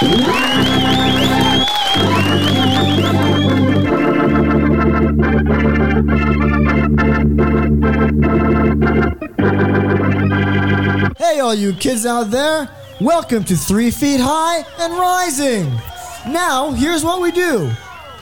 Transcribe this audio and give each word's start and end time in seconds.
Hey, 0.00 0.06
all 11.40 11.54
you 11.54 11.74
kids 11.74 12.06
out 12.06 12.30
there! 12.30 12.70
Welcome 12.98 13.44
to 13.44 13.54
Three 13.54 13.90
Feet 13.90 14.20
High 14.20 14.64
and 14.78 14.94
Rising! 14.94 15.70
Now, 16.32 16.70
here's 16.70 17.04
what 17.04 17.20
we 17.20 17.30
do. 17.30 17.70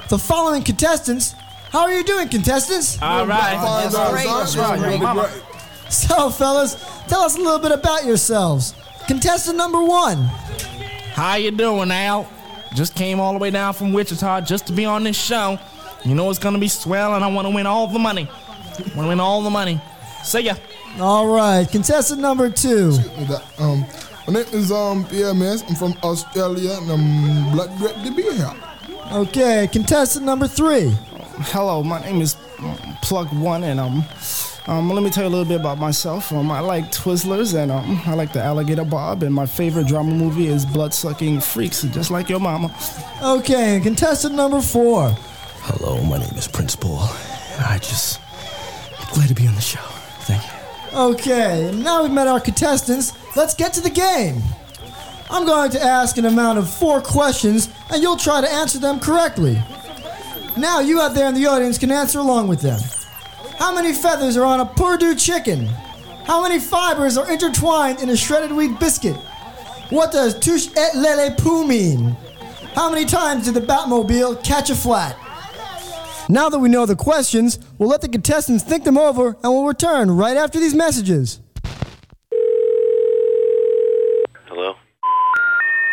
The 0.09 0.19
following 0.19 0.65
contestants. 0.65 1.37
How 1.71 1.83
are 1.83 1.93
you 1.93 2.03
doing, 2.03 2.29
contestants? 2.29 3.01
All 3.01 3.25
right. 3.25 3.55
Fine, 3.55 3.93
That's 3.93 4.11
great. 4.11 4.25
That's 4.27 4.55
That's 4.55 4.81
right. 4.83 4.99
great. 4.99 5.31
Great. 5.31 5.93
So, 5.93 6.29
fellas, 6.31 6.75
tell 7.07 7.21
us 7.21 7.37
a 7.37 7.41
little 7.41 7.61
bit 7.61 7.71
about 7.71 8.05
yourselves. 8.05 8.75
Contestant 9.07 9.57
number 9.57 9.81
one. 9.81 10.29
How 11.19 11.35
you 11.35 11.51
doing, 11.51 11.91
Al? 11.91 12.31
Just 12.77 12.95
came 12.95 13.19
all 13.19 13.33
the 13.33 13.41
way 13.41 13.51
down 13.51 13.75
from 13.75 13.93
Wichita 13.93 14.43
just 14.43 14.69
to 14.69 14.73
be 14.73 14.85
on 14.85 15.03
this 15.03 15.21
show. 15.21 15.59
You 16.05 16.15
know 16.15 16.31
it's 16.31 16.39
gonna 16.39 16.61
be 16.61 16.69
swell, 16.69 17.17
and 17.17 17.25
I 17.25 17.27
want 17.27 17.49
to 17.49 17.53
win 17.53 17.67
all 17.67 17.89
the 17.89 17.99
money. 17.99 18.29
Want 18.95 18.95
to 18.95 19.09
win 19.09 19.19
all 19.19 19.43
the 19.43 19.51
money. 19.51 19.81
See 20.23 20.43
ya. 20.43 20.55
All 21.01 21.27
right, 21.27 21.69
contestant 21.69 22.21
number 22.21 22.49
two. 22.51 22.97
Um, 23.59 23.85
my 24.29 24.35
name 24.35 24.47
is 24.53 24.71
um 24.71 25.05
Pierre 25.07 25.35
Mess. 25.35 25.65
I'm 25.69 25.75
from 25.75 25.95
Australia 26.05 26.79
and 26.81 26.89
I'm 26.89 27.51
blood 27.51 27.81
ready 27.81 28.11
to 28.11 28.15
be 28.15 28.23
here. 28.23 28.55
Okay, 29.11 29.69
contestant 29.73 30.25
number 30.25 30.47
three. 30.47 30.95
Hello, 31.51 31.83
my 31.83 32.01
name 32.01 32.21
is 32.21 32.37
um, 32.61 32.79
Plug 33.03 33.27
One, 33.33 33.65
and 33.65 33.81
um, 33.81 34.05
um, 34.69 34.91
let 34.91 35.03
me 35.03 35.09
tell 35.09 35.25
you 35.25 35.31
a 35.31 35.35
little 35.35 35.47
bit 35.47 35.59
about 35.59 35.79
myself. 35.79 36.31
Um, 36.31 36.51
I 36.51 36.61
like 36.61 36.93
Twizzlers, 36.93 37.55
and 37.61 37.73
um, 37.73 38.03
I 38.05 38.15
like 38.15 38.35
the 38.35 38.43
Alligator 38.43 38.85
Bob, 38.85 39.23
and 39.23 39.35
my 39.35 39.47
favorite 39.47 39.87
drama 39.87 40.13
movie 40.13 40.47
is 40.47 40.67
Bloodsucking 40.67 41.41
Freaks, 41.41 41.83
just 41.85 42.11
like 42.11 42.29
your 42.29 42.39
mama. 42.39 42.75
Okay, 43.23 43.77
and 43.77 43.83
contestant 43.83 44.35
number 44.35 44.61
four. 44.61 45.11
Hello, 45.63 46.03
my 46.03 46.19
name 46.19 46.37
is 46.37 46.47
Prince 46.47 46.77
Paul. 46.77 46.99
I 47.01 47.79
just 47.81 48.21
am 49.01 49.15
glad 49.15 49.29
to 49.29 49.35
be 49.35 49.47
on 49.47 49.55
the 49.55 49.61
show. 49.61 49.81
Thank 50.21 50.43
you. 50.45 50.99
Okay, 50.99 51.73
now 51.75 52.03
we've 52.03 52.13
met 52.13 52.29
our 52.29 52.41
contestants. 52.41 53.15
Let's 53.37 53.55
get 53.55 53.73
to 53.75 53.81
the 53.81 53.91
game. 53.91 54.43
I'm 55.31 55.47
going 55.47 55.71
to 55.73 55.83
ask 55.83 56.19
an 56.19 56.27
amount 56.27 56.59
of 56.59 56.71
four 56.71 57.01
questions, 57.01 57.71
and 57.91 58.03
you'll 58.03 58.17
try 58.17 58.43
to 58.43 58.51
answer 58.51 58.79
them 58.79 59.01
correctly. 59.01 59.59
Now, 60.59 60.81
you 60.81 61.01
out 61.01 61.15
there 61.15 61.29
in 61.29 61.35
the 61.35 61.47
audience 61.47 61.79
can 61.79 61.91
answer 61.91 62.19
along 62.19 62.49
with 62.49 62.61
them. 62.61 62.81
How 63.59 63.75
many 63.75 63.93
feathers 63.93 64.37
are 64.37 64.45
on 64.45 64.61
a 64.61 64.67
Perdue 64.67 65.17
chicken? 65.17 65.67
How 66.25 66.41
many 66.41 66.61
fibers 66.61 67.17
are 67.17 67.29
intertwined 67.31 68.01
in 68.01 68.09
a 68.09 68.17
shredded 68.17 68.53
wheat 68.53 68.79
biscuit? 68.79 69.17
What 69.91 70.13
does 70.13 70.39
touche 70.39 70.69
et 70.77 70.95
lele 70.95 71.35
poo 71.35 71.67
mean? 71.67 72.17
How 72.75 72.89
many 72.89 73.05
times 73.05 73.47
did 73.47 73.55
the 73.55 73.61
Batmobile 73.61 74.45
catch 74.45 74.71
a 74.71 74.77
flat? 74.77 75.17
Now 76.29 76.49
that 76.49 76.61
we 76.61 76.69
know 76.69 76.87
the 76.87 76.95
questions, 76.95 77.59
we'll 77.79 77.89
let 77.89 78.01
the 78.01 78.09
contestants 78.09 78.63
think 78.63 78.85
them 78.85 78.97
over 78.97 79.37
and 79.43 79.53
we'll 79.53 79.65
return 79.65 80.11
right 80.11 80.37
after 80.37 80.61
these 80.61 80.75
messages. 80.75 81.41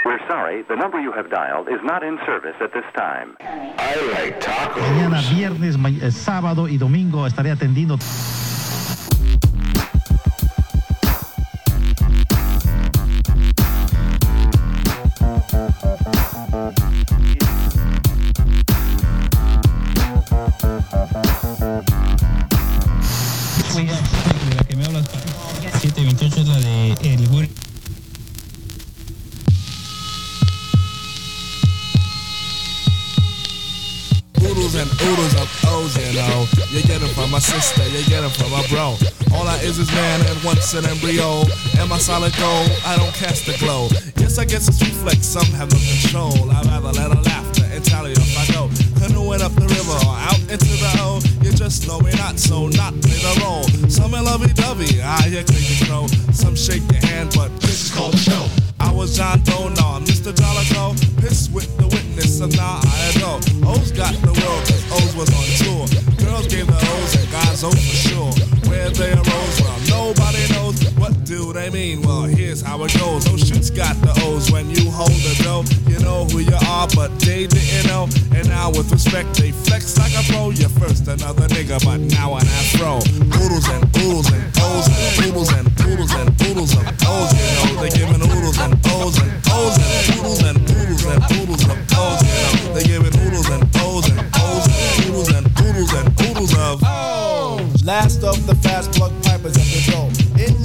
We're 0.06 0.20
sorry, 0.28 0.61
the 0.70 0.75
number 0.75 1.00
you 1.02 1.11
have 1.14 1.31
dialed 1.31 1.67
is 1.67 1.80
not 1.84 2.03
in 2.03 2.20
service 2.28 2.56
at 2.61 2.72
this 2.73 2.86
time. 2.95 3.36
I 3.42 3.95
like 4.14 4.39
tacos. 4.39 4.81
Mañana, 4.81 5.22
viernes, 5.34 5.78
ma- 5.78 5.89
eh, 5.89 6.11
sábado 6.11 6.67
y 6.67 6.78
domingo 6.78 7.25
estaré 7.25 7.50
atendiendo. 7.52 7.98
la 24.55 24.64
que 24.64 24.76
me 24.76 24.86
hablas, 24.86 25.05
728 25.82 26.42
es 26.42 26.48
la 26.48 26.60
de 26.60 26.92
El. 27.02 27.64
Oodles 34.55 34.76
and 34.76 34.89
oodles 35.04 35.36
of 35.36 35.52
O's, 35.67 35.98
you 35.99 36.16
know. 36.16 36.48
You 36.71 36.82
get 36.83 37.02
them 37.02 37.10
from 37.10 37.30
my 37.30 37.39
sister, 37.39 37.83
you 37.89 38.05
get 38.08 38.21
them 38.21 38.32
from 38.32 38.52
my 38.52 38.66
bro. 38.67 38.95
All 39.36 39.45
I 39.48 39.58
is 39.60 39.77
is 39.80 39.92
man 39.92 40.21
and 40.32 40.42
once 40.45 40.73
an 40.73 40.86
embryo. 40.86 41.43
Am 41.76 41.92
I 41.92 41.98
solid 41.98 42.32
gold? 42.39 42.71
I 42.86 42.95
don't 42.95 43.14
cast 43.14 43.45
the 43.45 43.58
glow. 43.60 43.89
Yes, 44.16 44.39
I 44.39 44.45
guess 44.45 44.70
it's 44.70 44.80
reflex, 44.80 45.26
some 45.27 45.45
have 45.60 45.67
no 45.71 45.80
control. 45.83 46.52
I'd 46.52 46.66
rather 46.67 46.93
let 46.95 47.11
her 47.11 47.21
laughter 47.21 47.66
and 47.67 47.83
tally 47.83 48.14
if 48.14 48.38
I 48.39 48.48
go. 48.54 48.71
Canoeing 48.95 49.42
up 49.42 49.52
the 49.55 49.67
river 49.67 49.99
or 50.08 50.16
out 50.16 50.39
into 50.48 50.72
the 50.80 50.92
O. 51.04 51.20
You 51.43 51.52
just 51.52 51.86
know 51.86 51.99
we're 51.99 52.16
not, 52.16 52.39
so 52.39 52.70
not 52.70 52.93
play 53.04 53.20
the 53.20 53.36
role. 53.43 53.67
Some 53.89 54.16
are 54.16 54.23
lovey 54.23 54.54
dovey, 54.54 55.02
I 55.02 55.22
hear 55.23 55.43
crazy 55.43 55.83
crow. 55.83 56.08
Some 56.32 56.55
shake 56.55 56.83
your 56.89 57.04
hand, 57.11 57.33
but 57.36 57.52
this 57.60 57.92
is 57.92 57.92
called 57.93 58.14
a 58.14 58.17
show. 58.17 58.64
I 58.80 58.91
was 58.91 59.15
John 59.17 59.41
I'm 59.47 60.03
Mr. 60.05 60.33
Jollico. 60.33 60.95
Pissed 61.21 61.52
with 61.53 61.75
the 61.77 61.87
witness, 61.87 62.39
so 62.39 62.47
now 62.47 62.80
I 62.83 63.11
adore. 63.15 63.39
O's 63.71 63.91
got 63.91 64.13
the 64.21 64.33
world, 64.33 64.63
O's 64.91 65.15
was 65.15 65.30
on 65.31 65.45
tour. 65.63 65.86
Girls 66.17 66.47
gave 66.47 66.67
the 66.67 66.75
O's 66.75 67.15
and 67.15 67.31
guys 67.31 67.63
O 67.63 67.71
for 67.71 67.77
sure. 67.77 68.31
Where 68.69 68.89
they 68.89 69.13
arose, 69.13 69.61
well, 69.61 69.74
nobody 70.05 70.45
knows. 70.54 70.77
What 71.02 71.14
do 71.26 71.52
they 71.54 71.70
mean? 71.70 72.02
Well, 72.04 72.23
here's 72.23 72.61
how 72.61 72.83
it 72.83 72.93
goes. 72.99 73.26
Those 73.26 73.42
shoots 73.48 73.70
got 73.70 73.95
the 74.02 74.14
O's 74.26 74.52
when 74.52 74.70
you 74.70 74.92
hold 74.92 75.17
the 75.26 75.33
dough. 75.42 75.66
You 75.89 75.98
know 76.05 76.26
who 76.26 76.39
you 76.45 76.58
are, 76.70 76.88
but 76.93 77.10
they 77.20 77.48
didn't 77.48 77.88
know. 77.88 78.05
And 78.38 78.48
now 78.49 78.70
with 78.70 78.92
respect, 78.92 79.33
they 79.33 79.52
flex 79.52 79.98
like 79.98 80.14
a 80.14 80.23
pro. 80.30 80.52
You're 80.52 80.70
first 80.77 81.08
another 81.08 81.48
nigga, 81.49 81.82
but 81.83 81.99
now 82.14 82.38
an 82.38 82.45
afro. 82.61 83.02
Oodles 83.42 83.67
and 83.70 83.83
oodles 83.98 84.30
and 84.32 84.45
O's 84.61 84.86
and 84.93 85.26
oodles 85.26 85.49
and 85.58 85.66
oodles 85.82 86.14
and 86.14 86.30
oodles 86.45 86.73
of 86.77 86.86
O's. 87.10 87.32
You 87.33 87.73
know, 87.73 87.82
they 87.82 87.89
giving 87.89 88.22
oodles 88.22 88.60
and 88.61 88.73
O's 88.93 89.17
and 89.17 89.33
O's 89.58 89.76
and 89.82 89.89
oodles 90.14 90.42
and 90.45 90.58
oodles 90.70 91.05
and 91.05 91.22
oodles 91.33 91.64
of 91.66 91.77
O's. 91.98 92.22
You 92.22 92.33
know, 92.45 92.73
they 92.77 92.86
giving 92.86 93.16
oodles 93.26 93.49
and 93.49 93.64
O's 93.82 94.05
and 94.14 94.22
O's 94.37 94.66
and 94.70 95.10
oodles 95.10 95.30
and 95.33 95.45
oodles 95.66 95.93
and 95.98 96.08
oodles 96.22 96.54
of 96.54 96.82
Oh, 96.86 97.58
last 97.83 98.23
of 98.23 98.45
the 98.45 98.55
fast 98.55 98.92
plug 98.92 99.11
pipers 99.23 99.58
at 99.58 99.64
the 99.64 99.95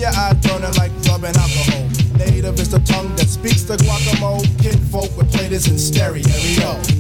your 0.01 0.11
eye, 0.17 0.33
burning 0.43 0.73
like 0.81 0.91
rubbing 1.07 1.37
alcohol. 1.37 1.85
Native 2.17 2.59
is 2.59 2.71
the 2.71 2.81
tongue 2.81 3.15
that 3.17 3.29
speaks 3.29 3.63
the 3.63 3.77
guacamole. 3.77 4.45
Kinfolk 4.61 5.15
would 5.17 5.29
play 5.29 5.49
this 5.49 5.69
in 5.69 5.79
stereo. 5.79 6.25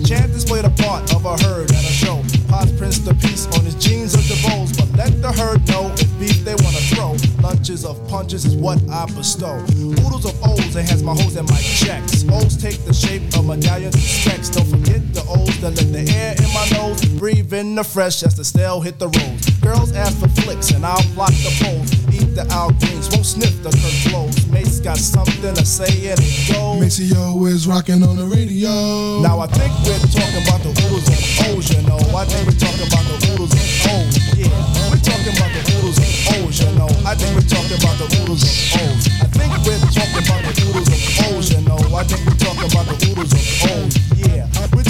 Chant 0.05 0.33
display 0.33 0.61
the 0.61 0.73
part 0.85 1.13
of 1.15 1.25
a 1.25 1.37
herd 1.45 1.71
at 1.73 1.85
a 1.85 1.93
show. 1.93 2.23
Pots 2.49 2.73
prints 2.73 2.99
the 2.99 3.15
piece 3.15 3.47
on 3.57 3.65
his 3.65 3.75
jeans 3.77 4.15
or 4.15 4.25
the 4.29 4.37
bowls, 4.49 4.73
but 4.77 4.89
let 4.97 5.13
the 5.23 5.33
herd 5.33 5.67
know 5.69 5.93
if 5.97 6.09
beef 6.21 6.45
they 6.45 6.55
wanna 6.61 6.81
throw. 6.93 7.17
Lunches 7.43 7.85
of 7.85 7.97
punches 8.09 8.45
is 8.45 8.57
what 8.57 8.79
I 8.91 9.07
bestow. 9.17 9.57
Oodles 10.05 10.27
of 10.27 10.37
O's 10.45 10.77
enhance 10.77 11.03
my 11.03 11.15
hoes 11.15 11.37
and 11.37 11.49
my 11.49 11.61
checks. 11.61 12.25
O's 12.29 12.57
take 12.57 12.85
the 12.85 12.93
shape 12.93 13.23
of 13.37 13.47
medallions 13.47 13.95
and 13.95 14.05
specs. 14.05 14.51
Don't 14.51 14.69
forget 14.69 15.01
the 15.15 15.25
O's 15.29 15.57
that 15.61 15.77
let 15.77 15.93
the 15.93 16.05
air 16.13 16.35
in 16.37 16.49
my 16.53 16.69
nose. 16.77 17.05
Breathe 17.19 17.53
in 17.55 17.75
the 17.75 17.85
fresh 17.85 18.23
as 18.23 18.35
the 18.35 18.45
stale 18.45 18.81
hit 18.81 18.99
the 18.99 19.09
roads. 19.09 19.49
Girls 19.61 19.93
ask 19.93 20.19
for 20.19 20.29
flicks 20.43 20.71
and 20.71 20.85
I'll 20.85 21.03
block 21.15 21.33
the 21.45 21.53
poles. 21.65 22.10
The 22.31 22.47
Al 22.51 22.71
Greens, 22.79 23.11
won't 23.11 23.27
sniff 23.27 23.59
the 23.63 23.71
Kirk 23.75 23.97
flows. 24.07 24.47
Mace 24.49 24.79
got 24.79 24.99
something 24.99 25.55
to 25.55 25.67
say 25.67 26.15
and 26.15 26.21
it 26.23 26.47
goes. 26.47 26.79
Maceo 26.79 27.45
is 27.47 27.67
rocking 27.67 28.07
on 28.07 28.17
the 28.17 28.25
radio. 28.25 28.71
Now 29.19 29.41
I 29.41 29.47
think 29.51 29.75
we're 29.83 29.99
talking 30.15 30.39
about 30.47 30.63
the 30.63 30.71
oodles 30.87 31.11
of 31.11 31.19
O's, 31.51 31.67
you 31.75 31.83
know. 31.91 31.99
I 32.15 32.25
think 32.25 32.47
we're 32.47 32.55
talking 32.55 32.87
about 32.87 33.03
the 33.11 33.19
oodles 33.35 33.51
of 33.51 33.67
O's, 33.91 34.15
yeah. 34.39 34.47
We're 34.95 35.03
talking 35.03 35.35
about 35.35 35.51
the 35.51 35.63
oodles 35.75 35.99
of 35.99 36.07
O's, 36.39 36.57
you 36.63 36.71
know. 36.79 36.91
I 37.03 37.19
think 37.19 37.35
we're 37.35 37.51
talking 37.51 37.77
about 37.77 37.99
the 37.99 38.07
oodles 38.23 38.47
of 38.47 38.55
O's. 38.79 39.03
I 39.21 39.27
think 39.35 39.51
we're 39.67 39.83
talking 39.91 40.23
about 40.23 40.41
the 40.47 40.53
oodles 40.71 40.87
of 40.87 41.03
O's, 41.35 41.51
you 41.51 41.61
know. 41.67 41.83
I 41.99 42.07
think 42.07 42.23
we're 42.31 42.39
talking 42.39 42.69
about 42.71 42.87
the 42.87 42.97
oodles 43.11 43.35
of 43.35 43.43
O's, 43.75 43.95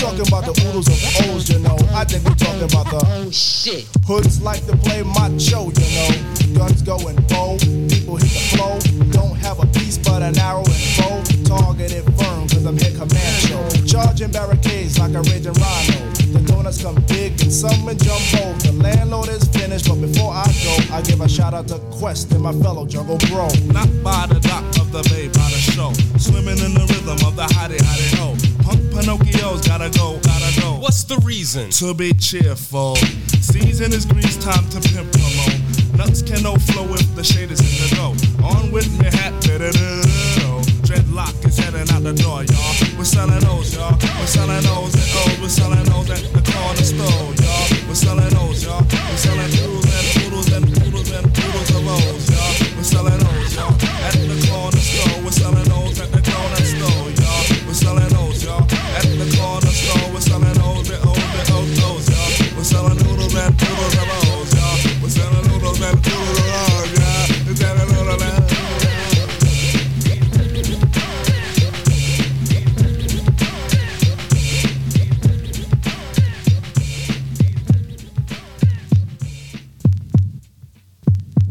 talking 0.00 0.26
about 0.26 0.46
the 0.46 0.56
oodles 0.66 0.88
of 0.88 0.96
O's, 1.28 1.50
you 1.50 1.58
know. 1.58 1.76
I 1.92 2.04
think 2.04 2.24
we're 2.24 2.34
talking 2.34 2.64
about 2.64 2.88
the 2.88 3.04
oh 3.04 3.30
shit. 3.30 3.84
Hoods 4.06 4.40
like 4.40 4.64
to 4.66 4.76
play 4.78 5.02
macho, 5.02 5.68
you 5.68 5.88
know. 5.92 6.56
Guns 6.56 6.80
going 6.80 7.16
bold, 7.28 7.60
people 7.60 8.16
hit 8.16 8.32
the 8.32 8.44
flow. 8.56 8.78
Don't 9.12 9.36
have 9.36 9.60
a 9.60 9.66
piece 9.66 9.98
but 9.98 10.22
an 10.22 10.38
arrow 10.38 10.64
and 10.64 10.84
bow. 10.96 11.20
Targeted 11.44 12.04
firm, 12.16 12.48
cause 12.48 12.64
I'm 12.64 12.78
here 12.78 12.96
command. 12.96 13.88
Charging 13.88 14.30
barricades 14.32 14.98
like 14.98 15.12
a 15.12 15.20
raging 15.20 15.52
rhino. 15.52 16.19
The 16.60 16.64
donuts 16.64 16.82
come 16.82 16.94
big 17.08 17.40
and 17.40 17.50
some 17.50 17.88
in 17.88 17.96
jumbo. 17.96 18.52
The 18.60 18.72
landlord 18.76 19.28
is 19.28 19.48
finished, 19.48 19.88
but 19.88 19.96
before 19.96 20.32
I 20.32 20.44
go, 20.60 20.94
I 20.94 21.00
give 21.00 21.22
a 21.22 21.28
shout 21.28 21.54
out 21.54 21.68
to 21.68 21.78
Quest 21.90 22.32
and 22.32 22.42
my 22.42 22.52
fellow 22.52 22.84
jungle 22.84 23.16
bro. 23.32 23.48
Not 23.72 23.88
by 24.04 24.26
the 24.28 24.40
dock 24.40 24.64
of 24.76 24.92
the 24.92 25.00
bay, 25.08 25.28
by 25.28 25.48
the 25.48 25.56
show. 25.56 25.92
Swimming 26.18 26.60
in 26.60 26.74
the 26.74 26.84
rhythm 26.84 27.16
of 27.26 27.34
the 27.34 27.48
hottie 27.56 27.80
hottie 27.80 28.12
ho. 28.20 28.36
Punk 28.62 28.80
Pinocchio's 28.92 29.66
gotta 29.66 29.88
go, 29.96 30.20
gotta 30.20 30.60
go. 30.60 30.76
What's 30.80 31.04
the 31.04 31.16
reason? 31.24 31.70
To 31.80 31.94
be 31.94 32.12
cheerful. 32.12 32.96
Season 33.40 33.92
is 33.94 34.04
grease, 34.04 34.36
time 34.36 34.68
to 34.68 34.80
pimp 34.92 35.08
promo. 35.16 35.96
Nuts 35.96 36.20
can 36.20 36.42
no 36.42 36.56
flow 36.56 36.92
if 36.92 37.14
the 37.16 37.24
shade 37.24 37.50
is 37.50 37.60
in 37.60 37.72
the 37.80 37.88
dough. 37.96 38.44
On 38.44 38.70
with 38.70 38.90
me 39.00 39.06
hat, 39.06 39.32
da 39.40 39.56
da 39.56 39.70
da 39.72 40.19
Dreadlock 41.20 41.46
is 41.46 41.58
heading 41.58 41.90
out 41.90 42.02
the 42.02 42.12
door, 42.12 42.44
y'all. 42.44 42.98
We're 42.98 43.04
selling 43.04 43.40
those, 43.40 43.74
y'all. 43.74 43.92
We're 44.18 44.26
selling 44.26 44.62
those 44.62 44.94
and 44.94 45.32
O's. 45.32 45.40
We're 45.40 45.48
selling 45.48 45.84
those 45.84 46.10
at 46.10 46.22
the 46.32 46.52
corner 46.52 46.82
store, 46.82 47.34
y'all. 47.34 47.88
We're 47.88 47.94
selling 47.94 48.28
those, 48.30 48.64
y'all. 48.64 48.82
We're 48.82 49.16
selling 49.16 49.52
oodles 49.52 49.79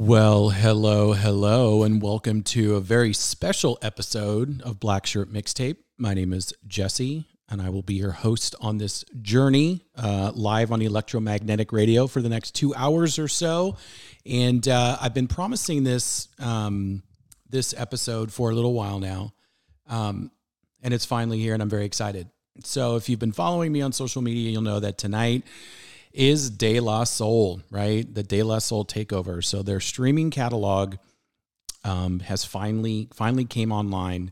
Well, 0.09 0.49
hello, 0.49 1.13
hello, 1.13 1.83
and 1.83 2.01
welcome 2.01 2.41
to 2.45 2.77
a 2.77 2.81
very 2.81 3.13
special 3.13 3.77
episode 3.83 4.59
of 4.63 4.79
Black 4.79 5.05
Shirt 5.05 5.31
Mixtape. 5.31 5.75
My 5.99 6.15
name 6.15 6.33
is 6.33 6.51
Jesse, 6.65 7.27
and 7.47 7.61
I 7.61 7.69
will 7.69 7.83
be 7.83 7.93
your 7.93 8.09
host 8.09 8.55
on 8.59 8.79
this 8.79 9.05
journey 9.21 9.85
uh, 9.95 10.31
live 10.33 10.71
on 10.71 10.81
electromagnetic 10.81 11.71
radio 11.71 12.07
for 12.07 12.23
the 12.23 12.27
next 12.27 12.55
two 12.55 12.73
hours 12.73 13.19
or 13.19 13.27
so. 13.27 13.77
And 14.25 14.67
uh, 14.67 14.97
I've 14.99 15.13
been 15.13 15.27
promising 15.27 15.83
this 15.83 16.27
um, 16.39 17.03
this 17.47 17.75
episode 17.77 18.33
for 18.33 18.49
a 18.49 18.55
little 18.55 18.73
while 18.73 18.97
now, 18.97 19.35
um, 19.87 20.31
and 20.81 20.91
it's 20.91 21.05
finally 21.05 21.37
here, 21.37 21.53
and 21.53 21.61
I'm 21.61 21.69
very 21.69 21.85
excited. 21.85 22.27
So, 22.63 22.95
if 22.95 23.09
you've 23.09 23.19
been 23.19 23.31
following 23.31 23.71
me 23.71 23.83
on 23.83 23.91
social 23.91 24.23
media, 24.23 24.49
you'll 24.49 24.63
know 24.63 24.79
that 24.79 24.97
tonight 24.97 25.43
is 26.11 26.49
De 26.49 26.79
La 26.79 27.03
Soul, 27.03 27.61
right? 27.69 28.13
The 28.13 28.23
De 28.23 28.43
La 28.43 28.59
Soul 28.59 28.85
takeover. 28.85 29.43
So 29.43 29.61
their 29.61 29.79
streaming 29.79 30.31
catalog 30.31 30.95
um, 31.83 32.19
has 32.21 32.43
finally 32.43 33.07
finally 33.13 33.45
came 33.45 33.71
online, 33.71 34.31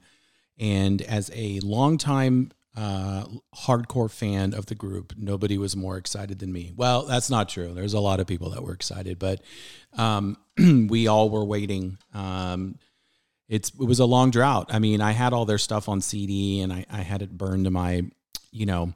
and 0.57 1.01
as 1.01 1.31
a 1.33 1.59
longtime 1.61 2.51
uh, 2.75 3.25
hardcore 3.55 4.11
fan 4.11 4.53
of 4.53 4.67
the 4.67 4.75
group, 4.75 5.13
nobody 5.17 5.57
was 5.57 5.75
more 5.75 5.97
excited 5.97 6.39
than 6.39 6.53
me. 6.53 6.71
Well, 6.75 7.05
that's 7.05 7.29
not 7.29 7.49
true. 7.49 7.73
There's 7.73 7.93
a 7.93 7.99
lot 7.99 8.19
of 8.19 8.27
people 8.27 8.51
that 8.51 8.63
were 8.63 8.73
excited, 8.73 9.17
but 9.17 9.41
um, 9.97 10.37
we 10.87 11.07
all 11.07 11.29
were 11.29 11.45
waiting. 11.45 11.97
Um, 12.13 12.77
it's 13.49 13.69
it 13.69 13.85
was 13.85 13.99
a 13.99 14.05
long 14.05 14.29
drought. 14.29 14.69
I 14.69 14.79
mean, 14.79 15.01
I 15.01 15.11
had 15.11 15.33
all 15.33 15.45
their 15.45 15.57
stuff 15.57 15.89
on 15.89 16.01
CD, 16.01 16.61
and 16.61 16.71
I, 16.71 16.85
I 16.91 17.01
had 17.01 17.21
it 17.21 17.35
burned 17.35 17.65
to 17.65 17.71
my, 17.71 18.03
you 18.51 18.65
know, 18.65 18.93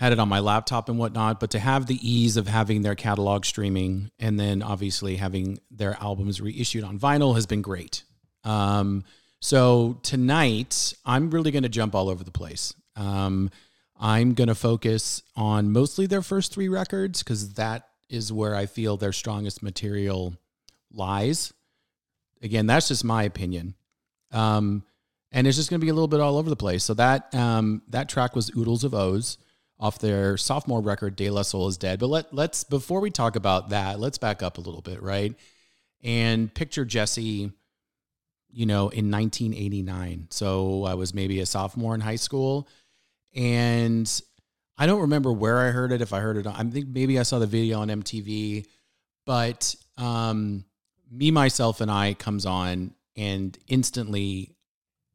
had 0.00 0.14
it 0.14 0.18
on 0.18 0.30
my 0.30 0.40
laptop 0.40 0.88
and 0.88 0.98
whatnot, 0.98 1.38
but 1.40 1.50
to 1.50 1.58
have 1.58 1.84
the 1.84 1.98
ease 2.00 2.38
of 2.38 2.48
having 2.48 2.80
their 2.80 2.94
catalog 2.94 3.44
streaming 3.44 4.10
and 4.18 4.40
then 4.40 4.62
obviously 4.62 5.16
having 5.16 5.58
their 5.70 5.94
albums 6.00 6.40
reissued 6.40 6.82
on 6.82 6.98
vinyl 6.98 7.34
has 7.34 7.44
been 7.44 7.60
great. 7.60 8.02
Um, 8.42 9.04
so 9.40 10.00
tonight, 10.02 10.94
I'm 11.04 11.28
really 11.30 11.50
going 11.50 11.64
to 11.64 11.68
jump 11.68 11.94
all 11.94 12.08
over 12.08 12.24
the 12.24 12.30
place. 12.30 12.72
Um, 12.96 13.50
I'm 13.94 14.32
going 14.32 14.48
to 14.48 14.54
focus 14.54 15.22
on 15.36 15.70
mostly 15.70 16.06
their 16.06 16.22
first 16.22 16.50
three 16.50 16.70
records 16.70 17.22
because 17.22 17.52
that 17.54 17.86
is 18.08 18.32
where 18.32 18.54
I 18.54 18.64
feel 18.64 18.96
their 18.96 19.12
strongest 19.12 19.62
material 19.62 20.34
lies. 20.90 21.52
Again, 22.40 22.66
that's 22.66 22.88
just 22.88 23.04
my 23.04 23.24
opinion. 23.24 23.74
Um, 24.32 24.82
and 25.30 25.46
it's 25.46 25.58
just 25.58 25.68
going 25.68 25.80
to 25.80 25.84
be 25.84 25.90
a 25.90 25.94
little 25.94 26.08
bit 26.08 26.20
all 26.20 26.38
over 26.38 26.48
the 26.48 26.56
place. 26.56 26.84
So 26.84 26.94
that 26.94 27.34
um, 27.34 27.82
that 27.88 28.08
track 28.08 28.34
was 28.34 28.50
Oodles 28.56 28.82
of 28.82 28.94
O's 28.94 29.36
off 29.80 29.98
their 29.98 30.36
sophomore 30.36 30.82
record, 30.82 31.16
De 31.16 31.30
La 31.30 31.42
Soul 31.42 31.66
is 31.68 31.78
Dead. 31.78 31.98
But 31.98 32.08
let, 32.08 32.34
let's, 32.34 32.64
before 32.64 33.00
we 33.00 33.10
talk 33.10 33.34
about 33.34 33.70
that, 33.70 33.98
let's 33.98 34.18
back 34.18 34.42
up 34.42 34.58
a 34.58 34.60
little 34.60 34.82
bit, 34.82 35.02
right? 35.02 35.34
And 36.04 36.52
picture 36.52 36.84
Jesse, 36.84 37.50
you 38.52 38.66
know, 38.66 38.90
in 38.90 39.10
1989. 39.10 40.26
So 40.30 40.84
I 40.84 40.94
was 40.94 41.14
maybe 41.14 41.40
a 41.40 41.46
sophomore 41.46 41.94
in 41.94 42.02
high 42.02 42.16
school. 42.16 42.68
And 43.34 44.22
I 44.76 44.86
don't 44.86 45.00
remember 45.00 45.32
where 45.32 45.58
I 45.58 45.70
heard 45.70 45.92
it, 45.92 46.02
if 46.02 46.12
I 46.12 46.20
heard 46.20 46.36
it. 46.36 46.46
I 46.46 46.62
think 46.64 46.88
maybe 46.88 47.18
I 47.18 47.22
saw 47.22 47.38
the 47.38 47.46
video 47.46 47.80
on 47.80 47.88
MTV. 47.88 48.66
But 49.24 49.74
um, 49.96 50.64
Me, 51.10 51.30
Myself, 51.30 51.80
and 51.80 51.90
I 51.90 52.14
comes 52.14 52.44
on, 52.44 52.94
and 53.16 53.56
instantly 53.68 54.56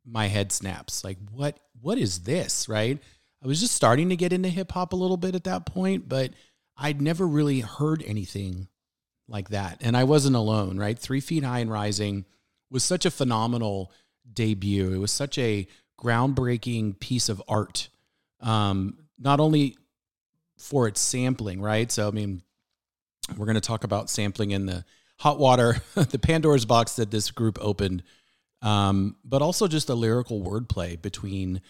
my 0.05 0.27
head 0.27 0.51
snaps. 0.51 1.03
Like, 1.03 1.17
what? 1.31 1.59
What 1.81 1.97
is 1.97 2.19
this, 2.21 2.69
right? 2.69 2.99
I 3.45 3.47
was 3.47 3.59
just 3.59 3.75
starting 3.75 4.09
to 4.09 4.15
get 4.15 4.33
into 4.33 4.49
hip 4.49 4.71
hop 4.71 4.91
a 4.91 4.95
little 4.95 5.17
bit 5.17 5.35
at 5.35 5.43
that 5.43 5.67
point, 5.67 6.09
but 6.09 6.31
I'd 6.75 6.99
never 6.99 7.27
really 7.27 7.59
heard 7.59 8.03
anything 8.03 8.69
like 9.27 9.49
that. 9.49 9.77
And 9.81 9.95
I 9.95 10.03
wasn't 10.03 10.35
alone, 10.35 10.79
right? 10.79 10.97
Three 10.97 11.19
Feet 11.19 11.43
High 11.43 11.59
and 11.59 11.71
Rising 11.71 12.25
was 12.71 12.83
such 12.83 13.05
a 13.05 13.11
phenomenal 13.11 13.91
debut. 14.33 14.91
It 14.91 14.97
was 14.97 15.11
such 15.11 15.37
a 15.37 15.67
groundbreaking 16.01 16.99
piece 16.99 17.29
of 17.29 17.39
art, 17.47 17.89
um, 18.39 18.97
not 19.19 19.39
only 19.39 19.77
for 20.57 20.87
its 20.87 20.99
sampling, 20.99 21.61
right? 21.61 21.91
So, 21.91 22.07
I 22.07 22.11
mean, 22.11 22.41
we're 23.37 23.45
going 23.45 23.53
to 23.53 23.61
talk 23.61 23.83
about 23.83 24.09
sampling 24.09 24.51
in 24.51 24.65
the 24.65 24.83
hot 25.19 25.37
water, 25.37 25.77
the 25.93 26.17
Pandora's 26.17 26.65
box 26.65 26.95
that 26.95 27.11
this 27.11 27.29
group 27.29 27.59
opened, 27.61 28.01
um, 28.63 29.17
but 29.23 29.43
also 29.43 29.67
just 29.67 29.85
the 29.85 29.95
lyrical 29.95 30.41
wordplay 30.41 30.99
between 30.99 31.61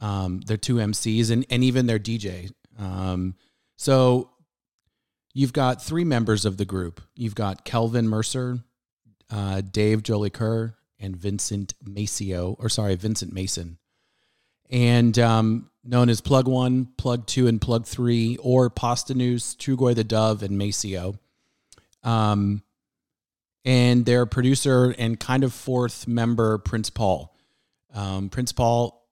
um, 0.00 0.40
their 0.40 0.56
two 0.56 0.76
MCs 0.76 1.30
and, 1.30 1.46
and 1.50 1.64
even 1.64 1.86
their 1.86 1.98
DJ. 1.98 2.52
Um, 2.78 3.34
so 3.76 4.30
you've 5.32 5.52
got 5.52 5.82
three 5.82 6.04
members 6.04 6.44
of 6.44 6.56
the 6.56 6.64
group. 6.64 7.00
You've 7.14 7.34
got 7.34 7.64
Kelvin 7.64 8.08
Mercer, 8.08 8.58
uh, 9.30 9.60
Dave 9.60 10.02
Kerr, 10.32 10.74
and 10.98 11.16
Vincent 11.16 11.74
Maceo, 11.82 12.56
or 12.58 12.68
sorry, 12.68 12.94
Vincent 12.94 13.32
Mason. 13.32 13.78
And 14.70 15.18
um, 15.18 15.70
known 15.84 16.08
as 16.08 16.20
Plug 16.20 16.48
One, 16.48 16.86
Plug 16.96 17.26
Two, 17.26 17.46
and 17.46 17.60
Plug 17.60 17.86
Three, 17.86 18.36
or 18.38 18.70
Posdnuos, 18.70 19.56
Trugoy 19.56 19.94
the 19.94 20.04
Dove, 20.04 20.42
and 20.42 20.56
Maceo. 20.56 21.18
Um, 22.02 22.62
and 23.64 24.04
their 24.04 24.26
producer 24.26 24.94
and 24.98 25.18
kind 25.18 25.42
of 25.42 25.52
fourth 25.52 26.06
member, 26.06 26.58
Prince 26.58 26.90
Paul. 26.90 27.34
Um, 27.94 28.28
Prince 28.28 28.52
Paul 28.52 29.03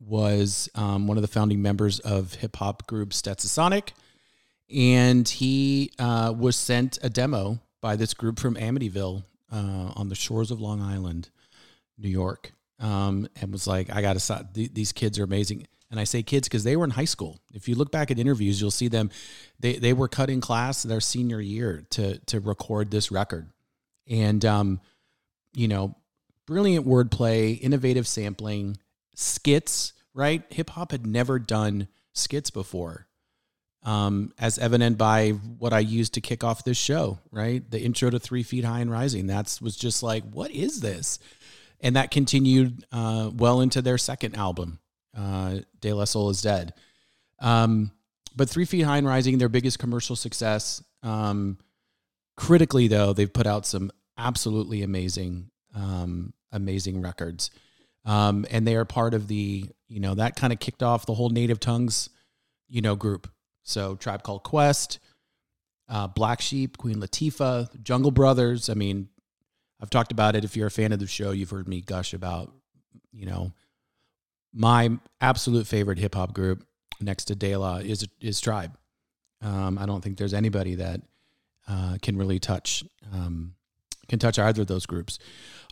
was 0.00 0.68
um, 0.74 1.06
one 1.06 1.18
of 1.18 1.22
the 1.22 1.28
founding 1.28 1.62
members 1.62 2.00
of 2.00 2.34
hip 2.34 2.56
hop 2.56 2.86
group 2.86 3.10
Stetsasonic, 3.10 3.90
and 4.74 5.28
he 5.28 5.92
uh, 5.98 6.32
was 6.36 6.56
sent 6.56 6.98
a 7.02 7.10
demo 7.10 7.60
by 7.80 7.96
this 7.96 8.14
group 8.14 8.38
from 8.38 8.54
Amityville 8.54 9.24
uh, 9.52 9.92
on 9.96 10.08
the 10.08 10.14
shores 10.14 10.50
of 10.50 10.60
Long 10.60 10.80
Island, 10.80 11.28
New 11.98 12.08
York, 12.08 12.52
um, 12.78 13.28
and 13.40 13.52
was 13.52 13.66
like, 13.66 13.94
"I 13.94 14.00
got 14.00 14.18
to 14.18 14.46
th- 14.54 14.74
these 14.74 14.92
kids 14.92 15.18
are 15.18 15.24
amazing." 15.24 15.66
And 15.90 15.98
I 15.98 16.04
say 16.04 16.22
kids 16.22 16.48
because 16.48 16.62
they 16.62 16.76
were 16.76 16.84
in 16.84 16.90
high 16.90 17.04
school. 17.04 17.40
If 17.52 17.68
you 17.68 17.74
look 17.74 17.90
back 17.90 18.12
at 18.12 18.18
interviews, 18.18 18.60
you'll 18.60 18.70
see 18.70 18.88
them. 18.88 19.10
They 19.58 19.74
they 19.74 19.92
were 19.92 20.08
cutting 20.08 20.40
class 20.40 20.82
their 20.82 21.00
senior 21.00 21.40
year 21.40 21.84
to 21.90 22.18
to 22.18 22.40
record 22.40 22.90
this 22.90 23.10
record, 23.10 23.50
and 24.08 24.44
um, 24.44 24.80
you 25.52 25.68
know, 25.68 25.96
brilliant 26.46 26.86
wordplay, 26.86 27.60
innovative 27.60 28.06
sampling 28.06 28.78
skits, 29.20 29.92
right? 30.14 30.42
Hip 30.50 30.70
hop 30.70 30.92
had 30.92 31.06
never 31.06 31.38
done 31.38 31.88
skits 32.12 32.50
before. 32.50 33.06
Um, 33.82 34.34
as 34.38 34.58
evident 34.58 34.98
by 34.98 35.30
what 35.30 35.72
I 35.72 35.78
used 35.78 36.14
to 36.14 36.20
kick 36.20 36.44
off 36.44 36.64
this 36.64 36.76
show, 36.76 37.18
right? 37.30 37.68
The 37.70 37.80
intro 37.80 38.10
to 38.10 38.18
Three 38.18 38.42
Feet 38.42 38.64
High 38.64 38.80
and 38.80 38.90
Rising. 38.90 39.26
That's 39.26 39.62
was 39.62 39.74
just 39.74 40.02
like, 40.02 40.22
what 40.30 40.50
is 40.50 40.80
this? 40.80 41.18
And 41.80 41.96
that 41.96 42.10
continued 42.10 42.84
uh, 42.92 43.30
well 43.34 43.62
into 43.62 43.80
their 43.80 43.96
second 43.96 44.36
album, 44.36 44.80
uh, 45.16 45.60
De 45.80 45.94
La 45.94 46.04
Soul 46.04 46.28
is 46.28 46.42
Dead. 46.42 46.74
Um, 47.38 47.90
but 48.36 48.50
Three 48.50 48.66
Feet 48.66 48.82
High 48.82 48.98
and 48.98 49.06
Rising, 49.06 49.38
their 49.38 49.48
biggest 49.48 49.78
commercial 49.78 50.14
success. 50.14 50.84
Um, 51.02 51.56
critically, 52.36 52.86
though, 52.86 53.14
they've 53.14 53.32
put 53.32 53.46
out 53.46 53.64
some 53.64 53.90
absolutely 54.18 54.82
amazing, 54.82 55.50
um, 55.74 56.34
amazing 56.52 57.00
records. 57.00 57.50
Um, 58.04 58.46
and 58.50 58.66
they 58.66 58.76
are 58.76 58.84
part 58.84 59.14
of 59.14 59.28
the, 59.28 59.68
you 59.88 60.00
know, 60.00 60.14
that 60.14 60.36
kind 60.36 60.52
of 60.52 60.58
kicked 60.58 60.82
off 60.82 61.06
the 61.06 61.14
whole 61.14 61.28
Native 61.28 61.60
Tongues, 61.60 62.08
you 62.68 62.80
know, 62.80 62.96
group. 62.96 63.30
So 63.62 63.94
Tribe 63.96 64.22
Called 64.22 64.42
Quest, 64.42 64.98
uh, 65.88 66.06
Black 66.06 66.40
Sheep, 66.40 66.78
Queen 66.78 66.96
Latifah, 66.96 67.82
Jungle 67.82 68.10
Brothers. 68.10 68.70
I 68.70 68.74
mean, 68.74 69.08
I've 69.80 69.90
talked 69.90 70.12
about 70.12 70.34
it. 70.36 70.44
If 70.44 70.56
you're 70.56 70.68
a 70.68 70.70
fan 70.70 70.92
of 70.92 70.98
the 70.98 71.06
show, 71.06 71.32
you've 71.32 71.50
heard 71.50 71.68
me 71.68 71.80
gush 71.80 72.14
about, 72.14 72.52
you 73.12 73.26
know, 73.26 73.52
my 74.52 74.90
absolute 75.20 75.66
favorite 75.66 75.98
hip 75.98 76.14
hop 76.14 76.34
group 76.34 76.64
next 77.00 77.26
to 77.26 77.34
De 77.34 77.56
La 77.56 77.76
is 77.76 78.06
is 78.20 78.40
Tribe. 78.40 78.76
Um, 79.42 79.78
I 79.78 79.86
don't 79.86 80.02
think 80.02 80.18
there's 80.18 80.34
anybody 80.34 80.76
that 80.76 81.00
uh, 81.68 81.96
can 82.02 82.16
really 82.16 82.38
touch 82.38 82.84
um, 83.12 83.54
can 84.08 84.18
touch 84.18 84.38
either 84.38 84.62
of 84.62 84.68
those 84.68 84.86
groups. 84.86 85.18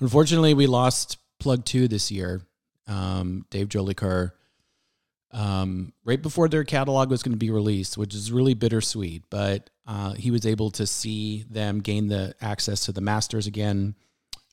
Unfortunately, 0.00 0.54
we 0.54 0.66
lost 0.66 1.18
Plug 1.38 1.64
Two 1.64 1.88
this 1.88 2.10
year. 2.10 2.42
um, 2.88 3.44
Dave 3.50 3.68
Jolicoeur, 3.68 4.32
um, 5.32 5.92
right 6.04 6.20
before 6.20 6.48
their 6.48 6.64
catalog 6.64 7.10
was 7.10 7.22
going 7.22 7.34
to 7.34 7.38
be 7.38 7.50
released, 7.50 7.98
which 7.98 8.14
is 8.14 8.32
really 8.32 8.54
bittersweet. 8.54 9.24
But 9.30 9.70
uh, 9.86 10.14
he 10.14 10.30
was 10.30 10.46
able 10.46 10.70
to 10.72 10.86
see 10.86 11.44
them 11.50 11.80
gain 11.80 12.08
the 12.08 12.34
access 12.40 12.86
to 12.86 12.92
the 12.92 13.00
masters 13.02 13.46
again. 13.46 13.94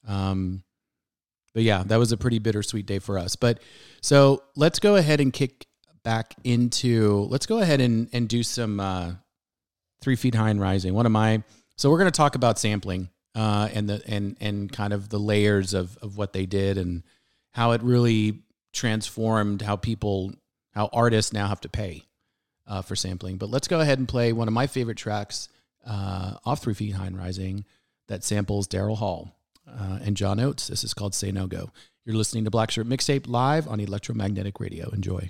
Um, 0.08 0.63
but 1.54 1.63
yeah, 1.63 1.84
that 1.84 1.98
was 1.98 2.12
a 2.12 2.18
pretty 2.18 2.39
bittersweet 2.39 2.86
day 2.86 3.00
for 3.00 3.18
us. 3.18 3.36
But 3.38 3.62
so 4.01 4.44
let's 4.58 4.80
go 4.80 4.98
ahead 4.98 5.22
and 5.22 5.32
kick 5.32 5.65
back 6.04 6.36
into. 6.44 7.27
Let's 7.30 7.46
go 7.46 7.60
ahead 7.60 7.80
and 7.80 8.10
and 8.12 8.27
do 8.27 8.44
some 8.44 8.80
uh, 8.80 9.13
three 10.01 10.18
feet 10.18 10.36
high 10.36 10.50
and 10.50 10.60
rising. 10.60 10.94
One 10.94 11.06
of 11.06 11.13
my 11.13 11.44
so 11.77 11.89
we're 11.89 12.00
going 12.00 12.12
to 12.12 12.18
talk 12.18 12.36
about 12.36 12.60
sampling 12.60 13.10
uh, 13.36 13.70
and 13.74 13.89
the 13.89 14.01
and 14.08 14.38
and 14.39 14.72
kind 14.72 14.94
of 14.94 15.10
the 15.10 15.20
layers 15.20 15.74
of 15.74 15.98
of 16.01 16.18
what 16.18 16.34
they 16.34 16.46
did 16.46 16.77
and 16.77 17.04
how 17.51 17.72
it 17.72 17.84
really 17.84 18.39
transformed 18.74 19.62
how 19.62 19.75
people 19.75 20.34
how 20.74 20.89
artists 20.92 21.34
now 21.34 21.48
have 21.48 21.62
to 21.62 21.70
pay 21.70 22.04
uh, 22.68 22.82
for 22.82 22.96
sampling. 22.96 23.38
But 23.38 23.50
let's 23.50 23.68
go 23.68 23.80
ahead 23.80 24.00
and 24.00 24.08
play 24.08 24.34
one 24.34 24.48
of 24.48 24.54
my 24.54 24.68
favorite 24.68 24.98
tracks 24.98 25.50
uh, 25.86 26.36
off 26.46 26.62
Three 26.62 26.74
Feet 26.74 26.96
High 26.96 27.08
and 27.08 27.18
Rising 27.18 27.65
that 28.08 28.24
samples 28.24 28.68
Daryl 28.68 28.98
Hall 28.98 29.36
uh, 29.68 30.00
and 30.01 30.18
John 30.18 30.39
Oates. 30.39 30.68
This 30.68 30.84
is 30.84 30.94
called 30.94 31.13
Say 31.13 31.32
No 31.32 31.48
Go. 31.48 31.72
You're 32.06 32.15
listening 32.15 32.46
to 32.46 32.51
Black 32.51 32.72
Shirt 32.72 32.88
Mixtape 32.88 33.27
live 33.27 33.68
on 33.68 33.80
Electromagnetic 33.80 34.60
Radio. 34.60 34.89
Enjoy. 34.89 35.30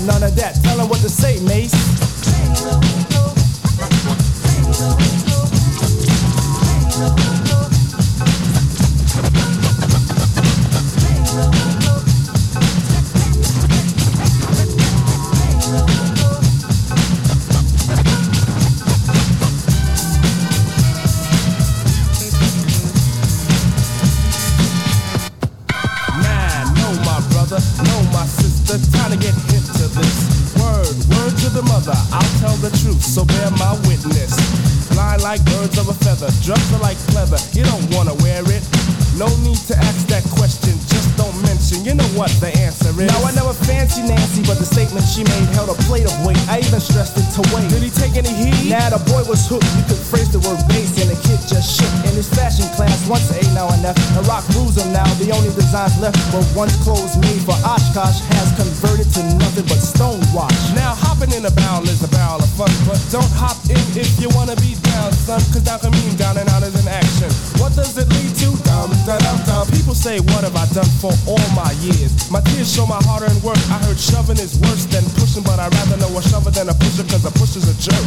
Have 0.00 0.06
none 0.06 0.22
of 0.22 0.36
that. 0.36 0.54
Tell 0.62 0.80
'em 0.80 0.88
what 0.88 1.00
to 1.00 1.08
say, 1.08 1.40
Mace. 1.40 1.74
A 45.70 45.74
plate 45.86 46.04
of 46.04 46.14
weight. 46.26 46.38
I 46.48 46.58
even 46.58 46.80
stressed 46.80 47.16
it 47.16 47.26
to 47.38 47.42
wait. 47.54 47.70
Did 47.70 47.82
he 47.82 47.90
take 47.90 48.16
any 48.18 48.34
heat? 48.34 48.70
Nah, 48.70 48.90
the 48.90 48.98
boy 49.06 49.22
was 49.30 49.46
hooked. 49.46 49.66
You 49.78 49.84
could 49.86 49.99
now. 55.50 55.56
Designs 55.56 55.98
left 56.00 56.18
but 56.32 56.44
once 56.56 56.76
clothes 56.82 57.16
made 57.16 57.40
for 57.42 57.54
Oshkosh 57.64 58.20
has 58.34 58.52
converted 58.56 59.06
to 59.14 59.22
nothing 59.38 59.66
but 59.66 59.78
stonewash. 59.78 60.74
Now 60.74 60.94
hopping 60.94 61.32
in 61.32 61.44
a 61.44 61.50
barrel 61.50 61.84
is 61.84 62.02
a 62.02 62.08
barrel 62.08 62.42
of 62.42 62.50
fun, 62.54 62.70
but 62.86 62.98
don't 63.10 63.30
hop 63.34 63.56
in 63.70 63.78
if 63.96 64.20
you 64.20 64.28
wanna 64.34 64.56
be 64.56 64.74
down, 64.82 65.12
son. 65.12 65.40
Cause 65.52 65.62
down 65.62 65.78
can 65.80 65.92
mean 65.92 66.16
down 66.16 66.36
and 66.38 66.48
out 66.50 66.62
is 66.62 66.74
an 66.74 66.88
action. 66.88 67.30
What 67.60 67.74
does 67.74 67.96
it 67.98 68.08
lead 68.08 68.34
to? 68.42 68.50
Dum 68.64 68.90
dum 69.06 69.18
dum 69.18 69.38
dum. 69.46 69.66
People 69.70 69.94
say, 69.94 70.20
what 70.20 70.42
have 70.44 70.56
I 70.56 70.66
done 70.74 70.90
for 71.00 71.12
all 71.26 71.46
my 71.54 71.72
years? 71.82 72.30
My 72.30 72.40
tears 72.40 72.72
show 72.72 72.86
my 72.86 73.00
hard 73.06 73.22
earned 73.22 73.42
work. 73.42 73.58
I 73.70 73.78
heard 73.86 73.98
shoving 73.98 74.38
is 74.38 74.58
worse 74.58 74.86
than 74.86 75.04
pushing, 75.18 75.42
but 75.42 75.58
I'd 75.58 75.72
rather 75.74 75.96
know 75.98 76.18
a 76.18 76.22
shover 76.22 76.50
than 76.50 76.68
a 76.68 76.74
pusher, 76.74 77.04
cause 77.06 77.24
a 77.24 77.32
pusher's 77.32 77.66
a 77.68 77.74
jerk. 77.78 78.06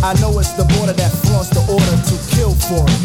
I 0.00 0.16
know 0.16 0.32
it's 0.40 0.56
the 0.56 0.64
border 0.64 0.96
that 0.96 1.12
flaunts 1.28 1.52
the 1.52 1.60
order 1.68 1.84
to 1.84 2.14
kill 2.32 2.56
for 2.56 2.88
it. 2.88 3.00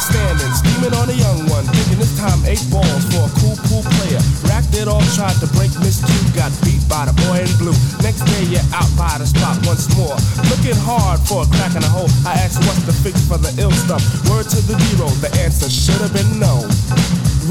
Standing, 0.00 0.52
steaming 0.56 0.96
on 0.96 1.12
a 1.12 1.16
young 1.16 1.44
one, 1.52 1.68
thinking 1.68 2.00
this 2.00 2.16
time 2.16 2.40
eight 2.48 2.64
balls 2.72 3.04
for 3.12 3.28
a 3.28 3.32
cool, 3.44 3.56
cool 3.68 3.84
player. 4.00 4.24
Racked 4.48 4.72
it 4.72 4.88
all, 4.88 5.04
tried 5.12 5.36
to 5.44 5.46
break 5.52 5.68
Miss 5.84 6.00
Q, 6.00 6.08
got 6.32 6.48
beat 6.64 6.80
by 6.88 7.04
the 7.04 7.14
boy 7.28 7.44
in 7.44 7.52
blue. 7.60 7.76
Next 8.00 8.24
day 8.24 8.48
you're 8.48 8.64
out 8.72 8.88
by 8.96 9.20
the 9.20 9.28
spot 9.28 9.60
once 9.68 9.84
more. 10.00 10.16
Looking 10.48 10.80
hard 10.80 11.20
for 11.28 11.44
a 11.44 11.48
crack 11.52 11.76
in 11.76 11.84
the 11.84 11.92
hole. 11.92 12.08
I 12.24 12.40
asked 12.40 12.64
what's 12.64 12.80
the 12.88 12.96
fix 12.96 13.20
for 13.28 13.36
the 13.36 13.52
ill 13.60 13.72
stuff. 13.76 14.00
Word 14.32 14.48
to 14.48 14.58
the 14.64 14.80
zero, 14.88 15.12
the 15.20 15.28
answer 15.44 15.68
should 15.68 16.00
have 16.00 16.16
been 16.16 16.40
no. 16.40 16.64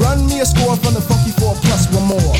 Run 0.02 0.26
me 0.26 0.42
a 0.42 0.46
score 0.46 0.74
from 0.74 0.98
the 0.98 1.04
funky 1.04 1.30
four 1.38 1.54
plus 1.62 1.86
one 1.94 2.10
more. 2.10 2.34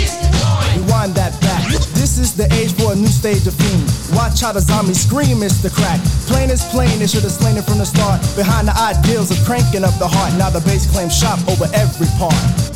Rewind 0.74 1.14
that 1.14 1.38
back. 1.40 1.62
This 1.94 2.18
is 2.18 2.34
the 2.34 2.50
age 2.58 2.72
for 2.74 2.92
a 2.92 2.96
new 2.96 3.10
stage 3.10 3.46
of 3.46 3.54
fiend. 3.54 3.89
Watch 4.12 4.40
how 4.40 4.52
the 4.52 4.60
zombies 4.60 5.00
scream, 5.00 5.42
it's 5.42 5.62
the 5.62 5.70
crack. 5.70 6.00
Plain 6.26 6.50
is 6.50 6.64
plain, 6.66 6.98
they 6.98 7.06
should 7.06 7.22
have 7.22 7.32
slain 7.32 7.56
it 7.56 7.64
from 7.64 7.78
the 7.78 7.86
start. 7.86 8.20
Behind 8.36 8.68
the 8.68 8.76
ideals 8.76 9.30
of 9.30 9.38
cranking 9.44 9.84
up 9.84 9.94
the 9.98 10.08
heart. 10.08 10.34
Now 10.34 10.50
the 10.50 10.60
bass 10.60 10.90
claims 10.90 11.16
shop 11.16 11.38
over 11.48 11.66
every 11.74 12.08
part. 12.18 12.69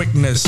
Quickness. 0.00 0.39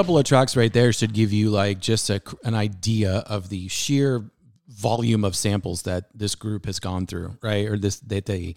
Couple 0.00 0.16
of 0.16 0.24
tracks 0.24 0.56
right 0.56 0.72
there 0.72 0.94
should 0.94 1.12
give 1.12 1.30
you 1.30 1.50
like 1.50 1.78
just 1.78 2.08
a, 2.08 2.22
an 2.42 2.54
idea 2.54 3.18
of 3.26 3.50
the 3.50 3.68
sheer 3.68 4.24
volume 4.66 5.26
of 5.26 5.36
samples 5.36 5.82
that 5.82 6.06
this 6.14 6.34
group 6.34 6.64
has 6.64 6.80
gone 6.80 7.06
through, 7.06 7.36
right? 7.42 7.68
Or 7.68 7.76
this 7.76 8.00
that 8.00 8.24
they 8.24 8.54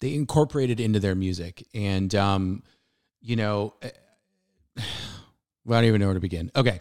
they 0.00 0.14
incorporated 0.14 0.80
into 0.80 0.98
their 0.98 1.14
music, 1.14 1.66
and 1.74 2.14
um, 2.14 2.62
you 3.20 3.36
know, 3.36 3.74
eh, 3.82 3.90
I 4.78 4.82
don't 5.66 5.84
even 5.84 6.00
know 6.00 6.06
where 6.06 6.14
to 6.14 6.20
begin. 6.20 6.50
Okay. 6.56 6.80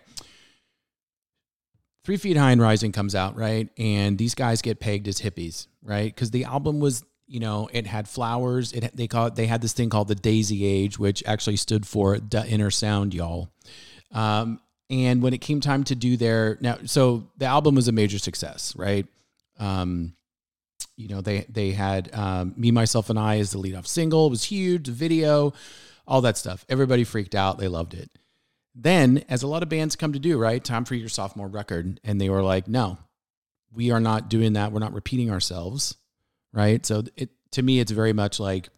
Three 2.06 2.16
Feet 2.16 2.38
High 2.38 2.52
and 2.52 2.62
Rising 2.62 2.94
comes 2.94 3.16
out, 3.16 3.36
right? 3.36 3.68
And 3.78 4.18
these 4.18 4.34
guys 4.34 4.62
get 4.62 4.80
pegged 4.80 5.10
as 5.10 5.20
hippies, 5.20 5.68
right? 5.84 6.06
Because 6.06 6.32
the 6.32 6.46
album 6.46 6.80
was, 6.80 7.04
you 7.28 7.42
know, 7.42 7.68
it 7.74 7.86
had 7.86 8.08
flowers. 8.08 8.72
It 8.72 8.96
they 8.96 9.08
call 9.08 9.26
it, 9.26 9.36
they 9.36 9.48
had 9.48 9.62
this 9.62 9.74
thing 9.74 9.90
called 9.90 10.08
the 10.08 10.16
Daisy 10.16 10.64
Age, 10.64 10.98
which 10.98 11.22
actually 11.26 11.58
stood 11.58 11.86
for 11.86 12.18
the 12.18 12.48
inner 12.48 12.72
sound, 12.72 13.14
y'all. 13.14 13.50
Um, 14.12 14.60
and 14.90 15.22
when 15.22 15.34
it 15.34 15.42
came 15.42 15.62
time 15.62 15.84
to 15.86 15.96
do 15.96 16.16
their 16.16 16.58
now, 16.62 16.78
so 16.86 17.28
the 17.38 17.46
album 17.46 17.76
was 17.76 17.88
a 17.88 17.92
major 17.92 18.20
success, 18.20 18.76
right? 18.76 19.08
Um, 19.60 20.16
you 20.96 21.08
know, 21.08 21.22
they 21.22 21.46
they 21.50 21.72
had 21.72 22.14
um, 22.14 22.54
Me, 22.56 22.72
Myself, 22.72 23.10
and 23.10 23.20
I 23.20 23.40
as 23.40 23.52
the 23.52 23.58
lead 23.58 23.76
off 23.76 23.88
single. 23.88 24.28
It 24.28 24.32
was 24.32 24.44
huge, 24.44 24.86
the 24.86 24.92
video, 24.92 25.54
all 26.08 26.22
that 26.22 26.38
stuff. 26.38 26.66
Everybody 26.70 27.04
freaked 27.04 27.36
out. 27.36 27.58
They 27.58 27.68
loved 27.68 27.94
it. 27.94 28.10
Then, 28.76 29.24
as 29.30 29.42
a 29.42 29.48
lot 29.48 29.64
of 29.64 29.70
bands 29.70 29.96
come 29.96 30.14
to 30.14 30.20
do, 30.20 30.38
right? 30.38 30.64
Time 30.64 30.84
for 30.84 30.96
your 30.96 31.10
sophomore 31.10 31.48
record. 31.48 32.00
And 32.04 32.20
they 32.20 32.30
were 32.30 32.44
like, 32.44 32.68
no, 32.68 32.98
we 33.74 33.92
are 33.92 34.02
not 34.02 34.30
doing 34.30 34.54
that. 34.54 34.72
We're 34.72 34.80
not 34.80 34.94
repeating 34.94 35.32
ourselves, 35.32 35.96
right? 36.54 36.86
So 36.86 37.04
it 37.16 37.30
to 37.52 37.62
me, 37.62 37.80
it's 37.80 37.92
very 37.92 38.14
much 38.14 38.40
like, 38.40 38.70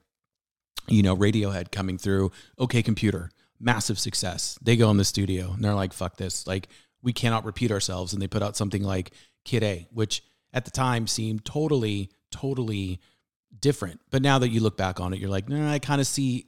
you 0.87 1.01
know, 1.01 1.15
Radiohead 1.15 1.71
coming 1.71 1.97
through, 1.97 2.31
OK 2.59 2.83
Computer, 2.83 3.31
massive 3.59 3.99
success. 3.99 4.57
They 4.61 4.75
go 4.75 4.89
in 4.91 4.97
the 4.97 5.05
studio 5.05 5.51
and 5.53 5.63
they're 5.63 5.73
like, 5.73 5.93
fuck 5.93 6.17
this. 6.17 6.45
Like, 6.47 6.67
we 7.01 7.13
cannot 7.13 7.45
repeat 7.45 7.71
ourselves. 7.71 8.13
And 8.13 8.21
they 8.21 8.27
put 8.27 8.43
out 8.43 8.57
something 8.57 8.83
like 8.83 9.11
Kid 9.45 9.63
A, 9.63 9.87
which 9.91 10.23
at 10.53 10.65
the 10.65 10.71
time 10.71 11.07
seemed 11.07 11.45
totally, 11.45 12.09
totally 12.31 12.99
different. 13.59 13.99
But 14.11 14.21
now 14.21 14.39
that 14.39 14.49
you 14.49 14.59
look 14.59 14.77
back 14.77 14.99
on 14.99 15.13
it, 15.13 15.19
you're 15.19 15.29
like, 15.29 15.49
no, 15.49 15.67
I 15.67 15.79
kind 15.79 16.01
of 16.01 16.07
see 16.07 16.47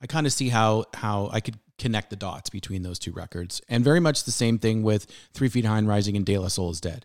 I 0.00 0.06
kind 0.06 0.26
of 0.26 0.32
see 0.32 0.48
how 0.48 0.84
how 0.94 1.28
I 1.32 1.40
could 1.40 1.58
connect 1.78 2.10
the 2.10 2.16
dots 2.16 2.50
between 2.50 2.82
those 2.82 2.98
two 2.98 3.12
records, 3.12 3.60
and 3.68 3.84
very 3.84 4.00
much 4.00 4.24
the 4.24 4.32
same 4.32 4.58
thing 4.58 4.82
with 4.82 5.06
Three 5.34 5.48
Feet 5.48 5.64
High 5.64 5.78
and 5.78 5.88
Rising 5.88 6.16
and 6.16 6.24
De 6.24 6.38
La 6.38 6.48
Soul 6.48 6.70
is 6.70 6.80
Dead. 6.80 7.04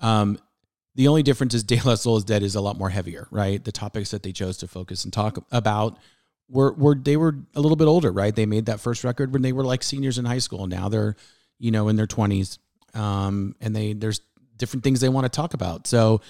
Um, 0.00 0.38
the 0.94 1.08
only 1.08 1.22
difference 1.22 1.54
is 1.54 1.64
De 1.64 1.80
La 1.80 1.94
Soul 1.94 2.18
is 2.18 2.24
Dead 2.24 2.42
is 2.42 2.54
a 2.54 2.60
lot 2.60 2.78
more 2.78 2.90
heavier, 2.90 3.28
right? 3.30 3.62
The 3.62 3.72
topics 3.72 4.10
that 4.10 4.22
they 4.22 4.32
chose 4.32 4.56
to 4.58 4.68
focus 4.68 5.04
and 5.04 5.12
talk 5.12 5.38
about 5.50 5.98
were 6.52 6.72
were 6.74 6.94
they 6.94 7.16
were 7.16 7.34
a 7.54 7.60
little 7.60 7.76
bit 7.76 7.86
older, 7.86 8.12
right? 8.12 8.34
They 8.34 8.46
made 8.46 8.66
that 8.66 8.78
first 8.78 9.02
record 9.02 9.32
when 9.32 9.42
they 9.42 9.52
were 9.52 9.64
like 9.64 9.82
seniors 9.82 10.18
in 10.18 10.24
high 10.24 10.38
school. 10.38 10.66
Now 10.66 10.88
they're 10.88 11.16
you 11.58 11.70
know 11.70 11.88
in 11.88 11.96
their 11.96 12.06
twenties, 12.06 12.58
um, 12.94 13.56
and 13.60 13.74
they 13.74 13.94
there's 13.94 14.20
different 14.58 14.84
things 14.84 15.00
they 15.00 15.08
want 15.08 15.24
to 15.24 15.30
talk 15.30 15.54
about. 15.54 15.86
So 15.86 16.20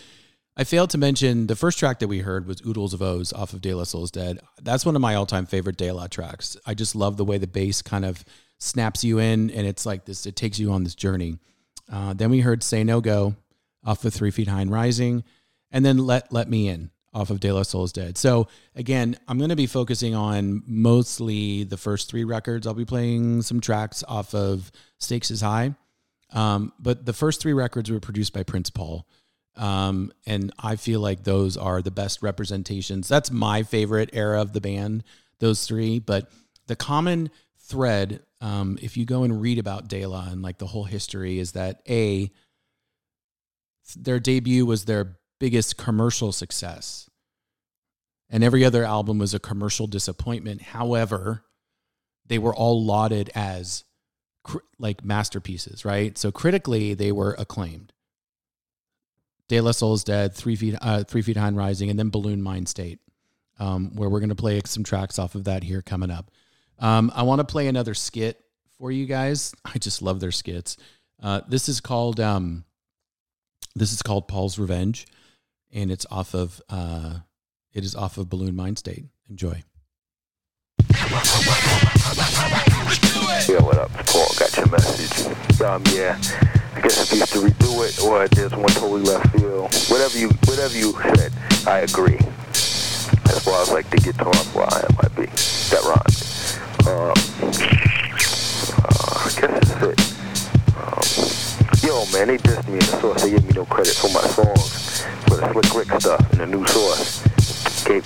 I 0.57 0.65
failed 0.65 0.91
to 0.91 0.99
mention 0.99 1.49
the 1.49 1.57
first 1.57 1.79
track 1.79 1.99
that 1.99 2.09
we 2.09 2.21
heard 2.21 2.47
was 2.47 2.65
Oodles 2.65 2.95
of 2.95 3.03
O's 3.03 3.33
off 3.33 3.53
of 3.53 3.61
De 3.61 3.75
La 3.75 3.85
Soul's 3.85 4.11
Dead. 4.11 4.39
That's 4.63 4.87
one 4.87 4.95
of 4.95 5.03
my 5.03 5.17
all 5.17 5.27
time 5.27 5.45
favorite 5.45 5.77
De 5.77 5.91
La 5.91 6.07
tracks. 6.07 6.57
I 6.65 6.75
just 6.75 6.95
love 6.95 7.17
the 7.17 7.25
way 7.25 7.39
the 7.39 7.47
bass 7.49 7.83
kind 7.83 8.05
of 8.05 8.25
snaps 8.59 9.03
you 9.03 9.19
in 9.19 9.51
and 9.51 9.67
it's 9.67 9.85
like 9.85 10.05
this, 10.05 10.25
it 10.25 10.37
takes 10.37 10.59
you 10.59 10.71
on 10.71 10.85
this 10.85 10.95
journey. 10.95 11.39
Uh, 11.93 12.15
then 12.15 12.31
we 12.31 12.41
heard 12.41 12.63
Say 12.63 12.85
No 12.85 13.01
Go 13.01 13.35
off 13.85 14.05
of 14.05 14.15
Three 14.15 14.31
Feet 14.31 14.47
High 14.47 14.61
and 14.61 14.71
Rising, 14.71 15.25
and 15.73 15.85
then 15.85 15.99
Let 15.99 16.33
Let 16.33 16.49
Me 16.49 16.69
In 16.69 16.92
off 17.15 17.31
of 17.31 17.41
De 17.41 17.53
La 17.53 17.63
Soul's 17.63 17.93
Dead. 17.93 18.17
So 18.17 18.49
again, 18.75 19.17
I'm 19.29 19.39
going 19.39 19.51
to 19.51 19.57
be 19.57 19.67
focusing 19.67 20.15
on 20.15 20.63
mostly 20.67 21.65
the 21.65 21.77
first 21.77 22.11
three 22.11 22.25
records. 22.25 22.67
I'll 22.67 22.75
be 22.75 22.85
playing 22.85 23.43
some 23.43 23.61
tracks 23.61 24.03
off 24.09 24.35
of 24.35 24.73
Stakes 24.99 25.31
is 25.31 25.41
High. 25.41 25.75
Um, 26.33 26.73
but 26.79 27.05
the 27.05 27.13
first 27.13 27.41
three 27.41 27.53
records 27.53 27.91
were 27.91 28.01
produced 28.01 28.33
by 28.33 28.43
Prince 28.43 28.71
Paul. 28.71 29.07
Um, 29.57 30.13
and 30.27 30.53
I 30.59 30.77
feel 30.77 31.01
like 31.01 31.25
those 31.25 31.59
are 31.59 31.83
the 31.83 31.91
best 31.91 32.23
representations. 32.23 33.09
That's 33.09 33.31
my 33.31 33.63
favorite 33.63 34.11
era 34.15 34.41
of 34.41 34.55
the 34.55 34.63
band, 34.63 35.05
those 35.41 35.67
three. 35.67 35.99
But 35.99 36.31
the 36.67 36.77
common 36.77 37.31
thread, 37.59 38.23
um, 38.41 38.79
if 38.81 38.97
you 38.97 39.05
go 39.05 39.25
and 39.25 39.43
read 39.43 39.59
about 39.59 39.89
De 39.89 40.07
La 40.07 40.29
and 40.31 40.41
like 40.41 40.57
the 40.57 40.67
whole 40.67 40.85
history, 40.85 41.39
is 41.39 41.53
that 41.53 41.83
a 41.87 42.31
their 43.97 44.21
debut 44.21 44.65
was 44.65 44.87
their 44.87 45.19
biggest 45.43 45.77
commercial 45.77 46.31
success, 46.31 47.11
and 48.31 48.45
every 48.45 48.65
other 48.65 48.85
album 48.85 49.19
was 49.19 49.35
a 49.35 49.41
commercial 49.41 49.89
disappointment. 49.89 50.63
However, 50.63 51.43
they 52.25 52.39
were 52.39 52.55
all 52.55 52.85
lauded 52.85 53.29
as 53.35 53.83
cr- 54.45 54.59
like 54.79 55.05
masterpieces, 55.05 55.85
right? 55.85 56.17
So 56.17 56.31
critically, 56.31 56.95
they 56.95 57.11
were 57.11 57.35
acclaimed. 57.41 57.93
De 59.49 59.61
La 59.61 59.73
Soul's 59.73 60.05
Dead, 60.05 60.33
Three 60.33 60.55
Feet, 60.55 60.77
uh, 60.81 61.03
Three 61.03 61.23
Feet 61.23 61.37
High 61.37 61.49
and 61.49 61.57
Rising, 61.57 61.91
and 61.91 61.99
then 61.99 62.13
Buhloone 62.13 62.39
Mind 62.39 62.69
State, 62.69 63.01
um, 63.59 63.97
where 63.97 64.09
we're 64.09 64.21
going 64.21 64.29
to 64.29 64.37
play 64.37 64.61
some 64.65 64.85
tracks 64.85 65.19
off 65.19 65.35
of 65.35 65.43
that 65.45 65.65
here 65.65 65.83
coming 65.83 66.13
up. 66.13 66.31
Um, 66.79 67.11
I 67.17 67.25
want 67.25 67.41
to 67.41 67.45
play 67.45 67.67
another 67.67 67.95
skit 67.95 68.41
for 68.79 68.93
you 68.93 69.07
guys. 69.07 69.57
I 69.65 69.79
just 69.79 70.03
love 70.03 70.21
their 70.21 70.31
skits. 70.31 70.77
Uh, 71.21 71.41
this 71.49 71.69
is 71.69 71.81
called 71.81 72.21
um, 72.21 72.65
this 73.75 73.93
is 73.93 74.03
called 74.03 74.29
Paul's 74.29 74.57
Revenge, 74.57 75.09
and 75.73 75.91
it's 75.91 76.07
off 76.11 76.35
of 76.35 76.61
uh, 76.69 77.21
it 77.73 77.85
is 77.85 77.95
off 77.95 78.19
of 78.19 78.27
Buhloone 78.27 78.55
Mind 78.55 78.79
State. 78.79 79.07
Enjoy. 79.29 79.63
Yo, 83.49 83.59
what 83.65 83.79
up? 83.79 83.91
Paul, 84.07 84.29
got 84.39 84.57
your 84.57 84.69
message. 84.69 85.61
Um, 85.61 85.83
yeah. 85.93 86.19
I 86.75 86.81
guess 86.81 87.03
if 87.03 87.13
you 87.13 87.21
have 87.21 87.31
to 87.31 87.39
redo 87.39 87.87
it 87.87 88.03
or 88.03 88.29
there's 88.29 88.53
one 88.53 88.69
totally 88.71 89.03
left 89.03 89.31
field, 89.33 89.75
whatever 89.89 90.19
you 90.19 90.29
whatever 90.47 90.77
you 90.77 90.93
said, 91.17 91.33
I 91.67 91.81
agree. 91.81 92.19
As 92.51 93.45
far 93.45 93.63
as 93.63 93.71
like 93.71 93.89
the 93.91 93.99
guitar 93.99 94.33
fly, 94.35 94.69
it 94.89 94.97
might 94.97 95.15
be 95.17 95.27
that 95.71 95.83
rhymes. 95.85 96.59
Um, 96.87 97.13
uh, 98.85 99.15
I 99.25 99.31
guess 99.41 99.69
that's 99.69 99.83
it. 99.87 100.01
Um, 100.77 101.32
man, 102.13 102.29
they 102.29 102.37
dissed 102.37 102.69
me 102.69 102.75
in 102.75 102.81
the 102.81 103.01
source. 103.01 103.23
They 103.23 103.31
give 103.31 103.45
me 103.45 103.53
no 103.55 103.65
credit 103.65 103.95
for 103.95 104.09
my 104.09 104.21
songs, 104.21 105.03
for 105.25 105.37
the 105.37 105.53
Slick 105.53 105.75
Rick 105.75 105.91
stuff 106.01 106.31
and 106.33 106.41
the 106.41 106.47
new 106.47 106.67
source. 106.67 107.23
Gave 107.85 108.05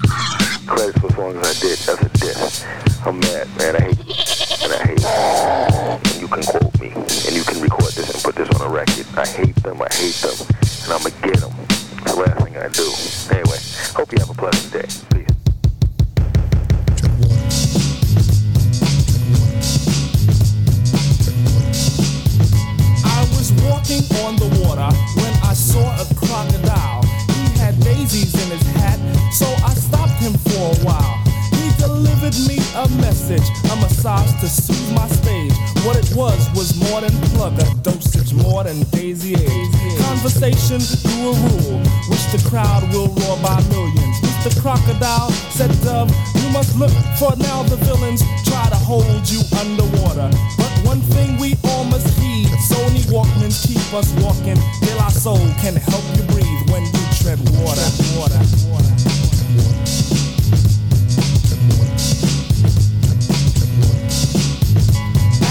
credit 0.66 0.99
for 1.01 1.11
songs 1.12 1.37
I 1.37 1.53
did. 1.61 1.79
That's 1.81 2.03
a 2.03 2.09
diss. 2.19 2.64
I'm 3.05 3.19
mad, 3.21 3.49
man. 3.59 3.77
I 3.77 3.81
hate 3.81 3.99
and 4.62 4.73
I 4.73 4.79
hate 4.87 5.05
and 6.12 6.21
you 6.21 6.29
can 6.29 6.42
quote 6.42 6.81
me 6.81 6.90
and 6.95 7.33
you 7.35 7.42
can 7.42 7.61
record 7.61 7.92
this 7.92 8.11
and 8.12 8.23
put 8.23 8.35
this 8.37 8.49
on 8.51 8.61
a 8.66 8.71
record. 8.73 9.07
I 9.16 9.27
hate 9.27 9.57
them, 9.57 9.81
I 9.83 9.88
hate 9.92 10.14
them, 10.23 10.37
and 10.85 10.92
I'm 10.92 11.03
gonna 11.03 11.14
get 11.23 11.40
them. 11.40 11.53
It's 11.69 12.12
the 12.12 12.21
last 12.21 12.45
thing 12.45 12.57
I 12.57 12.69
do. 12.69 12.92
Anyway, 13.35 13.59
hope 13.95 14.12
you 14.12 14.19
have 14.19 14.31
a 14.31 14.35
pleasant 14.35 14.73
day. 14.73 14.87
Peace. 15.11 15.27
Was 23.51 23.63
walking 23.63 24.03
on 24.25 24.37
the 24.37 24.49
water 24.63 24.91
when 25.23 25.33
I 25.45 25.55
saw 25.55 25.87
a 26.01 26.05
crocodile. 26.15 27.03
He 27.31 27.59
had 27.59 27.79
daisies 27.81 28.35
in 28.35 28.51
his 28.51 28.67
hat, 28.75 28.99
so 29.33 29.47
I 29.65 29.75
stopped 29.75 30.19
him 30.19 30.33
for 30.51 30.75
a 30.75 30.79
while. 30.83 31.19
He 31.55 31.71
delivered 31.79 32.35
me 32.49 32.59
a 32.75 32.89
message, 32.99 33.47
a 33.71 33.77
massage 33.77 34.33
to 34.41 34.49
soothe 34.49 34.95
my 34.95 35.07
stage. 35.09 35.53
What 35.85 35.97
it 35.97 36.11
was 36.17 36.39
was 36.57 36.75
more 36.91 37.01
than 37.01 37.13
plug, 37.35 37.55
a 37.61 37.67
dosage 37.83 38.35
more 38.35 38.65
than 38.65 38.83
daisy 38.91 39.35
age. 39.35 39.71
Conversation 40.11 40.81
grew 41.07 41.31
a 41.31 41.35
rule, 41.47 41.79
which 42.11 42.25
the 42.35 42.43
crowd 42.51 42.83
will 42.93 43.09
roar 43.15 43.37
by 43.43 43.63
millions. 43.71 44.17
Mr. 44.27 44.51
Crocodile 44.61 45.31
said, 45.55 45.71
Dove, 45.83 46.11
you 46.35 46.51
must 46.51 46.77
look 46.79 46.95
for 47.19 47.37
now 47.37 47.63
the 47.65 47.77
villains 47.87 48.23
try 48.45 48.69
to 48.71 48.77
hold 48.77 49.29
you 49.31 49.41
underwater. 49.61 50.31
But 50.57 50.76
one 50.87 51.01
thing 51.01 51.37
we 51.38 51.57
all 51.64 51.85
must 51.85 52.07
heed, 52.20 52.49
Sony 52.70 53.03
Walkmans 53.11 53.66
keep 53.66 53.83
us 53.92 54.12
walking. 54.22 54.55
De 54.81 54.94
La 54.96 55.09
Soul 55.09 55.38
can 55.61 55.75
help 55.75 56.05
you 56.16 56.22
breathe 56.31 56.62
when 56.70 56.83
you 56.85 57.03
tread 57.18 57.38
water. 57.59 57.87
water, 58.14 58.38
water. 58.70 58.92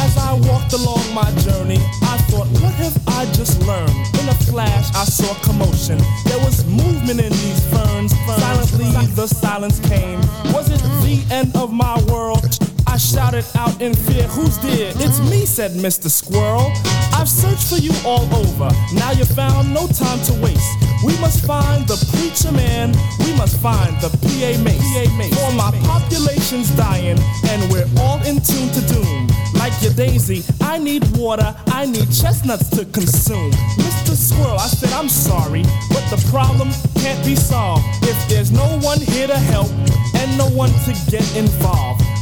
As 0.04 0.18
I 0.18 0.32
walked 0.48 0.74
along 0.74 1.04
my 1.14 1.30
journey, 1.44 1.80
I 2.04 2.18
thought, 2.30 2.48
what 2.62 2.74
have 2.76 2.98
I 3.08 3.26
just 3.34 3.62
learned? 3.64 3.92
In 4.20 4.30
a 4.30 4.38
flash, 4.48 4.88
I 4.96 5.04
saw 5.04 5.34
commotion. 5.44 5.98
There 6.26 6.40
was 6.40 6.66
movement 6.66 7.20
in 7.20 7.32
these 7.32 7.62
ferns. 7.72 8.14
Silently, 8.26 8.90
the 9.16 9.28
silence 9.28 9.80
came. 9.82 10.20
Was 10.54 10.70
it 10.70 10.82
the 11.04 11.26
end 11.30 11.56
of 11.58 11.74
my 11.74 12.02
world? 12.04 12.75
I 12.96 12.98
shouted 12.98 13.44
out 13.56 13.82
in 13.82 13.94
fear, 13.94 14.24
who's 14.24 14.58
there? 14.60 14.94
It's 14.96 15.20
me, 15.30 15.46
said 15.46 15.72
Mr. 15.72 16.10
Squirrel. 16.10 16.72
I've 17.12 17.28
searched 17.28 17.68
for 17.68 17.76
you 17.76 17.92
all 18.06 18.24
over. 18.34 18.72
Now 18.96 19.12
you 19.12 19.26
found 19.26 19.74
no 19.74 19.86
time 19.88 20.22
to 20.32 20.34
waste. 20.40 20.80
We 21.04 21.12
must 21.20 21.46
find 21.46 21.86
the 21.90 22.00
preacher 22.16 22.56
man. 22.56 22.96
We 23.20 23.36
must 23.36 23.60
find 23.60 24.00
the 24.00 24.08
PA 24.08 24.64
mace. 24.64 25.36
For 25.36 25.52
my 25.60 25.76
population's 25.84 26.72
dying, 26.78 27.20
and 27.52 27.70
we're 27.70 27.84
all 28.00 28.24
in 28.24 28.40
tune 28.40 28.72
to 28.72 28.82
doom. 28.88 29.28
Like 29.56 29.74
your 29.84 29.92
daisy, 29.92 30.46
I 30.62 30.78
need 30.78 31.04
water, 31.18 31.54
I 31.68 31.88
need 31.88 32.08
chestnuts 32.14 32.70
to 32.80 32.86
consume. 32.86 33.52
Mr. 33.76 34.16
Squirrel, 34.16 34.58
I 34.58 34.68
said 34.68 34.94
I'm 34.94 35.10
sorry, 35.10 35.64
but 35.92 36.08
the 36.08 36.26
problem 36.32 36.72
can't 37.04 37.20
be 37.26 37.36
solved 37.36 37.84
if 38.04 38.16
there's 38.30 38.54
no 38.54 38.80
one 38.80 39.02
here 39.02 39.28
to 39.28 39.38
help 39.38 39.70
and 40.16 40.38
no 40.38 40.48
one 40.48 40.72
to 40.88 40.96
get 41.12 41.28
involved. 41.36 42.15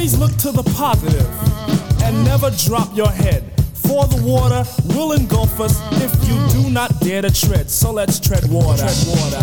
Always 0.00 0.18
look 0.18 0.34
to 0.38 0.50
the 0.50 0.62
positive 0.76 1.28
and 2.02 2.24
never 2.24 2.50
drop 2.52 2.96
your 2.96 3.10
head. 3.10 3.44
For 3.74 4.06
the 4.06 4.22
water 4.24 4.64
will 4.96 5.12
engulf 5.12 5.60
us 5.60 5.78
if 6.00 6.10
you 6.26 6.62
do 6.62 6.70
not 6.70 6.98
dare 7.00 7.20
to 7.20 7.30
tread. 7.30 7.68
So 7.68 7.92
let's 7.92 8.18
tread 8.18 8.42
water. 8.48 8.78
Tread 8.78 9.04
water. 9.06 9.42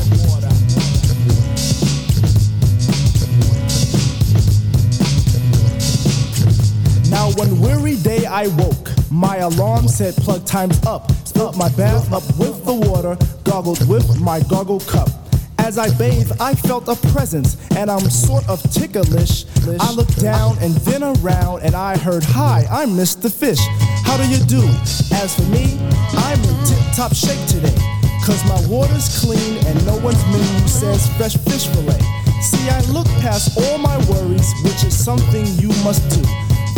Now 7.11 7.29
one 7.37 7.61
weary 7.61 7.97
day 7.97 8.25
I 8.25 8.47
woke. 8.47 8.89
My 9.11 9.37
alarm 9.37 9.87
said 9.87 10.15
plug 10.15 10.43
time's 10.47 10.83
up. 10.87 11.11
Spilt 11.27 11.55
my 11.55 11.69
bath 11.75 12.11
up 12.11 12.23
with 12.39 12.65
the 12.65 12.73
water, 12.73 13.15
gargled 13.43 13.87
with 13.87 14.19
my 14.19 14.39
goggle 14.49 14.79
cup. 14.79 15.26
As 15.67 15.77
I 15.77 15.91
bathed, 15.97 16.31
I 16.39 16.55
felt 16.55 16.87
a 16.87 16.95
presence, 17.11 17.57
and 17.75 17.91
I'm 17.91 18.09
sort 18.09 18.47
of 18.47 18.63
ticklish. 18.71 19.43
I 19.81 19.91
looked 19.91 20.17
down 20.17 20.57
and 20.61 20.71
then 20.87 21.03
around, 21.03 21.61
and 21.61 21.75
I 21.75 21.97
heard, 21.97 22.23
Hi, 22.23 22.65
I'm 22.71 22.91
Mr. 22.91 23.29
Fish. 23.29 23.59
How 24.07 24.15
do 24.15 24.23
you 24.31 24.39
do? 24.47 24.63
As 25.11 25.35
for 25.35 25.43
me, 25.51 25.75
I'm 26.23 26.39
in 26.39 26.55
tip 26.63 26.79
top 26.95 27.13
shape 27.13 27.45
today. 27.51 27.75
Cause 28.23 28.39
my 28.47 28.55
water's 28.71 29.19
clean, 29.19 29.59
and 29.67 29.75
no 29.85 29.97
one's 29.99 30.23
menu 30.31 30.67
says 30.69 31.05
fresh 31.17 31.35
fish 31.35 31.67
fillet. 31.67 31.99
See, 32.39 32.69
I 32.69 32.79
look 32.95 33.07
past 33.19 33.59
all 33.59 33.77
my 33.77 33.97
worries, 34.07 34.47
which 34.63 34.85
is 34.87 34.95
something 34.95 35.45
you 35.59 35.67
must 35.83 35.99
do. 36.07 36.23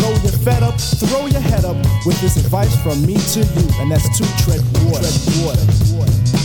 Though 0.02 0.18
you're 0.26 0.42
fed 0.42 0.64
up, 0.64 0.82
throw 0.82 1.28
your 1.28 1.46
head 1.46 1.64
up 1.64 1.78
with 2.08 2.20
this 2.22 2.38
advice 2.38 2.74
from 2.82 3.06
me 3.06 3.22
to 3.38 3.40
you, 3.46 3.66
and 3.86 3.92
that's 3.92 4.10
to 4.18 4.26
tread 4.42 4.66
water. 4.82 5.06
Tread 5.06 5.54
water. 5.94 6.39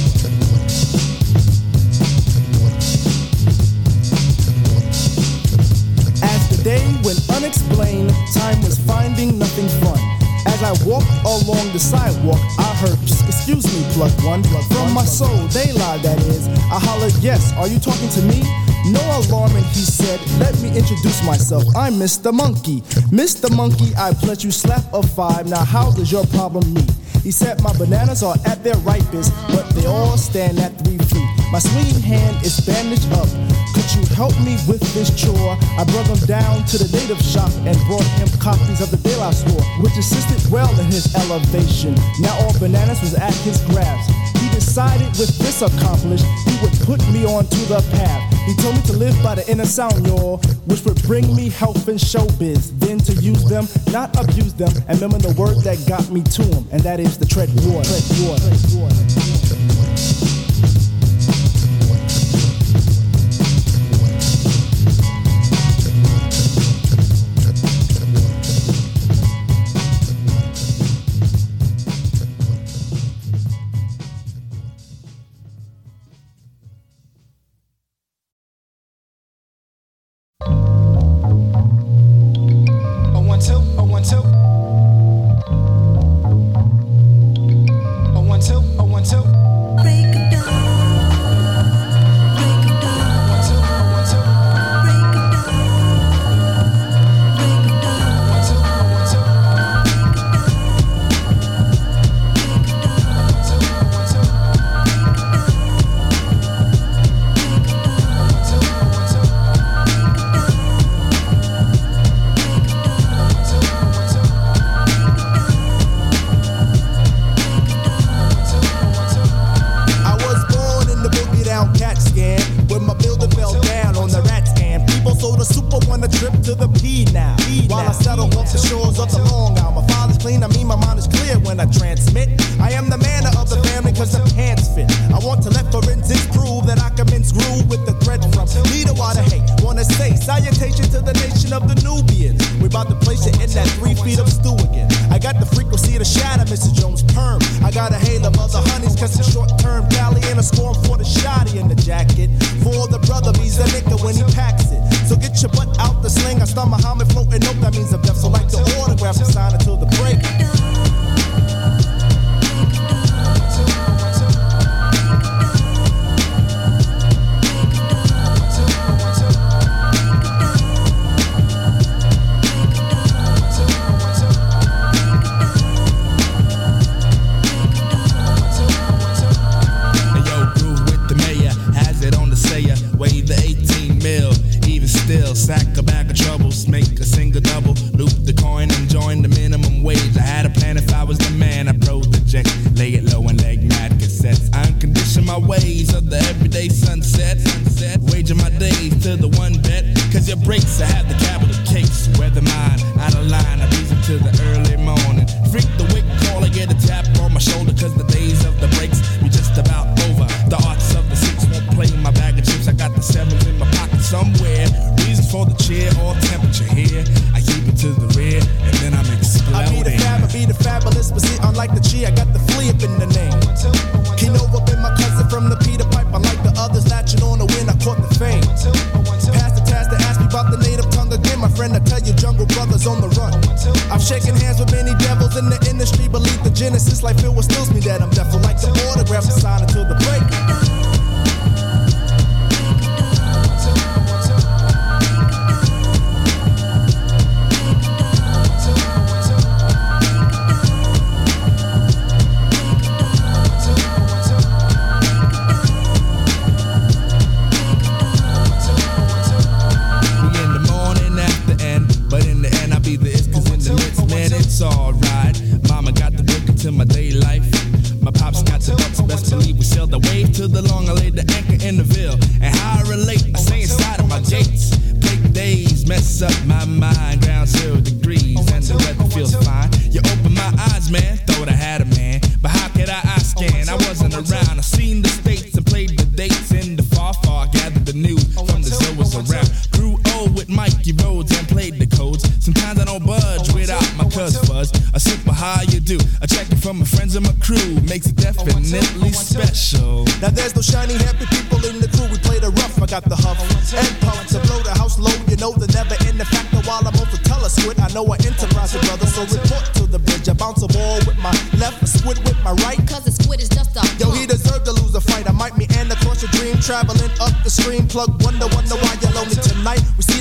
Day 6.65 6.81
went 7.05 7.21
unexplained, 7.37 8.09
time 8.33 8.59
was 8.63 8.79
finding 8.81 9.39
nothing 9.39 9.69
fun. 9.85 10.01
As 10.49 10.63
I 10.63 10.73
walked 10.89 11.13
along 11.29 11.71
the 11.73 11.79
sidewalk, 11.79 12.41
I 12.59 12.73
heard, 12.81 12.99
excuse 13.29 13.65
me, 13.69 13.85
plug 13.93 14.11
one, 14.25 14.43
plug 14.43 14.65
from 14.73 14.93
my 14.95 15.05
soul, 15.05 15.37
they 15.53 15.73
lie, 15.73 15.99
that 15.99 16.19
is. 16.25 16.49
I 16.73 16.81
hollered, 16.81 17.13
yes, 17.21 17.53
are 17.61 17.69
you 17.69 17.79
talking 17.79 18.09
to 18.17 18.23
me? 18.23 18.41
No 18.87 19.01
alarming, 19.01 19.65
he 19.73 19.81
said, 19.81 20.21
let 20.39 20.53
me 20.61 20.69
introduce 20.69 21.25
myself. 21.25 21.65
I'm 21.75 21.95
Mr. 21.95 22.35
Monkey. 22.35 22.83
Mr. 23.09 23.49
Monkey, 23.57 23.97
I 23.97 24.13
pledge 24.13 24.45
you 24.45 24.51
slap 24.51 24.85
of 24.93 25.09
five. 25.13 25.49
Now, 25.49 25.65
how 25.65 25.91
does 25.91 26.13
your 26.13 26.27
problem 26.27 26.75
meet? 26.75 26.91
He 27.23 27.31
said, 27.31 27.63
my 27.63 27.73
bananas 27.79 28.23
are 28.23 28.37
at 28.45 28.63
their 28.63 28.77
ripest, 28.85 29.33
but 29.49 29.67
they 29.71 29.87
all 29.87 30.19
stand 30.19 30.59
at 30.59 30.79
three 30.85 30.99
feet. 30.99 31.29
My 31.51 31.59
swinging 31.61 32.03
hand 32.03 32.45
is 32.45 32.61
bandaged 32.61 33.11
up. 33.13 33.29
Could 33.73 33.89
you 33.97 34.05
help 34.15 34.37
me 34.45 34.61
with 34.69 34.85
this 34.93 35.09
chore? 35.17 35.57
I 35.81 35.85
brought 35.89 36.07
him 36.07 36.21
down 36.27 36.67
to 36.67 36.77
the 36.77 36.91
native 36.93 37.23
shop 37.25 37.51
and 37.65 37.79
brought 37.89 38.05
him 38.21 38.29
copies 38.39 38.83
of 38.83 38.91
the 38.91 38.99
De 38.99 39.17
La 39.17 39.31
store, 39.31 39.65
which 39.81 39.97
assisted 39.97 40.45
well 40.53 40.69
in 40.79 40.87
his 40.87 41.09
elevation. 41.17 41.95
Now 42.21 42.37
all 42.45 42.53
bananas 42.59 43.01
was 43.01 43.15
at 43.15 43.35
his 43.49 43.63
grasp. 43.65 44.34
He 44.45 44.51
decided 44.51 45.09
with 45.17 45.39
this 45.39 45.63
accomplished, 45.63 46.27
he 46.45 46.59
would 46.61 46.79
put 46.81 47.01
me 47.09 47.25
onto 47.25 47.57
the 47.65 47.81
path. 47.93 48.23
He 48.45 48.55
told 48.57 48.75
me 48.77 48.83
to 48.83 48.93
live 48.93 49.17
by 49.23 49.37
the 49.37 49.51
inner 49.51 49.65
sound, 49.65 50.07
y'all, 50.07 50.37
which 50.67 50.83
would 50.85 51.01
bring 51.05 51.35
me 51.35 51.49
health 51.49 51.89
and 51.89 51.99
showbiz. 51.99 52.79
Then 52.79 52.99
to 52.99 53.15
use 53.15 53.43
them, 53.45 53.67
not 53.91 54.15
abuse 54.23 54.53
them, 54.53 54.71
and 54.87 55.01
remember 55.01 55.29
the 55.29 55.41
word 55.41 55.65
that 55.65 55.83
got 55.89 56.11
me 56.11 56.23
to 56.23 56.43
him, 56.43 56.69
and 56.73 56.83
that 56.83 57.01
is 57.01 57.17
the 57.17 57.25
tread 57.25 57.49
water. 57.65 57.89
Tread 57.89 58.29
water. 58.29 58.53
Tread 58.61 59.79
water. 59.81 60.44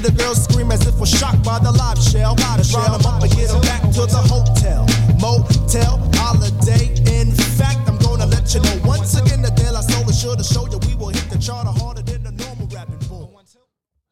The 0.03 0.11
girls 0.11 0.43
scream 0.43 0.69
as 0.69 0.85
if 0.85 0.99
we're 0.99 1.05
shocked 1.05 1.43
by 1.43 1.57
the 1.59 1.71
live 1.71 1.97
shell. 1.97 2.35
Let's 2.37 2.75
round 2.75 2.99
them 2.99 3.05
up 3.07 3.23
and 3.23 3.31
get 3.31 3.47
them 3.47 3.61
back 3.61 3.81
to 3.95 4.03
the 4.05 4.21
hotel, 4.27 4.83
motel, 5.15 5.97
holiday. 6.19 6.91
In 7.07 7.31
fact, 7.31 7.87
I'm 7.87 7.97
gonna 7.99 8.25
let 8.25 8.53
you 8.53 8.59
know 8.59 8.81
once 8.83 9.15
again 9.17 9.41
the 9.41 9.51
deal 9.51 9.77
I 9.77 9.81
sold 9.81 10.09
is 10.09 10.19
sure 10.19 10.35
to 10.35 10.43
show 10.43 10.67
you 10.67 10.77
we 10.89 10.95
will 10.95 11.07
hit 11.07 11.29
the 11.29 11.39
charter 11.39 11.71
harder 11.71 12.01
than 12.01 12.23
the 12.23 12.31
normal 12.31 12.67
rapping 12.67 12.99
bull. 13.07 13.41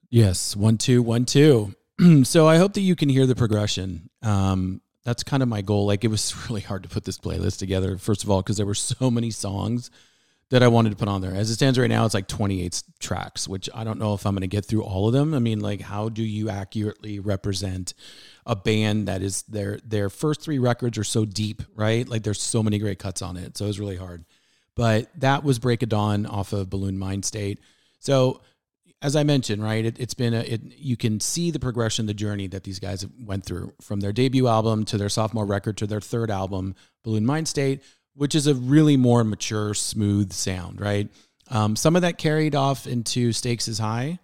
Yes, 0.10 0.56
one, 0.56 0.77
two, 0.77 1.04
one, 1.04 1.25
two. 1.25 1.75
so 2.23 2.47
I 2.47 2.56
hope 2.56 2.73
that 2.73 2.82
you 2.82 2.95
can 2.95 3.10
hear 3.10 3.25
the 3.25 3.36
progression. 3.36 4.10
Um, 4.21 4.82
that's 5.04 5.23
kind 5.23 5.43
of 5.43 5.49
my 5.49 5.62
goal. 5.62 5.86
Like 5.88 6.06
it 6.06 6.10
was 6.10 6.34
really 6.49 6.62
hard 6.62 6.84
to 6.84 6.89
put 6.89 7.04
this 7.04 7.17
playlist 7.17 7.60
together, 7.60 7.97
first 7.97 8.23
of 8.23 8.30
all, 8.30 8.41
because 8.41 8.56
there 8.56 8.65
were 8.65 8.75
so 8.75 9.12
many 9.12 9.30
songs 9.30 9.91
that 10.51 10.61
I 10.61 10.67
wanted 10.67 10.91
to 10.91 10.95
put 10.97 11.07
on 11.07 11.21
there. 11.21 11.33
As 11.33 11.49
it 11.49 11.55
stands 11.55 11.79
right 11.79 11.89
now, 11.89 12.05
it's 12.05 12.13
like 12.13 12.27
28 12.27 12.83
tracks, 12.99 13.47
which 13.47 13.69
I 13.73 13.85
don't 13.85 13.99
know 13.99 14.13
if 14.13 14.25
I'm 14.25 14.33
going 14.33 14.41
to 14.41 14.47
get 14.47 14.65
through 14.65 14.83
all 14.83 15.07
of 15.07 15.13
them. 15.13 15.33
I 15.33 15.39
mean, 15.39 15.61
like, 15.61 15.81
how 15.81 16.09
do 16.09 16.21
you 16.21 16.49
accurately 16.49 17.19
represent 17.19 17.93
a 18.45 18.55
band 18.55 19.07
that 19.07 19.21
is 19.21 19.43
their 19.43 19.79
their 19.85 20.09
first 20.09 20.41
three 20.41 20.59
records 20.59 20.97
are 20.97 21.05
so 21.05 21.25
deep, 21.25 21.63
right? 21.73 22.07
Like, 22.07 22.23
there's 22.23 22.41
so 22.41 22.61
many 22.61 22.79
great 22.79 22.99
cuts 22.99 23.21
on 23.21 23.37
it, 23.37 23.57
so 23.57 23.65
it 23.65 23.69
was 23.69 23.79
really 23.79 23.95
hard. 23.95 24.25
But 24.75 25.09
that 25.19 25.43
was 25.43 25.57
Breakadawn 25.57 26.29
off 26.29 26.53
of 26.53 26.67
Buhloone 26.67 26.97
Mind 26.97 27.25
State. 27.25 27.59
So 27.99 28.41
as 29.01 29.15
I 29.15 29.23
mentioned, 29.23 29.63
right, 29.63 29.83
it, 29.83 29.99
it's 29.99 30.13
been 30.13 30.33
a, 30.33 30.41
it, 30.41 30.61
you 30.77 30.95
can 30.95 31.19
see 31.19 31.49
the 31.49 31.59
progression, 31.59 32.05
the 32.05 32.13
journey 32.13 32.47
that 32.47 32.63
these 32.63 32.79
guys 32.79 33.05
went 33.19 33.45
through 33.45 33.73
from 33.81 33.99
their 33.99 34.11
debut 34.13 34.47
album 34.47 34.85
to 34.85 34.97
their 34.97 35.09
sophomore 35.09 35.45
record 35.45 35.77
to 35.77 35.87
their 35.87 36.01
third 36.01 36.29
album, 36.29 36.75
Buhloone 37.05 37.23
Mind 37.23 37.47
State, 37.47 37.81
which 38.15 38.36
is 38.36 38.47
a 38.47 38.56
really 38.56 38.97
more 38.97 39.24
mature, 39.24 39.74
smooth 39.74 40.32
sound, 40.32 40.80
right? 40.80 41.10
Um, 41.50 41.76
some 41.76 41.95
of 41.95 42.04
that 42.04 42.17
carried 42.17 42.56
off 42.56 42.88
into 42.88 43.34
Stakes 43.34 43.67
is 43.67 43.80
High. 43.80 44.19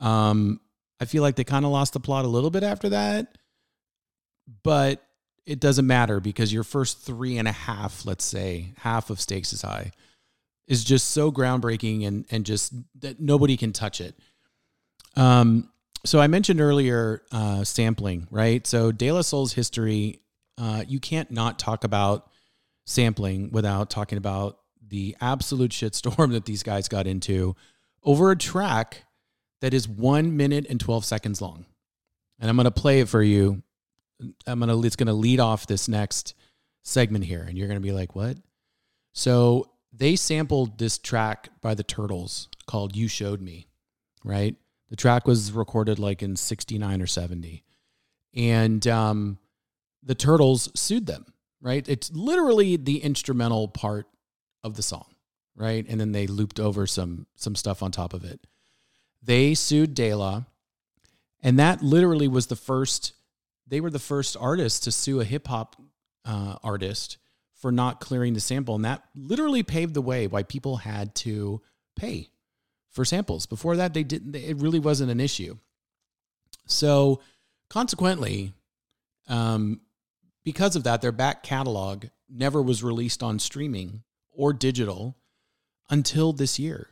Um, 0.00 0.60
I 1.00 1.04
feel 1.04 1.22
like 1.22 1.36
they 1.36 1.44
kind 1.44 1.64
of 1.64 1.70
lost 1.70 1.92
the 1.92 2.00
plot 2.00 2.24
a 2.24 2.28
little 2.28 2.50
bit 2.50 2.62
after 2.62 2.88
that, 2.90 3.38
but 4.62 5.02
it 5.46 5.60
doesn't 5.60 5.86
matter 5.86 6.20
because 6.20 6.52
your 6.52 6.64
first 6.64 7.00
three 7.00 7.38
and 7.38 7.46
a 7.46 7.52
half, 7.52 8.06
let's 8.06 8.24
say, 8.24 8.72
half 8.78 9.10
of 9.10 9.20
Stakes 9.20 9.52
is 9.52 9.62
High, 9.62 9.92
is 10.66 10.82
just 10.82 11.10
so 11.10 11.30
groundbreaking 11.30 12.06
and 12.06 12.24
and 12.30 12.46
just 12.46 12.72
that 13.00 13.20
nobody 13.20 13.56
can 13.56 13.72
touch 13.72 14.00
it. 14.00 14.18
Um, 15.16 15.70
so 16.04 16.20
I 16.20 16.26
mentioned 16.26 16.60
earlier 16.60 17.22
uh, 17.32 17.64
sampling, 17.64 18.26
right? 18.30 18.66
So 18.66 18.92
De 18.92 19.10
La 19.12 19.22
Soul's 19.22 19.52
history, 19.52 20.20
uh, 20.58 20.84
you 20.86 21.00
can't 21.00 21.30
not 21.30 21.58
talk 21.58 21.84
about 21.84 22.30
sampling 22.84 23.50
without 23.50 23.90
talking 23.90 24.18
about 24.18 24.58
the 24.86 25.16
absolute 25.20 25.70
shitstorm 25.70 26.30
that 26.32 26.44
these 26.44 26.62
guys 26.62 26.88
got 26.88 27.06
into 27.06 27.56
over 28.02 28.30
a 28.30 28.36
track 28.36 29.04
that 29.60 29.72
is 29.72 29.88
one 29.88 30.36
minute 30.36 30.66
and 30.68 30.78
12 30.78 31.04
seconds 31.04 31.40
long. 31.40 31.64
And 32.38 32.50
I'm 32.50 32.56
going 32.56 32.64
to 32.64 32.70
play 32.70 33.00
it 33.00 33.08
for 33.08 33.22
you. 33.22 33.62
I'm 34.46 34.60
going 34.60 34.68
to, 34.68 34.86
it's 34.86 34.96
going 34.96 35.06
to 35.06 35.14
lead 35.14 35.40
off 35.40 35.66
this 35.66 35.88
next 35.88 36.34
segment 36.82 37.24
here. 37.24 37.42
And 37.42 37.56
you're 37.56 37.68
going 37.68 37.80
to 37.80 37.86
be 37.86 37.92
like, 37.92 38.14
what? 38.14 38.36
So 39.12 39.70
they 39.92 40.16
sampled 40.16 40.78
this 40.78 40.98
track 40.98 41.48
by 41.60 41.74
the 41.74 41.82
Turtles 41.82 42.48
called 42.66 42.96
You 42.96 43.08
Showed 43.08 43.40
Me, 43.40 43.68
right? 44.24 44.56
The 44.90 44.96
track 44.96 45.26
was 45.26 45.52
recorded 45.52 45.98
like 45.98 46.22
in 46.22 46.36
69 46.36 47.00
or 47.00 47.06
70. 47.06 47.64
And 48.34 48.86
um, 48.86 49.38
the 50.02 50.14
Turtles 50.14 50.70
sued 50.74 51.06
them, 51.06 51.26
right? 51.64 51.88
It's 51.88 52.12
literally 52.12 52.76
the 52.76 52.98
instrumental 52.98 53.66
part 53.66 54.06
of 54.62 54.74
the 54.74 54.82
song, 54.82 55.06
right? 55.56 55.84
And 55.88 55.98
then 55.98 56.12
they 56.12 56.28
looped 56.28 56.60
over 56.60 56.86
some 56.86 57.26
some 57.34 57.56
stuff 57.56 57.82
on 57.82 57.90
top 57.90 58.12
of 58.12 58.22
it. 58.22 58.46
They 59.22 59.54
sued 59.54 59.94
De 59.94 60.14
La, 60.14 60.44
and 61.42 61.58
that 61.58 61.82
literally 61.82 62.28
was 62.28 62.46
the 62.46 62.56
first. 62.56 63.14
They 63.66 63.80
were 63.80 63.90
the 63.90 63.98
first 63.98 64.36
artists 64.38 64.80
to 64.80 64.92
sue 64.92 65.20
a 65.20 65.24
hip 65.24 65.48
hop 65.48 65.76
uh, 66.26 66.56
artist 66.62 67.16
for 67.54 67.72
not 67.72 67.98
clearing 67.98 68.34
the 68.34 68.40
sample, 68.40 68.74
and 68.74 68.84
that 68.84 69.02
literally 69.16 69.62
paved 69.62 69.94
the 69.94 70.02
way 70.02 70.26
why 70.26 70.42
people 70.42 70.76
had 70.76 71.14
to 71.14 71.62
pay 71.96 72.28
for 72.90 73.06
samples. 73.06 73.46
Before 73.46 73.76
that, 73.76 73.94
they 73.94 74.04
didn't. 74.04 74.36
It 74.36 74.58
really 74.58 74.80
wasn't 74.80 75.10
an 75.10 75.20
issue. 75.20 75.56
So, 76.66 77.22
consequently, 77.70 78.52
um, 79.28 79.80
because 80.44 80.76
of 80.76 80.84
that, 80.84 81.00
their 81.00 81.12
back 81.12 81.42
catalog 81.42 82.06
never 82.28 82.60
was 82.62 82.82
released 82.82 83.22
on 83.22 83.38
streaming 83.38 84.02
or 84.30 84.52
digital 84.52 85.16
until 85.90 86.32
this 86.32 86.58
year. 86.58 86.88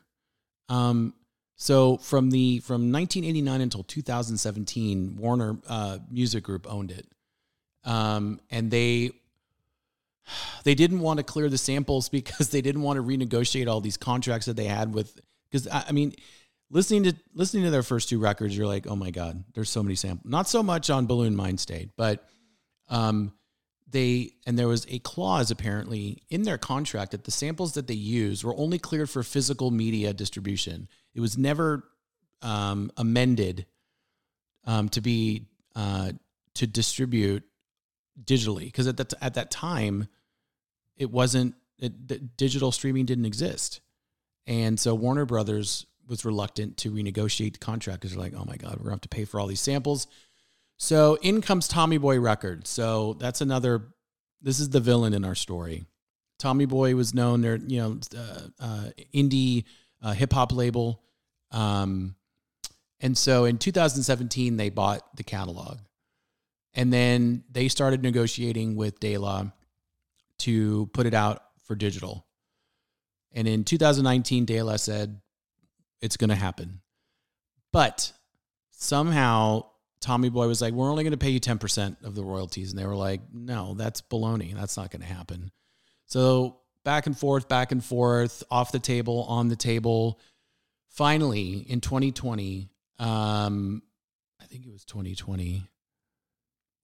Um, 0.69 1.15
so 1.57 1.99
from 1.99 2.31
the 2.31 2.61
from 2.61 2.93
1989 2.93 3.61
until 3.61 3.83
2017, 3.85 5.17
Warner 5.19 5.59
uh, 5.69 5.99
Music 6.11 6.43
Group 6.43 6.67
owned 6.69 6.91
it, 6.91 7.07
um, 7.85 8.41
and 8.51 8.71
they 8.71 9.13
they 10.65 10.75
didn't 10.75 11.01
want 11.01 11.19
to 11.19 11.23
clear 11.23 11.49
the 11.49 11.59
samples 11.59 12.09
because 12.09 12.49
they 12.49 12.63
didn't 12.63 12.83
want 12.83 12.97
to 12.97 13.03
renegotiate 13.03 13.69
all 13.69 13.81
these 13.81 13.97
contracts 13.97 14.47
that 14.47 14.57
they 14.57 14.65
had 14.65 14.95
with. 14.95 15.21
Because 15.51 15.69
I, 15.69 15.85
I 15.89 15.93
mean, 15.93 16.15
listening 16.71 17.05
to 17.05 17.15
listening 17.35 17.65
to 17.65 17.71
their 17.71 17.83
first 17.83 18.09
two 18.09 18.19
records, 18.19 18.57
you're 18.57 18.67
like, 18.67 18.87
oh 18.87 18.97
my 18.97 19.11
god, 19.11 19.45
there's 19.55 19.71
so 19.71 19.83
many 19.83 19.95
samples. 19.95 20.31
Not 20.31 20.49
so 20.49 20.63
much 20.63 20.91
on 20.91 21.07
Buhloone 21.07 21.35
Mind 21.35 21.61
State, 21.61 21.91
but 21.97 22.27
um, 22.89 23.33
they 23.93 24.33
and 24.47 24.59
there 24.59 24.69
was 24.69 24.87
a 24.89 24.99
clause 25.01 25.51
apparently 25.51 26.23
in 26.29 26.43
their 26.43 26.59
contract 26.59 27.13
that 27.13 27.25
the 27.25 27.31
samples 27.31 27.75
that 27.75 27.87
they 27.87 27.95
used 27.95 28.43
were 28.43 28.57
only 28.57 28.79
cleared 28.79 29.09
for 29.09 29.23
physical 29.23 29.71
media 29.71 30.13
distribution. 30.13 30.89
It 31.15 31.21
was 31.21 31.39
never 31.39 31.85
um, 32.41 32.91
amended 32.97 33.67
um, 34.65 34.89
to 34.91 35.01
be 35.01 35.49
uh, 35.77 36.13
to 36.55 36.67
distribute 36.67 37.45
digitally 38.23 38.65
because 38.65 38.87
at 38.87 38.97
that 38.97 39.13
at 39.21 39.35
that 39.35 39.51
time 39.51 40.09
it 40.97 41.11
wasn't 41.11 41.55
it, 41.79 42.37
digital 42.37 42.73
streaming 42.73 43.07
didn't 43.07 43.27
exist, 43.27 43.81
and 44.47 44.79
so 44.79 44.95
Warner 44.95 45.27
Brothers 45.27 45.87
was 46.09 46.25
reluctant 46.25 46.77
to 46.79 46.91
renegotiate 46.91 47.55
the 47.55 47.59
contract 47.59 48.01
because 48.01 48.15
they're 48.15 48.23
like, 48.23 48.35
oh 48.37 48.45
my 48.45 48.57
god, 48.57 48.77
we're 48.77 48.85
gonna 48.85 48.93
have 48.93 49.01
to 49.03 49.09
pay 49.09 49.25
for 49.25 49.39
all 49.41 49.47
these 49.47 49.61
samples. 49.61 50.07
So 50.83 51.17
in 51.23 51.43
comes 51.43 51.69
Tommy 51.69 51.97
Boy 51.97 52.19
Records. 52.19 52.69
So 52.69 53.15
that's 53.21 53.41
another. 53.41 53.83
This 54.41 54.59
is 54.59 54.71
the 54.71 54.81
villain 54.81 55.15
in 55.15 55.25
our 55.25 55.37
story. 55.37 55.85
Tommy 56.41 56.65
Boy 56.65 56.97
was 56.97 57.15
known. 57.15 57.41
They're 57.41 57.55
you 57.55 57.79
know 57.79 58.01
uh, 58.19 58.41
uh, 58.59 58.91
indie 59.15 59.63
uh, 60.03 60.11
hip 60.11 60.33
hop 60.33 60.51
label, 60.51 61.01
um, 61.53 62.17
and 62.99 63.17
so 63.17 63.45
in 63.45 63.59
2017 63.59 64.57
they 64.57 64.71
bought 64.71 65.03
the 65.17 65.23
catalog, 65.23 65.79
and 66.75 66.93
then 66.93 67.45
they 67.49 67.69
started 67.69 68.03
negotiating 68.03 68.75
with 68.75 68.99
De 68.99 69.19
La 69.19 69.53
to 70.39 70.87
put 70.87 71.07
it 71.07 71.15
out 71.15 71.45
for 71.63 71.77
digital. 71.77 72.27
And 73.31 73.47
in 73.47 73.63
2019, 73.63 74.47
De 74.47 74.61
La 74.63 74.75
said 74.79 75.21
it's 76.01 76.17
going 76.17 76.31
to 76.31 76.35
happen, 76.35 76.81
but 77.71 78.13
somehow 78.73 79.67
Tommy 80.03 80.29
Boy 80.29 80.47
was 80.49 80.61
like, 80.61 80.75
"We're 80.75 80.91
only 80.91 81.05
going 81.05 81.13
to 81.13 81.17
pay 81.17 81.31
you 81.31 81.41
ten 81.41 81.59
percent 81.59 81.97
of 82.03 82.15
the 82.15 82.25
royalties," 82.25 82.71
and 82.71 82.79
they 82.79 82.85
were 82.85 82.97
like, 82.97 83.23
"No, 83.33 83.75
that's 83.75 84.03
baloney. 84.03 84.55
That's 84.55 84.77
not 84.77 84.91
going 84.91 85.01
to 85.01 85.07
happen." 85.07 85.51
So 86.07 86.59
back 86.85 87.07
and 87.07 87.17
forth, 87.17 87.49
back 87.49 87.73
and 87.73 87.83
forth, 87.83 88.43
off 88.51 88.73
the 88.73 88.79
table, 88.79 89.25
on 89.25 89.49
the 89.49 89.57
table. 89.57 90.21
Finally, 90.89 91.65
in 91.69 91.81
2020, 91.81 92.69
um, 92.99 93.83
I 94.41 94.45
think 94.45 94.67
it 94.67 94.73
was 94.73 94.85
2020. 94.85 95.67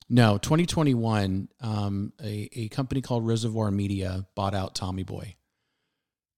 No, 0.08 0.38
2021. 0.38 1.48
Um, 1.60 2.12
a 2.22 2.48
a 2.52 2.68
company 2.68 3.02
called 3.02 3.26
Reservoir 3.26 3.70
Media 3.70 4.26
bought 4.34 4.54
out 4.54 4.74
Tommy 4.74 5.02
Boy, 5.02 5.36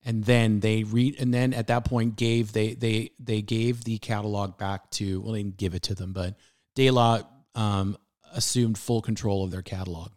and 0.05 0.25
then 0.25 0.61
they 0.61 0.83
read, 0.83 1.21
and 1.21 1.33
then 1.33 1.53
at 1.53 1.69
that 1.69 1.85
point 1.85 2.17
gave 2.17 2.53
they 2.53 2.75
they 2.75 3.11
they 3.21 3.43
gave 3.43 3.85
the 3.85 3.99
catalog 3.99 4.59
back 4.59 4.91
to 4.93 5.21
well, 5.21 5.33
they 5.33 5.43
didn't 5.43 5.59
give 5.59 5.75
it 5.75 5.83
to 5.85 5.95
them, 5.95 6.13
but 6.13 6.37
De 6.81 6.91
La 6.91 7.21
um, 7.55 7.95
assumed 8.33 8.79
full 8.79 9.03
control 9.03 9.45
of 9.45 9.51
their 9.51 9.61
catalog. 9.61 10.13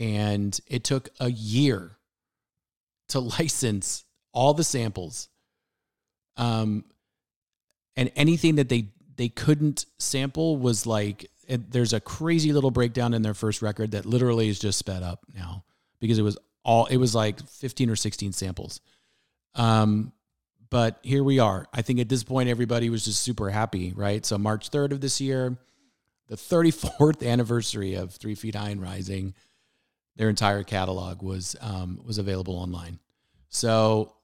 And 0.00 0.58
it 0.66 0.82
took 0.82 1.10
a 1.20 1.30
year 1.30 1.98
to 3.10 3.20
license 3.38 4.04
all 4.32 4.54
the 4.54 4.64
samples. 4.64 5.28
Um, 6.36 6.84
and 7.94 8.10
anything 8.16 8.56
that 8.56 8.68
they 8.68 8.88
they 9.14 9.28
couldn't 9.28 9.86
sample 10.00 10.56
was 10.56 10.84
like 10.84 11.30
it, 11.46 11.70
there's 11.70 11.92
a 11.92 12.00
crazy 12.00 12.52
little 12.52 12.72
breakdown 12.72 13.14
in 13.14 13.22
their 13.22 13.34
first 13.34 13.62
record 13.62 13.92
that 13.92 14.04
literally 14.04 14.48
is 14.48 14.58
just 14.58 14.80
sped 14.80 15.04
up 15.04 15.20
now 15.32 15.62
because 16.00 16.18
it 16.18 16.22
was 16.22 16.36
all 16.64 16.86
it 16.86 16.96
was 16.96 17.14
like 17.14 17.46
15 17.48 17.88
or 17.88 17.94
16 17.94 18.32
samples. 18.32 18.80
Um, 19.54 20.12
but 20.72 20.98
here 21.02 21.22
we 21.22 21.38
are. 21.38 21.66
I 21.74 21.82
think 21.82 22.00
at 22.00 22.08
this 22.08 22.24
point, 22.24 22.48
everybody 22.48 22.88
was 22.88 23.04
just 23.04 23.20
super 23.20 23.50
happy, 23.50 23.92
right? 23.94 24.24
So, 24.24 24.38
March 24.38 24.70
3rd 24.70 24.92
of 24.92 25.00
this 25.02 25.20
year, 25.20 25.58
the 26.28 26.36
34th 26.36 27.22
anniversary 27.30 27.92
of 27.92 28.14
Three 28.14 28.34
Feet 28.34 28.54
High 28.54 28.70
and 28.70 28.80
Rising, 28.80 29.34
their 30.16 30.30
entire 30.30 30.62
catalog 30.62 31.22
was 31.22 31.56
um, 31.60 32.00
was 32.06 32.16
available 32.16 32.56
online. 32.56 33.00
So, 33.50 34.14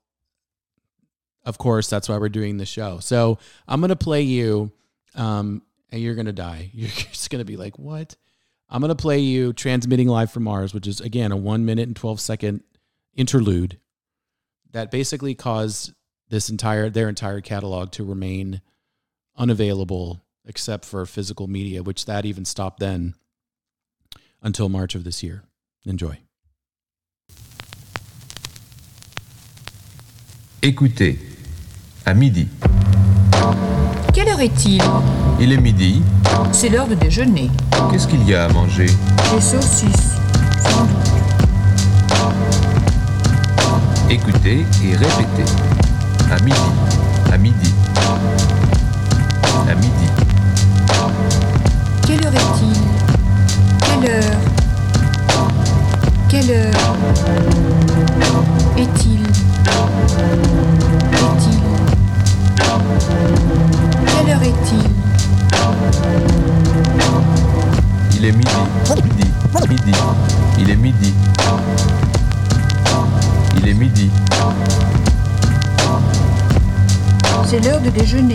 of 1.44 1.58
course, 1.58 1.90
that's 1.90 2.08
why 2.08 2.16
we're 2.16 2.30
doing 2.30 2.56
the 2.56 2.64
show. 2.64 2.98
So, 3.00 3.38
I'm 3.68 3.82
going 3.82 3.90
to 3.90 3.96
play 3.96 4.22
you, 4.22 4.72
um, 5.16 5.60
and 5.92 6.00
you're 6.00 6.14
going 6.14 6.26
to 6.28 6.32
die. 6.32 6.70
You're 6.72 6.88
just 6.88 7.28
going 7.28 7.40
to 7.40 7.44
be 7.44 7.58
like, 7.58 7.78
what? 7.78 8.16
I'm 8.70 8.80
going 8.80 8.88
to 8.88 8.96
play 8.96 9.18
you 9.18 9.52
Transmitting 9.52 10.08
Live 10.08 10.30
from 10.30 10.44
Mars, 10.44 10.72
which 10.72 10.86
is, 10.86 11.02
again, 11.02 11.30
a 11.30 11.36
one 11.36 11.66
minute 11.66 11.88
and 11.88 11.96
12 11.96 12.18
second 12.22 12.62
interlude 13.14 13.78
that 14.72 14.90
basically 14.90 15.34
caused 15.34 15.92
this 16.30 16.50
entire 16.50 16.90
their 16.90 17.08
entire 17.08 17.40
catalog 17.40 17.90
to 17.92 18.04
remain 18.04 18.60
unavailable 19.36 20.22
except 20.44 20.84
for 20.84 21.04
physical 21.06 21.46
media, 21.46 21.82
which 21.82 22.06
that 22.06 22.24
even 22.24 22.44
stopped 22.44 22.80
then 22.80 23.14
until 24.42 24.68
March 24.68 24.94
of 24.94 25.04
this 25.04 25.22
year. 25.22 25.44
Enjoy. 25.86 26.18
Écoutez, 30.60 31.18
à 32.04 32.14
midi. 32.14 32.48
Quelle 34.12 34.28
heure 34.28 34.40
est-il 34.40 34.82
Il 35.40 35.52
est 35.52 35.60
midi. 35.60 36.02
C'est 36.52 36.68
l'heure 36.68 36.88
de 36.88 36.96
déjeuner. 36.96 37.48
Qu'est-ce 37.92 38.08
qu'il 38.08 38.26
y 38.28 38.34
a 38.34 38.46
à 38.46 38.48
manger 38.52 38.86
Des 38.86 39.40
saucisses. 39.40 40.16
Écoutez 44.10 44.64
et 44.84 44.96
répétez. 44.96 45.67
À 46.30 46.38
midi. 46.40 46.56
À 47.32 47.38
midi. 47.38 47.74
À 49.68 49.74
midi. 49.74 50.06
Quelle 52.06 52.24
heure 52.26 52.34
est-il? 52.34 52.76
Quelle 53.80 54.10
heure? 54.10 54.38
Quelle 56.28 56.50
heure? 56.50 56.74
Est-il? 58.76 59.22
Est-il? 61.12 61.60
Quelle 64.06 64.30
heure 64.30 64.42
est-il? 64.42 64.90
Il 68.16 68.24
est 68.26 68.32
midi. 68.32 68.50
Midi. 69.02 69.30
Midi. 69.68 69.92
Il 70.58 70.70
est 70.70 70.76
midi. 70.76 71.14
Il 73.56 73.68
est 73.68 73.74
midi. 73.74 74.10
C'est 77.50 77.64
l'heure 77.64 77.80
de 77.80 77.88
déjeuner. 77.88 78.34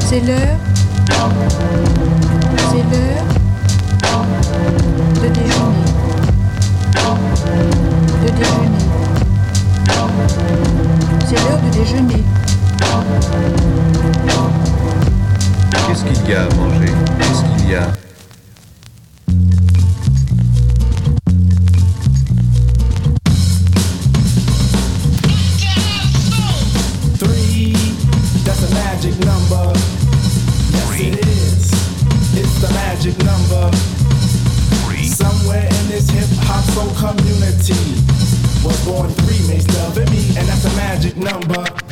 C'est 0.00 0.18
l'heure. 0.18 0.58
C'est 2.70 2.82
l'heure 2.90 3.24
de 5.14 5.28
déjeuner. 5.28 5.84
De 8.20 8.28
déjeuner. 8.30 8.84
C'est 11.28 11.38
l'heure 11.44 11.60
de 11.64 11.70
déjeuner. 11.70 12.24
Qu'est-ce 15.86 16.02
qu'il 16.02 16.28
y 16.28 16.34
a 16.34 16.42
à 16.42 16.48
manger? 16.56 16.92
Qu'est-ce 17.20 17.42
qu'il 17.60 17.70
y 17.70 17.76
a? 17.76 17.86
magic 29.12 29.26
number. 29.26 29.72
Yes, 30.72 31.00
it 31.00 31.26
is. 31.26 31.72
It's 32.34 32.60
the 32.60 32.72
magic 32.72 33.18
number. 33.24 33.70
three. 34.84 35.04
Somewhere 35.04 35.64
in 35.64 35.88
this 35.88 36.08
hip 36.10 36.28
hop 36.44 36.64
soul 36.72 36.90
community 36.96 37.74
was 38.64 38.84
born 38.84 39.10
three 39.10 39.36
Freemason, 39.36 40.00
and 40.00 40.10
me, 40.10 40.28
and 40.38 40.48
that's 40.48 40.64
a 40.64 40.76
magic 40.76 41.16
number. 41.16 41.91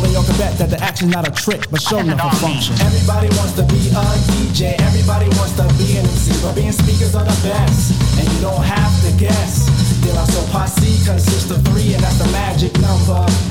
and 0.03 0.13
y'all 0.13 0.23
can 0.23 0.37
bet 0.37 0.57
that 0.57 0.69
the 0.69 0.79
action's 0.81 1.13
not 1.13 1.27
a 1.27 1.31
trick, 1.31 1.69
but 1.69 1.81
show 1.81 1.99
enough 1.99 2.33
a 2.33 2.35
function. 2.37 2.75
Everybody 2.81 3.29
wants 3.37 3.53
to 3.53 3.63
be 3.63 3.89
a 3.93 4.05
DJ, 4.31 4.75
everybody 4.81 5.27
wants 5.37 5.53
to 5.57 5.65
be 5.77 5.97
an 5.97 6.05
MC, 6.05 6.33
but 6.41 6.55
being 6.55 6.71
speakers 6.71 7.15
are 7.15 7.25
the 7.25 7.39
best, 7.45 7.93
and 8.17 8.25
you 8.33 8.41
don't 8.41 8.63
have 8.63 8.93
to 9.05 9.11
guess. 9.17 9.69
De 10.01 10.13
La 10.13 10.25
Soul 10.25 10.47
Posse 10.49 10.97
consists 11.05 11.51
of 11.51 11.61
three, 11.69 11.93
and 11.93 12.01
that's 12.03 12.17
the 12.17 12.29
magic 12.31 12.73
number. 12.79 13.50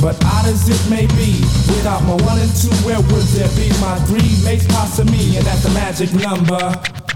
But 0.00 0.16
odd 0.24 0.46
as 0.46 0.68
it 0.68 0.90
may 0.90 1.06
be, 1.18 1.40
without 1.66 2.02
my 2.04 2.14
one 2.24 2.38
and 2.38 2.54
two, 2.54 2.70
where 2.86 3.00
would 3.00 3.26
there 3.34 3.48
be 3.56 3.68
my 3.80 3.98
three 4.06 4.42
makes 4.44 4.66
pasta 4.68 5.04
me, 5.04 5.36
and 5.36 5.44
that's 5.44 5.64
the 5.64 5.70
magic 5.70 6.12
number. 6.12 6.97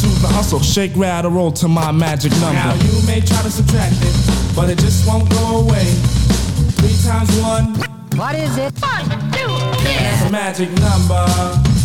do 0.00 0.08
the 0.20 0.28
hustle. 0.28 0.60
Shake, 0.60 0.92
rattle, 0.96 1.30
roll 1.30 1.52
to 1.52 1.68
my 1.68 1.92
magic 1.92 2.32
number. 2.32 2.54
Now 2.54 2.74
you 2.74 3.06
may 3.06 3.20
try 3.20 3.42
to 3.42 3.50
subtract 3.50 3.96
it, 4.00 4.56
but 4.56 4.70
it 4.70 4.78
just 4.78 5.06
won't 5.06 5.28
go 5.30 5.60
away. 5.60 5.84
Three 6.78 6.96
times 7.08 7.30
one. 7.40 7.74
What 8.16 8.34
is 8.34 8.56
it? 8.56 8.72
One, 8.80 9.04
two, 9.32 9.46
That's 9.84 10.22
a 10.26 10.30
magic 10.30 10.70
number. 10.80 11.75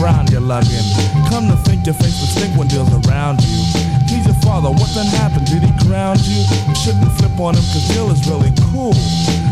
Frown 0.00 0.24
you're 0.32 0.40
lugging. 0.40 0.88
Come 1.28 1.52
to 1.52 1.56
think 1.68 1.84
your 1.84 1.94
face 1.94 2.16
will 2.24 2.32
stink 2.32 2.56
when 2.56 2.68
deals 2.68 2.88
around 3.04 3.44
you. 3.44 3.60
He's 4.08 4.24
your 4.24 4.40
father, 4.40 4.72
what 4.72 4.88
then 4.96 5.04
happened? 5.20 5.44
Did 5.44 5.60
he 5.60 5.72
ground 5.84 6.24
you? 6.24 6.40
You 6.40 6.74
shouldn't 6.74 7.12
flip 7.20 7.36
on 7.36 7.54
him 7.54 7.66
cause 7.68 7.84
Bill 7.92 8.08
is 8.08 8.24
really 8.24 8.50
cool. 8.72 8.96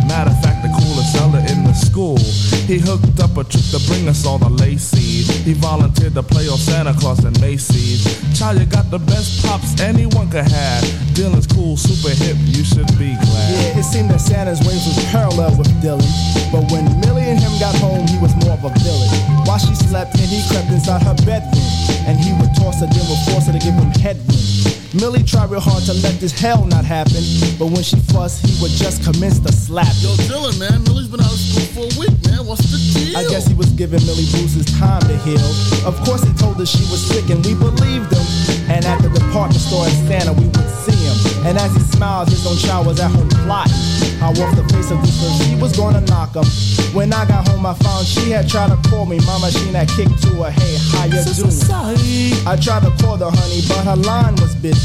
Matter 0.08 0.32
of 0.32 0.40
fact, 0.40 0.64
the 0.64 0.72
coolest 0.72 1.12
seller 1.12 1.44
in 1.52 1.68
the 1.68 1.76
school. 1.76 2.16
He 2.64 2.80
hooked 2.80 3.20
up 3.20 3.36
a 3.36 3.44
trick 3.44 3.68
to 3.76 3.80
bring 3.84 4.08
us 4.08 4.24
all 4.24 4.38
the 4.38 4.48
laces. 4.48 5.28
He 5.44 5.52
volunteered 5.52 6.14
to 6.14 6.22
play 6.22 6.48
on 6.48 6.56
Santa 6.56 6.94
Claus 6.96 7.22
and 7.24 7.38
Macy's. 7.40 8.08
Child, 8.32 8.60
you 8.60 8.66
got 8.66 8.90
the 8.90 8.98
best 8.98 9.44
pops 9.44 9.78
anyone 9.80 10.30
could 10.30 10.48
have. 10.48 10.82
Dylan's 11.12 11.46
cool, 11.46 11.76
super 11.76 12.14
hip, 12.16 12.36
you 12.40 12.64
should 12.64 12.88
be 12.96 13.12
glad. 13.20 13.52
Yeah, 13.52 13.80
it 13.80 13.84
seemed 13.84 14.08
that 14.10 14.20
Santa's 14.20 14.64
wings 14.64 14.88
was 14.88 14.96
parallel 15.12 15.52
with 15.58 15.68
Dylan. 15.84 16.08
But 16.50 16.72
when 16.72 16.88
Millie 17.04 17.28
and 17.28 17.38
him 17.38 17.52
got 17.60 17.76
home, 17.76 18.08
he 18.08 18.16
was 18.16 18.32
more 18.40 18.56
of 18.56 18.64
a 18.64 18.72
villain. 18.80 19.27
While 19.48 19.56
she 19.56 19.74
slept 19.74 20.12
and 20.20 20.28
he 20.28 20.46
crept 20.46 20.68
inside 20.68 21.02
her 21.04 21.14
bedroom. 21.24 21.64
And 22.06 22.20
he 22.20 22.34
would 22.34 22.54
toss 22.54 22.80
her, 22.80 22.86
then 22.86 23.00
would 23.08 23.32
force 23.32 23.46
her 23.46 23.52
to 23.54 23.58
give 23.58 23.72
him 23.72 23.90
headroom. 23.92 24.77
Millie 24.94 25.22
tried 25.22 25.50
real 25.50 25.60
hard 25.60 25.84
to 25.84 25.92
let 26.00 26.18
this 26.18 26.32
hell 26.32 26.64
not 26.64 26.84
happen, 26.84 27.20
but 27.58 27.66
when 27.68 27.82
she 27.82 27.96
fussed, 28.08 28.40
he 28.46 28.56
would 28.62 28.72
just 28.72 29.04
commence 29.04 29.38
to 29.40 29.52
slap. 29.52 29.92
Yo, 30.00 30.08
Dylan, 30.24 30.58
man, 30.58 30.82
Millie's 30.84 31.08
been 31.08 31.20
out 31.20 31.28
of 31.28 31.36
school 31.36 31.68
for 31.76 31.84
a 31.84 31.92
week, 32.00 32.16
man. 32.24 32.46
What's 32.48 32.64
the 32.72 32.80
deal? 32.96 33.12
I 33.12 33.28
guess 33.28 33.46
he 33.46 33.52
was 33.52 33.68
giving 33.76 34.00
Millie 34.08 34.24
Bruce 34.32 34.56
his 34.56 34.64
time 34.80 35.02
to 35.04 35.16
heal. 35.28 35.44
Of 35.84 36.00
course, 36.08 36.24
he 36.24 36.32
told 36.40 36.56
her 36.56 36.64
she 36.64 36.80
was 36.88 37.04
sick, 37.04 37.28
and 37.28 37.44
we 37.44 37.52
believed 37.52 38.08
him. 38.08 38.26
And 38.72 38.80
at 38.88 39.04
the 39.04 39.12
department 39.12 39.60
store 39.60 39.84
in 39.84 39.92
Santa, 40.08 40.32
we 40.32 40.48
would 40.48 40.70
see 40.88 40.96
him. 40.96 41.16
And 41.44 41.58
as 41.60 41.68
he 41.76 41.84
smiled, 41.92 42.32
his 42.32 42.46
own 42.48 42.56
child 42.56 42.86
was 42.86 42.98
at 42.98 43.10
home 43.12 43.28
plotting. 43.44 43.76
How 44.16 44.32
off 44.32 44.56
the 44.56 44.64
face 44.72 44.90
of 44.90 45.00
this 45.04 45.14
earth 45.20 45.36
she 45.44 45.54
was 45.60 45.76
gonna 45.76 46.00
knock 46.08 46.34
him. 46.34 46.48
When 46.96 47.12
I 47.12 47.28
got 47.28 47.46
home, 47.46 47.64
I 47.64 47.74
found 47.74 48.06
she 48.06 48.30
had 48.30 48.48
tried 48.48 48.72
to 48.72 48.88
call 48.88 49.04
me. 49.04 49.20
Mama, 49.28 49.52
she 49.52 49.68
had 49.68 49.88
kicked 49.88 50.16
to 50.24 50.42
her, 50.42 50.50
hey, 50.50 50.76
how 50.96 51.04
you 51.04 51.20
doing? 51.22 51.52
I 52.48 52.56
tried 52.56 52.82
to 52.88 52.92
call 52.98 53.16
her, 53.20 53.30
honey, 53.30 53.60
but 53.68 53.84
her 53.84 53.96
line 53.96 54.34
was 54.40 54.56
busy. 54.56 54.77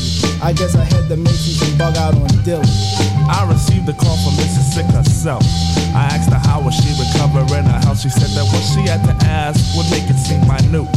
I 0.44 0.52
guess 0.52 0.76
I 0.76 0.84
had 0.84 1.08
the 1.08 1.16
Macy's 1.16 1.62
and 1.64 1.78
bug 1.78 1.96
out 1.96 2.16
on 2.16 2.28
Dylan. 2.44 2.68
I 3.32 3.48
received 3.48 3.88
a 3.88 3.94
call 3.94 4.18
from 4.20 4.36
Mrs. 4.36 4.76
Sick 4.76 4.86
herself. 4.92 5.44
I 5.96 6.10
asked 6.12 6.30
her 6.34 6.42
how 6.42 6.60
was 6.60 6.76
she 6.76 6.92
recovering 7.00 7.64
her 7.64 7.80
health. 7.88 8.02
She 8.02 8.10
said 8.10 8.28
that 8.36 8.44
what 8.52 8.64
she 8.68 8.84
had 8.84 9.00
to 9.08 9.16
ask 9.24 9.62
would 9.78 9.88
make 9.88 10.04
it 10.10 10.20
seem 10.20 10.44
minute. 10.44 10.90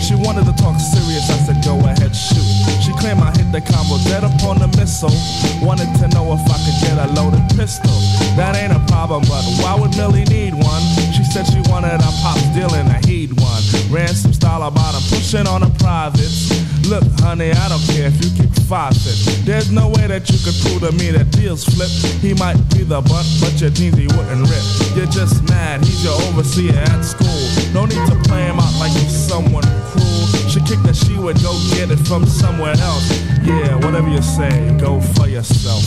She 0.00 0.14
wanted 0.14 0.48
to 0.48 0.54
talk 0.56 0.80
serious. 0.80 1.28
I 1.28 1.36
said, 1.44 1.60
go 1.64 1.76
ahead, 1.84 2.16
shoot. 2.16 2.44
She 2.80 2.96
claimed 2.96 3.20
I 3.20 3.28
hit 3.36 3.52
the 3.52 3.60
combo 3.60 4.00
dead 4.08 4.24
upon 4.24 4.58
the 4.62 4.68
missile. 4.80 5.12
Wanted 5.60 5.92
to 6.00 6.08
know 6.16 6.32
if 6.32 6.44
I 6.48 6.56
could 6.64 6.78
get 6.80 6.96
a 6.96 7.12
loaded 7.12 7.44
pistol. 7.56 7.92
That 8.40 8.56
ain't 8.56 8.72
a 8.72 8.80
problem, 8.88 9.22
but 9.28 9.44
why 9.60 9.76
would 9.76 9.96
Millie 9.96 10.24
need 10.32 10.54
one? 10.54 10.82
She 11.12 11.24
said 11.24 11.44
she 11.44 11.60
wanted 11.68 12.00
a 12.00 12.12
pop 12.24 12.40
dealing 12.56 12.88
a 12.88 13.04
heed 13.04 13.36
one. 13.36 13.62
Ran 13.92 14.14
some 14.14 14.32
style 14.32 14.62
about 14.64 14.94
him, 14.94 15.04
pushing 15.12 15.46
on 15.46 15.60
the 15.60 15.72
privates. 15.76 16.63
Look, 16.88 17.04
honey, 17.20 17.50
I 17.50 17.68
don't 17.68 17.80
care 17.88 18.08
if 18.08 18.16
you 18.22 18.30
kick 18.36 18.52
feet. 18.52 19.46
There's 19.46 19.70
no 19.70 19.88
way 19.88 20.06
that 20.06 20.28
you 20.28 20.38
could 20.44 20.56
prove 20.60 20.84
to 20.84 20.92
me 20.92 21.10
that 21.12 21.30
deals 21.30 21.64
flip. 21.64 21.88
He 22.20 22.34
might 22.34 22.60
be 22.72 22.84
the 22.84 23.00
butt, 23.00 23.26
but 23.40 23.56
your 23.60 23.70
jeans 23.70 23.96
he 23.96 24.06
wouldn't 24.06 24.44
rip. 24.48 24.64
You're 24.96 25.08
just 25.08 25.42
mad, 25.48 25.80
he's 25.80 26.04
your 26.04 26.14
overseer 26.28 26.76
at 26.76 27.02
school. 27.02 27.44
No 27.72 27.86
need 27.86 28.04
to 28.08 28.16
play 28.28 28.44
him 28.44 28.58
out 28.58 28.74
like 28.78 28.92
he's 28.92 29.16
someone 29.16 29.64
cruel. 29.92 30.26
She 30.48 30.60
kicked 30.60 30.84
that 30.84 30.96
she 30.96 31.16
would 31.16 31.40
go 31.40 31.52
get 31.72 31.90
it 31.90 32.00
from 32.04 32.26
somewhere 32.26 32.76
else. 32.76 33.08
Yeah, 33.42 33.76
whatever 33.76 34.08
you 34.08 34.22
say, 34.22 34.76
go 34.78 35.00
for 35.00 35.28
yourself. 35.28 35.84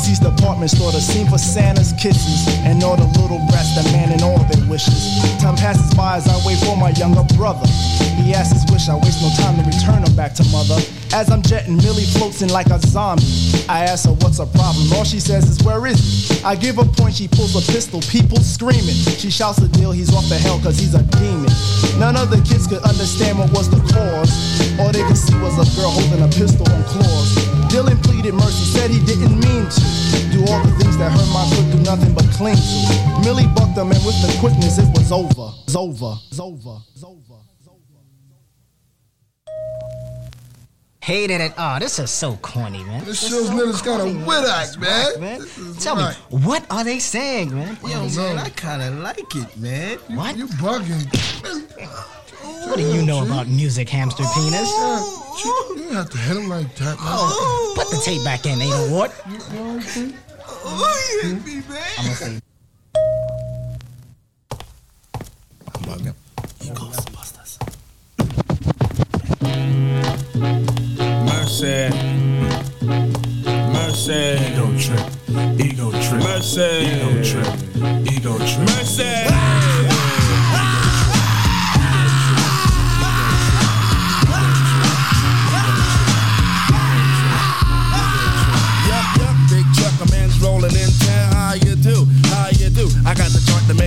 Macy's 0.00 0.18
department 0.18 0.70
store, 0.70 0.90
the 0.92 1.00
scene 1.00 1.28
for 1.28 1.36
Santa's 1.36 1.92
kisses 1.92 2.48
and 2.64 2.82
all 2.82 2.96
the 2.96 3.04
little 3.20 3.36
brats 3.52 3.76
demanding 3.76 4.24
all 4.24 4.38
their 4.48 4.64
wishes. 4.64 5.20
Time 5.36 5.56
passes 5.56 5.92
by 5.92 6.16
as 6.16 6.26
I 6.26 6.40
wait 6.46 6.56
for 6.64 6.74
my 6.74 6.88
younger 6.96 7.22
brother. 7.36 7.68
He 8.24 8.32
asks 8.32 8.56
his 8.56 8.64
wish, 8.72 8.88
I 8.88 8.96
waste 8.96 9.20
no 9.20 9.28
time 9.36 9.60
to 9.60 9.64
return 9.68 10.00
him 10.00 10.16
back 10.16 10.32
to 10.40 10.44
mother. 10.48 10.80
As 11.12 11.28
I'm 11.28 11.42
jetting, 11.42 11.76
Millie 11.76 12.08
floats 12.16 12.40
in 12.40 12.48
like 12.48 12.68
a 12.72 12.80
zombie. 12.80 13.28
I 13.68 13.84
ask 13.84 14.08
her 14.08 14.16
what's 14.24 14.38
her 14.38 14.48
problem. 14.48 14.88
All 14.96 15.04
she 15.04 15.20
says 15.20 15.44
is, 15.44 15.60
Where 15.62 15.86
is 15.86 16.00
he? 16.00 16.40
I 16.44 16.56
give 16.56 16.78
a 16.78 16.84
point, 16.84 17.16
she 17.16 17.28
pulls 17.28 17.52
a 17.52 17.60
pistol, 17.70 18.00
people 18.08 18.40
screaming. 18.40 18.96
She 19.20 19.28
shouts 19.28 19.60
the 19.60 19.68
deal, 19.68 19.92
he's 19.92 20.14
off 20.16 20.26
the 20.30 20.38
hell 20.40 20.58
cause 20.64 20.78
he's 20.78 20.94
a 20.94 21.04
demon. 21.20 21.52
None 22.00 22.16
of 22.16 22.30
the 22.30 22.40
kids 22.48 22.66
could 22.66 22.80
understand 22.88 23.38
what 23.38 23.52
was 23.52 23.68
the 23.68 23.84
cause. 23.92 24.32
All 24.80 24.92
they 24.92 25.04
could 25.04 25.18
see 25.18 25.36
was 25.44 25.60
a 25.60 25.68
girl 25.76 25.92
holding 25.92 26.24
a 26.24 26.28
pistol 26.32 26.64
on 26.72 26.82
claws. 26.88 27.59
Dylan 27.70 28.02
pleaded 28.02 28.34
mercy, 28.34 28.64
said 28.64 28.90
he 28.90 28.98
didn't 29.04 29.38
mean 29.38 29.64
to 29.70 29.80
do 30.32 30.40
all 30.50 30.62
the 30.64 30.72
things 30.82 30.96
that 30.98 31.12
hurt 31.12 31.28
my 31.32 31.46
foot, 31.54 31.70
do 31.70 31.82
nothing 31.84 32.12
but 32.14 32.24
cling 32.34 32.56
to. 32.56 33.20
Millie 33.24 33.46
bucked 33.54 33.78
him, 33.78 33.90
and 33.92 34.04
with 34.04 34.18
the 34.22 34.36
quickness, 34.40 34.78
it 34.78 34.88
was 34.98 35.12
over. 35.12 35.52
It's 35.64 35.76
over. 35.76 36.16
It's 36.30 36.40
over. 36.40 36.78
It's 36.94 37.04
over. 37.04 37.16
Hated 41.02 41.40
it. 41.40 41.52
Oh, 41.56 41.78
this 41.80 41.98
is 41.98 42.10
so 42.10 42.36
corny, 42.36 42.84
man. 42.84 43.02
This 43.04 43.26
show's 43.28 43.48
niggas 43.50 43.82
kind 43.82 44.02
of 44.02 44.26
wit 44.26 44.44
act, 44.48 44.78
man. 44.78 45.18
man. 45.20 45.40
Tell 45.80 45.96
right. 45.96 46.14
me, 46.30 46.38
what 46.38 46.64
are 46.70 46.84
they 46.84 46.98
saying, 46.98 47.54
man? 47.54 47.78
Yo, 47.82 47.88
man, 47.88 48.10
saying? 48.10 48.38
I 48.38 48.48
kind 48.50 48.82
of 48.82 48.94
like 48.98 49.34
it, 49.34 49.56
man. 49.56 49.98
You- 50.08 50.16
What? 50.16 50.36
You 50.36 50.46
bugging. 50.46 51.06
What 52.42 52.76
do 52.76 52.82
you 52.82 53.02
know 53.04 53.24
about 53.24 53.48
music, 53.48 53.88
hamster 53.88 54.24
penis? 54.34 54.68
You 55.44 55.74
didn't 55.76 55.94
have 55.94 56.10
to 56.10 56.18
hit 56.18 56.36
him 56.36 56.48
like 56.48 56.74
that, 56.76 56.84
man. 56.84 56.96
Oh, 57.00 57.74
put 57.76 57.90
the 57.90 58.00
tape 58.04 58.24
back 58.24 58.46
in, 58.46 58.60
ain't 58.60 58.72
it 58.72 58.90
what? 58.92 59.12
You 59.26 59.38
know 59.38 59.44
what 59.44 59.74
I'm 59.74 59.80
saying? 59.82 60.14
Oh, 60.46 61.20
you 61.22 61.28
hit 61.28 61.44
me, 61.44 61.54
man. 61.68 61.82
I'm 61.98 62.04
gonna 62.04 62.14
say. 62.14 62.40
bugging. 65.90 66.14
Mercy. 71.26 71.90
Mercy. 73.72 74.20
Ego 74.46 74.66
trip. 74.78 75.06
Ego 75.60 75.90
trip. 75.90 76.22
Mercy. 76.22 76.68
Ego 76.86 77.10
trip. 77.22 77.48
Ego 78.12 78.38
trip. 78.38 78.68
Mercy. 78.76 79.12
Ah! 79.28 79.89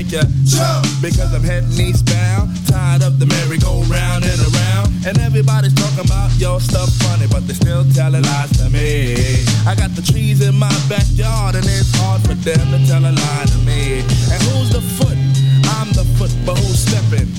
Make 0.03 0.11
you 0.11 0.21
jump 0.45 0.85
because 1.01 1.33
I'm 1.33 1.43
heading 1.43 1.71
eastbound. 1.79 2.49
Tired 2.67 3.03
of 3.03 3.19
the 3.19 3.25
merry-go-round 3.25 4.23
and 4.25 4.39
around, 4.53 5.05
and 5.05 5.17
everybody's 5.19 5.73
talking 5.73 6.05
about 6.05 6.31
your 6.37 6.59
stuff 6.59 6.89
funny, 7.03 7.27
but 7.27 7.47
they 7.47 7.53
still 7.53 7.83
telling 7.93 8.23
lies 8.23 8.51
to 8.57 8.69
me. 8.69 9.15
I 9.65 9.75
got 9.75 9.91
the 9.95 10.01
trees 10.01 10.41
in 10.41 10.55
my 10.55 10.73
backyard, 10.89 11.55
and 11.55 11.65
it's 11.65 11.93
hard 11.97 12.21
for 12.21 12.33
them 12.33 12.65
to 12.71 12.87
tell 12.87 13.03
a 13.03 13.11
lie 13.11 13.45
to 13.47 13.57
me. 13.59 13.99
And 14.31 14.41
who's 14.49 14.71
the 14.71 14.81
foot? 14.81 15.17
I'm 15.77 15.91
the 15.93 16.05
foot, 16.17 16.33
but 16.45 16.57
who's 16.57 16.79
stepping? 16.79 17.29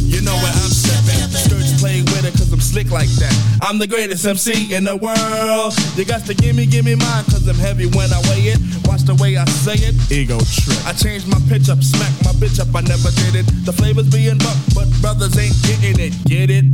You 0.00 0.22
know 0.22 0.34
where 0.34 0.52
I'm 0.52 0.72
stepping. 0.72 1.43
Play 1.84 2.00
with 2.00 2.24
it 2.24 2.32
cause 2.32 2.48
I'm 2.50 2.64
slick 2.64 2.88
like 2.88 3.12
that. 3.20 3.36
I'm 3.60 3.76
the 3.76 3.86
greatest 3.86 4.24
MC 4.24 4.72
in 4.72 4.88
the 4.88 4.96
world. 4.96 5.76
You 6.00 6.08
got 6.08 6.24
to 6.24 6.32
gimme, 6.32 6.64
gimme 6.64 6.96
mine 6.96 7.24
cause 7.28 7.44
I'm 7.44 7.60
heavy 7.60 7.84
when 7.92 8.08
I 8.08 8.24
weigh 8.32 8.56
it. 8.56 8.60
Watch 8.88 9.04
the 9.04 9.12
way 9.20 9.36
I 9.36 9.44
say 9.44 9.76
it. 9.76 9.92
Ego 10.08 10.40
trip. 10.40 10.80
I 10.88 10.96
changed 10.96 11.28
my 11.28 11.36
pitch 11.44 11.68
up, 11.68 11.84
smack 11.84 12.08
my 12.24 12.32
bitch 12.40 12.56
up, 12.56 12.72
I 12.72 12.80
never 12.88 13.12
did 13.28 13.36
it. 13.36 13.44
The 13.68 13.72
flavors 13.76 14.08
being 14.08 14.40
bucked, 14.40 14.72
but 14.72 14.88
brothers 15.04 15.36
ain't 15.36 15.52
getting 15.60 16.00
it. 16.00 16.16
Get 16.24 16.48
it? 16.48 16.64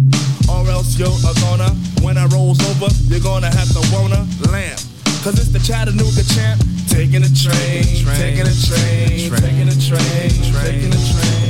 Or 0.46 0.62
else 0.70 0.94
you're 0.94 1.10
a 1.10 1.34
gonna. 1.42 1.74
When 2.06 2.14
I 2.14 2.30
rolls 2.30 2.62
over, 2.70 2.86
you're 3.10 3.18
gonna 3.18 3.50
have 3.50 3.66
to 3.74 3.82
wanna 3.90 4.22
lamb. 4.46 4.78
Cause 5.26 5.42
it's 5.42 5.50
the 5.50 5.58
Chattanooga 5.58 6.22
champ. 6.38 6.62
Taking 6.86 7.26
a 7.26 7.32
train, 7.34 7.82
taking 8.14 8.46
a 8.46 8.54
train, 8.54 9.26
taking 9.26 9.66
a 9.66 9.74
train, 9.74 10.30
taking 10.54 10.94
a 10.94 11.02
train. 11.02 11.49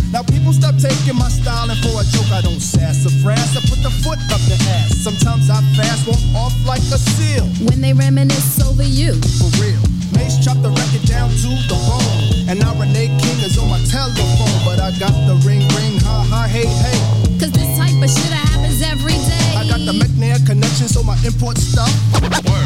Now 0.11 0.23
people 0.23 0.51
stop 0.51 0.75
taking 0.75 1.15
my 1.15 1.29
style 1.31 1.71
and 1.71 1.79
for 1.79 1.95
a 1.95 2.03
joke 2.11 2.27
I 2.35 2.41
don't 2.41 2.59
sass 2.59 3.07
or 3.07 3.15
frass. 3.23 3.55
I 3.55 3.63
put 3.71 3.79
the 3.79 3.91
foot 4.03 4.19
up 4.27 4.43
the 4.51 4.59
ass. 4.75 4.99
Sometimes 4.99 5.49
I 5.49 5.63
fast, 5.79 6.05
walk 6.05 6.19
off 6.35 6.55
like 6.67 6.83
a 6.91 6.99
seal. 6.99 7.47
When 7.63 7.79
they 7.79 7.93
reminisce 7.93 8.59
over 8.59 8.83
you. 8.83 9.15
For 9.39 9.47
real. 9.63 9.79
Mace 10.11 10.43
chop 10.43 10.59
the 10.59 10.69
record 10.69 11.07
down 11.07 11.29
to 11.29 11.49
the 11.71 11.79
bone. 11.87 12.49
And 12.51 12.59
now 12.59 12.75
Renee 12.75 13.07
King 13.07 13.39
is 13.39 13.57
on 13.57 13.69
my 13.71 13.79
telephone. 13.87 14.51
But 14.67 14.83
I 14.83 14.91
got 14.99 15.15
the 15.31 15.39
ring 15.47 15.63
ring, 15.79 15.95
ha 16.03 16.27
ha, 16.27 16.43
hey 16.43 16.67
hey. 16.67 16.99
Cause 17.39 17.51
this 17.55 17.80
type 18.01 18.09
of 18.09 18.23
shit 18.23 18.33
happens 18.33 18.81
every 18.81 19.13
day. 19.13 19.55
I 19.57 19.67
got 19.67 19.79
the 19.79 19.93
McNair 19.93 20.43
connection, 20.45 20.87
so 20.87 21.03
my 21.03 21.17
import 21.25 21.57
stuff. 21.57 21.91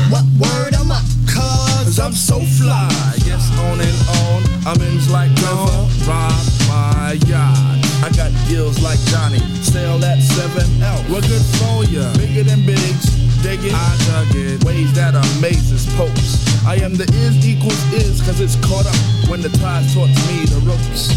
What 0.09 0.23
word 0.39 0.75
I'm 0.75 0.91
up? 0.91 1.03
Cause 1.27 1.99
I'm 1.99 2.13
so 2.13 2.39
fly. 2.39 2.89
Yes, 3.25 3.51
on 3.59 3.79
and 3.81 3.99
on. 4.23 4.41
I'm 4.67 4.81
in 4.81 4.95
like 5.11 5.31
river. 5.43 5.87
Rob 6.07 6.33
my 6.67 7.17
yacht. 7.27 7.57
I 8.03 8.09
got 8.15 8.31
deals 8.47 8.81
like 8.81 8.99
Johnny. 9.11 9.39
Sell 9.61 9.97
that 9.99 10.19
7L. 10.19 11.09
We're 11.09 11.21
good 11.21 11.45
for 11.57 11.83
ya. 11.91 12.13
Bigger 12.17 12.43
than 12.43 12.65
bigs. 12.65 13.09
Dig 13.41 13.59
it. 13.63 13.73
I 13.73 13.97
dug 14.07 14.35
it. 14.35 14.63
Ways 14.63 14.93
that 14.93 15.15
amazes 15.15 15.85
popes. 15.95 16.54
I 16.65 16.81
am 16.81 16.97
the 16.97 17.05
is 17.21 17.37
equals 17.45 17.77
is, 17.93 18.21
cause 18.25 18.41
it's 18.41 18.57
caught 18.65 18.89
up 18.89 18.97
when 19.29 19.39
the 19.39 19.49
tide 19.61 19.85
taught 19.93 20.09
me 20.25 20.49
the 20.49 20.57
ropes. 20.65 21.13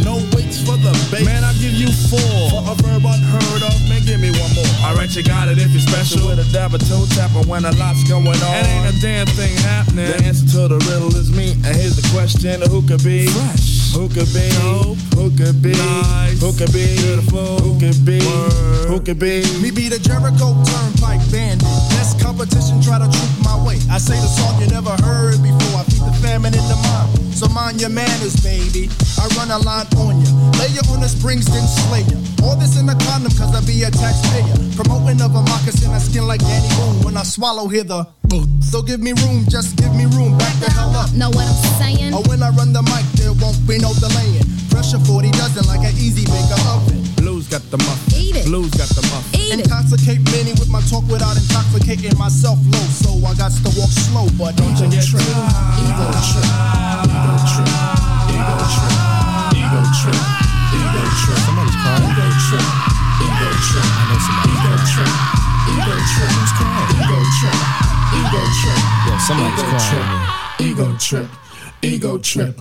No 0.00 0.16
waits 0.32 0.64
for 0.64 0.80
the 0.80 0.88
bait. 1.12 1.24
Man, 1.24 1.44
I 1.44 1.52
give 1.60 1.76
you 1.76 1.92
four. 2.08 2.48
For 2.48 2.64
a 2.64 2.74
verb 2.80 3.04
unheard 3.04 3.60
of, 3.60 3.76
man, 3.92 4.00
give 4.08 4.20
me 4.20 4.32
one 4.32 4.52
more. 4.56 4.64
Alright, 4.80 5.12
you 5.12 5.22
got 5.22 5.48
it 5.52 5.58
if 5.58 5.68
you're 5.76 5.84
special. 5.84 6.24
With 6.28 6.40
a 6.40 6.48
dab 6.48 6.72
of 6.72 6.80
toe 6.88 7.04
tapper 7.12 7.44
when 7.44 7.64
a 7.68 7.72
lot's 7.76 8.08
going 8.08 8.40
on. 8.40 8.52
And 8.56 8.66
ain't 8.66 8.96
a 8.96 9.00
damn 9.04 9.26
thing 9.36 9.52
happening. 9.68 10.08
The 10.08 10.24
answer 10.24 10.48
to 10.56 10.68
the 10.68 10.80
riddle 10.88 11.12
is 11.12 11.30
me. 11.30 11.52
And 11.60 11.76
here's 11.76 11.96
the 11.96 12.06
question 12.16 12.64
who 12.64 12.80
could 12.80 13.04
be? 13.04 13.28
Fresh. 13.28 13.85
Who 13.96 14.10
could 14.10 14.28
be? 14.28 14.44
Dope. 14.60 14.98
Who 15.16 15.30
could 15.32 15.62
be? 15.62 15.72
Nice. 15.72 16.38
Who 16.42 16.52
could 16.52 16.70
be? 16.70 16.84
Beautiful. 17.00 17.56
Who 17.64 17.80
could 17.80 18.04
be? 18.04 18.20
Word. 18.20 18.88
Who 18.92 19.00
could 19.00 19.18
be? 19.18 19.40
Me 19.64 19.70
be 19.70 19.88
the 19.88 19.98
Jericho 19.98 20.52
Turnpike 20.68 21.24
Bandit. 21.32 21.64
Best 21.96 22.20
competition, 22.20 22.82
try 22.82 22.98
to 23.00 23.08
troop 23.08 23.32
my 23.40 23.56
way. 23.64 23.80
I 23.88 23.96
say 23.96 24.20
the 24.20 24.28
song 24.28 24.60
you 24.60 24.68
never 24.68 24.92
heard 25.00 25.40
before. 25.40 25.80
I 25.80 25.84
famine 26.22 26.54
in 26.54 26.66
the 26.68 26.78
mind. 26.88 27.34
So 27.34 27.48
mind 27.48 27.80
your 27.80 27.90
manners, 27.90 28.36
baby. 28.40 28.88
I 29.20 29.28
run 29.36 29.50
a 29.50 29.58
line 29.58 29.86
on 30.00 30.20
ya. 30.20 30.30
Lay 30.58 30.72
you 30.72 30.82
on 30.88 31.00
the 31.00 31.08
springs, 31.08 31.46
then 31.46 31.66
slay 31.66 32.04
ya. 32.08 32.16
All 32.44 32.56
this 32.56 32.78
in 32.80 32.88
a 32.88 32.96
condom, 33.06 33.32
cause 33.36 33.52
I 33.52 33.60
be 33.66 33.82
a 33.82 33.90
taxpayer. 33.90 34.56
Promoting 34.76 35.20
of 35.20 35.34
a 35.34 35.42
moccasin, 35.42 35.92
I 35.92 35.98
skin 35.98 36.26
like 36.26 36.40
Danny 36.40 36.68
Boone. 36.76 37.04
When 37.04 37.16
I 37.16 37.22
swallow, 37.22 37.68
hear 37.68 37.84
the 37.84 38.06
so 38.60 38.82
give 38.82 39.00
me 39.00 39.12
room, 39.24 39.46
just 39.48 39.76
give 39.76 39.94
me 39.94 40.04
room. 40.16 40.36
Back 40.36 40.54
the 40.58 40.70
hell 40.70 40.90
up. 40.96 41.12
Know 41.12 41.30
what 41.30 41.46
I'm 41.46 41.80
saying? 41.80 42.14
Or 42.14 42.22
when 42.28 42.42
I 42.42 42.50
run 42.50 42.72
the 42.72 42.82
mic, 42.82 43.04
there 43.14 43.32
won't 43.32 43.56
be 43.66 43.78
no 43.78 43.94
delaying. 43.94 44.55
Pressure 44.76 45.00
40 45.08 45.32
dozen 45.32 45.64
like 45.72 45.80
an 45.88 45.96
easy 45.96 46.28
maker 46.28 46.60
oven. 46.68 47.00
Blues 47.16 47.48
got 47.48 47.64
the 47.72 47.80
muffin. 47.80 48.12
Eat 48.12 48.36
it. 48.36 48.44
Blues 48.44 48.68
got 48.76 48.92
the 48.92 49.00
muffin. 49.08 49.40
Eat 49.40 49.56
it. 49.56 49.64
Intoxicate 49.64 50.20
many 50.36 50.52
with 50.60 50.68
my 50.68 50.84
talk 50.92 51.00
without 51.08 51.32
intoxicating 51.32 52.12
myself 52.20 52.60
low. 52.68 52.84
So 52.92 53.16
I 53.24 53.32
got 53.40 53.56
to 53.56 53.72
walk 53.72 53.88
slow, 53.88 54.28
but 54.36 54.52
don't 54.60 54.76
you 54.76 55.00
trip. 55.00 55.24
Ego 55.80 56.06
trip. 56.28 56.44
Ego 57.08 57.34
trip. 57.56 57.72
Ego 58.36 58.56
trip. 58.68 58.92
Ego 59.56 59.80
trip. 59.96 60.20
Ego 60.76 61.02
trip. 61.24 61.40
Somebody's 61.48 61.76
crying. 61.80 62.12
Ego 62.12 62.28
trip. 62.36 62.68
Ego 63.24 63.48
trip. 63.56 63.88
I 63.96 64.02
know 64.12 64.20
somebody. 64.28 64.60
Ego 64.60 64.72
trip. 64.92 65.12
Ego 65.72 65.94
trip. 66.04 66.30
Who's 66.36 66.52
crying? 66.52 67.00
Ego 67.00 67.18
trip. 67.40 67.58
Ego 68.12 68.42
trip. 68.60 68.80
Yeah, 69.08 69.18
somebody's 69.24 69.56
Ego 69.56 69.72
crying. 69.72 69.88
trip. 69.88 70.68
Ego 70.68 70.86
trip. 71.00 71.28
Ego 71.80 72.12
trip. 72.20 72.54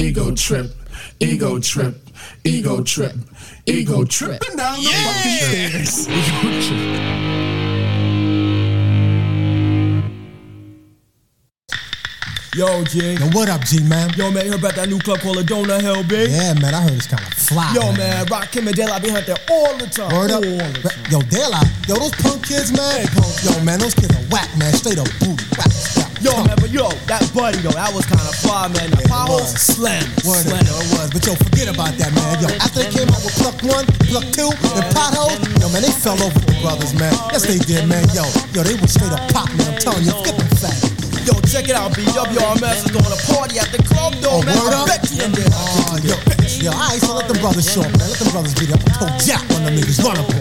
Ego 0.00 0.32
trip. 0.32 0.77
Ego 1.20 1.58
trip. 1.58 1.96
Ego 2.44 2.82
trip. 2.82 3.14
Ego 3.66 4.04
tripping 4.04 4.56
down 4.56 4.82
the 4.82 4.90
fucking 4.90 5.84
stairs. 5.86 6.08
Ego 6.08 6.60
trip. 6.62 7.38
Yo, 12.58 12.82
G. 12.82 13.12
Yo, 13.14 13.26
what 13.30 13.48
up, 13.48 13.60
G, 13.60 13.78
man? 13.84 14.10
Yo, 14.16 14.32
man, 14.32 14.44
you 14.44 14.50
heard 14.50 14.58
about 14.58 14.74
that 14.74 14.88
new 14.88 14.98
club 14.98 15.20
called 15.20 15.36
Adona 15.36 15.80
Hill, 15.80 16.02
big? 16.02 16.28
Yeah, 16.28 16.54
man, 16.54 16.74
I 16.74 16.82
heard 16.82 16.94
it's 16.94 17.06
kind 17.06 17.22
of 17.22 17.32
fly. 17.34 17.72
Yo, 17.72 17.92
man, 17.92 18.26
Rock 18.26 18.50
Kim 18.50 18.66
and 18.66 18.76
La 18.76 18.98
be 18.98 19.12
out 19.12 19.26
there 19.26 19.36
all 19.48 19.76
the 19.76 19.86
time. 19.86 20.10
Word 20.10 20.32
up. 20.32 20.42
All 20.42 20.72
the 20.72 20.82
time. 20.82 21.06
Yo, 21.08 21.48
La. 21.50 21.62
Yo, 21.86 21.94
those 21.94 22.10
punk 22.18 22.44
kids, 22.48 22.72
man. 22.72 23.06
Yo, 23.44 23.62
man, 23.62 23.78
those 23.78 23.94
kids 23.94 24.10
are 24.10 24.26
whack, 24.34 24.48
man. 24.58 24.72
Straight 24.72 24.98
up 24.98 25.06
booty. 25.20 25.44
Whack. 25.56 25.97
Whack. 26.18 26.24
Yo, 26.26 26.32
man, 26.44 26.56
but 26.58 26.70
yo, 26.70 26.88
that 27.06 27.22
buddy, 27.34 27.58
though, 27.62 27.74
that 27.78 27.94
was 27.94 28.04
kind 28.06 28.20
of 28.26 28.34
fly, 28.42 28.66
man. 28.74 28.90
The 28.90 28.98
Yeah, 28.98 29.06
it 29.06 29.10
power 29.10 29.38
was. 29.38 29.54
slam. 29.54 30.02
Word 30.26 30.42
slam. 30.46 30.58
up, 30.58 30.66
yo, 30.66 30.74
it 30.82 30.88
was. 30.98 31.08
But 31.14 31.22
yo, 31.26 31.32
forget 31.38 31.68
about 31.70 31.94
that, 31.98 32.10
man. 32.14 32.26
Yo, 32.42 32.48
after 32.58 32.82
they 32.82 32.90
came 32.90 33.08
out 33.08 33.22
with 33.22 33.34
Plug 33.38 33.56
1, 33.62 33.84
Plug 34.10 34.26
2, 34.34 34.50
and 34.50 34.86
Potholes, 34.94 35.38
yo, 35.62 35.66
man, 35.70 35.82
they 35.86 35.94
fell 35.94 36.18
over 36.18 36.38
the 36.42 36.54
brothers, 36.62 36.92
man. 36.98 37.14
Yes, 37.30 37.46
they 37.46 37.58
did, 37.62 37.86
man. 37.86 38.02
Yo, 38.10 38.26
yo, 38.50 38.66
they 38.66 38.74
was 38.82 38.90
straight 38.92 39.14
up 39.14 39.22
pop, 39.30 39.46
man. 39.54 39.74
I'm 39.74 39.78
telling 39.78 40.02
you, 40.04 40.14
forget 40.18 40.34
them 40.36 40.50
faggots. 40.58 40.96
Yo, 41.28 41.32
check 41.46 41.68
it 41.68 41.76
out, 41.76 41.92
BWRMS 41.92 42.88
is 42.88 42.90
throwing 42.90 43.12
a 43.14 43.20
party 43.30 43.56
at 43.60 43.68
the 43.70 43.80
club, 43.86 44.14
though, 44.18 44.40
Oh, 44.40 44.42
man. 44.42 44.56
word 44.58 44.74
I 44.74 44.82
up? 44.82 44.86
bet 44.88 45.04
you 45.12 45.18
them 45.22 45.32
there. 45.36 45.50
Oh, 45.52 45.98
yo, 46.02 46.16
yo, 46.66 46.72
all 46.72 46.88
right, 46.88 46.98
so 46.98 47.14
let 47.14 47.28
them 47.28 47.38
brothers 47.38 47.68
show 47.70 47.82
up, 47.84 47.92
man. 47.94 48.08
Let 48.10 48.18
them 48.18 48.30
brothers 48.32 48.54
beat 48.58 48.72
up. 48.72 48.80
I'm 48.82 48.96
gonna 49.06 49.18
jack 49.22 49.44
on 49.54 49.62
them 49.68 49.74
niggas. 49.76 50.02
Run 50.02 50.18
up 50.18 50.26
on. 50.34 50.40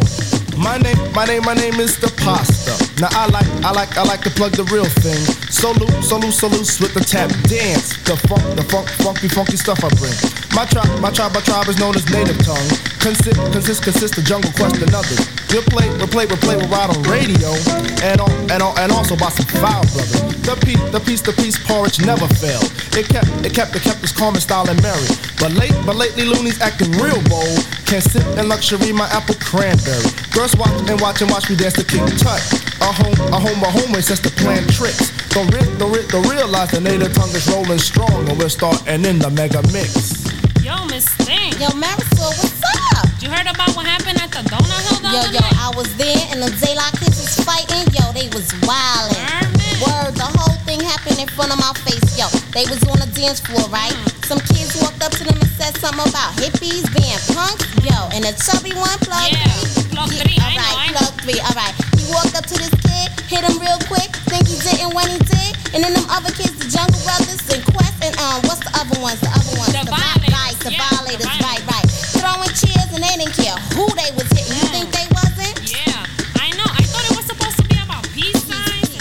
My 0.57 0.75
name, 0.79 0.97
my 1.13 1.23
name, 1.25 1.43
my 1.45 1.53
name 1.53 1.75
is 1.79 1.99
the 2.01 2.09
pasta. 2.25 2.73
Now 2.99 3.09
I 3.13 3.27
like, 3.29 3.45
I 3.63 3.71
like, 3.71 3.95
I 3.97 4.03
like 4.03 4.21
to 4.25 4.31
plug 4.31 4.53
the 4.57 4.63
real 4.73 4.89
thing. 5.05 5.21
Loose, 5.47 6.39
so 6.39 6.47
loose 6.47 6.79
with 6.79 6.93
the 6.93 6.99
tap 6.99 7.31
dance. 7.47 7.95
The 8.03 8.19
funk, 8.27 8.43
the 8.59 8.63
funk, 8.67 8.89
funky, 8.99 9.27
funky 9.27 9.55
stuff 9.55 9.79
I 9.79 9.87
bring. 9.95 10.11
My 10.51 10.67
tribe, 10.67 10.91
my 10.99 11.09
tribe, 11.09 11.33
my 11.33 11.39
tribe 11.39 11.67
is 11.71 11.79
known 11.79 11.95
as 11.95 12.03
native 12.11 12.37
tongue. 12.43 12.67
Consist, 12.99 13.39
consist, 13.55 13.83
consist 13.83 14.15
the 14.15 14.21
jungle 14.21 14.51
quest 14.59 14.75
and 14.83 14.91
others. 14.91 15.23
We'll 15.47 15.63
play, 15.71 15.87
we'll 15.95 16.11
play, 16.11 16.27
we'll 16.27 16.41
play, 16.43 16.59
we'll 16.59 16.67
ride 16.67 16.91
on 16.91 16.99
radio, 17.07 17.55
and 18.03 18.19
on, 18.19 18.31
and 18.51 18.59
on, 18.59 18.75
and 18.75 18.91
also 18.91 19.15
by 19.15 19.31
some 19.31 19.47
foul 19.63 19.87
brothers. 19.95 20.19
The 20.43 20.55
piece, 20.67 20.83
the 20.91 20.99
piece, 20.99 21.23
the 21.23 21.31
piece 21.31 21.55
porridge 21.55 22.03
never 22.03 22.27
failed. 22.27 22.67
It 22.99 23.07
kept, 23.07 23.31
it 23.47 23.55
kept, 23.55 23.71
it 23.75 23.83
kept 23.87 24.03
us 24.03 24.11
calm 24.11 24.35
and 24.35 24.43
style 24.43 24.67
and 24.67 24.79
merry. 24.83 25.07
But 25.39 25.55
late, 25.55 25.75
but 25.87 25.95
lately 25.95 26.27
loonies 26.27 26.59
acting 26.59 26.91
real 26.99 27.23
bold. 27.31 27.63
Can't 27.87 28.03
sit 28.03 28.27
in 28.35 28.51
luxury, 28.51 28.91
my 28.91 29.07
apple 29.15 29.39
cranberry. 29.39 30.11
Girls 30.35 30.55
watch 30.59 30.75
and 30.91 30.99
watch 30.99 31.23
and 31.23 31.31
watch 31.31 31.49
me 31.49 31.55
dance 31.55 31.79
to 31.79 31.87
King 31.87 32.03
Tut. 32.19 32.43
A 32.83 32.91
home, 32.91 33.15
a 33.31 33.39
home, 33.39 33.61
a 33.63 33.71
home 33.71 33.95
is 33.95 34.11
just 34.11 34.27
to 34.27 34.31
plan 34.43 34.67
tricks. 34.67 35.15
Don't, 35.37 35.53
re- 35.53 35.77
don't, 35.77 35.93
re- 35.93 36.09
don't 36.09 36.25
the 36.73 36.81
native 36.81 37.13
tongue 37.13 37.29
is 37.29 37.45
rolling 37.45 37.77
strong, 37.77 38.25
and 38.25 38.33
we're 38.41 38.49
starting 38.49 39.05
in 39.05 39.21
the 39.21 39.29
mega 39.29 39.61
mix. 39.69 40.25
Yo, 40.65 40.73
Miss 40.89 41.05
Thing. 41.29 41.53
Yo, 41.61 41.69
Marisol, 41.77 42.33
what's 42.41 42.57
up? 42.97 43.05
You 43.21 43.29
heard 43.29 43.45
about 43.45 43.69
what 43.77 43.85
happened 43.85 44.17
at 44.17 44.33
the 44.33 44.41
Donut 44.49 44.81
Hill 44.89 44.97
the 44.97 45.13
Yo, 45.13 45.21
other 45.21 45.37
yo, 45.37 45.45
night? 45.45 45.61
I 45.61 45.69
was 45.77 45.93
there 45.93 46.17
and 46.33 46.41
the 46.41 46.49
Zaylock 46.57 46.97
kids 46.97 47.21
was 47.21 47.37
fighting. 47.45 47.85
Yo, 47.93 48.09
they 48.17 48.33
was 48.33 48.49
wildin'. 48.65 49.45
Word, 49.77 50.17
the 50.17 50.25
whole 50.25 50.57
thing 50.65 50.81
happened 50.81 51.21
in 51.21 51.29
front 51.29 51.53
of 51.53 51.61
my 51.61 51.69
face. 51.85 52.17
Yo, 52.17 52.25
they 52.57 52.65
was 52.65 52.81
on 52.89 52.97
the 52.97 53.09
dance 53.13 53.37
floor, 53.37 53.61
right? 53.69 53.93
Hmm. 53.93 54.25
Some 54.25 54.41
kids 54.41 54.73
walked 54.81 55.05
up 55.05 55.13
to 55.21 55.23
them 55.23 55.37
and 55.37 55.53
said 55.53 55.77
something 55.77 56.01
about 56.01 56.33
hippies 56.41 56.89
being 56.97 57.21
punks. 57.37 57.69
Yo, 57.85 58.09
and 58.09 58.25
the 58.25 58.33
chubby 58.41 58.73
one, 58.73 58.97
plug 59.05 59.29
Yeah, 59.29 59.86
three. 60.05 60.05
plug 60.05 60.11
Yeah, 60.13 60.23
three, 60.23 60.37
I 60.37 60.45
all 60.45 60.53
know, 60.53 60.61
right, 60.61 60.77
I 60.77 60.87
know. 60.93 61.07
three. 61.25 61.39
All 61.41 61.55
right. 61.57 61.73
He 61.97 62.05
walked 62.13 62.35
up 62.37 62.45
to 62.45 62.55
this 62.55 62.73
kid, 62.85 63.07
hit 63.25 63.41
him 63.43 63.57
real 63.57 63.79
quick. 63.89 64.09
Think 64.29 64.45
he 64.47 64.57
didn't 64.61 64.93
when 64.93 65.09
he 65.09 65.17
did. 65.17 65.51
And 65.73 65.83
then 65.83 65.93
them 65.93 66.05
other 66.09 66.31
kids, 66.31 66.53
the 66.61 66.69
Jungle 66.69 66.99
Brothers 67.03 67.41
and 67.51 67.61
Quest 67.73 67.97
and 68.05 68.13
um, 68.21 68.39
what's 68.47 68.61
the 68.63 68.73
other 68.77 68.97
ones? 69.01 69.19
The 69.19 69.31
other 69.33 69.53
ones. 69.59 69.73
The 69.73 69.83
Vi- 69.89 69.97
Violators, 69.97 70.31
Right, 70.33 70.57
the 70.63 70.71
yeah, 70.71 70.87
violators. 70.93 71.27
the 71.27 71.43
Right, 71.43 71.61
right. 71.67 71.87
Throwing 72.21 72.53
chairs 72.55 72.89
and 72.95 73.01
they 73.03 73.15
didn't 73.19 73.35
care 73.35 73.57
who 73.75 73.85
they 73.99 74.09
was 74.15 74.27
hitting. 74.31 74.55
You 74.55 74.67
think 74.71 74.87
they 74.95 75.07
wasn't? 75.11 75.55
Yeah, 75.67 76.07
I 76.39 76.49
know. 76.55 76.65
I 76.69 76.81
thought 76.87 77.05
it 77.11 77.15
was 77.19 77.25
supposed 77.27 77.57
to 77.59 77.65
be 77.67 77.77
about 77.83 78.03
peace 78.15 78.39
signs. 78.47 78.95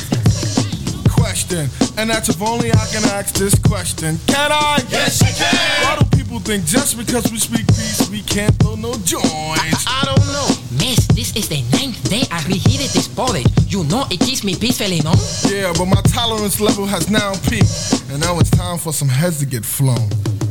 question, 1.14 1.70
and 1.96 2.10
that's 2.10 2.28
if 2.28 2.42
only 2.42 2.72
I 2.72 2.84
can 2.90 3.04
ask 3.14 3.34
this 3.34 3.54
question. 3.62 4.18
Can 4.26 4.50
I? 4.52 4.82
Yes, 4.90 5.20
you 5.22 5.32
can. 5.38 6.15
People 6.36 6.52
think 6.52 6.66
just 6.66 6.98
because 6.98 7.32
we 7.32 7.38
speak 7.38 7.66
peace, 7.66 8.10
we 8.10 8.20
can't 8.20 8.54
throw 8.56 8.74
no 8.74 8.92
joints? 9.04 9.86
I 9.88 10.02
don't 10.04 10.26
know. 10.26 10.46
Miss, 10.72 11.06
this 11.06 11.34
is 11.34 11.48
the 11.48 11.62
ninth 11.72 12.10
day 12.10 12.24
I 12.30 12.44
reheated 12.46 12.90
this 12.90 13.08
porridge. 13.08 13.46
You 13.68 13.84
know 13.84 14.04
it 14.10 14.20
keeps 14.20 14.44
me 14.44 14.54
peacefully, 14.54 15.00
no? 15.00 15.14
Yeah, 15.48 15.72
but 15.72 15.86
my 15.86 16.02
tolerance 16.02 16.60
level 16.60 16.84
has 16.84 17.08
now 17.08 17.32
peaked, 17.48 18.04
and 18.10 18.20
now 18.20 18.38
it's 18.38 18.50
time 18.50 18.76
for 18.76 18.92
some 18.92 19.08
heads 19.08 19.38
to 19.38 19.46
get 19.46 19.64
flown. 19.64 20.10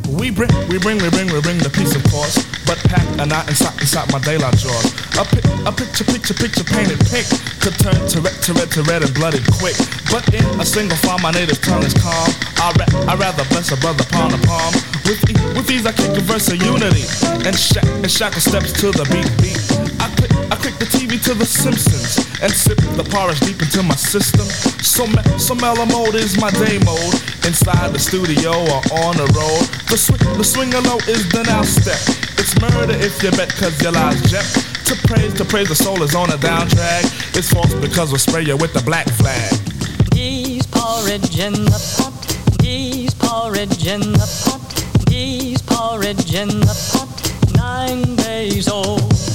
We 0.09 0.29
bring, 0.31 0.49
we 0.69 0.77
bring, 0.79 0.97
we 1.01 1.09
bring, 1.09 1.27
we 1.33 1.41
bring 1.41 1.57
the 1.59 1.69
peace, 1.69 1.95
of 1.95 2.03
course, 2.13 2.37
but 2.65 2.77
pack 2.89 3.03
a 3.19 3.25
knot 3.25 3.49
inside, 3.49 3.73
inside 3.81 4.05
my 4.13 4.19
daylight 4.19 4.53
drawers. 4.61 4.89
A, 5.17 5.25
pic, 5.25 5.43
a 5.65 5.71
picture, 5.73 6.05
picture, 6.05 6.33
picture 6.37 6.63
painted 6.63 6.99
pink 7.09 7.25
to 7.65 7.69
turn 7.81 7.97
to 8.13 8.21
red, 8.21 8.35
to 8.45 8.53
red, 8.53 8.69
to 8.77 8.81
red 8.85 9.01
and 9.03 9.13
blooded 9.13 9.41
quick. 9.57 9.75
But 10.13 10.23
in 10.33 10.45
a 10.61 10.65
single 10.65 10.97
file, 11.01 11.19
my 11.19 11.31
native 11.31 11.59
tongue 11.61 11.83
is 11.83 11.93
calm. 11.97 12.29
I 12.61 12.71
ra- 12.77 13.11
I 13.11 13.13
rather 13.17 13.43
bless 13.49 13.71
a 13.73 13.77
brother 13.81 14.05
palm 14.13 14.31
to 14.31 14.39
palm. 14.45 14.73
With 15.09 15.21
e- 15.29 15.37
with 15.57 15.67
these, 15.67 15.85
I 15.85 15.91
kick 15.91 16.13
a 16.17 16.21
verse 16.21 16.47
of 16.53 16.61
unity 16.61 17.05
and 17.45 17.57
shack 17.57 17.85
and 18.05 18.09
shackle 18.11 18.41
steps 18.41 18.71
to 18.81 18.91
the 18.93 19.05
beat 19.09 19.29
beat. 19.41 19.57
I 20.53 20.54
the 20.79 20.85
TV 20.85 21.21
to 21.23 21.33
The 21.33 21.45
Simpsons 21.45 22.17
and 22.41 22.51
sip 22.51 22.77
the 22.99 23.03
porridge 23.03 23.39
deep 23.41 23.61
into 23.61 23.83
my 23.83 23.95
system. 23.95 24.45
So, 24.83 25.07
me- 25.07 25.23
so 25.39 25.55
mellow 25.55 25.85
mode 25.85 26.15
is 26.15 26.39
my 26.39 26.51
day 26.51 26.79
mode. 26.83 27.15
Inside 27.45 27.93
the 27.93 27.99
studio 27.99 28.51
or 28.51 28.81
on 29.05 29.15
the 29.17 29.27
road. 29.37 29.63
The, 29.87 29.97
sw- 29.97 30.19
the 30.37 30.43
swinger 30.43 30.81
low 30.81 30.97
is 31.07 31.27
the 31.29 31.43
now 31.43 31.61
step. 31.63 31.99
It's 32.37 32.53
murder 32.59 32.93
if 32.99 33.21
you 33.23 33.31
bet 33.31 33.49
cause 33.55 33.79
your 33.81 33.91
lies 33.93 34.19
jet. 34.29 34.43
To 34.91 34.95
praise, 35.07 35.33
to 35.35 35.45
praise 35.45 35.69
the 35.69 35.75
soul 35.75 36.01
is 36.03 36.13
on 36.13 36.31
a 36.31 36.37
down 36.37 36.67
track. 36.67 37.05
It's 37.33 37.51
false 37.51 37.73
because 37.75 38.11
we'll 38.11 38.19
spray 38.19 38.43
you 38.43 38.57
with 38.57 38.73
the 38.73 38.83
black 38.83 39.07
flag. 39.17 39.51
Geese 40.11 40.65
porridge 40.67 41.39
in 41.39 41.53
the 41.53 41.81
pot. 41.97 42.13
Geese 42.59 43.13
porridge 43.15 43.87
in 43.87 44.01
the 44.01 44.27
pot. 44.45 44.61
Geese 45.07 45.61
porridge 45.61 46.33
in 46.35 46.49
the 46.49 46.75
pot. 46.93 47.09
Nine 47.55 48.15
days 48.15 48.67
old. 48.67 49.34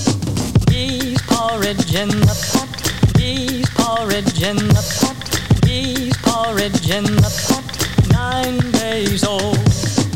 Geese 0.70 1.20
porridge 1.26 1.94
in 1.94 2.08
the 2.08 2.36
pot. 2.54 2.70
Geese 3.18 3.68
porridge 3.74 4.42
in 4.42 4.56
the 4.56 4.84
pot. 5.02 5.18
Geese 5.66 6.16
porridge 6.22 6.88
in 6.88 7.04
the 7.04 7.30
pot. 7.44 7.66
Nine 8.12 8.58
days 8.78 9.24
old. 9.24 9.58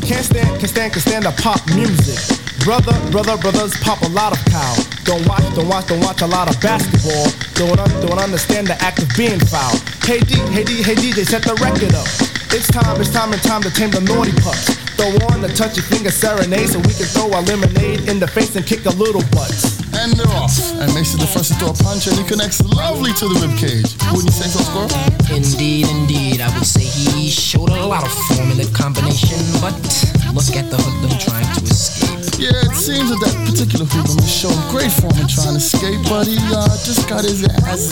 Can't 0.01 0.23
stand, 0.23 0.47
can't 0.59 0.69
stand, 0.69 0.93
can't 0.93 1.05
stand 1.05 1.25
the 1.25 1.35
pop 1.43 1.59
music. 1.75 2.17
Brother, 2.63 2.95
brother, 3.11 3.37
brothers 3.37 3.75
pop 3.83 4.01
a 4.01 4.09
lot 4.09 4.31
of 4.31 4.39
cow. 4.45 4.75
Don't 5.03 5.27
watch, 5.27 5.43
don't 5.53 5.67
watch, 5.67 5.87
don't 5.87 6.01
watch 6.01 6.21
a 6.21 6.27
lot 6.27 6.49
of 6.49 6.59
basketball. 6.61 7.27
Don't, 7.53 7.79
un, 7.79 7.89
don't 8.01 8.17
understand 8.17 8.67
the 8.67 8.81
act 8.81 9.03
of 9.03 9.09
being 9.17 9.39
foul. 9.39 9.75
Hey 10.07 10.19
D, 10.19 10.39
hey 10.55 10.63
D, 10.63 10.81
hey 10.81 10.95
DJ, 10.95 11.27
set 11.27 11.43
the 11.43 11.53
record 11.61 11.93
up. 11.93 12.07
It's 12.55 12.67
time, 12.67 12.99
it's 13.01 13.11
time 13.11 13.33
and 13.33 13.43
time 13.43 13.61
to 13.61 13.69
tame 13.69 13.91
the 13.91 14.01
naughty 14.01 14.31
pups. 14.41 14.84
Throw 14.95 15.11
on 15.35 15.41
the 15.41 15.51
touchy 15.51 15.81
finger 15.81 16.09
serenade 16.09 16.69
so 16.71 16.79
we 16.79 16.95
can 16.95 17.03
throw 17.11 17.27
our 17.35 17.43
lemonade 17.43 18.07
in 18.07 18.19
the 18.19 18.27
face 18.27 18.55
and 18.55 18.65
kick 18.65 18.85
a 18.85 18.95
little 18.95 19.23
butt. 19.35 19.51
And 19.99 20.15
they're 20.15 20.31
off. 20.31 20.55
And 20.79 20.87
Mason 20.95 21.19
the 21.19 21.27
first 21.27 21.51
to 21.51 21.55
throw 21.59 21.75
a 21.75 21.77
punch 21.83 22.07
and 22.07 22.15
he 22.15 22.23
connects 22.23 22.63
lovely 22.63 23.11
to 23.19 23.27
the 23.27 23.35
ribcage. 23.43 23.91
Wouldn't 24.15 24.31
you 24.31 24.35
say 24.35 24.47
so, 24.47 24.63
Squirrel? 24.63 24.87
Indeed, 25.27 25.91
indeed, 25.91 26.39
I 26.39 26.47
would 26.55 26.63
say 26.63 26.83
he 26.83 27.27
showed 27.29 27.75
a 27.75 27.85
lot 27.85 28.07
of 28.07 28.13
form 28.31 28.55
in 28.55 28.57
the 28.57 28.71
combination, 28.71 29.39
but 29.59 29.75
look 30.31 30.55
at 30.55 30.71
the 30.71 30.79
hoodlum 30.79 31.19
trying 31.19 31.47
to 31.59 31.61
escape. 31.67 32.39
Yeah, 32.39 32.55
it 32.63 32.75
seems 32.75 33.11
that 33.11 33.19
that 33.19 33.35
particular 33.51 33.83
hoodlum 33.83 34.19
has 34.23 34.31
shown 34.31 34.55
great 34.71 34.91
form 34.95 35.15
in 35.19 35.27
trying 35.27 35.55
to 35.55 35.63
escape, 35.63 35.99
but 36.07 36.23
he 36.23 36.39
uh, 36.55 36.71
just 36.87 37.07
got 37.11 37.23
his 37.23 37.43
ass 37.67 37.91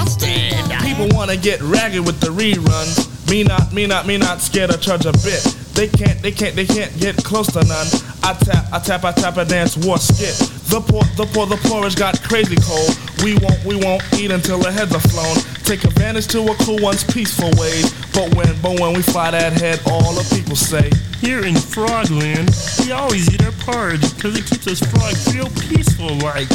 busted. 0.00 0.56
People 0.80 1.08
wanna 1.12 1.36
get 1.36 1.60
ragged 1.60 2.04
with 2.06 2.20
the 2.20 2.28
reruns. 2.28 3.09
Me 3.30 3.44
not, 3.44 3.72
me 3.72 3.86
not, 3.86 4.08
me 4.08 4.18
not 4.18 4.40
scared 4.40 4.70
of 4.70 4.82
charge 4.82 5.06
a 5.06 5.12
bit. 5.22 5.40
They 5.78 5.86
can't, 5.86 6.20
they 6.20 6.32
can't, 6.32 6.56
they 6.56 6.66
can't 6.66 6.90
get 6.98 7.16
close 7.16 7.46
to 7.52 7.62
none. 7.62 7.86
I 8.24 8.34
tap, 8.34 8.66
I 8.72 8.80
tap, 8.80 9.04
I 9.04 9.12
tap, 9.12 9.36
a 9.36 9.44
dance 9.44 9.76
war 9.76 9.98
skit. 9.98 10.34
The 10.66 10.80
poor, 10.82 11.04
the 11.14 11.30
poor, 11.30 11.46
the 11.46 11.56
porridge 11.68 11.94
got 11.94 12.20
crazy 12.24 12.56
cold. 12.58 12.90
We 13.22 13.38
won't, 13.38 13.64
we 13.64 13.76
won't 13.76 14.02
eat 14.18 14.32
until 14.32 14.58
the 14.58 14.72
heads 14.72 14.92
are 14.92 15.06
flown. 15.14 15.36
Take 15.62 15.84
advantage 15.84 16.26
to 16.34 16.42
a 16.42 16.54
cool 16.66 16.82
one's 16.82 17.04
peaceful 17.04 17.54
ways. 17.54 17.94
But 18.10 18.34
when, 18.34 18.50
but 18.60 18.80
when 18.80 18.94
we 18.94 19.02
fly 19.02 19.30
that 19.30 19.52
head, 19.52 19.78
all 19.86 20.12
the 20.12 20.26
people 20.34 20.56
say. 20.56 20.90
Here 21.22 21.46
in 21.46 21.54
Frogland, 21.54 22.50
we 22.84 22.90
always 22.90 23.32
eat 23.32 23.44
our 23.46 23.54
porridge 23.62 24.02
because 24.16 24.36
it 24.36 24.44
keeps 24.44 24.66
us 24.66 24.80
frogs 24.90 25.32
real 25.32 25.48
peaceful 25.70 26.18
like. 26.18 26.50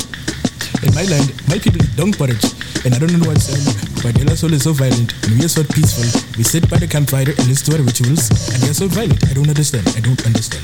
In 0.83 0.91
my 0.93 1.07
land, 1.07 1.31
my 1.47 1.57
people 1.57 1.79
eat 1.79 1.95
dung 1.95 2.11
porridge. 2.11 2.43
And 2.83 2.93
I 2.93 2.99
don't 2.99 3.15
know 3.15 3.31
what's 3.31 3.47
um, 3.47 3.63
but 4.05 4.13
their 4.21 4.35
soul 4.35 4.53
is 4.53 4.63
so 4.63 4.71
violent 4.71 5.13
and 5.25 5.39
we 5.39 5.45
are 5.45 5.49
so 5.49 5.63
peaceful. 5.63 6.05
We 6.37 6.43
sit 6.43 6.69
by 6.69 6.77
the 6.77 6.85
campfire 6.85 7.25
and 7.25 7.47
listen 7.47 7.73
to 7.73 7.79
our 7.79 7.83
rituals, 7.83 8.29
and 8.53 8.61
they 8.61 8.69
are 8.69 8.73
so 8.77 8.87
violent. 8.87 9.17
I 9.25 9.33
don't 9.33 9.49
understand. 9.49 9.87
I 9.97 9.99
don't 9.99 10.21
understand. 10.29 10.61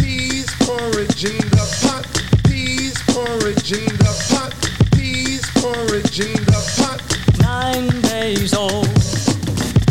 Peas 0.00 0.48
porridge 0.64 1.24
in 1.28 1.44
the 1.52 1.66
pot. 1.84 2.08
Peas 2.48 2.96
porridge 3.12 3.72
in 3.76 3.92
the 4.00 4.14
pot. 4.32 4.56
Peas 4.96 5.44
porridge 5.60 6.20
in 6.20 6.40
the 6.48 6.62
pot. 6.80 7.04
Nine 7.44 7.88
days 8.08 8.54
old. 8.54 8.88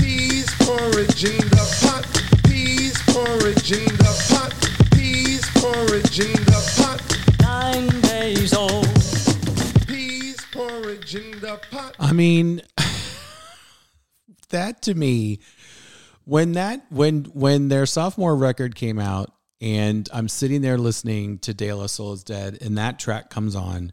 Peas 0.01 0.49
porridge 0.65 1.23
in 1.23 1.45
the 1.53 1.65
pot. 1.85 2.01
Peas 2.49 2.97
porridge 3.13 3.71
in 3.71 3.93
the 4.01 4.13
pot. 4.33 4.51
Peas 4.89 5.45
porridge 5.61 6.19
in 6.19 6.33
the 6.33 6.51
pot. 6.51 6.62
I 11.99 12.13
mean, 12.13 12.61
that 14.49 14.81
to 14.84 14.93
me, 14.93 15.39
when 16.25 16.53
that 16.53 16.86
when 16.89 17.25
when 17.25 17.69
their 17.69 17.86
sophomore 17.86 18.36
record 18.36 18.75
came 18.75 18.99
out, 18.99 19.31
and 19.61 20.07
I'm 20.13 20.27
sitting 20.27 20.61
there 20.61 20.77
listening 20.77 21.39
to 21.39 21.53
De 21.53 21.71
La 21.73 21.88
Soul 21.88 22.13
is 22.13 22.23
Dead, 22.23 22.57
and 22.61 22.77
that 22.77 22.99
track 22.99 23.29
comes 23.29 23.55
on, 23.55 23.91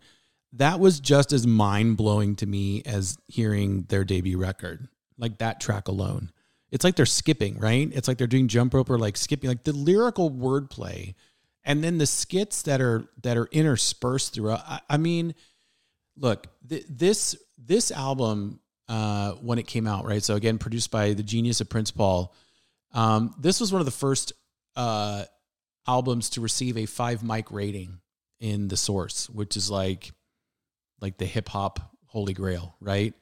that 0.53 0.80
was 0.80 1.01
just 1.01 1.32
as 1.32 1.47
mind 1.47 1.97
blowing 1.97 2.36
to 2.36 2.47
me 2.47 2.82
as 2.84 3.16
hearing 3.28 3.84
their 3.88 4.05
debut 4.05 4.38
record. 4.38 4.88
Like 5.18 5.38
that 5.38 5.61
track 5.61 5.88
alone, 5.88 6.30
it's 6.70 6.84
like 6.84 6.97
they're 6.97 7.07
skipping, 7.07 7.59
right? 7.59 7.91
It's 7.93 8.09
like 8.09 8.18
they're 8.18 8.26
doing 8.26 8.49
jump 8.49 8.74
rope 8.74 8.91
or 8.91 8.99
like 8.99 9.16
skipping, 9.16 9.49
like 9.49 9.64
the 9.64 9.72
lyrical 9.72 10.30
wordplay, 10.30 11.14
and 11.64 11.84
then 11.84 11.99
the 11.99 12.07
skits 12.07 12.62
that 12.62 12.80
are 12.80 13.07
that 13.22 13.36
are 13.36 13.47
interspersed 13.53 14.34
throughout. 14.34 14.62
I, 14.66 14.80
I 14.88 14.97
mean, 14.97 15.34
look, 16.21 16.47
th- 16.68 16.85
this 16.89 17.37
this 17.59 17.91
album 17.91 18.61
uh, 18.89 19.33
when 19.33 19.59
it 19.59 19.66
came 19.66 19.87
out, 19.87 20.05
right? 20.05 20.23
So 20.23 20.37
again, 20.37 20.59
produced 20.59 20.91
by 20.91 21.14
the 21.14 21.23
genius 21.23 21.61
of 21.61 21.68
Prince 21.68 21.91
Paul. 21.91 22.35
Um, 22.93 23.35
this 23.39 23.61
was 23.61 23.73
one 23.73 23.81
of 23.81 23.87
the 23.87 23.93
first 23.93 24.33
uh, 24.77 25.25
albums 25.87 26.31
to 26.31 26.41
receive 26.41 26.77
a 26.77 26.87
five 26.87 27.23
mic 27.23 27.51
rating 27.51 28.01
in 28.39 28.68
the 28.68 28.77
source, 28.77 29.29
which 29.31 29.57
is 29.57 29.71
like 29.71 30.12
like 31.01 31.18
the 31.18 31.27
hip 31.27 31.49
hop 31.49 31.81
holy 32.07 32.35
grail, 32.35 32.77
right? 32.81 33.14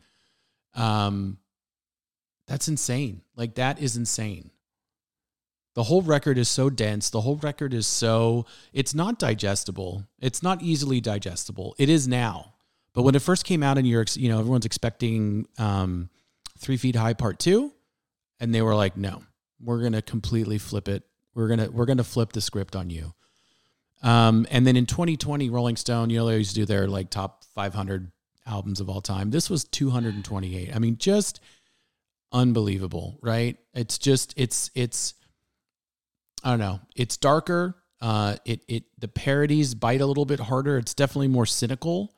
Um, 0.75 1.39
that's 2.47 2.69
insane. 2.69 3.23
Like 3.37 3.57
that 3.57 3.81
is 3.81 3.97
insane. 3.97 4.51
The 5.75 5.85
whole 5.85 6.03
record 6.03 6.39
is 6.39 6.49
so 6.49 6.71
dense. 6.71 7.11
The 7.11 7.21
whole 7.21 7.37
record 7.37 7.73
is 7.75 7.87
so 7.87 8.47
it's 8.73 8.95
not 8.95 9.19
digestible. 9.19 10.05
It's 10.19 10.43
not 10.43 10.63
easily 10.63 11.01
digestible. 11.01 11.75
It 11.79 11.89
is 11.89 12.09
now. 12.09 12.55
But 12.95 13.03
when 13.03 13.15
it 13.15 13.23
first 13.23 13.45
came 13.45 13.63
out 13.63 13.79
in 13.79 13.85
York, 13.85 14.17
you 14.17 14.29
know, 14.29 14.39
everyone's 14.39 14.67
expecting 14.67 15.47
um, 15.59 16.11
Three 16.59 16.77
Feet 16.77 16.97
High 16.97 17.15
Part 17.15 17.39
Two, 17.39 17.73
and 18.41 18.55
they 18.55 18.63
were 18.63 18.75
like, 18.75 18.97
"No, 18.97 19.23
we're 19.61 19.83
gonna 19.83 20.03
completely 20.03 20.59
flip 20.59 20.89
it. 20.89 21.05
We're 21.35 21.49
gonna 21.49 21.71
we're 21.71 21.87
gonna 21.87 22.05
flip 22.05 22.33
the 22.33 22.41
script 22.41 22.75
on 22.75 22.91
you." 22.91 23.15
Um, 24.03 24.47
and 24.51 24.67
then 24.67 24.77
in 24.77 24.87
2020, 24.87 25.51
Rolling 25.51 25.77
Stone, 25.77 26.11
you 26.11 26.19
know, 26.19 26.27
they 26.27 26.39
used 26.39 26.55
to 26.55 26.61
do 26.61 26.67
their 26.67 26.87
like 26.87 27.11
top 27.11 27.45
500 27.55 28.13
albums 28.47 28.81
of 28.81 28.89
all 28.89 29.01
time. 29.01 29.31
This 29.31 29.51
was 29.51 29.65
228. 29.65 30.75
I 30.75 30.79
mean, 30.79 30.97
just 30.97 31.41
unbelievable, 32.33 33.19
right? 33.23 33.57
It's 33.75 33.99
just 33.99 34.35
it's 34.37 34.71
it's 34.75 35.15
I 36.45 36.51
don't 36.51 36.61
know. 36.61 36.81
It's 36.97 37.17
darker. 37.17 37.77
Uh, 38.01 38.37
it 38.45 38.61
it 38.69 38.85
the 38.99 39.09
parodies 39.09 39.75
bite 39.75 40.01
a 40.01 40.07
little 40.07 40.25
bit 40.25 40.41
harder. 40.41 40.79
It's 40.79 40.95
definitely 40.95 41.29
more 41.29 41.47
cynical. 41.47 42.15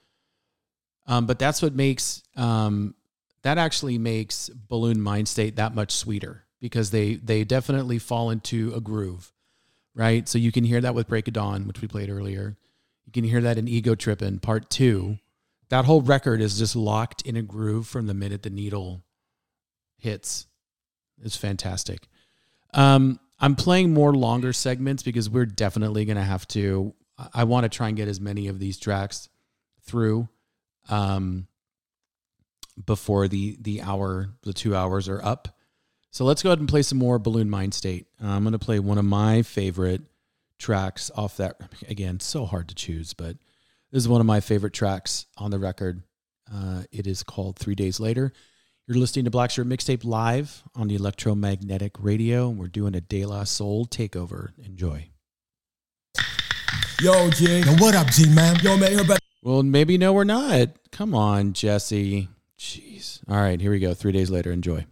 Um, 1.07 1.26
but 1.26 1.38
that's 1.38 1.62
what 1.62 1.74
makes 1.74 2.22
um, 2.36 2.94
that 3.42 3.59
actually 3.59 3.98
makes 3.98 4.51
Buhloone 4.68 4.98
Mind 4.98 5.28
State 5.28 5.57
that 5.57 5.74
much 5.74 5.92
sweeter 5.92 6.44
because 6.61 6.90
they 6.90 7.14
they 7.14 7.44
definitely 7.44 7.98
fall 7.98 8.30
into 8.30 8.72
a 8.74 8.80
groove, 8.80 9.32
right? 9.94 10.28
So 10.28 10.38
you 10.38 10.53
can 10.53 10.64
hear 10.64 10.80
that 10.80 10.94
with 10.94 11.09
Breakadawn, 11.09 11.66
which 11.66 11.80
we 11.80 11.88
played 11.88 12.11
earlier. 12.11 12.57
You 13.07 13.12
can 13.12 13.24
hear 13.24 13.40
that 13.40 13.59
in 13.59 13.66
Ego 13.66 13.94
Trippin' 13.94 14.40
Part 14.40 14.70
Two. 14.70 15.18
That 15.70 15.84
whole 15.84 16.03
record 16.03 16.40
is 16.40 16.59
just 16.59 16.76
locked 16.76 17.22
in 17.22 17.36
a 17.36 17.42
groove 17.42 17.86
from 17.86 18.07
the 18.07 18.14
minute 18.14 18.42
the 18.42 18.51
needle 18.51 19.05
hits. 19.98 20.46
It's 21.22 21.36
fantastic. 21.36 22.09
Um, 22.74 23.20
I'm 23.38 23.57
playing 23.57 23.94
more 23.94 24.12
longer 24.12 24.53
segments 24.53 25.03
because 25.03 25.30
we're 25.30 25.46
definitely 25.46 26.05
going 26.05 26.16
to 26.16 26.22
have 26.22 26.46
to. 26.48 26.94
I 27.34 27.44
want 27.44 27.64
to 27.64 27.68
try 27.68 27.88
and 27.88 27.96
get 27.96 28.09
as 28.09 28.20
many 28.20 28.48
of 28.48 28.59
these 28.59 28.78
tracks 28.78 29.28
through 29.82 30.28
um, 30.89 31.47
before 32.85 33.28
the 33.28 33.57
the 33.61 33.83
hour, 33.83 34.31
the 34.43 34.53
two 34.53 34.74
hours 34.74 35.09
are 35.09 35.22
up. 35.24 35.49
So 36.11 36.24
let's 36.24 36.43
go 36.43 36.49
ahead 36.51 36.59
and 36.59 36.68
play 36.68 36.83
some 36.83 36.99
more 36.99 37.20
Buhloone 37.20 37.49
Mind 37.49 37.72
State. 37.72 38.07
Uh, 38.22 38.28
I'm 38.28 38.43
going 38.43 38.53
to 38.53 38.59
play 38.59 38.81
one 38.81 38.99
of 38.99 39.05
my 39.05 39.43
favorite 39.43 40.03
tracks 40.59 41.11
off 41.14 41.37
that. 41.37 41.61
Again, 41.89 42.18
so 42.18 42.47
hard 42.47 42.68
to 42.68 42.74
choose, 42.74 43.14
but 43.14 43.37
this 43.93 44.03
is 44.03 44.09
one 44.09 44.20
of 44.20 44.26
my 44.26 44.41
favorite 44.41 44.72
tracks 44.72 45.26
on 45.37 45.51
the 45.51 45.59
record. 45.59 46.03
Uh, 46.53 46.83
it 46.91 47.07
is 47.07 47.22
called 47.22 47.59
Three 47.59 47.76
Days 47.76 48.01
Later. 48.01 48.33
You're 48.89 48.99
listening 48.99 49.24
to 49.26 49.31
Black 49.31 49.53
Shirt 49.53 49.68
Mixtape 49.68 50.05
live 50.05 50.64
on 50.74 50.89
the 50.89 50.97
Electromagnetic 50.97 51.93
Radio. 52.01 52.49
and 52.49 52.59
We're 52.59 52.66
doing 52.66 52.97
a 52.97 53.01
De 53.01 53.24
La 53.24 53.45
Soul 53.45 53.87
takeover. 53.87 54.49
Enjoy. 54.64 55.11
Yo, 57.01 57.31
G. 57.31 57.61
Yo, 57.61 57.72
what 57.76 57.95
up, 57.95 58.09
G, 58.09 58.28
man? 58.28 58.59
Yo, 58.64 58.76
man, 58.76 58.91
hear 58.91 59.03
about 59.03 59.20
Well, 59.43 59.62
maybe 59.62 59.97
no, 59.97 60.12
we're 60.12 60.24
not. 60.24 60.68
Come 60.93 61.14
on, 61.14 61.55
Jesse. 61.55 62.28
Jeez. 62.59 63.20
All 63.26 63.36
right, 63.36 63.59
here 63.59 63.70
we 63.70 63.78
go. 63.78 63.95
Three 63.95 64.12
days 64.12 64.28
later. 64.30 64.53
Enjoy. 64.53 64.84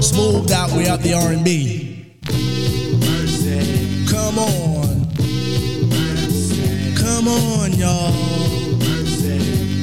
Smoothed 0.00 0.52
out, 0.52 0.70
we 0.72 0.86
out 0.86 1.00
the 1.00 1.14
R&B. 1.14 2.20
Come 4.08 4.38
on. 4.38 5.06
Come 6.94 7.26
on, 7.26 7.72
y'all. 7.72 8.12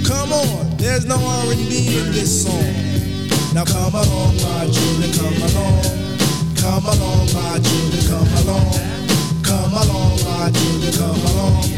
Come 0.06 0.32
on. 0.32 0.78
There's 0.78 1.06
no 1.06 1.16
R&B 1.16 1.99
in 1.99 2.14
this 2.14 2.45
song. 2.45 2.86
Now 3.53 3.66
come 3.66 3.93
along, 3.93 4.36
my 4.38 4.70
children, 4.72 5.12
come 5.12 5.36
along. 5.49 5.84
Come 6.56 6.86
along, 6.86 7.34
my 7.34 7.60
children, 7.60 8.03
come 8.08 8.47
along. 8.47 9.05
Come 9.46 9.74
along, 9.74 10.18
my 10.26 10.50
children, 10.52 10.93
come 10.93 11.22
along. 11.32 11.70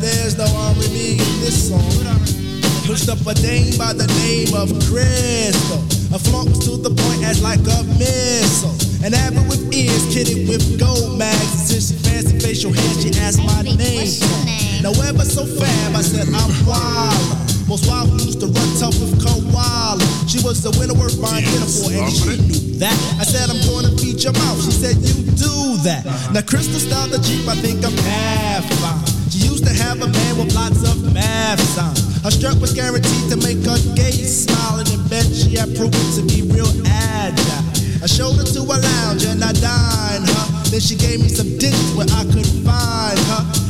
There's 0.00 0.38
no 0.38 0.46
R&B 0.46 1.20
in 1.20 1.34
this 1.44 1.68
song. 1.68 1.84
Pushed 2.86 3.08
up 3.08 3.20
a 3.26 3.34
dame 3.34 3.76
by 3.76 3.92
the 3.92 4.06
name 4.24 4.54
of 4.56 4.72
Crystal. 4.88 5.84
A 6.16 6.18
flunks 6.18 6.58
to 6.64 6.76
the 6.76 6.90
point 6.90 7.22
as 7.22 7.42
like 7.42 7.60
a 7.60 7.84
missile. 8.00 8.74
An 9.04 9.12
avid 9.12 9.46
with 9.48 9.72
ears, 9.72 10.08
kitted 10.08 10.48
with 10.48 10.80
gold 10.80 11.18
mags. 11.18 11.68
Since 11.68 11.92
she 11.92 11.96
fancy 12.02 12.38
facial 12.40 12.72
hair, 12.72 12.94
she 12.98 13.10
asked 13.20 13.44
my 13.44 13.62
name. 13.62 14.10
Now 14.82 14.96
ever 15.04 15.24
so 15.24 15.44
fab, 15.44 15.94
I 15.94 16.02
said 16.02 16.26
I'm 16.32 16.50
wild. 16.66 17.59
Most 17.70 17.86
wild 17.86 18.10
used 18.18 18.40
to 18.42 18.50
run 18.50 18.70
tough 18.82 18.98
with 18.98 19.14
koala. 19.22 20.02
She 20.26 20.42
was 20.42 20.58
the 20.58 20.74
winner 20.74 20.98
worth 20.98 21.14
buying 21.22 21.46
dinner 21.46 21.70
for, 21.70 21.86
and 21.94 22.10
she 22.10 22.34
knew 22.34 22.82
that. 22.82 22.98
I 23.14 23.22
said 23.22 23.46
I'm 23.46 23.62
going 23.62 23.86
to 23.86 23.94
feed 23.94 24.18
your 24.18 24.34
mouth. 24.34 24.58
She 24.58 24.74
said 24.74 24.98
you 24.98 25.14
do 25.38 25.78
that. 25.86 26.02
Now 26.34 26.42
Crystal 26.42 26.82
styled 26.82 27.14
the 27.14 27.22
Jeep, 27.22 27.46
I 27.46 27.54
think 27.62 27.86
I'm 27.86 27.94
half 27.94 28.66
fine. 28.82 29.06
She 29.30 29.46
used 29.46 29.62
to 29.70 29.70
have 29.70 30.02
a 30.02 30.10
man 30.10 30.34
with 30.34 30.50
lots 30.50 30.82
of 30.82 31.14
math 31.14 31.62
signs. 31.62 32.18
Her 32.26 32.34
strut 32.34 32.58
was 32.58 32.74
guaranteed 32.74 33.30
to 33.30 33.38
make 33.38 33.62
her 33.62 33.78
gaze 33.94 34.50
smile, 34.50 34.82
and 34.82 34.90
in 34.90 35.06
bed 35.06 35.30
she 35.30 35.54
had 35.54 35.70
proven 35.78 36.02
to 36.18 36.26
be 36.26 36.42
real 36.50 36.74
agile. 36.90 37.62
I 38.02 38.10
showed 38.10 38.34
her 38.34 38.48
to 38.50 38.66
a 38.66 38.76
lounge 38.82 39.22
and 39.30 39.38
I 39.46 39.54
dined 39.54 40.26
her. 40.26 40.46
Then 40.74 40.82
she 40.82 40.98
gave 40.98 41.22
me 41.22 41.30
some 41.30 41.54
digits 41.54 41.94
where 41.94 42.10
I 42.18 42.26
could 42.34 42.50
find 42.66 43.14
her. 43.30 43.69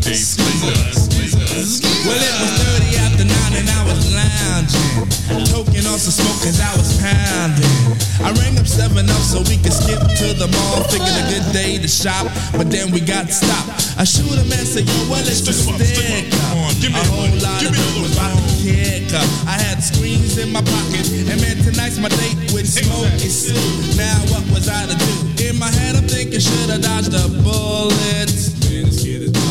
Well, 0.00 0.16
it 2.16 2.34
was 2.40 2.52
30 2.56 2.96
after 3.04 3.24
9 3.28 3.52
and 3.60 3.68
I 3.68 3.84
was 3.84 4.00
lounging. 4.08 5.04
Toking 5.52 5.84
on 5.84 5.98
some 6.00 6.16
smoke 6.16 6.40
cause 6.40 6.56
I 6.56 6.72
was 6.74 6.96
pounding. 6.96 8.00
I 8.24 8.32
rang 8.40 8.56
up 8.58 8.66
7 8.66 8.96
up 8.96 9.20
so 9.20 9.44
we 9.44 9.60
could 9.60 9.76
skip 9.76 10.00
to 10.00 10.32
the 10.32 10.48
mall. 10.48 10.82
Figured 10.88 11.12
a 11.20 11.24
good 11.28 11.52
day 11.52 11.76
to 11.76 11.86
shop, 11.86 12.32
but 12.56 12.70
then 12.72 12.90
we 12.90 13.00
got 13.00 13.28
stopped. 13.28 13.92
I 14.00 14.04
shoot 14.08 14.32
him 14.32 14.48
and 14.48 14.64
say, 14.64 14.88
yo, 14.88 15.12
well, 15.12 15.20
it's 15.20 15.44
the 15.44 15.52
sticker. 15.52 15.76
A 15.76 17.04
whole 17.12 17.28
lot 17.44 17.60
of 17.60 17.70
people 17.76 18.00
was 18.00 18.16
about 18.16 18.32
to 18.32 18.40
kick 18.64 19.12
her. 19.12 19.20
I 19.44 19.60
had 19.60 19.84
screens 19.84 20.38
in 20.38 20.50
my 20.50 20.64
pocket, 20.64 21.04
and 21.28 21.40
man, 21.44 21.60
tonight's 21.60 22.00
my 22.00 22.08
date 22.08 22.56
with 22.56 22.64
Smokey 22.66 23.28
Sue. 23.28 23.52
Now, 24.00 24.16
what 24.32 24.48
was 24.48 24.64
I 24.68 24.88
to 24.88 24.96
do? 24.96 25.44
In 25.44 25.58
my 25.60 25.68
head, 25.68 25.94
I'm 25.94 26.08
thinking, 26.08 26.40
should 26.40 26.70
I 26.72 26.80
dodge 26.80 27.12
the 27.12 27.28
bullets? 27.44 28.56
Man, 28.64 28.88
this 28.88 29.04
kid 29.04 29.22
is 29.28 29.49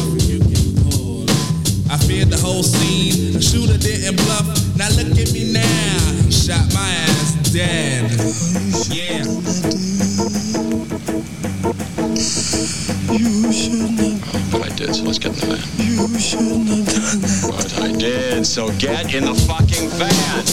I 1.91 1.97
feared 1.97 2.29
the 2.29 2.37
whole 2.37 2.61
scene. 2.61 3.33
The 3.33 3.41
shooter 3.41 3.77
didn't 3.77 4.17
bluff. 4.17 4.45
Now 4.77 4.89
look 4.89 5.17
at 5.17 5.33
me 5.33 5.51
now. 5.51 5.97
He 6.23 6.31
shot 6.31 6.71
my 6.73 6.89
ass 7.09 7.33
dead. 7.51 8.11
Yeah. 8.93 9.25
You 13.11 13.51
shouldn't 13.51 13.99
have. 13.99 14.51
But 14.51 14.61
I 14.61 14.75
did, 14.75 14.95
so 14.95 15.03
let's 15.03 15.17
get 15.17 15.33
in 15.33 15.49
the 15.49 15.55
van. 15.55 15.59
You 15.83 16.19
shouldn't 16.19 16.67
have 16.69 16.85
done 16.85 17.21
that. 17.21 17.41
But 17.49 17.79
I 17.81 17.91
did, 17.97 18.45
so 18.45 18.69
get 18.77 19.13
in 19.13 19.25
the 19.25 19.33
fucking 19.33 19.89
van. 19.97 20.45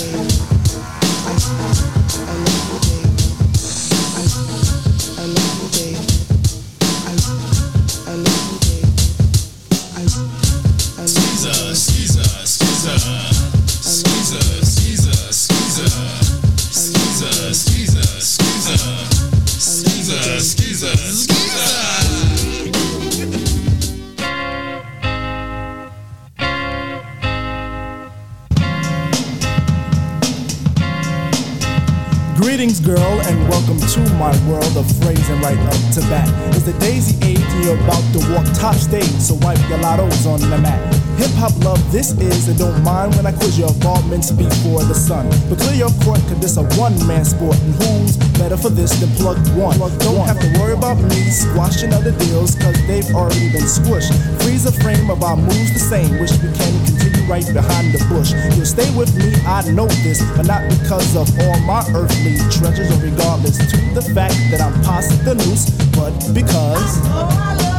And 33.27 33.49
welcome 33.49 33.79
to 33.81 34.01
my 34.14 34.31
world 34.47 34.77
of 34.77 34.87
phrasing 35.03 35.41
right 35.41 35.59
up 35.59 35.81
to 35.93 36.01
bat. 36.07 36.29
It's 36.55 36.62
the 36.62 36.72
daisy 36.79 37.18
age, 37.27 37.43
and 37.43 37.64
you're 37.64 37.74
about 37.74 38.05
to 38.14 38.22
walk 38.31 38.47
top 38.55 38.77
stage, 38.77 39.18
so 39.18 39.35
wipe 39.43 39.59
your 39.68 39.79
lottos 39.79 40.27
on 40.31 40.39
the 40.39 40.59
mat. 40.59 40.79
Hip 41.18 41.31
hop 41.35 41.53
love, 41.64 41.81
this 41.91 42.12
is, 42.12 42.47
and 42.49 42.57
don't 42.57 42.85
mind 42.85 43.16
when 43.16 43.27
I 43.27 43.33
quiz 43.33 43.59
your 43.59 43.68
involvements 43.68 44.31
before 44.31 44.85
the 44.85 44.95
sun. 44.95 45.27
But 45.49 45.59
clear 45.59 45.74
your 45.74 45.95
court, 46.07 46.20
cause 46.31 46.39
this 46.39 46.57
a 46.57 46.62
one 46.79 46.95
man 47.07 47.24
sport, 47.24 47.59
and 47.59 47.74
who's 47.74 48.16
better 48.39 48.57
for 48.57 48.70
this 48.70 48.95
than 49.01 49.11
plug 49.16 49.39
one? 49.59 49.77
Plug 49.77 49.99
Don't 49.99 50.27
have 50.27 50.39
to 50.39 50.61
worry 50.61 50.74
about 50.74 51.03
me 51.11 51.27
squashing 51.31 51.93
other 51.93 52.12
deals, 52.12 52.55
cause 52.55 52.79
they've 52.87 53.11
already 53.12 53.51
been 53.51 53.66
squished. 53.66 54.14
Freeze 54.43 54.64
the 54.64 54.72
frame 54.72 55.11
of 55.11 55.24
our 55.24 55.37
moves 55.37 55.72
the 55.72 55.81
same, 55.81 56.20
which 56.20 56.31
we 56.39 56.47
can 56.55 56.74
continue 56.87 57.06
right 57.29 57.47
behind 57.53 57.93
the 57.93 58.05
bush. 58.09 58.33
You'll 58.57 58.66
stay 58.66 58.91
with 58.97 59.14
me, 59.16 59.35
I 59.47 59.62
know 59.70 59.87
this, 60.03 60.22
but 60.37 60.47
not 60.47 60.68
because 60.70 61.16
of 61.16 61.29
all 61.41 61.59
my 61.61 61.85
earthly 61.95 62.37
treasures, 62.51 62.91
or 62.91 63.03
regardless 63.03 63.59
to 63.59 63.77
the 63.95 64.03
fact 64.14 64.35
that 64.51 64.61
I'm 64.61 64.74
past 64.83 65.24
the 65.24 65.35
noose, 65.35 65.70
but 65.95 66.14
because. 66.33 67.76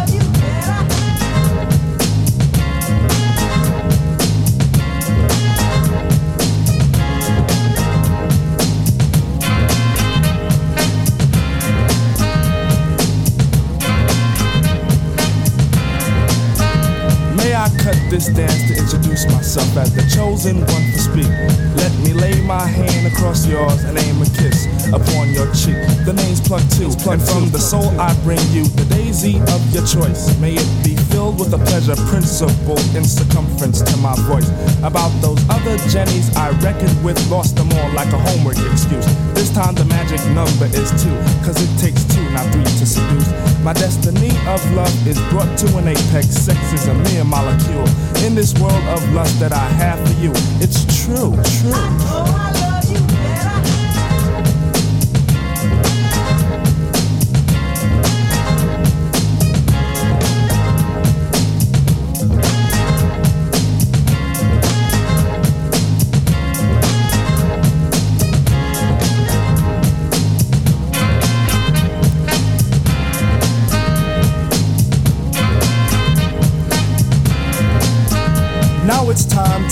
This 18.09 18.27
dance 18.27 18.67
to 18.67 18.77
introduce 18.77 19.25
myself 19.25 19.75
as 19.77 19.93
the 19.93 20.01
chosen 20.15 20.59
one 20.59 20.85
to 20.91 20.99
speak? 20.99 21.29
Let 21.75 21.93
me 21.99 22.13
lay 22.13 22.39
my 22.41 22.65
hand 22.65 23.07
across 23.07 23.45
yours 23.45 23.83
and 23.83 23.97
aim 23.97 24.21
a 24.21 24.25
kiss 24.25 24.76
upon 24.93 25.33
your 25.33 25.47
cheek. 25.53 25.77
The 26.05 26.13
name's 26.13 26.39
plucked 26.39 26.71
Two, 26.77 26.91
and 27.09 27.21
from 27.21 27.49
the 27.49 27.59
soul 27.59 27.87
I 27.99 28.13
bring 28.23 28.39
you 28.51 28.67
the 28.77 28.85
daisy 28.93 29.39
of 29.39 29.59
your 29.73 29.85
choice. 29.85 30.37
May 30.39 30.53
it 30.53 30.69
be 30.83 30.95
filled 31.09 31.39
with 31.39 31.53
a 31.53 31.57
pleasure 31.57 31.95
principle 32.07 32.77
in 32.95 33.03
circumference 33.03 33.81
to 33.81 33.95
my 33.97 34.15
voice. 34.29 34.47
About 34.83 35.09
those 35.21 35.41
other 35.49 35.77
Jennies 35.89 36.29
I 36.35 36.51
reckoned 36.61 36.93
with, 37.03 37.17
lost 37.29 37.55
them 37.55 37.71
all 37.71 37.89
like 37.93 38.11
a 38.13 38.19
homework 38.19 38.59
excuse. 38.71 39.05
This 39.33 39.51
time 39.51 39.75
the 39.75 39.85
magic 39.85 40.21
number 40.31 40.67
is 40.75 40.91
two, 41.01 41.15
cause 41.41 41.57
it 41.57 41.71
takes 41.79 42.03
two, 42.13 42.23
not 42.31 42.45
three 42.53 42.63
to 42.63 42.85
seduce. 42.85 43.29
My 43.63 43.73
destiny 43.73 44.31
of 44.47 44.61
love 44.73 44.93
is 45.07 45.19
brought 45.31 45.51
to 45.65 45.67
an 45.77 45.87
apex. 45.87 46.27
Sex 46.29 46.59
is 46.73 46.87
a 46.87 46.93
mere 47.09 47.23
molecule. 47.23 47.87
In 48.25 48.35
this 48.35 48.53
world 48.59 48.83
of 48.93 49.01
lust 49.13 49.39
that 49.39 49.51
I 49.51 49.67
have 49.81 49.99
for 50.07 50.15
you, 50.21 50.31
it's 50.61 50.85
true, 51.05 51.33
true. 51.59 51.71
Now 51.71 52.66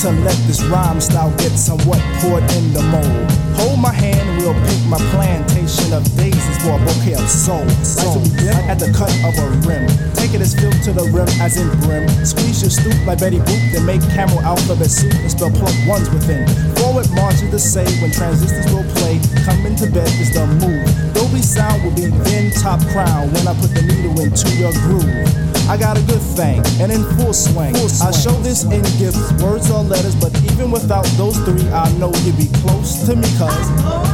to 0.02 0.12
let 0.12 0.36
this 0.48 0.62
rhyme 0.64 1.00
style 1.00 1.32
get 1.38 1.52
somewhat 1.56 2.00
poured 2.20 2.44
in 2.52 2.74
the 2.74 2.82
mold. 2.92 3.32
Hold 3.56 3.80
my 3.80 3.94
hand 3.94 4.36
we'll 4.38 4.54
pick 4.68 4.82
my 4.86 5.00
plantation 5.10 5.94
of 5.94 6.04
daisies 6.18 6.58
for 6.62 6.76
a 6.76 6.80
bouquet 6.86 7.16
of 7.16 7.28
soul. 7.30 7.66
To 8.14 8.20
be 8.36 8.50
at 8.70 8.78
the 8.78 8.92
cut 8.92 9.10
of 9.24 9.34
a 9.40 9.48
rim. 9.66 9.88
Take 10.14 10.34
it 10.34 10.42
as 10.42 10.54
filled 10.54 10.82
to 10.84 10.92
the 10.92 11.06
rim 11.16 11.28
as 11.40 11.58
in 11.58 11.70
brim. 11.82 12.08
Squeeze 12.26 12.62
your 12.62 12.70
stoop 12.70 12.96
like 13.08 13.20
Betty 13.20 13.40
Boop, 13.40 13.72
then 13.72 13.86
make 13.86 14.02
camel 14.14 14.40
alphabet 14.42 14.92
soup 14.92 15.14
and 15.16 15.32
spell 15.32 15.50
plug 15.50 15.74
ones 15.88 16.10
within. 16.10 16.46
Forward 16.76 17.10
march 17.12 17.42
is 17.42 17.52
the 17.52 17.60
say 17.60 17.86
when 18.02 18.12
transistors 18.12 18.72
will 18.74 18.86
play. 19.00 19.20
Come 19.46 19.66
into 19.66 19.90
bed 19.90 20.08
is 20.20 20.34
the 20.34 20.46
move. 20.46 21.15
Dolby 21.36 21.48
sound 21.48 21.84
will 21.84 21.92
be 21.92 22.06
then 22.24 22.50
top 22.52 22.80
crown 22.94 23.30
when 23.34 23.46
I 23.46 23.54
put 23.60 23.74
the 23.74 23.82
needle 23.82 24.18
into 24.22 24.56
your 24.56 24.72
groove. 24.72 25.28
I 25.68 25.76
got 25.76 25.98
a 25.98 26.02
good 26.04 26.22
thing, 26.22 26.64
and 26.80 26.94
in 26.94 27.04
full 27.18 27.34
swing. 27.34 27.76
I 27.76 28.12
show 28.12 28.32
this 28.40 28.64
in 28.64 28.82
gifts, 28.98 29.34
words 29.44 29.70
or 29.70 29.84
letters, 29.84 30.16
but 30.16 30.32
even 30.44 30.72
without 30.72 31.04
those 31.18 31.38
three, 31.40 31.68
I 31.72 31.92
know 31.98 32.14
you'd 32.24 32.38
be 32.38 32.48
close 32.64 33.06
to 33.08 33.18
me, 33.18 33.28
cuz. 33.36 34.05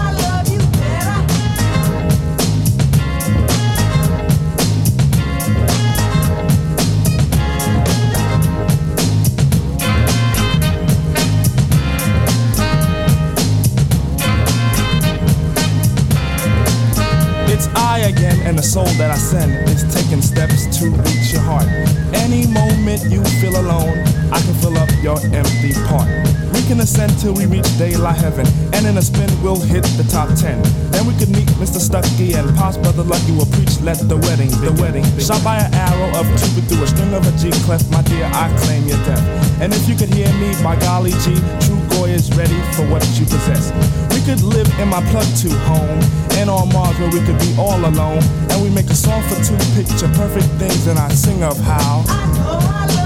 And 18.20 18.58
the 18.58 18.64
soul 18.64 18.86
that 19.00 19.10
I 19.10 19.16
send 19.16 19.54
is 19.70 19.88
taking 19.96 20.22
steps 20.22 20.68
to 20.80 20.92
reach 20.92 21.32
your 21.32 21.42
heart. 21.42 21.64
Any 22.12 22.46
moment 22.52 23.08
you 23.08 23.24
feel 23.40 23.56
alone, 23.56 23.96
I 24.32 24.42
can 24.44 24.54
fill 24.60 24.78
up 24.78 24.92
your 25.02 25.16
empty 25.32 25.72
part. 25.88 26.12
We 26.52 26.62
can 26.68 26.80
ascend 26.82 27.18
till 27.20 27.34
we 27.34 27.46
reach 27.46 27.66
daylight 27.78 28.20
heaven, 28.20 28.46
and 28.74 28.86
in 28.86 28.98
a 28.98 29.02
spin 29.02 29.30
we'll 29.42 29.60
hit 29.60 29.84
the 29.96 30.04
top 30.12 30.28
ten. 30.36 30.62
Then 30.92 31.08
we 31.08 31.16
could 31.16 31.30
meet 31.30 31.48
Mr. 31.56 31.80
Stucky 31.80 32.34
and 32.34 32.52
Pops 32.58 32.78
Brother 32.78 33.04
Lucky 33.04 33.32
will 33.32 33.48
preach. 33.48 33.80
Let 33.80 33.98
the 34.04 34.18
wedding, 34.18 34.52
the 34.60 34.76
wedding, 34.82 35.06
shot 35.18 35.44
by 35.44 35.58
an 35.64 35.74
arrow 35.74 36.12
of 36.20 36.28
Cupid 36.38 36.68
through 36.68 36.84
a 36.84 36.88
string 36.88 37.14
of 37.14 37.24
a 37.24 37.32
G 37.40 37.50
clef. 37.64 37.82
My 37.90 38.02
dear, 38.04 38.28
I 38.28 38.52
claim 38.68 38.84
your 38.88 39.00
death. 39.08 39.24
And 39.62 39.74
if 39.74 39.88
you 39.88 39.96
could 39.96 40.14
hear 40.14 40.32
me, 40.44 40.52
by 40.62 40.76
golly 40.76 41.16
G, 41.24 41.34
true 41.64 41.81
Goy 41.92 42.10
is 42.10 42.30
ready 42.36 42.60
for 42.76 42.88
what 42.90 43.04
you 43.20 43.26
possess. 43.26 43.72
We 44.14 44.22
could 44.26 44.42
live 44.44 44.68
in 44.80 44.88
my 44.90 45.02
plug 45.12 45.26
two 45.38 45.54
home, 45.70 46.00
and 46.40 46.50
on 46.50 46.70
Mars 46.74 46.98
where 47.00 47.10
we 47.12 47.20
could 47.26 47.40
be 47.40 47.56
all 47.58 47.80
alone, 47.80 48.24
and 48.50 48.62
we 48.62 48.70
make 48.70 48.90
a 48.90 48.96
song 48.96 49.22
for 49.24 49.36
two 49.44 49.58
picture 49.76 50.08
perfect 50.16 50.48
things, 50.60 50.88
and 50.88 50.98
I 50.98 51.10
sing 51.10 51.44
of 51.44 51.58
how. 51.60 52.04
Girl 52.08 53.01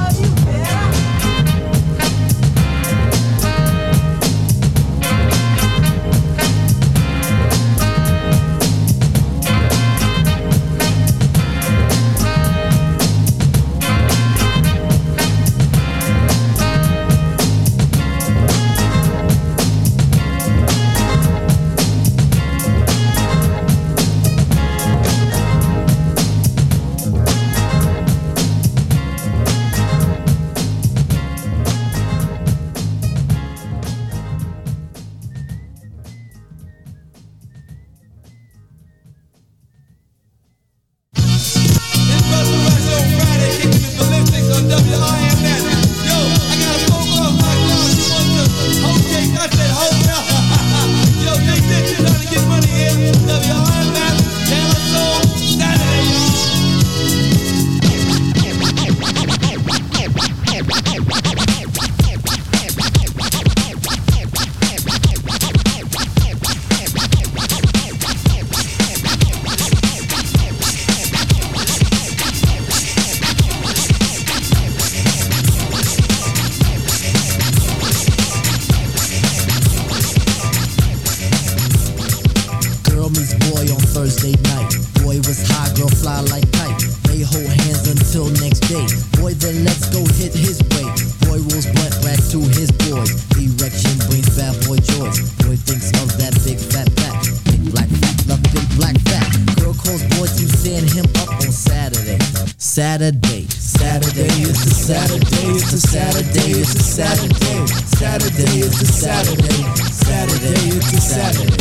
Saturday 108.36 108.68
is 108.68 108.76
the 108.76 108.90
Saturday, 108.92 109.64
Saturday 109.96 110.60
is 110.76 110.92
a 110.92 111.00
Saturday. 111.00 111.56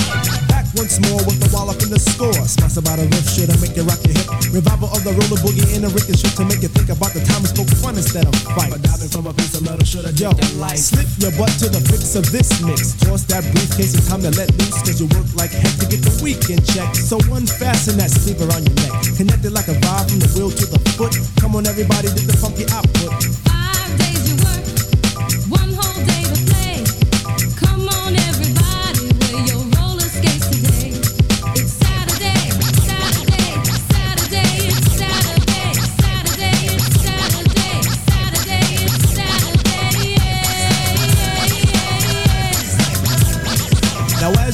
Back 0.51 0.67
once 0.75 0.99
more 1.07 1.23
with 1.23 1.39
the 1.39 1.47
wallop 1.55 1.79
in 1.87 1.91
the 1.95 2.03
score. 2.03 2.35
Sponsored 2.51 2.83
by 2.83 2.99
the 2.99 3.07
riff 3.15 3.31
shit 3.31 3.47
I 3.47 3.55
make 3.63 3.79
you 3.79 3.87
rock 3.87 4.03
your 4.03 4.19
hip. 4.19 4.27
Revival 4.51 4.91
of 4.91 5.07
the 5.07 5.15
roller 5.15 5.39
boogie 5.39 5.63
in 5.71 5.87
the 5.87 5.91
ricochet 5.95 6.35
to 6.35 6.43
make 6.43 6.67
you 6.67 6.73
think 6.75 6.91
about 6.91 7.15
the 7.15 7.23
time 7.23 7.47
we 7.47 7.55
spoke 7.55 7.71
fun 7.79 7.95
instead 7.95 8.27
of 8.27 8.35
fight. 8.59 8.75
But 8.75 8.83
diving 8.83 9.07
from 9.07 9.31
a 9.31 9.35
piece 9.39 9.55
of 9.55 9.63
metal 9.63 9.87
should 9.87 10.03
have 10.03 10.19
Yo, 10.19 10.35
slip 10.75 11.07
your 11.23 11.31
butt 11.39 11.55
to 11.63 11.71
the 11.71 11.79
fix 11.79 12.19
of 12.19 12.27
this 12.35 12.51
mix. 12.59 12.99
Toss 12.99 13.23
that 13.31 13.47
briefcase, 13.55 13.95
it's 13.95 14.11
time 14.11 14.27
to 14.27 14.35
let 14.35 14.51
loose. 14.59 14.83
Cause 14.83 14.99
you 14.99 15.07
work 15.15 15.31
like 15.39 15.55
heck 15.55 15.79
to 15.79 15.87
get 15.87 16.03
the 16.03 16.11
weekend 16.27 16.67
check. 16.67 16.91
So 16.99 17.23
unfasten 17.31 18.03
that 18.03 18.11
sleeper 18.11 18.51
on 18.51 18.67
your 18.67 18.75
neck. 18.83 19.15
Connected 19.15 19.55
like 19.55 19.71
a 19.71 19.79
vibe 19.79 20.11
from 20.11 20.19
the 20.19 20.31
wheel 20.35 20.51
to 20.51 20.67
the 20.67 20.83
foot. 20.99 21.15
Come 21.39 21.55
on, 21.55 21.71
everybody, 21.71 22.11
get 22.19 22.27
the 22.27 22.35
funky 22.35 22.67
output. 22.75 23.34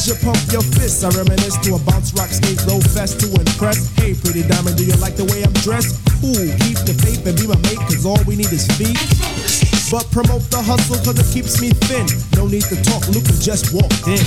As 0.01 0.09
you 0.09 0.17
pump 0.25 0.41
your 0.51 0.63
fists, 0.81 1.05
I 1.05 1.11
reminisce 1.13 1.59
to 1.61 1.75
a 1.75 1.79
bounce 1.85 2.15
rock 2.15 2.31
skate 2.33 2.65
roll 2.65 2.81
fest 2.81 3.21
to 3.21 3.29
impress. 3.37 3.93
Hey, 3.97 4.15
pretty 4.15 4.43
diamond, 4.49 4.79
do 4.79 4.85
you 4.85 4.97
like 4.97 5.17
the 5.17 5.29
way 5.29 5.45
I'm 5.45 5.53
dressed? 5.61 6.01
Cool, 6.25 6.49
keep 6.65 6.81
the 6.89 6.97
faith 7.05 7.21
and 7.29 7.37
be 7.37 7.45
my 7.45 7.59
mate, 7.69 7.81
cause 7.85 8.07
all 8.07 8.21
we 8.25 8.37
need 8.37 8.49
is 8.49 8.65
feet. 8.81 8.97
But 9.93 10.09
promote 10.09 10.49
the 10.49 10.63
hustle 10.65 10.97
cause 11.05 11.21
it 11.21 11.29
keeps 11.29 11.61
me 11.61 11.77
thin. 11.85 12.09
No 12.33 12.49
need 12.49 12.65
to 12.73 12.81
talk, 12.81 13.05
Luke 13.13 13.29
just 13.45 13.77
walked 13.77 14.09
in. 14.09 14.25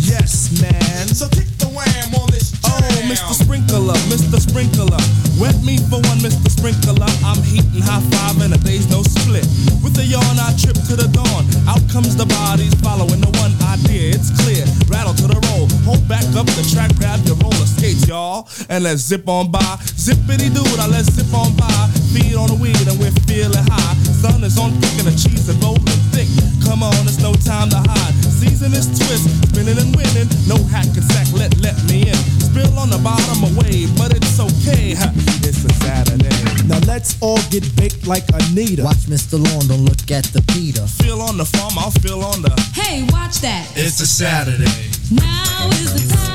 Yes, 0.00 0.48
man. 0.62 1.04
So 1.12 1.28
kick 1.28 1.50
the 1.60 1.68
wham 1.68 2.14
on 2.16 2.30
this 2.30 2.56
Oh, 2.64 2.80
Mr. 3.04 3.36
Sprinkler, 3.36 3.98
Mr. 4.08 4.40
Sprinkler. 4.40 5.02
Wet 5.36 5.60
me 5.60 5.76
for 5.92 6.00
one, 6.08 6.24
Mr. 6.24 6.53
Sprinkler. 6.64 7.04
I'm 7.20 7.42
heating 7.44 7.84
high 7.84 8.00
five 8.08 8.40
and 8.40 8.54
a 8.54 8.58
day's 8.64 8.88
no 8.88 9.02
split. 9.02 9.44
With 9.84 10.00
a 10.00 10.04
yawn, 10.08 10.40
I 10.40 10.56
trip 10.56 10.80
to 10.88 10.96
the 10.96 11.12
dawn. 11.12 11.44
Out 11.68 11.84
comes 11.92 12.16
the 12.16 12.24
bodies 12.24 12.72
following 12.80 13.20
the 13.20 13.28
one 13.36 13.52
idea. 13.68 14.16
It's 14.16 14.32
clear. 14.32 14.64
Rattle 14.88 15.12
to 15.12 15.28
the 15.28 15.36
roll. 15.52 15.68
Hold 15.84 16.08
back 16.08 16.24
up 16.32 16.48
the 16.56 16.64
track, 16.72 16.96
grab 16.96 17.20
your 17.28 17.36
roller 17.36 17.68
skates, 17.68 18.08
y'all. 18.08 18.48
And 18.70 18.84
let's 18.84 19.02
zip 19.02 19.28
on 19.28 19.50
by. 19.50 19.76
Zippity 19.92 20.48
doo, 20.48 20.64
now 20.80 20.88
let's 20.88 21.12
zip 21.12 21.28
on 21.36 21.52
by. 21.52 21.68
Feed 22.16 22.32
on 22.32 22.48
the 22.48 22.56
weed 22.56 22.80
and 22.88 22.96
we're 22.96 23.12
feeling 23.28 23.60
high. 23.68 23.94
Sun 24.24 24.42
is 24.42 24.56
on 24.56 24.72
thick 24.80 25.04
and 25.04 25.12
the 25.12 25.16
cheese 25.20 25.44
is 25.44 25.56
rolling 25.60 25.84
thick. 26.16 26.32
Come 26.64 26.82
on, 26.82 26.94
it's 27.06 27.20
no 27.20 27.32
time 27.34 27.70
to 27.70 27.78
hide. 27.78 28.14
Season 28.24 28.72
is 28.72 28.86
twist, 28.98 29.28
spinning 29.48 29.78
and 29.78 29.94
winning. 29.96 30.28
No 30.48 30.56
hack 30.72 30.86
and 30.86 31.04
sack, 31.12 31.28
let 31.32 31.54
let 31.60 31.76
me 31.88 32.08
in. 32.08 32.20
Spill 32.40 32.78
on 32.78 32.90
the 32.90 32.98
bottom 32.98 33.44
away, 33.54 33.86
but 33.96 34.14
it's 34.16 34.38
okay. 34.40 34.94
ha, 34.94 35.12
It's 35.44 35.64
a 35.64 35.72
Saturday. 35.84 36.34
Now 36.66 36.80
let's 36.86 37.16
all 37.20 37.40
get 37.50 37.64
baked 37.76 38.06
like 38.06 38.24
Anita. 38.32 38.84
Watch 38.84 39.06
Mr. 39.06 39.36
Lawn, 39.38 39.68
don't 39.68 39.84
look 39.84 40.10
at 40.10 40.24
the 40.32 40.42
Peter. 40.52 40.86
Feel 40.86 41.20
on 41.20 41.36
the 41.36 41.44
farm, 41.44 41.74
I'll 41.78 41.90
feel 41.90 42.22
on 42.22 42.42
the. 42.42 42.50
Hey, 42.74 43.02
watch 43.12 43.40
that. 43.40 43.66
It's 43.76 44.00
a 44.00 44.06
Saturday. 44.06 44.70
Now 45.10 45.68
is 45.70 46.08
the 46.08 46.14
time 46.14 46.33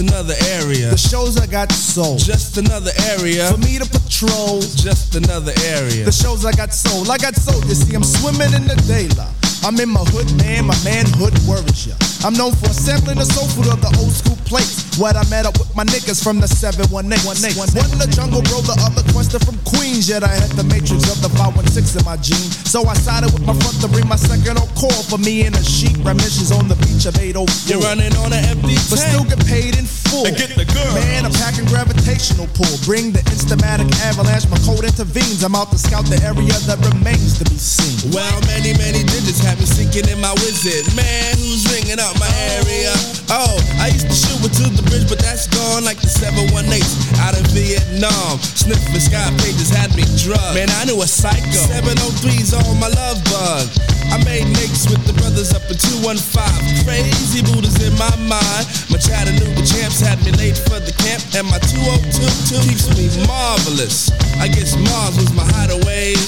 just 0.00 0.12
another 0.12 0.34
area. 0.48 0.90
the 0.90 0.96
shows 0.96 1.38
I 1.38 1.46
got 1.46 1.70
sold. 1.72 2.18
Just 2.20 2.56
another 2.56 2.90
area. 3.10 3.50
For 3.50 3.58
me 3.58 3.78
to 3.78 3.84
patrol, 3.84 4.60
just 4.60 5.14
another 5.14 5.52
area. 5.64 6.04
the 6.04 6.12
shows 6.12 6.44
I 6.44 6.52
got 6.52 6.72
sold. 6.72 7.10
I 7.10 7.18
got 7.18 7.34
sold. 7.34 7.64
You 7.66 7.74
see, 7.74 7.94
I'm 7.94 8.04
swimming 8.04 8.52
in 8.54 8.66
the 8.66 8.76
daylight. 8.88 9.34
I'm 9.62 9.78
in 9.78 9.90
my 9.90 10.00
hood, 10.00 10.32
man. 10.38 10.66
My 10.66 10.78
manhood 10.84 11.36
worries 11.46 11.86
ya. 11.86 12.09
I'm 12.20 12.36
known 12.36 12.52
for 12.52 12.68
sampling 12.68 13.16
the 13.16 13.24
soul 13.24 13.48
food 13.48 13.72
of 13.72 13.80
the 13.80 13.88
old 13.96 14.12
school 14.12 14.36
plates. 14.44 14.84
What 15.00 15.16
I 15.16 15.24
met 15.32 15.48
up 15.48 15.56
with 15.56 15.72
my 15.72 15.88
niggas 15.88 16.20
from 16.20 16.36
the 16.36 16.48
718. 16.48 16.92
One 17.24 17.40
in 17.40 17.96
the 17.96 18.10
jungle 18.12 18.44
bro, 18.44 18.60
the 18.60 18.76
other 18.84 19.00
question 19.16 19.40
from 19.40 19.56
Queens. 19.64 20.04
Yet 20.04 20.20
I 20.20 20.28
had 20.28 20.52
the 20.52 20.66
matrix 20.68 21.08
of 21.08 21.24
the 21.24 21.32
516 21.40 21.96
in 21.96 22.04
my 22.04 22.20
jeans. 22.20 22.60
So 22.68 22.84
I 22.84 22.92
sided 22.92 23.32
with 23.32 23.48
my 23.48 23.56
front 23.56 23.80
to 23.80 23.88
bring 23.88 24.04
my 24.04 24.20
second 24.20 24.60
on 24.60 24.68
call 24.76 24.92
for 25.08 25.16
me 25.16 25.48
and 25.48 25.56
a 25.56 25.64
sheep. 25.64 25.96
Remissions 26.04 26.52
on 26.52 26.68
the 26.68 26.76
beach 26.84 27.08
of 27.08 27.16
804. 27.16 27.48
You're 27.72 27.80
running 27.80 28.12
on 28.20 28.36
an 28.36 28.44
empty 28.52 28.76
tank. 28.76 28.92
But 28.92 29.00
still 29.00 29.24
get 29.24 29.40
paid 29.48 29.80
in 29.80 29.88
full. 29.88 30.28
And 30.28 30.36
get 30.36 30.52
the 30.52 30.68
girl. 30.68 30.92
Man, 30.92 31.24
I'm 31.24 31.32
packing 31.40 31.64
gravitational 31.72 32.52
pull. 32.52 32.76
Bring 32.84 33.16
the 33.16 33.24
instamatic 33.32 33.88
avalanche. 34.04 34.44
My 34.52 34.60
code 34.68 34.84
intervenes. 34.84 35.40
I'm 35.40 35.56
out 35.56 35.72
to 35.72 35.80
scout 35.80 36.04
the 36.04 36.20
area 36.20 36.52
that 36.68 36.84
remains 36.84 37.40
to 37.40 37.48
be 37.48 37.56
seen. 37.56 38.12
Well, 38.12 38.36
many, 38.44 38.76
many 38.76 39.08
digits 39.08 39.40
have 39.40 39.56
me 39.56 39.64
sinking 39.64 40.12
in 40.12 40.20
my 40.20 40.36
wizard. 40.44 40.84
Man, 40.92 41.32
who's 41.40 41.64
ringing 41.72 41.96
up 41.96 42.09
my 42.18 42.30
area? 42.58 42.92
Oh, 43.30 43.54
I 43.78 43.94
used 43.94 44.10
to 44.10 44.16
shoot 44.16 44.42
it 44.42 44.52
to 44.58 44.66
the 44.74 44.82
bridge, 44.90 45.06
but 45.06 45.22
that's 45.22 45.46
gone 45.46 45.84
like 45.84 46.00
the 46.02 46.10
718 46.10 46.58
out 47.22 47.38
of 47.38 47.46
Vietnam. 47.54 48.42
Sniffing 48.42 48.98
sky 48.98 49.30
pages 49.38 49.70
had 49.70 49.94
me 49.94 50.02
drugged. 50.18 50.58
Man, 50.58 50.70
I 50.80 50.90
knew 50.90 50.98
a 50.98 51.06
psycho. 51.06 51.62
703's 51.70 52.56
on 52.56 52.80
my 52.82 52.90
love 52.90 53.22
bug. 53.30 53.70
I 54.10 54.18
made 54.26 54.50
nicks 54.58 54.90
with 54.90 54.98
the 55.06 55.14
brothers 55.22 55.54
up 55.54 55.62
in 55.70 55.78
215. 55.78 56.82
Crazy 56.82 57.46
Buddhas 57.46 57.78
in 57.78 57.94
my 57.94 58.10
mind. 58.26 58.64
My 58.90 58.98
Chattanooga 58.98 59.62
champs 59.62 60.02
had 60.02 60.18
me 60.26 60.34
late 60.34 60.58
for 60.58 60.82
the 60.82 60.90
camp, 60.98 61.22
and 61.38 61.46
my 61.46 61.62
2022 61.70 62.58
keeps 62.66 62.90
me 62.98 63.06
marvelous. 63.30 64.10
I 64.42 64.50
guess 64.50 64.74
Mars 64.74 65.14
was 65.14 65.30
my 65.32 65.46
hideaway. 65.54 66.18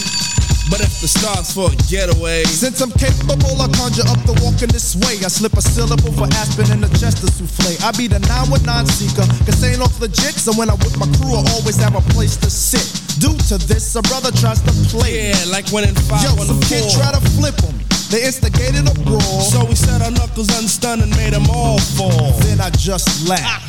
But 0.73 0.81
if 0.81 1.05
the 1.05 1.09
stars 1.09 1.53
for 1.53 1.69
a 1.69 1.77
getaway, 1.93 2.49
Since 2.49 2.81
I'm 2.81 2.89
capable, 2.97 3.61
I 3.61 3.69
conjure 3.77 4.09
up 4.09 4.17
the 4.25 4.33
walk 4.41 4.65
in 4.65 4.73
this 4.73 4.97
way. 4.97 5.21
I 5.21 5.29
slip 5.29 5.53
a 5.53 5.61
syllable 5.61 6.17
for 6.17 6.25
Aspen 6.41 6.65
and 6.73 6.81
a 6.81 6.89
Chester 6.97 7.29
souffle. 7.29 7.77
I 7.85 7.93
be 7.93 8.09
the 8.09 8.17
919 8.25 8.89
seeker, 8.89 9.29
cause 9.45 9.61
ain't 9.69 9.85
off 9.85 10.01
legit. 10.01 10.33
So 10.41 10.57
when 10.57 10.73
I 10.73 10.77
with 10.81 10.97
my 10.97 11.05
crew, 11.21 11.37
I 11.37 11.45
always 11.53 11.77
have 11.77 11.93
a 11.93 12.01
place 12.17 12.41
to 12.41 12.49
sit. 12.49 12.89
Due 13.21 13.37
to 13.53 13.61
this, 13.69 13.85
a 13.97 14.03
brother 14.09 14.33
tries 14.41 14.65
to 14.65 14.73
play. 14.89 15.37
yeah, 15.37 15.53
like 15.53 15.69
when 15.77 15.85
in 15.85 15.93
Yo, 16.09 16.41
some 16.41 16.57
kid 16.65 16.89
514. 16.89 16.97
try 16.97 17.13
to 17.13 17.23
flip 17.37 17.61
on 17.69 17.77
me. 17.77 17.85
They 18.09 18.25
instigated 18.25 18.89
a 18.89 18.97
brawl. 19.05 19.45
So 19.45 19.69
we 19.69 19.77
set 19.77 20.01
our 20.01 20.09
knuckles 20.09 20.49
unstunned 20.57 21.05
and 21.05 21.13
made 21.21 21.37
them 21.37 21.53
all 21.53 21.85
fall. 22.01 22.33
Then 22.49 22.65
I 22.65 22.73
just 22.73 23.29
laughed. 23.29 23.69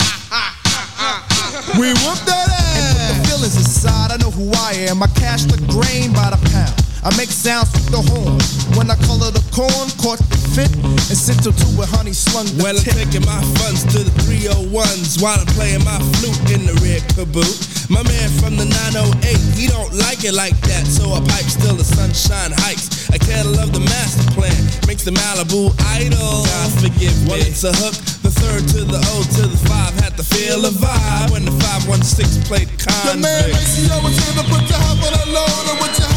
we 1.75 1.91
whooped 1.99 2.23
that 2.31 2.47
ass. 2.47 2.79
And 2.79 2.95
put 2.95 3.07
the 3.11 3.17
feelings 3.27 3.59
aside, 3.59 4.15
I 4.15 4.17
know 4.23 4.31
who 4.31 4.47
I 4.55 4.87
am. 4.87 5.03
I 5.03 5.11
cash 5.19 5.43
the 5.51 5.59
grain 5.67 6.15
by 6.15 6.31
the 6.31 6.39
pound. 6.47 6.92
I 7.03 7.11
make 7.19 7.31
sounds 7.35 7.67
with 7.75 7.91
the 7.91 7.99
horn. 7.99 8.39
When 8.79 8.87
I 8.87 8.95
color 9.03 9.27
the 9.27 9.43
corn, 9.51 9.91
caught 9.99 10.23
the 10.31 10.39
fit, 10.55 10.71
and 11.11 11.19
sent 11.19 11.43
to 11.43 11.51
two 11.51 11.67
with 11.75 11.91
honey 11.91 12.15
slung 12.15 12.47
the 12.55 12.63
Well, 12.63 12.79
I'm 12.79 12.83
taking 12.83 13.27
my 13.27 13.43
funds 13.59 13.83
to 13.91 14.07
the 14.07 14.13
301s 14.23 15.19
while 15.19 15.35
I'm 15.35 15.49
playing 15.51 15.83
my 15.83 15.99
flute 16.17 16.39
in 16.55 16.63
the 16.63 16.75
red 16.79 17.03
caboot. 17.11 17.51
My 17.91 17.99
man 18.07 18.29
from 18.39 18.55
the 18.55 18.63
908, 18.95 19.19
he 19.59 19.67
don't 19.67 19.91
like 19.99 20.23
it 20.23 20.31
like 20.31 20.55
that, 20.71 20.87
so 20.87 21.11
I 21.11 21.19
pipe 21.27 21.43
still 21.51 21.75
the 21.75 21.83
sunshine 21.83 22.55
hikes. 22.63 23.11
I 23.11 23.19
can't 23.19 23.51
love 23.51 23.75
the 23.75 23.83
master 23.83 24.23
plan, 24.31 24.55
makes 24.87 25.03
the 25.03 25.11
Malibu 25.11 25.75
idle. 25.91 26.47
God 26.47 26.71
forgive 26.79 27.11
me. 27.27 27.35
Well, 27.35 27.43
it's 27.43 27.67
a 27.67 27.75
hook, 27.83 27.99
the 28.23 28.31
third 28.31 28.63
to 28.79 28.87
the 28.87 29.03
O 29.11 29.15
to 29.21 29.43
the 29.51 29.59
five, 29.67 29.91
had 29.99 30.15
to 30.15 30.23
feel 30.23 30.63
a 30.63 30.71
vibe 30.71 31.35
when 31.35 31.43
the 31.43 31.51
516 31.83 32.47
played 32.47 32.71
The 32.79 33.19
man 33.19 33.43
convict. 33.43 33.59
makes 33.59 33.75
you 33.75 33.91
always 33.91 34.15
here 34.23 34.39
to 34.39 34.45
put 34.47 34.63
your 34.71 34.79
hop 34.79 35.03
on 35.03 35.11
the 35.19 35.25
load. 35.35 35.65
And 35.67 35.77
with 35.83 35.99
your 35.99 36.12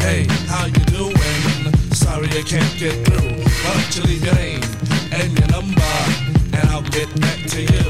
Hey, 0.00 0.26
how 0.48 0.66
you 0.66 0.84
doing? 0.90 1.14
Sorry 1.92 2.28
I 2.28 2.42
can't 2.42 2.76
get 2.76 3.06
through. 3.06 3.44
Why 3.64 3.72
don't 3.72 3.96
you 3.96 4.02
leave 4.02 4.24
your 4.24 4.34
name 4.34 4.53
number, 5.64 5.94
and 6.52 6.68
I'll 6.70 6.82
get 6.82 7.08
back 7.20 7.40
to 7.48 7.60
you. 7.60 7.88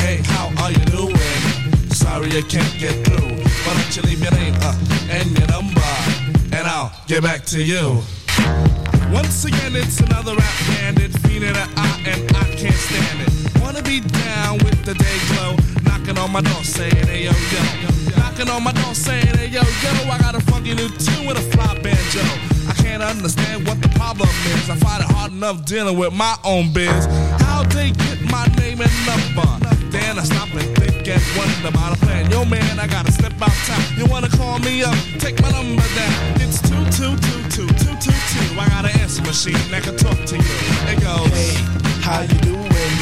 Hey, 0.00 0.20
how 0.24 0.48
are 0.62 0.70
you 0.70 0.84
doing? 0.86 1.16
Sorry 1.90 2.28
I 2.36 2.42
can't 2.42 2.74
get 2.78 2.94
through. 3.04 3.36
Why 3.64 3.72
don't 3.76 3.96
you 3.96 4.02
leave 4.02 4.22
your 4.22 4.32
name 4.32 4.54
uh, 4.60 4.74
and 5.10 5.28
your 5.38 5.48
number, 5.48 5.92
and 6.56 6.66
I'll 6.66 6.92
get 7.06 7.22
back 7.22 7.44
to 7.46 7.62
you. 7.62 8.02
Once 9.12 9.44
again, 9.44 9.76
it's 9.76 10.00
another 10.00 10.34
rap 10.34 10.56
bandit, 10.68 11.12
feeling 11.20 11.56
an 11.56 11.68
eye, 11.76 12.02
and 12.06 12.22
I 12.36 12.44
can't 12.56 12.74
stand 12.74 13.20
it. 13.26 13.60
Wanna 13.60 13.82
be 13.82 14.00
down 14.00 14.58
with 14.58 14.84
the 14.84 14.94
day 14.94 15.18
glow, 15.30 15.56
knocking 15.84 16.16
on 16.16 16.32
my 16.32 16.40
door 16.40 16.64
saying, 16.64 17.06
hey 17.06 17.24
yo 17.24 17.32
yo. 17.52 17.62
Knocking 18.16 18.48
on 18.48 18.62
my 18.64 18.72
door 18.72 18.94
saying, 18.94 19.34
hey 19.36 19.48
yo 19.48 19.62
yo, 19.82 20.10
I 20.10 20.18
got 20.18 20.34
a 20.34 20.40
funky 20.40 20.74
new 20.74 20.88
tune 20.88 21.26
with 21.26 21.36
a 21.36 21.44
fly 21.52 21.74
banjo. 21.82 22.59
I 22.70 22.74
can't 22.74 23.02
understand 23.02 23.66
what 23.66 23.82
the 23.82 23.88
problem 23.98 24.28
is. 24.54 24.70
I 24.70 24.76
find 24.76 25.02
it 25.02 25.10
hard 25.10 25.32
enough 25.32 25.64
dealing 25.64 25.98
with 25.98 26.12
my 26.12 26.36
own 26.44 26.72
biz. 26.72 27.06
How 27.42 27.64
they 27.64 27.90
get 27.90 28.20
my 28.30 28.46
name 28.62 28.80
and 28.80 28.94
number? 29.10 29.48
Then 29.90 30.18
I 30.18 30.22
stop 30.22 30.48
and 30.54 30.70
think 30.78 31.02
and 31.08 31.22
wonder 31.36 31.68
about 31.68 31.96
a 31.96 31.98
plan. 32.06 32.30
Yo 32.30 32.44
man, 32.44 32.78
I 32.78 32.86
gotta 32.86 33.10
step 33.10 33.34
outside. 33.42 33.98
You 33.98 34.06
wanna 34.06 34.28
call 34.28 34.60
me 34.60 34.84
up? 34.84 34.94
Take 35.18 35.42
my 35.42 35.50
number 35.50 35.82
down. 35.98 36.14
It's 36.38 36.62
two 36.62 36.78
two 36.94 37.18
two 37.26 37.42
two 37.50 37.66
two 37.74 37.94
two 37.98 38.18
two. 38.32 38.46
I 38.54 38.68
got 38.68 38.84
an 38.86 38.94
answer 39.00 39.22
machine 39.22 39.58
that 39.72 39.82
can 39.82 39.96
talk 39.96 40.18
to 40.30 40.36
you. 40.36 40.56
It 40.92 41.02
goes. 41.02 41.26
Hey, 41.34 41.52
how 42.06 42.20
you 42.22 42.38
doing? 42.46 42.94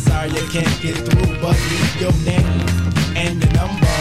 Sorry 0.00 0.30
I 0.32 0.46
can't 0.48 0.76
get 0.80 0.96
through, 0.96 1.36
but 1.44 1.56
leave 1.68 2.00
your 2.00 2.16
name 2.24 2.48
and 3.20 3.36
your 3.42 3.52
number, 3.52 3.96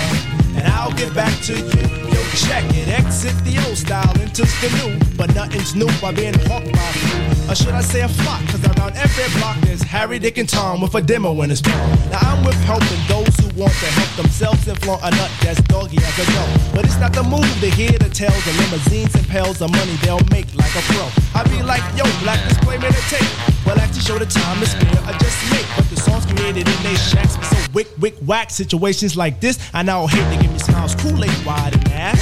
and 0.59 0.67
I'll 0.67 0.91
get 0.93 1.13
back 1.13 1.33
to 1.43 1.53
you. 1.53 1.81
Yo, 2.11 2.19
check 2.35 2.63
it, 2.75 2.87
exit 2.89 3.35
the 3.45 3.63
old 3.67 3.77
style 3.77 4.13
into 4.21 4.43
the 4.43 4.69
new. 4.79 4.99
But 5.15 5.33
nothing's 5.33 5.75
new 5.75 5.89
by 6.01 6.11
being 6.11 6.33
hawked 6.47 6.71
by 6.71 6.91
few. 6.99 7.51
Or 7.51 7.55
should 7.55 7.73
I 7.73 7.81
say 7.81 8.01
a 8.01 8.07
flock? 8.07 8.41
Cause 8.47 8.63
around 8.65 8.95
every 8.95 9.39
block 9.39 9.57
there's 9.61 9.81
Harry, 9.81 10.19
Dick, 10.19 10.37
and 10.37 10.47
Tom 10.47 10.81
with 10.81 10.95
a 10.95 11.01
demo 11.01 11.41
in 11.41 11.49
his 11.49 11.61
palm. 11.61 11.89
Now 12.11 12.19
I'm 12.21 12.45
with 12.45 12.59
helping 12.67 13.01
those 13.07 13.33
who 13.39 13.47
want 13.59 13.73
to 13.73 13.89
help 13.97 14.11
themselves 14.21 14.67
and 14.67 14.77
flaunt 14.81 15.01
a 15.03 15.11
nut 15.11 15.31
that's 15.41 15.61
doggy 15.63 15.97
as 15.97 16.19
a 16.19 16.25
dog. 16.33 16.75
But 16.75 16.85
it's 16.85 16.99
not 16.99 17.13
the 17.13 17.23
move 17.23 17.49
to 17.61 17.69
hear 17.71 17.97
the 17.97 18.09
tales 18.09 18.45
of 18.47 18.55
limousines 18.59 19.15
and 19.15 19.27
pails 19.27 19.61
of 19.61 19.71
money 19.71 19.95
they'll 20.03 20.23
make 20.31 20.53
like 20.55 20.75
a 20.75 20.83
pro. 20.91 21.07
I 21.33 21.43
be 21.47 21.63
like, 21.63 21.83
yo, 21.97 22.03
black 22.21 22.39
display 22.47 22.77
me 22.77 22.87
the 22.87 23.03
tape. 23.09 23.58
Well, 23.69 23.77
actually 23.85 24.01
show 24.01 24.17
the 24.17 24.25
time 24.25 24.57
is 24.63 24.71
spare, 24.71 24.97
I 25.05 25.13
just 25.21 25.37
make. 25.53 25.67
But 25.77 25.85
the 25.93 26.01
songs 26.01 26.25
created 26.25 26.65
in 26.65 26.77
they 26.81 26.95
shacks 26.95 27.37
so 27.37 27.55
wick, 27.71 27.87
wick, 27.99 28.15
whack. 28.25 28.49
Situations 28.49 29.15
like 29.15 29.39
this, 29.39 29.59
I 29.75 29.83
now 29.83 30.07
hate 30.07 30.25
to 30.33 30.41
give 30.41 30.51
me 30.51 30.57
smiles, 30.57 30.95
Kool-Aid 30.95 31.45
wide 31.45 31.75
and 31.75 31.91
ass. 31.93 32.17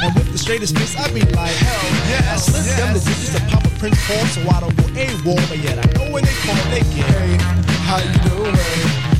And 0.00 0.14
with 0.14 0.30
the 0.30 0.38
straightest 0.38 0.78
face, 0.78 0.94
I 0.96 1.10
be 1.12 1.22
like, 1.34 1.50
hell 1.58 1.90
yeah. 2.06 2.34
I 2.34 2.36
slip 2.36 2.62
them 2.78 2.94
the 2.94 3.00
digits 3.00 3.34
of 3.34 3.42
Papa 3.50 3.68
Prince 3.80 3.98
Paul, 4.06 4.24
so 4.30 4.40
I 4.46 4.60
don't 4.62 4.76
go 4.78 4.86
A-wall, 4.94 5.42
but 5.50 5.58
yet 5.58 5.74
I 5.74 5.90
know 5.98 6.06
when 6.14 6.22
they 6.22 6.36
call, 6.46 6.54
they 6.70 6.86
get. 6.94 7.10
Hey, 7.10 7.34
how 7.82 7.98
you 7.98 8.14
doing? 8.30 8.54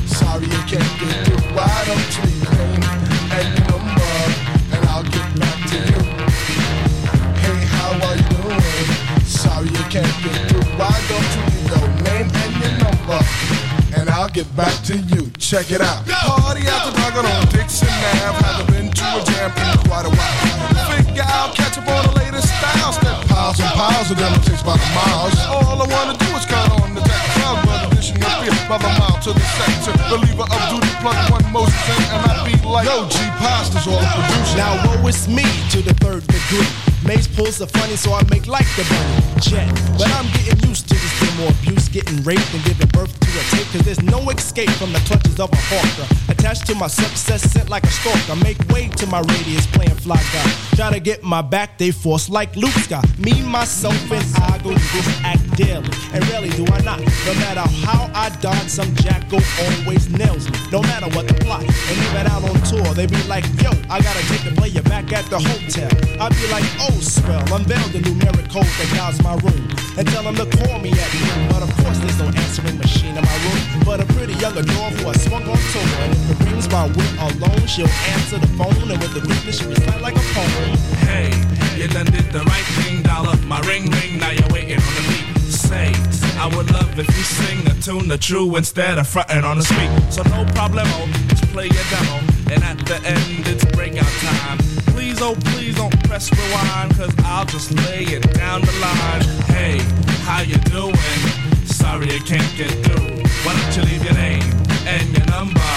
Sorry 0.07 0.47
you 0.47 0.63
can't 0.71 0.87
get 1.03 1.19
through. 1.27 1.51
Why 1.51 1.67
don't 1.83 1.99
you 2.15 2.23
leave 2.31 2.47
and 3.35 3.47
your 3.59 3.67
number, 3.75 4.15
and 4.71 4.81
I'll 4.87 5.03
get 5.03 5.27
back 5.35 5.59
to 5.67 5.77
you. 5.83 5.99
Hey, 7.43 7.59
how 7.75 7.91
are 8.07 8.15
you 8.15 8.23
doing? 8.39 9.19
Sorry 9.27 9.67
you 9.67 9.83
can't 9.91 10.07
get 10.23 10.31
through. 10.31 10.46
Get 14.37 14.55
back 14.55 14.77
to 14.85 14.93
you. 15.09 15.25
Check 15.41 15.73
it 15.73 15.81
out. 15.81 16.05
Party 16.05 16.61
after 16.69 16.93
dark 16.93 17.17
on 17.17 17.25
Dixon 17.49 17.89
Ave. 17.89 18.37
Haven't 18.45 18.69
been 18.69 18.87
to 18.93 19.05
a 19.17 19.21
jam 19.25 19.49
in 19.49 19.73
quite 19.89 20.05
a 20.05 20.13
while. 20.13 20.37
Figure 20.93 21.25
out, 21.25 21.57
catch 21.57 21.73
up 21.73 21.89
on 21.89 22.05
the 22.05 22.13
latest 22.21 22.45
styles. 22.45 23.01
Step 23.01 23.17
piles 23.25 23.57
and 23.57 23.73
piles 23.73 24.11
of 24.13 24.17
them 24.21 24.29
takes 24.45 24.61
by 24.61 24.77
the 24.77 24.89
miles. 24.93 25.33
All 25.49 25.81
I 25.81 25.89
wanna 25.89 26.13
do 26.21 26.29
is 26.37 26.45
count 26.45 26.69
on 26.69 26.93
the 26.93 27.01
deck. 27.01 27.17
Crowd 27.33 27.65
weather 27.65 27.89
dishing 27.95 28.21
the 28.21 28.29
beer 28.45 28.53
by 28.69 28.77
the 28.77 28.91
mile 29.01 29.17
to 29.25 29.33
the 29.33 29.45
sector. 29.57 29.97
Believer 30.05 30.45
of 30.45 30.61
duty, 30.69 30.93
plug 31.01 31.17
one 31.33 31.45
Moses 31.49 31.73
in, 31.89 32.01
and 32.13 32.21
I 32.29 32.45
be 32.45 32.53
like, 32.61 32.85
Yo, 32.85 33.09
G 33.09 33.17
Pasta's 33.41 33.89
all 33.89 33.97
the 33.97 34.05
producer. 34.21 34.57
Now 34.61 34.77
woe 34.85 35.07
is 35.09 35.25
me 35.25 35.49
to 35.73 35.81
the 35.81 35.97
third 35.97 36.21
degree. 36.29 36.69
Maze 37.01 37.25
pulls 37.25 37.57
the 37.57 37.65
funny, 37.65 37.95
so 37.95 38.13
I 38.13 38.21
make 38.29 38.45
like 38.45 38.69
the 38.77 38.85
bunny 38.85 39.17
jet. 39.41 39.65
But 39.97 40.13
I'm 40.13 40.29
getting 40.37 40.61
used 40.69 40.85
to 40.89 40.96
this 41.19 41.37
more 41.37 41.49
abuse, 41.49 41.89
getting 41.89 42.21
raped 42.23 42.53
and 42.53 42.63
giving 42.63 42.87
birth 42.89 43.13
to 43.19 43.29
a 43.29 43.43
tape. 43.55 43.67
Cause 43.71 43.81
there's 43.81 44.03
no 44.03 44.29
escape 44.29 44.69
from 44.71 44.93
the 44.93 44.99
clutches 44.99 45.39
of 45.39 45.51
a 45.51 45.61
hawker. 45.69 46.07
Attached 46.31 46.65
to 46.67 46.75
my 46.75 46.87
success, 46.87 47.41
sent 47.51 47.69
like 47.69 47.83
a 47.83 47.91
stalker. 47.91 48.35
Make 48.43 48.57
way 48.69 48.87
to 48.87 49.07
my 49.07 49.19
radius, 49.19 49.65
playing 49.67 49.95
fly 49.95 50.21
guy. 50.33 50.49
Try 50.75 50.91
to 50.91 50.99
get 50.99 51.23
my 51.23 51.41
back, 51.41 51.77
they 51.77 51.91
force 51.91 52.29
like 52.29 52.55
Luke 52.55 52.77
Scott. 52.85 53.05
Me, 53.19 53.41
myself, 53.43 53.99
and 54.11 54.25
I 54.43 54.57
go 54.63 54.75
through 54.75 55.01
this 55.01 55.21
act 55.23 55.57
daily. 55.57 55.89
And 56.13 56.27
rarely 56.29 56.49
do 56.49 56.65
I 56.71 56.81
not. 56.81 56.99
No 56.99 57.33
matter 57.45 57.65
how 57.85 58.09
I 58.13 58.29
dodge, 58.41 58.69
some 58.69 58.93
jackal 58.95 59.41
always 59.65 60.09
nails 60.09 60.49
me. 60.49 60.57
No 60.71 60.81
matter 60.81 61.07
what 61.15 61.27
the 61.27 61.33
plot. 61.45 61.61
And 61.61 61.97
even 61.97 62.27
out 62.27 62.43
on 62.43 62.57
tour, 62.63 62.93
they 62.93 63.07
be 63.07 63.21
like, 63.27 63.45
yo, 63.61 63.71
I 63.89 64.01
gotta 64.01 64.23
take 64.27 64.43
the 64.43 64.53
player 64.55 64.81
back 64.83 65.11
at 65.13 65.25
the 65.25 65.39
hotel. 65.39 65.89
I 66.21 66.29
be 66.29 66.47
like, 66.51 66.65
oh, 66.87 66.97
swell, 66.99 67.41
unveil 67.53 67.87
the 67.89 67.99
numeric 67.99 68.51
code 68.51 68.65
that 68.65 68.89
guides 68.95 69.21
my 69.23 69.35
room. 69.35 69.67
And 69.97 70.07
tell 70.07 70.23
them 70.23 70.35
to 70.35 70.45
call 70.57 70.79
me 70.79 70.91
at 70.91 71.06
But 71.49 71.63
of 71.63 71.71
course, 71.83 71.99
there's 71.99 72.19
no 72.19 72.27
answering 72.27 72.77
machine 72.77 73.15
in 73.17 73.23
my 73.23 73.37
room. 73.45 73.83
But 73.85 74.01
a 74.01 74.05
pretty 74.13 74.33
young 74.33 74.57
adore 74.57 74.89
who 74.91 75.09
I 75.09 75.13
swung 75.13 75.43
on 75.43 75.57
tour. 75.71 75.87
And 76.03 76.13
if 76.13 76.41
it 76.41 76.51
rings 76.51 76.69
my 76.69 76.87
wit 76.87 77.13
alone, 77.19 77.65
she'll 77.67 77.87
answer 78.13 78.39
the 78.39 78.47
phone. 78.59 78.75
And 78.91 78.99
with 79.01 79.13
the 79.13 79.21
quickness, 79.21 79.59
she 79.59 79.65
recite 79.65 80.01
like 80.01 80.15
a 80.15 80.25
poem. 80.35 80.77
Hey, 81.07 81.31
you 81.79 81.87
done 81.87 82.07
did 82.07 82.31
the 82.31 82.43
right 82.43 82.67
thing, 82.81 83.01
dollar. 83.03 83.35
My 83.47 83.59
ring 83.61 83.89
ring, 83.91 84.19
now 84.19 84.31
you're 84.31 84.51
waiting 84.51 84.79
on 84.79 84.93
the 84.95 85.03
beat. 85.09 85.27
Say, 85.51 85.93
I 86.37 86.47
would 86.55 86.69
love 86.71 86.99
if 86.99 87.07
you 87.07 87.23
sing 87.23 87.67
a 87.67 87.73
tune 87.81 88.07
the 88.07 88.17
true 88.17 88.55
instead 88.55 88.97
of 88.97 89.07
fronting 89.07 89.43
on 89.43 89.57
the 89.57 89.63
street. 89.63 89.91
So 90.11 90.23
no 90.23 90.45
problemo, 90.51 90.85
oh, 90.85 91.27
just 91.29 91.43
play 91.53 91.65
your 91.65 91.87
demo. 91.89 92.19
And 92.51 92.63
at 92.63 92.77
the 92.85 92.95
end, 93.05 93.47
it's 93.47 93.65
breakout 93.75 94.11
time. 94.21 94.57
Please, 94.93 95.21
oh 95.21 95.35
please 95.51 95.75
don't 95.75 95.97
press 96.03 96.31
rewind, 96.31 96.95
cause 96.95 97.13
I'll 97.25 97.45
just 97.45 97.71
lay 97.85 98.03
it 98.03 98.33
down 98.33 98.61
the 98.61 98.71
line. 98.79 99.21
Hey, 99.47 99.79
how 100.27 100.41
you 100.41 100.57
doing? 100.75 100.93
Sorry 101.65 102.07
I 102.07 102.19
can't 102.19 102.51
get 102.57 102.69
through. 102.83 103.23
Why 103.43 103.55
don't 103.55 103.77
you 103.77 103.83
leave 103.83 104.03
your 104.03 104.13
name 104.13 104.43
and 104.85 105.07
your 105.17 105.25
number? 105.27 105.71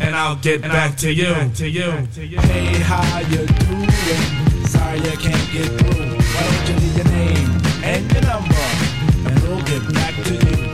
And 0.00 0.14
I'll 0.14 0.36
get 0.36 0.62
back 0.62 0.96
to 0.98 1.12
you. 1.12 1.34
To 1.56 1.68
you. 1.68 1.90
Hey, 2.38 2.78
how 2.78 3.18
you 3.32 3.44
doing? 3.44 4.66
Sorry 4.66 5.00
I 5.00 5.16
can't 5.16 5.46
get 5.52 5.66
through. 5.78 6.14
Why 6.32 6.42
don't 6.46 6.68
you 6.68 6.74
leave 6.82 6.96
your 6.96 7.10
name 7.18 7.50
and 7.82 8.12
your 8.12 8.22
number? 8.22 8.66
And 9.26 9.36
we'll 9.42 9.62
get 9.62 9.82
back 9.92 10.14
to 10.26 10.34
you. 10.46 10.67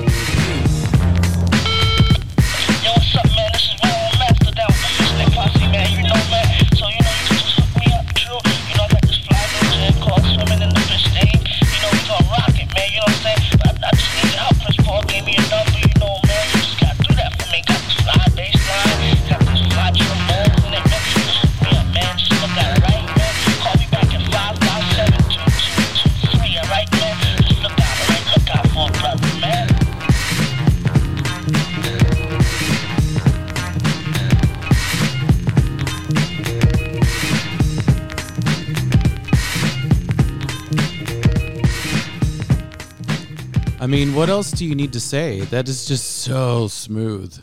I 43.84 43.86
mean, 43.86 44.14
what 44.14 44.30
else 44.30 44.50
do 44.50 44.64
you 44.64 44.74
need 44.74 44.94
to 44.94 45.00
say? 45.00 45.40
That 45.40 45.68
is 45.68 45.84
just 45.84 46.22
so 46.22 46.68
smooth. 46.68 47.38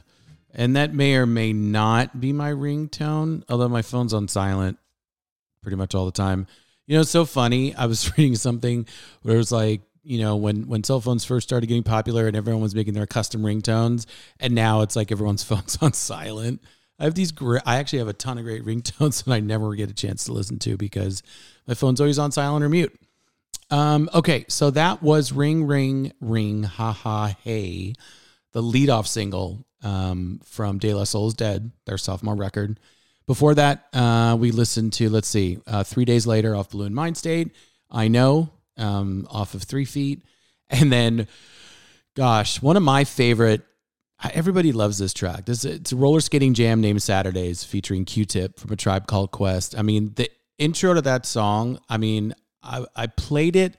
And 0.55 0.75
that 0.75 0.91
may 0.91 1.13
or 1.13 1.27
may 1.27 1.53
not 1.53 2.19
be 2.19 2.33
my 2.33 2.49
ringtone, 2.49 3.43
although 3.47 3.69
my 3.69 3.83
phone's 3.83 4.11
on 4.11 4.27
silent 4.27 4.79
pretty 5.61 5.77
much 5.77 5.93
all 5.93 6.07
the 6.07 6.11
time. 6.11 6.47
You 6.87 6.95
know, 6.95 7.01
it's 7.01 7.11
so 7.11 7.25
funny. 7.25 7.75
I 7.75 7.85
was 7.85 8.11
reading 8.17 8.33
something 8.33 8.87
where 9.21 9.35
it 9.35 9.37
was 9.37 9.51
like, 9.51 9.81
you 10.01 10.17
know, 10.17 10.35
when 10.35 10.67
when 10.67 10.83
cell 10.83 10.99
phones 10.99 11.23
first 11.23 11.47
started 11.47 11.67
getting 11.67 11.83
popular 11.83 12.25
and 12.25 12.35
everyone 12.35 12.63
was 12.63 12.73
making 12.73 12.95
their 12.95 13.05
custom 13.05 13.43
ringtones, 13.43 14.07
and 14.39 14.55
now 14.55 14.81
it's 14.81 14.95
like 14.95 15.11
everyone's 15.11 15.43
phone's 15.51 15.77
on 15.79 15.93
silent. 15.93 16.59
I 16.97 17.03
have 17.03 17.13
these 17.13 17.31
great. 17.31 17.61
I 17.67 17.75
actually 17.75 17.99
have 17.99 18.07
a 18.07 18.13
ton 18.13 18.39
of 18.39 18.45
great 18.45 18.65
ringtones 18.65 19.25
that 19.25 19.31
I 19.31 19.41
never 19.41 19.75
get 19.75 19.91
a 19.91 19.93
chance 19.93 20.23
to 20.23 20.33
listen 20.33 20.57
to 20.57 20.75
because 20.75 21.21
my 21.67 21.75
phone's 21.75 22.01
always 22.01 22.17
on 22.17 22.31
silent 22.31 22.65
or 22.65 22.69
mute. 22.69 22.99
Um, 23.71 24.09
okay, 24.13 24.45
so 24.49 24.69
that 24.71 25.01
was 25.01 25.31
Ring 25.31 25.65
Ring 25.65 26.11
Ring 26.19 26.63
Ha 26.63 26.91
Ha 26.91 27.35
Hey, 27.41 27.95
the 28.51 28.61
leadoff 28.61 29.07
single 29.07 29.65
um, 29.81 30.41
from 30.43 30.77
De 30.77 30.93
La 30.93 31.05
Soul 31.05 31.27
is 31.27 31.33
Dead, 31.33 31.71
their 31.85 31.97
sophomore 31.97 32.35
record. 32.35 32.79
Before 33.27 33.55
that, 33.55 33.87
uh, 33.93 34.35
we 34.37 34.51
listened 34.51 34.91
to, 34.93 35.09
let's 35.09 35.27
see, 35.27 35.59
uh, 35.65 35.83
Three 35.83 36.03
Days 36.03 36.27
Later 36.27 36.53
off 36.53 36.69
Buhloone 36.71 36.91
Mind 36.91 37.15
State, 37.15 37.55
Eye 37.89 38.09
Know 38.09 38.49
um, 38.77 39.25
off 39.31 39.53
of 39.53 39.63
Three 39.63 39.85
Feet. 39.85 40.23
And 40.73 40.89
then, 40.89 41.27
gosh, 42.15 42.61
one 42.61 42.77
of 42.77 42.83
my 42.83 43.03
favorite, 43.03 43.61
everybody 44.33 44.71
loves 44.71 44.99
this 44.99 45.13
track. 45.13 45.43
This 45.43 45.65
It's 45.65 45.91
a 45.91 45.97
roller 45.97 46.21
skating 46.21 46.53
jam 46.53 46.79
named 46.79 47.03
Saturdays 47.03 47.65
featuring 47.65 48.05
Q 48.05 48.23
Tip 48.23 48.57
from 48.57 48.71
a 48.71 48.77
tribe 48.77 49.05
called 49.05 49.31
Quest. 49.31 49.77
I 49.77 49.81
mean, 49.81 50.13
the 50.15 50.29
intro 50.57 50.93
to 50.93 51.01
that 51.01 51.25
song, 51.25 51.77
I 51.89 51.97
mean, 51.97 52.33
I, 52.63 52.85
I 52.95 53.07
played 53.07 53.55
it. 53.55 53.77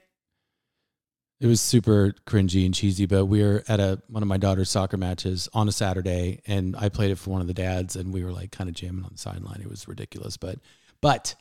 It 1.39 1.47
was 1.47 1.59
super 1.59 2.13
cringy 2.25 2.65
and 2.65 2.73
cheesy, 2.73 3.05
but 3.05 3.25
we 3.25 3.43
were 3.43 3.63
at 3.67 3.79
a 3.79 4.01
one 4.07 4.23
of 4.23 4.29
my 4.29 4.37
daughter's 4.37 4.69
soccer 4.69 4.95
matches 4.95 5.49
on 5.53 5.67
a 5.67 5.73
Saturday, 5.73 6.41
and 6.47 6.75
I 6.77 6.87
played 6.87 7.11
it 7.11 7.17
for 7.17 7.31
one 7.31 7.41
of 7.41 7.47
the 7.47 7.53
dads, 7.53 7.97
and 7.97 8.13
we 8.13 8.23
were 8.23 8.31
like 8.31 8.51
kind 8.51 8.69
of 8.69 8.75
jamming 8.75 9.03
on 9.03 9.11
the 9.11 9.17
sideline. 9.17 9.59
It 9.61 9.69
was 9.69 9.87
ridiculous, 9.87 10.37
but 10.37 10.59
but 11.01 11.35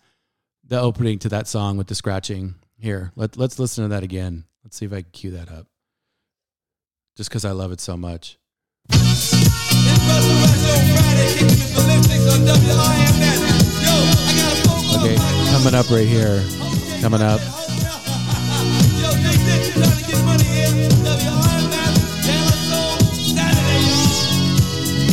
the 0.65 0.81
opening 0.81 1.21
to 1.21 1.29
that 1.29 1.47
song 1.47 1.77
with 1.77 1.87
the 1.87 1.95
scratching 1.95 2.57
here. 2.79 3.13
Let 3.15 3.37
let's 3.37 3.61
listen 3.61 3.85
to 3.85 3.89
that 3.91 4.03
again. 4.03 4.45
Let's 4.65 4.77
see 4.77 4.87
if 4.87 4.93
I 4.93 5.03
can 5.03 5.11
cue 5.13 5.31
that 5.33 5.51
up. 5.53 5.69
Just 7.17 7.31
because 7.31 7.45
I 7.45 7.53
love 7.53 7.71
it 7.71 7.81
so 7.81 7.97
much. 7.97 8.39
Okay, 14.95 15.17
coming 15.51 15.75
up 15.75 15.91
right 15.91 16.09
here. 16.09 16.72
Coming 17.03 17.21
up. 17.21 17.41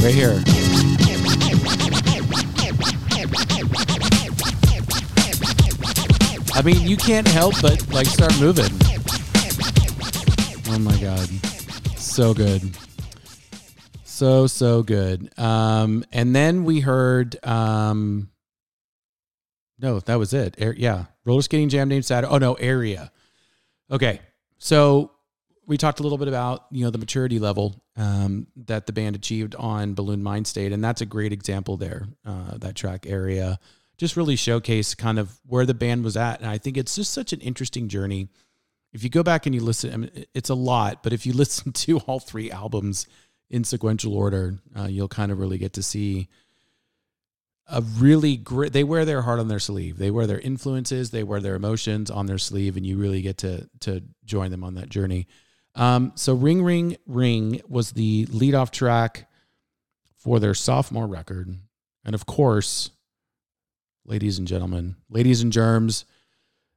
Right 0.03 0.13
here. 0.13 0.43
I 6.53 6.61
mean, 6.63 6.87
you 6.87 6.95
can't 6.95 7.27
help 7.27 7.59
but 7.59 7.83
like 7.91 8.05
start 8.05 8.39
moving. 8.39 8.69
Oh 10.69 10.77
my 10.77 10.95
god, 11.01 11.27
so 11.97 12.35
good, 12.35 12.77
so 14.03 14.45
so 14.45 14.83
good. 14.83 15.31
Um, 15.39 16.05
and 16.11 16.35
then 16.35 16.65
we 16.65 16.81
heard, 16.81 17.43
um, 17.43 18.29
no, 19.81 19.99
that 20.01 20.15
was 20.15 20.33
it. 20.33 20.55
Air, 20.57 20.73
yeah, 20.77 21.05
roller 21.25 21.41
skating 21.41 21.69
jam 21.69 21.89
named 21.89 22.05
Saturday. 22.05 22.31
Oh 22.31 22.37
no, 22.37 22.53
area. 22.55 23.11
Okay, 23.91 24.19
so 24.57 25.11
we 25.65 25.77
talked 25.77 25.99
a 25.99 26.03
little 26.03 26.17
bit 26.17 26.27
about 26.27 26.65
you 26.71 26.83
know 26.83 26.91
the 26.91 26.97
maturity 26.97 27.39
level 27.39 27.81
um, 27.95 28.47
that 28.65 28.87
the 28.87 28.93
band 28.93 29.15
achieved 29.15 29.55
on 29.55 29.95
Buhloone 29.95 30.21
Mind 30.21 30.47
State, 30.47 30.73
and 30.73 30.83
that's 30.83 31.01
a 31.01 31.05
great 31.05 31.31
example 31.31 31.77
there. 31.77 32.07
Uh, 32.25 32.57
that 32.57 32.75
track 32.75 33.05
area 33.07 33.59
just 33.97 34.17
really 34.17 34.35
showcased 34.35 34.97
kind 34.97 35.19
of 35.19 35.39
where 35.45 35.65
the 35.65 35.73
band 35.73 36.03
was 36.03 36.17
at, 36.17 36.39
and 36.39 36.49
I 36.49 36.57
think 36.57 36.77
it's 36.77 36.95
just 36.95 37.13
such 37.13 37.33
an 37.33 37.39
interesting 37.39 37.87
journey. 37.87 38.29
If 38.91 39.03
you 39.03 39.09
go 39.09 39.23
back 39.23 39.45
and 39.45 39.53
you 39.53 39.61
listen, 39.61 39.93
I 39.93 39.97
mean, 39.97 40.25
it's 40.33 40.49
a 40.49 40.55
lot, 40.55 41.03
but 41.03 41.13
if 41.13 41.25
you 41.25 41.33
listen 41.35 41.71
to 41.71 41.99
all 41.99 42.19
three 42.19 42.51
albums 42.51 43.07
in 43.49 43.63
sequential 43.63 44.15
order, 44.15 44.59
uh, 44.77 44.85
you'll 44.85 45.07
kind 45.07 45.31
of 45.31 45.39
really 45.39 45.57
get 45.57 45.73
to 45.73 45.83
see 45.83 46.27
a 47.71 47.81
really 47.81 48.35
great 48.35 48.73
they 48.73 48.83
wear 48.83 49.05
their 49.05 49.21
heart 49.21 49.39
on 49.39 49.47
their 49.47 49.59
sleeve. 49.59 49.97
They 49.97 50.11
wear 50.11 50.27
their 50.27 50.39
influences 50.39 51.11
they 51.11 51.23
wear 51.23 51.39
their 51.39 51.55
emotions 51.55 52.09
on 52.09 52.25
their 52.25 52.37
sleeve 52.37 52.77
and 52.77 52.85
you 52.85 52.97
really 52.97 53.21
get 53.21 53.37
to 53.39 53.69
to 53.81 54.03
join 54.25 54.51
them 54.51 54.63
on 54.63 54.75
that 54.75 54.89
journey. 54.89 55.27
Um, 55.75 56.13
so 56.15 56.33
ring 56.33 56.63
ring 56.63 56.97
ring 57.05 57.61
was 57.67 57.91
the 57.91 58.25
lead 58.31 58.55
off 58.55 58.71
track 58.71 59.29
for 60.17 60.39
their 60.39 60.53
sophomore 60.53 61.07
record. 61.07 61.55
And 62.03 62.15
of 62.15 62.25
course 62.25 62.89
ladies 64.05 64.39
and 64.39 64.47
gentlemen 64.47 64.95
ladies 65.09 65.41
and 65.41 65.51
germs 65.51 66.05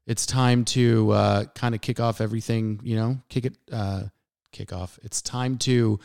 it's 0.06 0.26
time 0.26 0.64
to 0.64 1.12
uh, 1.12 1.44
kind 1.54 1.74
of 1.74 1.80
kick 1.80 2.00
off 2.00 2.20
everything 2.20 2.80
you 2.82 2.96
know 2.96 3.18
kick 3.28 3.46
it 3.46 3.56
uh, 3.72 4.02
kick 4.52 4.72
off. 4.72 4.98
It's 5.02 5.22
time 5.22 5.56
to 5.58 5.98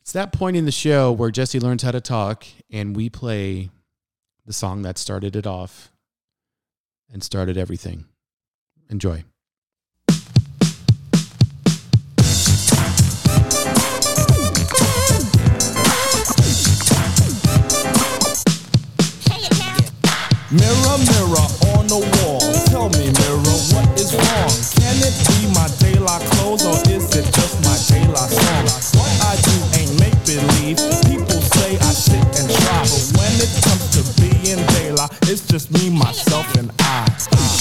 it's 0.00 0.12
that 0.12 0.32
point 0.32 0.56
in 0.56 0.64
the 0.64 0.72
show 0.72 1.12
where 1.12 1.30
jesse 1.30 1.60
learns 1.60 1.82
how 1.82 1.90
to 1.90 2.00
talk 2.00 2.46
and 2.70 2.96
we 2.96 3.10
play 3.10 3.68
the 4.48 4.54
song 4.54 4.80
that 4.80 4.96
started 4.96 5.36
it 5.36 5.46
off 5.46 5.92
and 7.12 7.22
started 7.22 7.58
everything. 7.58 8.06
Enjoy. 8.88 9.22
Mirror, 20.50 20.96
mirror 21.04 21.44
on 21.76 21.84
the 21.84 22.00
wall. 22.16 22.40
Tell 22.72 22.88
me, 22.88 23.12
mirror, 23.12 23.58
what 23.76 24.00
is 24.00 24.16
wrong? 24.16 24.48
Can 24.80 24.96
it 25.04 25.12
be 25.28 25.44
my 25.52 25.68
daylight 25.76 26.22
clothes 26.32 26.64
or 26.64 26.80
is 26.88 27.04
it 27.14 27.26
just 27.36 27.60
my 27.68 27.76
daylight 27.92 28.30
song? 28.32 28.64
What 28.96 29.12
I 29.28 29.36
do 29.44 29.56
ain't 29.76 30.00
make 30.00 30.16
believe. 30.24 30.80
People 31.04 31.40
say 31.52 31.76
I 31.76 31.92
sit 31.92 32.24
and 32.40 32.47
but 32.90 33.18
when 33.18 33.32
it 33.36 33.52
comes 33.64 33.84
to 33.94 34.20
being 34.20 34.64
daylight, 34.74 35.10
it's 35.22 35.46
just 35.46 35.70
me, 35.72 35.90
myself, 35.90 36.54
and 36.56 36.70
I. 36.80 37.57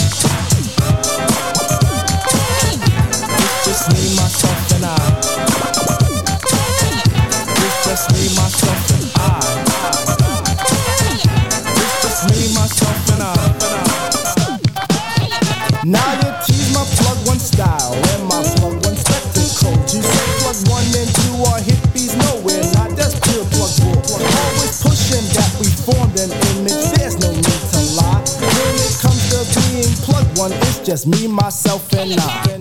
just 30.97 31.05
me, 31.05 31.27
myself, 31.27 31.93
and 31.93 32.19
I. 32.19 32.56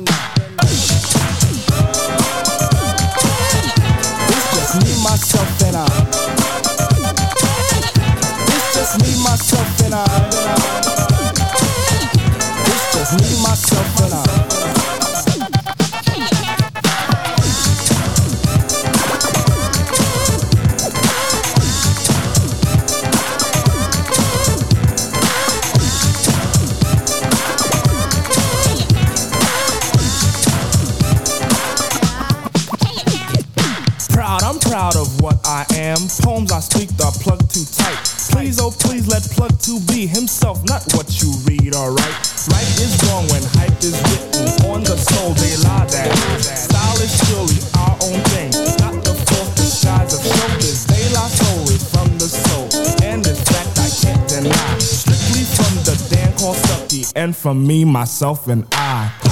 from 57.47 57.64
me, 57.64 57.85
myself, 57.85 58.48
and 58.48 58.66
I. 58.73 59.26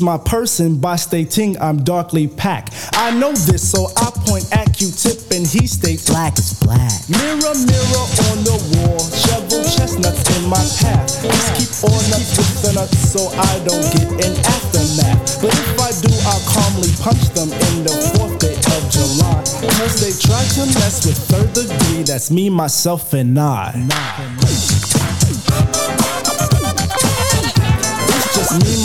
my 0.00 0.18
person 0.18 0.78
by 0.78 0.96
stating 0.96 1.60
I'm 1.60 1.82
darkly 1.84 2.28
packed. 2.28 2.74
I 2.92 3.10
know 3.10 3.32
this, 3.32 3.70
so 3.70 3.86
I 3.96 4.10
point 4.26 4.44
at 4.52 4.74
Q-tip 4.76 5.30
and 5.30 5.46
he 5.46 5.66
states 5.66 6.08
black 6.08 6.38
is 6.38 6.52
black. 6.60 6.92
Mirror, 7.08 7.56
mirror 7.66 8.06
on 8.30 8.38
the 8.44 8.58
wall, 8.74 8.98
shovel 9.12 9.62
chestnuts 9.64 10.24
in 10.36 10.48
my 10.48 10.62
path. 10.80 11.08
Just 11.22 11.50
keep 11.56 11.72
on 11.88 12.02
up 12.14 12.24
with 12.36 12.62
the 12.62 12.72
nuts 12.74 12.98
so 12.98 13.28
I 13.32 13.52
don't 13.64 13.86
get 13.96 14.08
an 14.26 14.34
aftermath. 14.44 15.42
But 15.42 15.54
if 15.54 15.80
I 15.80 15.90
do, 16.02 16.12
I'll 16.26 16.44
calmly 16.46 16.92
punch 17.00 17.30
them 17.34 17.50
in 17.52 17.84
the 17.84 17.94
fourth 18.14 18.38
day 18.38 18.54
of 18.54 18.82
July. 18.90 19.42
Cause 19.78 20.00
they 20.00 20.14
try 20.20 20.42
to 20.58 20.62
mess 20.78 21.06
with 21.06 21.18
third 21.18 21.52
degree, 21.54 22.02
that's 22.02 22.30
me, 22.30 22.50
myself, 22.50 23.12
and 23.14 23.38
I. 23.38 24.37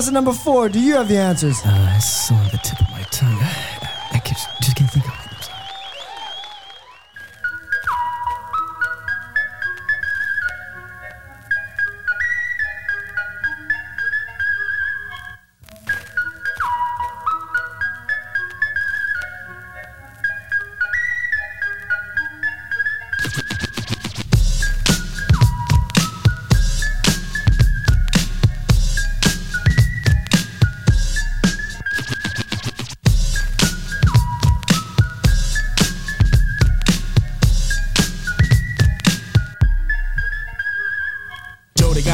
Contestant 0.00 0.14
number 0.14 0.32
four, 0.32 0.70
do 0.70 0.80
you 0.80 0.94
have 0.94 1.08
the 1.08 1.18
answers? 1.18 1.60
Uh, 1.62 2.00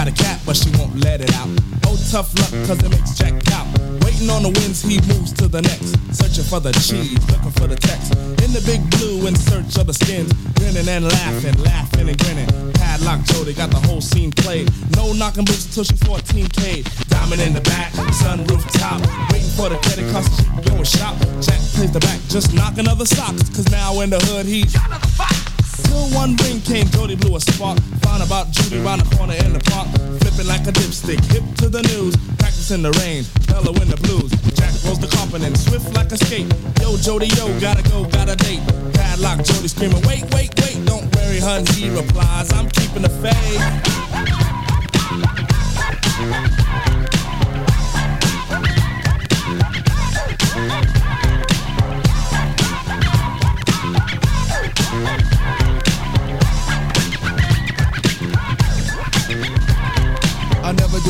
got 0.07 0.21
a 0.21 0.23
cat, 0.23 0.41
but 0.47 0.57
she 0.57 0.71
won't 0.79 0.95
let 1.01 1.21
it 1.21 1.33
out. 1.35 1.49
Oh, 1.87 1.97
tough 2.11 2.33
luck, 2.39 2.51
cause 2.67 2.83
it 2.83 2.91
makes 2.91 3.17
Jack 3.17 3.35
out. 3.53 3.67
Waiting 4.05 4.31
on 4.31 4.43
the 4.43 4.51
winds, 4.61 4.83
he 4.83 5.01
moves 5.09 5.33
to 5.35 5.49
the 5.49 5.63
next. 5.63 5.97
Searching 6.15 6.45
for 6.45 6.61
the 6.61 6.73
cheese, 6.73 7.19
looking 7.31 7.51
for 7.53 7.67
the 7.67 7.77
text. 7.77 8.15
In 8.45 8.53
the 8.53 8.63
big 8.67 8.83
blue, 8.99 9.27
in 9.27 9.35
search 9.35 9.77
of 9.79 9.87
the 9.87 9.95
skins. 9.95 10.33
Grinning 10.59 10.89
and 10.89 11.05
laughing, 11.05 11.57
laughing 11.63 12.09
and 12.09 12.19
grinning. 12.19 12.49
Padlock 12.75 13.25
Jody 13.25 13.55
got 13.55 13.71
the 13.71 13.81
whole 13.89 14.01
scene 14.01 14.31
played. 14.31 14.71
No 14.95 15.13
knocking 15.13 15.45
boots 15.45 15.75
till 15.75 15.85
she's 15.85 16.01
14K. 16.01 16.87
Diamond 17.09 17.43
in 17.43 17.53
the 17.53 17.63
back, 17.63 17.93
sunroof 18.23 18.63
top. 18.79 19.01
Waiting 19.33 19.51
for 19.59 19.69
the 19.69 19.79
credit 19.83 20.07
cause 20.13 20.29
she 20.37 20.45
going 20.71 20.85
shop. 20.85 21.19
Jack 21.43 21.61
plays 21.75 21.93
the 21.93 22.01
back, 22.01 22.21
just 22.29 22.55
knocking 22.55 22.87
other 22.87 23.07
socks. 23.07 23.49
Cause 23.51 23.69
now 23.71 24.01
in 24.01 24.11
the 24.11 24.21
hood, 24.31 24.47
he's 24.47 24.75
Till 25.85 26.09
one 26.17 26.37
ring 26.45 26.61
came, 26.61 26.87
Jody 26.89 27.17
blew 27.17 27.37
a 27.37 27.41
spark. 27.41 27.79
Found 28.05 28.23
about 28.23 28.51
Judy 28.51 28.79
round 28.79 29.03
the 29.03 29.17
corner 29.17 29.35
in 29.35 29.53
the 29.53 29.61
park. 29.71 29.89
Flipping 30.21 30.47
like 30.47 30.67
a 30.67 30.73
dipstick, 30.73 31.21
hip 31.33 31.45
to 31.57 31.69
the 31.69 31.83
news. 31.95 32.17
Practicing 32.39 32.83
the 32.83 32.93
rain, 33.03 33.25
mellow 33.51 33.75
in 33.83 33.89
the 33.89 33.97
blues. 33.97 34.31
Jack 34.55 34.73
rose 34.85 34.99
the 34.99 35.07
and 35.45 35.59
swift 35.59 35.95
like 35.95 36.11
a 36.13 36.17
skate. 36.17 36.47
Yo, 36.81 36.97
Jody, 36.97 37.27
yo, 37.37 37.49
gotta 37.61 37.83
go, 37.91 38.05
got 38.05 38.29
a 38.29 38.37
date. 38.37 38.61
Padlock, 38.95 39.45
Jody 39.45 39.69
screaming, 39.69 40.03
wait, 40.07 40.25
wait, 40.33 40.51
wait. 40.61 40.85
Don't 40.87 41.15
worry, 41.15 41.41
hun, 41.41 41.67
he 41.75 41.91
replies, 41.91 42.53
I'm 42.53 42.69
keeping 42.71 43.03
the 43.03 43.11
faith. 43.21 43.61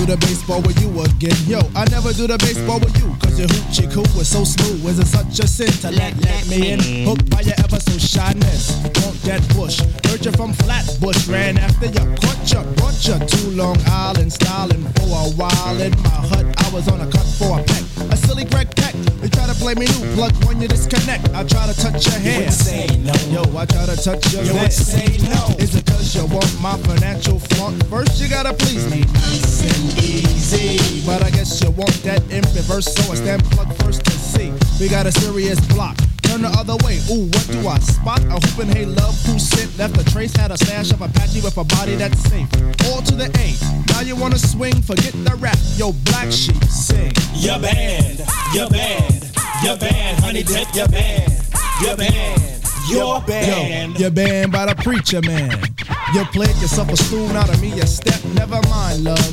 The 0.07 0.17
baseball 0.19 0.63
with 0.63 0.79
you 0.81 0.89
again, 1.03 1.37
yo. 1.47 1.59
I 1.75 1.85
never 1.91 2.13
do 2.13 2.27
the 2.27 2.39
baseball 2.39 2.79
with 2.79 2.95
you, 3.03 3.11
cause 3.19 3.39
your 3.39 3.49
hoochie 3.49 3.91
coo 3.91 4.07
was 4.17 4.29
so 4.29 4.45
smooth. 4.45 4.87
Is 4.87 4.99
it 5.01 5.07
such 5.07 5.39
a 5.43 5.47
sin 5.47 5.73
to 5.83 5.91
let, 5.91 6.15
let 6.23 6.47
me 6.47 6.71
in? 6.73 6.81
Hooked 7.07 7.29
by 7.31 7.41
your 7.43 7.59
ever 7.59 7.81
so 7.81 7.99
shyness. 7.99 8.71
Want 9.03 9.19
that 9.27 9.43
bush, 9.59 9.83
heard 10.07 10.25
you 10.25 10.31
from 10.33 10.53
Flatbush, 10.55 11.27
ran 11.27 11.59
after 11.59 11.87
you, 11.91 12.05
caught 12.23 12.39
you, 12.47 12.63
brought 12.79 12.99
you 13.03 13.19
to 13.19 13.41
Long 13.51 13.79
Island, 13.87 14.33
styling 14.33 14.85
for 14.95 15.11
a 15.11 15.31
while. 15.35 15.81
In 15.83 15.91
my 16.03 16.23
hut, 16.31 16.47
I 16.55 16.67
was 16.71 16.87
on 16.89 17.01
a 17.03 17.11
cut 17.11 17.27
for 17.39 17.59
a 17.59 17.63
peck. 17.65 17.83
A 18.13 18.17
silly 18.17 18.45
Greg 18.45 18.71
Peck. 18.77 18.95
You 19.23 19.29
try 19.29 19.47
to 19.51 19.55
play 19.59 19.75
me 19.75 19.87
new 19.87 20.15
plug 20.15 20.33
when 20.47 20.61
you 20.63 20.69
disconnect. 20.69 21.29
I 21.35 21.43
try 21.43 21.67
to 21.67 21.75
touch 21.75 22.07
your 22.07 22.21
hair. 22.23 22.45
would 22.47 22.53
say 22.53 22.87
no. 23.03 23.15
Yo, 23.35 23.43
I 23.59 23.65
try 23.67 23.87
to 23.87 23.97
touch 23.97 24.33
your 24.33 24.45
You 24.45 24.53
hair. 24.55 24.71
say 24.71 25.19
no. 25.27 25.57
Is 25.59 25.75
it 25.75 25.85
you 26.15 26.27
want 26.27 26.61
my 26.61 26.77
financial 26.79 27.39
flaunt? 27.39 27.83
First, 27.87 28.21
you 28.21 28.29
gotta 28.29 28.53
please 28.53 28.85
me. 28.91 29.01
Nice 29.13 29.63
and 29.65 30.05
easy. 30.05 31.05
But 31.07 31.23
I 31.23 31.31
guess 31.31 31.63
you 31.63 31.71
want 31.71 31.93
that 32.05 32.23
in 32.31 32.43
reverse, 32.55 32.87
so 32.95 33.13
I 33.13 33.17
stand 33.17 33.43
plug 33.45 33.73
first 33.83 34.05
to 34.05 34.11
see. 34.13 34.53
We 34.79 34.89
got 34.89 35.07
a 35.07 35.13
serious 35.13 35.59
block. 35.75 35.97
Turn 36.23 36.43
the 36.43 36.49
other 36.49 36.77
way. 36.85 36.99
Ooh, 37.11 37.27
what 37.27 37.47
do 37.51 37.67
I 37.67 37.79
spot? 37.79 38.21
A 38.25 38.39
hooping 38.47 38.75
hey 38.75 38.85
love 38.85 39.17
who 39.25 39.39
sent 39.39 39.77
left 39.79 39.97
a 39.99 40.05
trace. 40.13 40.37
Had 40.37 40.51
a 40.51 40.57
stash 40.59 40.93
of 40.93 41.01
Apache 41.01 41.41
with 41.41 41.57
a 41.57 41.65
body 41.65 41.97
that's 41.97 42.21
safe. 42.29 42.49
All 42.87 43.01
to 43.03 43.15
the 43.15 43.31
A. 43.41 43.93
Now 43.93 44.03
you 44.03 44.17
wanna 44.17 44.39
swing? 44.39 44.81
Forget 44.83 45.13
the 45.25 45.35
rap. 45.37 45.59
Yo, 45.77 45.93
black 46.05 46.31
sheep, 46.31 46.63
sing. 46.65 47.13
Your 47.35 47.59
band, 47.59 48.19
your 48.53 48.69
band, 48.69 49.31
your 49.65 49.77
band, 49.77 50.21
honey 50.21 50.43
dip, 50.43 50.75
your 50.75 50.89
band, 50.89 51.33
your 51.81 51.97
band, 51.97 52.63
your 52.89 53.21
band. 53.23 53.95
Yo, 53.95 54.01
you're 54.01 54.11
banned 54.11 54.53
by 54.53 54.67
the 54.67 54.75
preacher 54.77 55.21
man. 55.23 55.96
You 56.15 56.25
played 56.27 56.57
yourself 56.57 56.89
a 56.91 56.97
spoon 56.97 57.35
out 57.37 57.49
of 57.49 57.61
me, 57.61 57.73
a 57.81 57.87
step. 57.87 58.23
Never 58.35 58.61
mind, 58.69 59.05
love. 59.05 59.31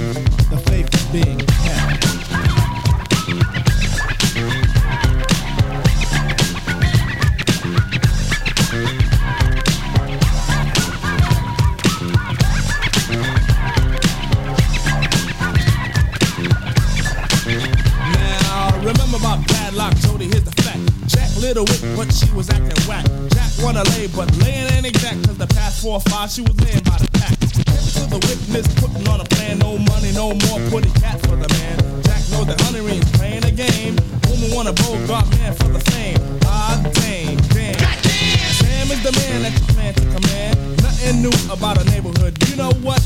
The 0.49 0.57
faith 0.65 0.93
is 0.93 1.05
being 1.11 1.37
kept. 1.37 2.03
Now, 18.17 18.77
remember 18.79 19.19
my 19.19 19.43
padlock, 19.47 19.95
Jody, 19.97 20.25
here's 20.25 20.43
the 20.43 20.51
fact. 20.63 20.79
Jack 21.07 21.29
little 21.37 21.65
but 21.95 22.11
she 22.11 22.29
was 22.31 22.49
acting 22.49 22.87
whack. 22.87 23.05
Wanna 23.63 23.83
lay, 23.95 24.07
but 24.07 24.27
laying 24.43 24.67
ain't 24.73 24.85
exact, 24.85 25.25
cause 25.25 25.37
the 25.37 25.47
past 25.47 25.81
four 25.81 25.95
or 25.95 26.01
five, 26.11 26.29
she 26.29 26.41
was 26.41 26.51
laying 26.59 26.83
by 26.83 26.97
the 26.99 27.07
pack. 27.15 27.31
To 27.39 28.03
the 28.11 28.19
witness, 28.27 28.67
putting 28.75 29.07
on 29.07 29.21
a 29.21 29.23
plan, 29.23 29.59
no 29.59 29.77
money, 29.77 30.11
no 30.11 30.35
more, 30.35 30.59
putting 30.69 30.91
cat 30.99 31.21
for 31.21 31.37
the 31.37 31.47
man. 31.47 32.03
Jack 32.03 32.19
knows 32.31 32.47
that 32.47 32.59
honey 32.59 32.81
rings 32.81 33.09
playing 33.13 33.45
a 33.45 33.51
game. 33.51 33.95
Woman 34.27 34.51
want 34.51 34.67
a 34.67 34.73
Bogart 34.83 35.29
man 35.39 35.53
for 35.55 35.69
the 35.71 35.79
fame. 35.91 36.19
Ah, 36.43 36.75
dang, 36.91 37.37
damn. 37.55 37.79
Sam 38.59 38.91
is 38.91 39.01
the 39.01 39.13
man 39.15 39.43
that 39.43 39.53
you 39.55 39.65
plan 39.71 39.93
to 39.93 40.05
command. 40.11 40.83
Nothing 40.83 41.21
new 41.23 41.33
about 41.49 41.79
a 41.79 41.85
neighborhood. 41.85 42.35
You 42.49 42.57
know 42.57 42.71
what? 42.83 42.99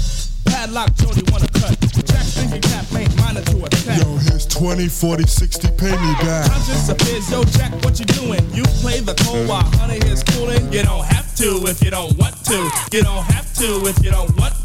Padlock 0.58 0.92
Jody 0.96 1.22
wanna 1.32 1.48
cut. 1.50 1.78
Jack 2.10 2.26
thinking 2.34 2.62
cap 2.62 2.86
ain't 2.96 3.16
minor 3.18 3.42
to 3.42 3.64
attack. 3.64 4.02
Yo, 4.02 4.18
here's 4.18 4.48
20, 4.48 4.88
40, 4.88 5.28
60, 5.28 5.68
pay 5.78 5.92
me 5.92 6.14
back. 6.26 6.50
Conscious 6.50 6.90
appears, 6.90 7.30
yo 7.30 7.44
Jack, 7.44 7.72
what 7.86 8.00
you 8.00 8.06
doing? 8.06 8.42
You 8.56 8.64
play 8.82 9.00
the 9.00 9.14
cold 9.22 9.48
while 9.48 9.62
honey 9.78 9.98
is 10.10 10.24
cooling. 10.24 10.74
You 10.74 10.82
don't 10.82 11.06
have 11.06 11.36
to 11.36 11.62
if 11.68 11.84
you 11.84 11.92
don't 11.92 12.18
want 12.18 12.44
to. 12.46 12.72
You 12.92 13.04
don't 13.04 13.24
have 13.26 13.54
to 13.54 13.86
if 13.86 14.04
you 14.04 14.10
don't 14.10 14.36
want 14.36 14.56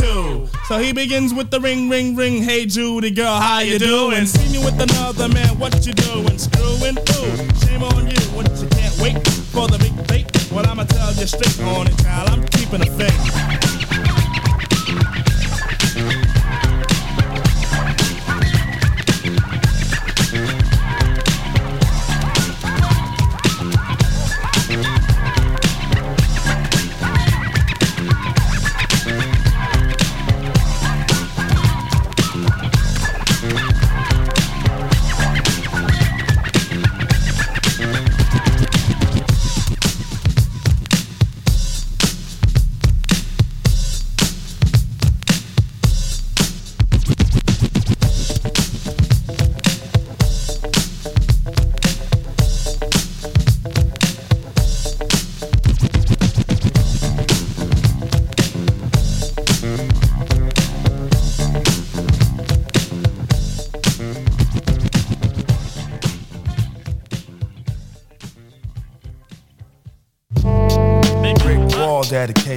to. 0.00 0.48
So 0.68 0.78
he 0.78 0.92
begins 0.94 1.34
with 1.34 1.50
the 1.50 1.60
ring, 1.60 1.90
ring, 1.90 2.16
ring. 2.16 2.42
Hey 2.42 2.64
Judy 2.64 3.10
girl, 3.10 3.38
how 3.38 3.58
you 3.58 3.78
doing? 3.78 4.24
Seen 4.24 4.54
you 4.54 4.64
with 4.64 4.80
another 4.80 5.28
man, 5.28 5.58
what 5.58 5.86
you 5.86 5.92
doing? 5.92 6.38
Screwing? 6.38 6.94
through. 6.94 7.36
shame 7.60 7.82
on 7.82 8.08
you. 8.08 8.22
What 8.32 8.48
you 8.58 8.68
can't 8.68 8.96
wait 8.98 9.20
for 9.52 9.68
the 9.68 9.76
big 9.76 9.94
bait? 10.08 10.50
Well, 10.50 10.66
I'ma 10.66 10.84
tell 10.84 11.12
you 11.12 11.26
straight 11.26 11.60
on 11.60 11.88
it, 11.88 11.98
child. 11.98 12.30
I'm 12.30 12.46
keeping 12.48 12.80
a 12.80 12.86
faith. 12.96 13.75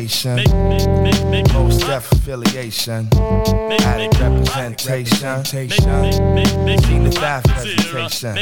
Dedication, 0.10 1.53
most 1.53 1.81
deaf 1.81 2.11
affiliation, 2.11 3.07
added 3.14 4.19
representation, 4.19 5.45
seen 5.45 7.03
the 7.03 7.11
staff 7.11 7.44
presentation, 7.44 8.36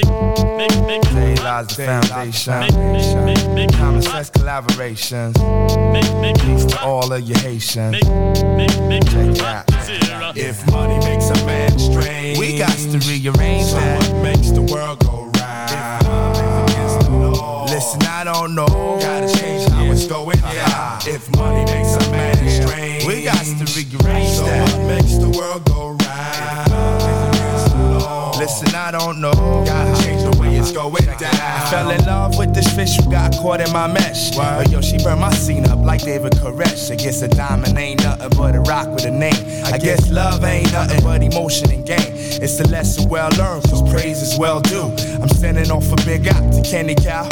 today 1.01 1.35
lies 1.43 1.67
the 1.67 1.83
foundation, 1.85 3.69
common 3.73 4.01
sense 4.01 4.29
collaborations, 4.29 5.33
peace 6.41 6.65
to 6.65 6.79
all 6.81 7.11
of 7.11 7.21
your 7.21 7.37
Haitians. 7.39 7.99
Check 7.99 9.27
it 9.27 9.41
out. 9.41 9.65
If 10.37 10.65
money 10.71 10.97
makes 10.99 11.29
a 11.29 11.45
man 11.45 11.77
strange, 11.79 12.37
We 12.39 12.57
got 12.57 12.71
to 12.77 12.99
rearrange 13.07 13.65
so 13.65 13.75
that. 13.75 14.11
what 14.13 14.23
makes 14.23 14.51
the 14.51 14.61
world 14.61 14.99
go 14.99 15.25
round? 15.39 15.97
Listen, 17.69 18.01
I 18.03 18.23
don't 18.23 18.55
know. 18.55 18.65
Gotta 18.99 19.27
change 19.37 19.69
how 19.69 19.85
it's 19.91 20.07
going 20.07 20.39
down. 20.39 20.99
If 21.05 21.29
money 21.35 21.65
makes 21.71 21.95
a 21.95 22.11
man 22.11 22.35
strange, 22.49 23.05
We 23.05 23.23
got 23.23 23.37
to 23.37 23.65
rearrange 23.75 24.35
so 24.35 24.43
that. 24.45 24.69
what 24.73 24.87
makes 24.87 25.17
the 25.17 25.29
world 25.29 25.63
go 25.65 25.89
round? 26.05 26.71
Listen, 28.37 28.73
I 28.75 28.91
don't 28.91 29.19
know. 29.19 29.31
Gotta 29.65 30.01
change 30.03 30.21
it's 30.57 30.71
going 30.71 31.05
down. 31.19 31.69
Fell 31.69 31.91
in 31.91 32.03
love 32.05 32.37
with 32.37 32.53
this 32.53 32.67
fish 32.75 32.97
who 32.97 33.09
got 33.11 33.33
caught 33.33 33.61
in 33.61 33.71
my 33.71 33.87
mesh. 33.87 34.35
But 34.35 34.69
yo, 34.69 34.81
she 34.81 34.97
burned 34.97 35.21
my 35.21 35.31
scene 35.31 35.65
up 35.65 35.79
like 35.79 36.01
David 36.01 36.33
Koresh. 36.33 36.91
I 36.91 36.95
guess 36.95 37.21
a 37.21 37.27
diamond 37.27 37.77
ain't 37.77 38.03
nothing 38.03 38.29
but 38.37 38.55
a 38.55 38.61
rock 38.61 38.87
with 38.89 39.05
a 39.05 39.11
name. 39.11 39.63
I 39.65 39.77
guess 39.77 40.09
love 40.09 40.43
ain't 40.43 40.71
nothing 40.71 41.03
but 41.03 41.21
emotion 41.21 41.71
and 41.71 41.85
game. 41.85 42.13
It's 42.41 42.59
a 42.59 42.67
lesson 42.67 43.09
well 43.09 43.29
learned, 43.37 43.63
cause 43.69 43.87
praise 43.89 44.21
is 44.21 44.37
well 44.37 44.59
due. 44.59 44.93
I'm 45.21 45.29
sending 45.29 45.71
off 45.71 45.91
a 45.91 45.95
big 46.05 46.27
out 46.27 46.53
to 46.53 46.61
Kenny 46.61 46.95
Cow. 46.95 47.27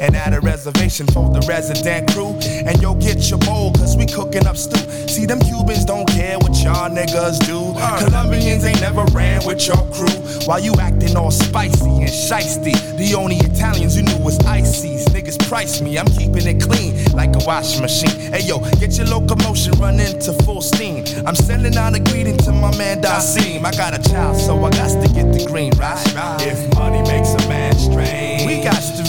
And 0.00 0.14
at 0.14 0.32
a 0.32 0.40
reservation 0.40 1.06
for 1.08 1.28
the 1.30 1.44
resident 1.48 2.12
crew. 2.12 2.38
And 2.66 2.80
yo, 2.80 2.94
get 2.94 3.28
your 3.30 3.38
bowl, 3.40 3.72
cause 3.72 3.96
we 3.96 4.06
cooking 4.06 4.46
up 4.46 4.56
stew. 4.56 4.78
See, 5.08 5.26
them 5.26 5.40
Cubans 5.40 5.84
don't 5.84 6.06
care 6.08 6.38
what 6.38 6.54
y'all 6.62 6.88
niggas 6.88 7.40
do. 7.46 7.74
Colombians 8.04 8.64
ain't 8.64 8.80
never 8.80 9.04
ran 9.06 9.44
with 9.44 9.66
your 9.66 9.82
crew. 9.92 10.18
While 10.46 10.60
you 10.60 10.74
acting 10.80 11.16
all 11.16 11.30
spicy 11.30 11.90
and 12.02 12.10
shisty. 12.10 12.74
The 12.96 13.14
only 13.14 13.36
Italians 13.36 13.96
you 13.96 14.02
knew 14.02 14.18
was 14.18 14.38
ices. 14.46 15.06
Niggas 15.06 15.38
price 15.48 15.80
me, 15.80 15.98
I'm 15.98 16.06
keeping 16.06 16.46
it 16.46 16.62
clean 16.62 17.04
like 17.12 17.34
a 17.34 17.44
washing 17.44 17.82
machine. 17.82 18.32
Hey 18.32 18.42
yo, 18.42 18.58
get 18.78 18.96
your 18.96 19.06
locomotion 19.06 19.72
running 19.78 20.18
to 20.20 20.32
full 20.44 20.62
steam. 20.62 21.04
I'm 21.26 21.34
sending 21.34 21.76
out 21.76 21.94
a 21.94 22.00
greeting 22.00 22.36
to 22.38 22.52
my 22.52 22.76
man 22.76 23.00
Dasim. 23.00 23.64
I 23.64 23.72
got 23.72 23.98
a 23.98 24.10
child, 24.10 24.36
so 24.36 24.56
I 24.64 24.70
got 24.70 24.90
to 25.02 25.08
get 25.12 25.32
the 25.32 25.44
green, 25.50 25.72
right? 25.76 25.98
If 26.40 26.74
money 26.74 27.02
makes 27.02 27.34
a 27.34 27.48
man 27.48 27.74
strange, 27.74 28.27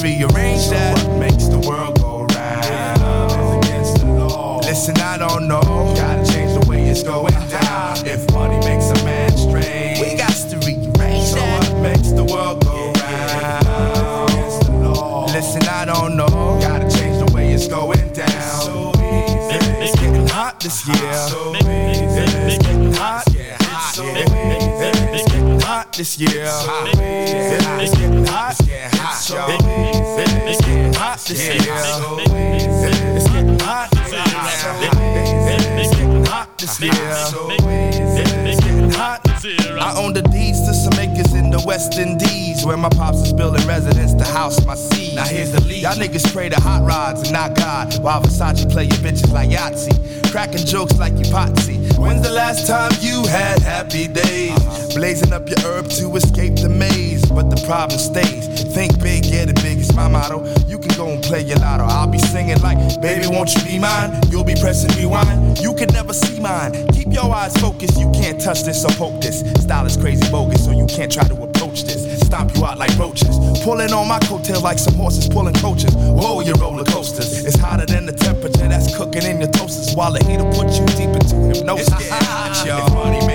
Rearrange 0.02 0.70
that. 0.70 0.98
what 1.04 1.20
makes 1.20 1.48
the 1.48 1.60
world 1.60 2.00
go 2.00 2.26
round? 2.34 3.64
Against 3.66 4.00
the 4.00 4.06
law. 4.06 4.60
Listen, 4.60 4.98
I 4.98 5.18
don't 5.18 5.48
know. 5.48 5.62
Gotta 5.96 6.26
change 6.32 6.54
the 6.60 6.66
way 6.70 6.88
it's 6.90 7.04
going 7.04 7.34
down. 7.50 7.98
If 8.06 8.32
money 8.32 8.58
makes 8.66 8.90
a 8.90 9.04
man 9.04 9.30
strange, 9.38 10.00
We 10.00 10.16
got 10.16 10.32
to 10.32 10.58
rearrange 10.66 11.28
so 11.28 11.36
that. 11.36 11.70
what 11.74 11.82
makes 11.82 12.12
the 12.12 12.24
world 12.24 12.64
go 12.66 12.94
round? 12.94 14.30
Against 14.32 14.62
the 14.68 14.72
law. 14.72 15.26
Listen, 15.26 15.64
I 15.64 15.84
don't 15.86 16.16
know. 16.16 16.28
Gotta 16.62 16.90
change 16.90 17.18
the 17.26 17.32
way 17.36 17.52
it's 17.52 17.68
going 17.68 18.14
down. 18.14 18.62
So 18.62 18.92
easy. 18.96 19.84
It's 19.84 20.00
getting 20.00 20.28
hot 20.28 20.60
this 20.62 20.88
year. 20.88 21.14
So. 21.14 21.54
It's 21.56 22.58
getting 22.66 22.94
hot. 22.94 23.24
It's 23.28 23.96
so 23.96 24.04
Yeah. 24.06 24.29
It's 26.00 26.16
getting 26.16 26.46
hot 26.46 26.88
this 26.88 27.12
year. 27.12 27.20
Yeah. 27.26 27.82
It's 27.82 27.92
getting 27.98 28.26
hot. 28.26 28.56
Y'all. 29.30 29.50
It's 30.48 30.62
getting 30.62 30.94
hot 30.94 31.20
this 31.20 31.46
year. 31.46 31.60
So. 31.60 32.20
It's 32.24 33.28
getting 33.28 33.60
hot. 33.60 33.90
It's 33.92 34.12
getting 36.00 36.26
hot 36.26 36.58
this 36.58 36.80
year. 36.80 36.94
It's 38.48 38.62
getting 38.62 38.92
hot. 38.92 39.20
I 39.82 39.94
own 39.98 40.14
the 40.14 40.22
deeds 40.22 40.62
to 40.68 40.74
some 40.74 40.94
acres 41.00 41.34
in 41.34 41.50
the 41.50 41.62
West 41.66 41.98
Indies 41.98 42.66
where 42.66 42.78
my 42.78 42.90
pops 42.90 43.20
is 43.20 43.34
building 43.34 43.68
residence 43.68 44.14
to 44.14 44.24
house 44.24 44.66
my 44.66 44.76
seed. 44.76 45.16
Now 45.16 45.26
here's 45.26 45.52
the 45.52 45.60
lead. 45.62 45.82
Y'all 45.84 45.96
niggas 45.96 46.32
pray 46.32 46.48
to 46.48 46.60
hot 46.62 46.86
rods 46.88 47.24
and 47.24 47.34
not 47.34 47.56
God. 47.56 47.94
While 48.02 48.22
Versace 48.22 48.72
play 48.72 48.86
your 48.86 48.98
bitches 48.98 49.34
like 49.34 49.50
Yahtzee. 49.50 50.32
Cracking 50.32 50.66
jokes 50.66 50.98
like 50.98 51.14
you 51.14 51.26
potsy. 51.26 51.79
When's 51.98 52.22
the 52.22 52.32
last 52.32 52.68
time 52.68 52.92
you 53.00 53.26
had 53.28 53.60
happy 53.60 54.08
days? 54.08 54.58
Blazing 54.96 55.34
up 55.34 55.48
your 55.48 55.60
herb 55.62 55.90
to 55.92 56.16
escape 56.16 56.56
the 56.56 56.70
maze. 56.70 57.26
But 57.26 57.50
the 57.50 57.62
problem 57.66 58.00
stays. 58.00 58.48
Think 58.74 59.02
big, 59.02 59.24
get 59.24 59.50
it 59.50 59.56
big, 59.62 59.80
it's 59.80 59.94
my 59.94 60.08
motto. 60.08 60.46
You 60.68 60.78
can 60.80 60.96
go 60.98 61.08
and 61.10 61.24
play 61.24 61.42
your 61.42 61.58
lotto. 61.60 61.86
I'll 61.86 62.08
be 62.08 62.20
singing 62.20 62.60
like, 62.62 62.78
baby, 63.02 63.28
won't 63.28 63.54
you 63.56 63.64
be 63.64 63.80
mine? 63.80 64.20
You'll 64.30 64.44
be 64.44 64.56
pressing 64.56 64.92
rewind. 64.98 65.60
You 65.60 65.74
can 65.74 65.90
never 65.94 66.14
see 66.14 66.40
mine. 66.40 66.88
Keep 66.90 67.14
your 67.14 67.34
eyes 67.34 67.56
focused, 67.58 68.00
you 68.00 68.12
can't 68.12 68.40
touch 68.40 68.64
this 68.64 68.84
or 68.84 68.92
poke 68.92 69.22
this. 69.22 69.40
Style 69.62 69.86
is 69.86 69.98
crazy 69.98 70.30
bogus, 70.32 70.66
so 70.66 70.72
you 70.72 70.86
can't 70.88 71.12
try 71.12 71.24
to 71.24 71.44
approach 71.44 71.84
this. 71.84 72.09
Stomp 72.30 72.56
you 72.56 72.64
out 72.64 72.78
like 72.78 72.96
roaches. 73.00 73.40
Pulling 73.64 73.92
on 73.92 74.08
my 74.08 74.20
coattail 74.20 74.62
like 74.62 74.78
some 74.78 74.94
horses 74.94 75.28
pulling 75.28 75.56
coaches. 75.56 75.96
Whoa, 75.96 76.42
your 76.42 76.54
roller 76.58 76.84
coasters. 76.84 77.44
It's 77.44 77.58
hotter 77.58 77.88
than 77.88 78.06
the 78.06 78.12
temperature 78.12 78.68
that's 78.68 78.96
cooking 78.96 79.24
in 79.24 79.40
your 79.40 79.50
toasters. 79.50 79.96
While 79.96 80.14
the 80.14 80.24
heat'll 80.24 80.46
put 80.54 80.70
you 80.78 80.86
deep 80.94 81.10
into 81.10 81.36
hypnosis. 81.50 81.88
It's 81.88 82.08
hot, 82.08 82.68
y'all. 82.68 83.29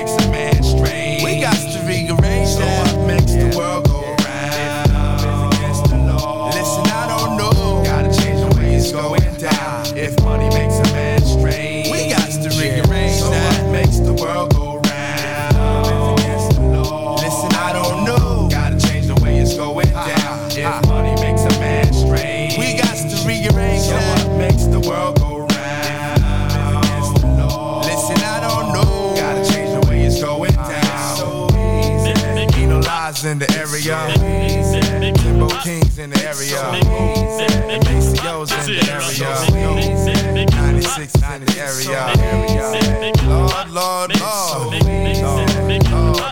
In 33.34 33.40
the 33.40 33.50
area. 33.58 33.98
Timbo 35.18 35.48
Kings 35.62 35.98
in 35.98 36.10
the 36.10 36.22
area. 36.22 36.62
Maceo's 37.82 38.52
in 38.52 38.66
the 38.70 38.86
area. 38.94 39.30
96 40.50 41.14
in 41.14 41.44
the 41.44 41.58
area. 41.58 42.14
Lord, 43.26 43.70
Lord, 43.70 44.20
Lord. 44.20 44.74
Lord, 45.16 45.50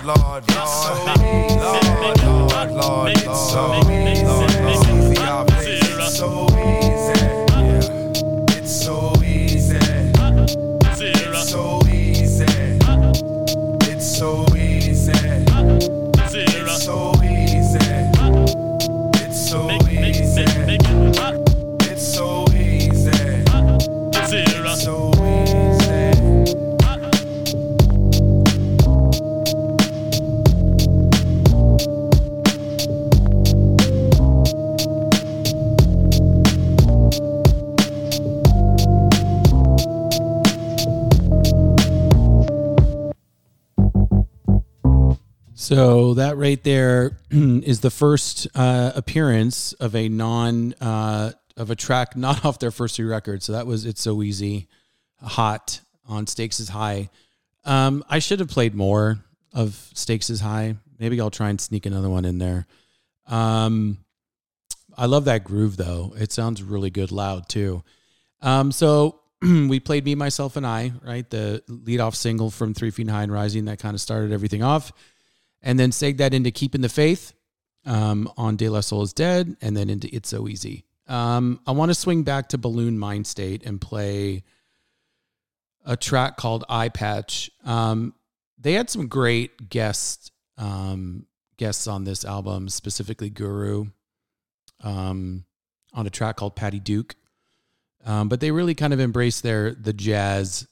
Lord, 0.04 0.14
Lord. 0.14 0.44
Lord, 0.44 0.44
Lord, 0.44 0.68
Lord, 1.72 2.70
Lord. 2.70 2.70
Lord, 2.70 2.70
Lord. 2.72 3.10
Easy, 5.02 5.14
y'all, 5.14 5.44
baby. 5.46 6.51
So 45.74 46.12
that 46.14 46.36
right 46.36 46.62
there 46.62 47.16
is 47.30 47.80
the 47.80 47.90
first 47.90 48.46
uh, 48.54 48.92
appearance 48.94 49.72
of 49.72 49.96
a 49.96 50.06
non 50.06 50.74
uh, 50.82 51.32
of 51.56 51.70
a 51.70 51.74
track 51.74 52.14
not 52.16 52.44
off 52.44 52.58
their 52.58 52.70
first 52.70 52.96
three 52.96 53.06
records. 53.06 53.46
So 53.46 53.52
that 53.52 53.66
was 53.66 53.86
"It's 53.86 54.02
So 54.02 54.22
Easy," 54.22 54.68
"Hot" 55.22 55.80
on 56.06 56.26
"Stakes 56.26 56.60
Is 56.60 56.68
High." 56.68 57.08
Um, 57.64 58.04
I 58.06 58.18
should 58.18 58.40
have 58.40 58.50
played 58.50 58.74
more 58.74 59.24
of 59.54 59.90
"Stakes 59.94 60.28
Is 60.28 60.40
High." 60.40 60.76
Maybe 60.98 61.18
I'll 61.18 61.30
try 61.30 61.48
and 61.48 61.58
sneak 61.58 61.86
another 61.86 62.10
one 62.10 62.26
in 62.26 62.36
there. 62.36 62.66
Um, 63.26 63.96
I 64.94 65.06
love 65.06 65.24
that 65.24 65.42
groove 65.42 65.78
though; 65.78 66.12
it 66.18 66.32
sounds 66.32 66.62
really 66.62 66.90
good 66.90 67.12
loud 67.12 67.48
too. 67.48 67.82
Um, 68.42 68.72
so 68.72 69.20
we 69.40 69.80
played 69.80 70.04
"Me, 70.04 70.16
Myself, 70.16 70.56
and 70.56 70.66
I," 70.66 70.92
right? 71.02 71.28
The 71.30 71.62
lead 71.66 72.00
off 72.00 72.14
single 72.14 72.50
from 72.50 72.74
Three 72.74 72.90
Feet 72.90 73.08
High 73.08 73.22
and 73.22 73.32
Rising 73.32 73.64
that 73.64 73.78
kind 73.78 73.94
of 73.94 74.02
started 74.02 74.32
everything 74.32 74.62
off 74.62 74.92
and 75.62 75.78
then 75.78 75.90
seg 75.90 76.18
that 76.18 76.34
into 76.34 76.50
keeping 76.50 76.80
the 76.80 76.88
faith 76.88 77.32
um, 77.84 78.30
on 78.36 78.56
de 78.56 78.68
la 78.68 78.80
soul 78.80 79.02
is 79.02 79.12
dead 79.12 79.56
and 79.60 79.76
then 79.76 79.88
into 79.90 80.08
it's 80.14 80.28
so 80.28 80.48
easy 80.48 80.84
Um, 81.08 81.60
I 81.66 81.72
want 81.72 81.90
to 81.90 81.94
swing 81.94 82.22
back 82.22 82.48
to 82.50 82.58
Buhloone 82.58 82.96
Mind 82.96 83.26
State 83.26 83.64
and 83.66 83.80
play 83.80 84.44
a 85.84 85.96
track 85.96 86.36
called 86.36 86.64
Eye 86.68 86.90
Patch. 86.90 87.50
Um, 87.64 88.14
they 88.56 88.74
had 88.74 88.88
some 88.88 89.08
great 89.08 89.68
guests 89.68 90.30
um, 90.56 91.26
guests 91.56 91.86
on 91.86 92.04
this 92.04 92.24
album, 92.24 92.68
specifically 92.68 93.30
Guru, 93.30 93.86
um, 94.82 95.44
on 95.92 96.06
a 96.06 96.10
track 96.10 96.36
called 96.36 96.54
Patty 96.54 96.78
Duke. 96.80 97.16
Um, 98.04 98.28
but 98.28 98.40
they 98.40 98.50
really 98.50 98.74
kind 98.74 98.92
of 98.92 99.00
embraced 99.00 99.42
their 99.42 99.72
the 99.74 99.92
jazz, 99.92 100.66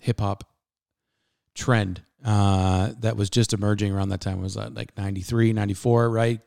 hip 0.00 0.20
hop 0.20 0.44
trend 1.54 2.02
uh, 2.24 2.92
that 3.00 3.16
was 3.16 3.30
just 3.30 3.52
emerging 3.52 3.92
around 3.92 4.10
that 4.10 4.20
time. 4.20 4.40
Was 4.40 4.56
uh, 4.56 4.70
like 4.72 4.96
93, 4.96 5.52
94, 5.52 6.10
right? 6.10 6.40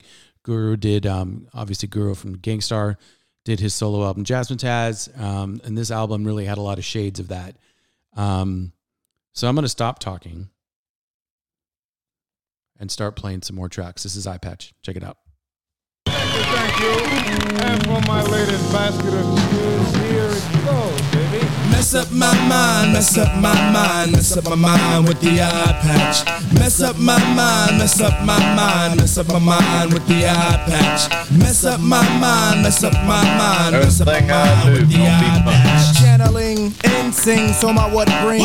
Guru 0.44 0.78
did 0.78 1.06
um, 1.06 1.48
obviously 1.54 1.88
Guru 1.88 2.14
from 2.14 2.38
Gang 2.38 2.62
Starr 2.62 2.98
did 3.46 3.60
his 3.60 3.74
solo 3.74 4.04
album 4.04 4.26
Jazzmatazz, 4.26 5.18
um, 5.20 5.62
and 5.64 5.78
this 5.78 5.92
album 5.92 6.26
really 6.26 6.46
had 6.46 6.58
a 6.58 6.62
lot 6.62 6.80
of 6.80 6.84
shades 6.84 7.20
of 7.20 7.30
that. 7.30 7.56
Um, 8.18 8.74
so 9.34 9.48
I'm 9.48 9.56
going 9.56 9.64
to 9.64 9.70
stop 9.70 10.00
talking 10.00 10.50
and 12.80 12.92
start 12.92 13.16
playing 13.16 13.44
some 13.44 13.56
more 13.56 13.70
tracks. 13.70 14.04
This 14.04 14.16
is 14.16 14.28
Eye 14.28 14.40
Patch. 14.40 14.74
Check 14.82 14.96
it 14.96 15.04
out. 15.04 15.18
Thank 16.08 16.80
you. 16.80 17.56
And 17.62 17.84
for 17.84 18.02
my 18.08 18.24
latest 18.24 18.72
basket 18.72 19.14
of 19.14 19.40
here 20.04 20.30
it 20.32 20.66
goes, 20.66 21.02
baby. 21.12 21.65
Mess 21.76 21.94
up 21.94 22.10
my 22.10 22.34
mind, 22.48 22.94
mess 22.94 23.18
up 23.18 23.36
my 23.36 23.54
mind, 23.72 24.14
mess 24.14 24.38
up 24.38 24.46
my 24.46 24.56
mind 24.56 25.08
with 25.10 25.20
the 25.20 25.42
eye 25.42 25.78
patch. 25.82 26.26
Mess 26.54 26.82
up 26.82 26.98
my 26.98 27.20
mind, 27.36 27.78
mess 27.78 28.00
up 28.00 28.14
my 28.26 28.40
mind, 28.56 28.98
mess 28.98 29.18
up 29.18 29.28
my 29.28 29.40
mind 29.40 29.94
with 29.94 30.08
the 30.08 30.26
eye 30.26 30.64
patch. 30.66 31.32
Mess 31.38 31.66
up 31.66 31.82
my 31.82 32.02
mind, 32.18 32.64
mess 32.64 32.82
up 32.82 32.94
my 33.06 33.22
mind, 33.38 33.74
mess 33.74 34.00
up 34.00 34.08
my 34.08 34.22
mind 34.22 34.74
with 34.74 34.90
the 34.90 35.02
eye 35.02 35.42
patch. 35.44 36.00
Channeling 36.00 36.74
insane, 36.98 37.54
so 37.54 37.74
my 37.74 37.94
what 37.94 38.08
bring. 38.24 38.42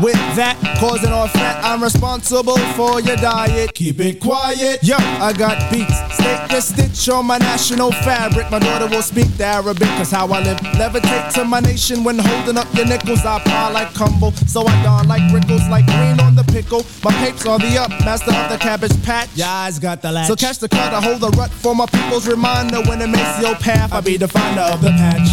With 0.00 0.14
that 0.36 0.56
causing 0.80 1.12
all 1.12 1.28
fat, 1.28 1.62
I'm 1.62 1.82
responsible 1.82 2.56
for 2.72 3.00
your 3.00 3.16
diet. 3.16 3.74
Keep 3.74 4.00
it 4.00 4.20
quiet. 4.20 4.82
Yo, 4.82 4.96
I 4.96 5.34
got 5.36 5.70
beats. 5.70 5.92
Stick 6.14 6.48
the 6.48 6.60
stitch 6.60 7.08
on 7.10 7.26
my 7.26 7.36
national 7.36 7.92
fabric. 7.92 8.50
My 8.50 8.60
daughter 8.60 8.86
will 8.86 9.02
speak 9.02 9.28
the 9.36 9.44
Arabic, 9.44 9.88
cause 9.98 10.10
how 10.10 10.26
I 10.28 10.40
live. 10.42 10.56
Levitate 10.80 11.34
to 11.34 11.44
my 11.44 11.60
nation 11.60 12.02
when 12.02 12.18
holding 12.18 12.49
up 12.56 12.72
your 12.74 12.86
nickels. 12.86 13.24
I 13.24 13.38
pile 13.40 13.72
like 13.72 13.92
Cumble, 13.94 14.32
so 14.32 14.66
I 14.66 14.82
don 14.82 15.08
like 15.08 15.22
Rickles, 15.32 15.68
like 15.68 15.86
green 15.86 16.20
on 16.20 16.34
the 16.34 16.44
pickle. 16.44 16.84
My 17.04 17.12
papes 17.24 17.46
on 17.46 17.60
the 17.60 17.78
up, 17.78 17.90
master 18.04 18.32
of 18.34 18.50
the 18.50 18.58
cabbage 18.58 19.02
patch. 19.02 19.28
Your 19.34 19.46
eyes 19.46 19.78
got 19.78 20.02
the 20.02 20.12
latch. 20.12 20.28
So 20.28 20.36
catch 20.36 20.58
the 20.58 20.68
cut, 20.68 20.92
I 20.92 21.00
hold 21.00 21.20
the 21.20 21.30
rut 21.30 21.50
for 21.50 21.74
my 21.74 21.86
people's 21.86 22.26
reminder. 22.26 22.80
When 22.82 23.00
it 23.00 23.08
makes 23.08 23.40
your 23.40 23.54
path, 23.56 23.92
I 23.92 24.00
be 24.00 24.16
the 24.16 24.28
finder 24.28 24.62
of 24.62 24.80
the 24.80 24.90
patch. 24.90 25.28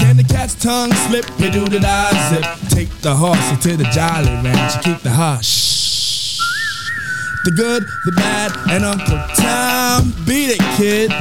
Can 0.00 0.16
the 0.16 0.24
cat's 0.24 0.54
tongue 0.54 0.92
slip? 0.92 1.26
You 1.38 1.50
do 1.50 1.68
the 1.68 1.80
eye 1.84 2.28
zip. 2.30 2.70
Take 2.70 2.90
the 3.00 3.14
horse 3.14 3.50
into 3.50 3.76
the 3.76 3.84
jolly 3.84 4.32
ranch. 4.42 4.76
You 4.76 4.94
keep 4.94 5.02
the 5.02 5.10
hush. 5.10 5.66
The 7.44 7.52
good, 7.52 7.84
the 8.04 8.12
bad, 8.12 8.52
and 8.70 8.84
Uncle 8.84 9.18
Tom. 9.36 10.12
Beat 10.26 10.50
it, 10.50 10.60
kid. 10.76 11.12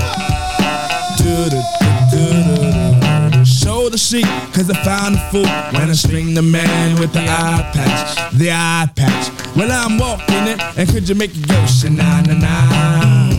Show 3.45 3.89
the 3.89 3.97
sheep, 3.97 4.25
cause 4.53 4.69
I 4.71 4.83
found 4.83 5.15
the 5.15 5.19
fool 5.31 5.45
when 5.79 5.89
I 5.89 5.93
string 5.93 6.33
the 6.33 6.41
man 6.41 6.99
with 6.99 7.13
the 7.13 7.19
eye 7.21 7.69
patch. 7.73 8.33
The 8.33 8.51
eye 8.51 8.89
patch. 8.95 9.55
Well, 9.55 9.71
I'm 9.71 9.99
walking 9.99 10.47
it, 10.47 10.59
and 10.77 10.89
could 10.89 11.07
you 11.07 11.15
make 11.15 11.35
it 11.35 11.47
go 11.47 11.65
sha-na 11.67 12.21
na 12.21 12.33
na? 12.33 13.36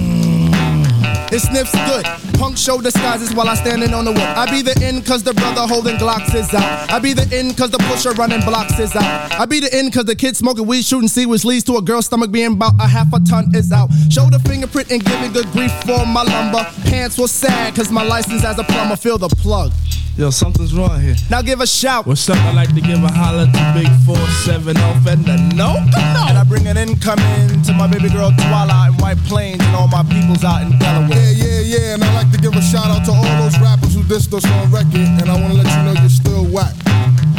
It 1.30 1.40
sniffs 1.40 1.72
good. 1.72 2.04
Punk 2.38 2.56
show 2.56 2.80
disguises 2.80 3.34
while 3.34 3.48
I 3.48 3.54
standing 3.54 3.92
on 3.92 4.06
the 4.06 4.12
wood. 4.12 4.20
I 4.20 4.50
be 4.50 4.62
the 4.62 4.72
in 4.82 5.02
cause 5.02 5.22
the 5.22 5.34
brother 5.34 5.66
holding 5.66 5.96
Glocks 5.96 6.34
is 6.34 6.52
out. 6.54 6.90
I 6.90 6.98
be 6.98 7.12
the 7.12 7.28
in 7.38 7.54
cause 7.54 7.70
the 7.70 7.78
pusher 7.78 8.12
running 8.12 8.40
blocks 8.40 8.78
is 8.78 8.94
out. 8.96 9.32
I 9.38 9.44
be 9.44 9.60
the 9.60 9.78
in 9.78 9.90
cause 9.90 10.06
the 10.06 10.16
kid 10.16 10.36
smoking 10.36 10.66
weed 10.66 10.84
shooting 10.84 11.08
see 11.08 11.26
which 11.26 11.44
leads 11.44 11.64
to 11.64 11.76
a 11.76 11.82
girl's 11.82 12.06
stomach 12.06 12.30
being 12.30 12.52
about 12.52 12.74
a 12.80 12.86
half 12.86 13.12
a 13.12 13.20
ton 13.20 13.54
is 13.54 13.72
out. 13.72 13.90
Show 14.10 14.30
the 14.30 14.38
fingerprint 14.48 14.90
and 14.90 15.04
giving 15.04 15.32
good 15.32 15.46
grief 15.52 15.72
for 15.82 16.06
my 16.06 16.22
lumber. 16.22 16.64
Pants 16.84 17.18
was 17.18 17.30
sad 17.30 17.74
cause 17.74 17.90
my 17.90 18.02
license 18.02 18.44
as 18.44 18.58
a 18.58 18.64
plumber 18.64 18.96
feel 18.96 19.18
the 19.18 19.28
plug. 19.28 19.72
Yo, 20.18 20.30
something's 20.30 20.74
wrong 20.74 20.98
here. 21.00 21.14
Now 21.30 21.42
give 21.42 21.60
a 21.60 21.66
shout. 21.66 22.04
What's 22.04 22.28
up? 22.28 22.36
I 22.38 22.52
like 22.52 22.74
to 22.74 22.80
give 22.80 22.98
a 23.04 23.06
holler 23.06 23.46
to 23.46 23.62
Big 23.70 23.86
470 24.02 24.74
and 25.06 25.22
the 25.22 25.38
no 25.54 25.78
And 25.78 26.34
I 26.34 26.42
bring 26.42 26.66
an 26.66 26.76
income 26.76 27.20
in 27.38 27.62
to 27.62 27.72
my 27.72 27.86
baby 27.86 28.10
girl 28.10 28.32
Twala 28.34 28.90
in 28.90 28.98
White 28.98 29.22
Plains 29.30 29.62
and 29.62 29.76
all 29.76 29.86
my 29.86 30.02
peoples 30.02 30.42
out 30.42 30.66
in 30.66 30.76
Delaware. 30.80 31.14
Yeah, 31.14 31.46
yeah, 31.46 31.60
yeah. 31.78 31.94
And 31.94 32.02
I 32.02 32.12
like 32.14 32.32
to 32.32 32.38
give 32.38 32.50
a 32.50 32.60
shout 32.60 32.90
out 32.90 33.06
to 33.06 33.12
all 33.12 33.30
those 33.38 33.54
rappers 33.62 33.94
who 33.94 34.02
dissed 34.10 34.34
us 34.34 34.44
on 34.44 34.72
record. 34.72 35.06
And 35.22 35.30
I 35.30 35.38
want 35.38 35.54
to 35.54 35.62
let 35.62 35.70
you 35.70 35.82
know 35.86 35.94
you're 35.94 36.10
still 36.10 36.44
whack. 36.50 36.74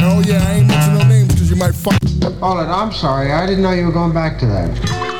And 0.00 0.08
oh, 0.08 0.24
yeah, 0.24 0.40
I 0.40 0.64
ain't 0.64 0.66
mention 0.66 0.94
no 0.96 1.04
names 1.04 1.34
because 1.36 1.50
you 1.50 1.56
might 1.56 1.74
fuck. 1.76 2.00
Hold 2.40 2.64
it, 2.64 2.72
I'm 2.72 2.92
sorry. 2.92 3.30
I 3.30 3.44
didn't 3.44 3.62
know 3.62 3.72
you 3.72 3.84
were 3.84 3.92
going 3.92 4.14
back 4.14 4.40
to 4.40 4.46
that. 4.46 5.19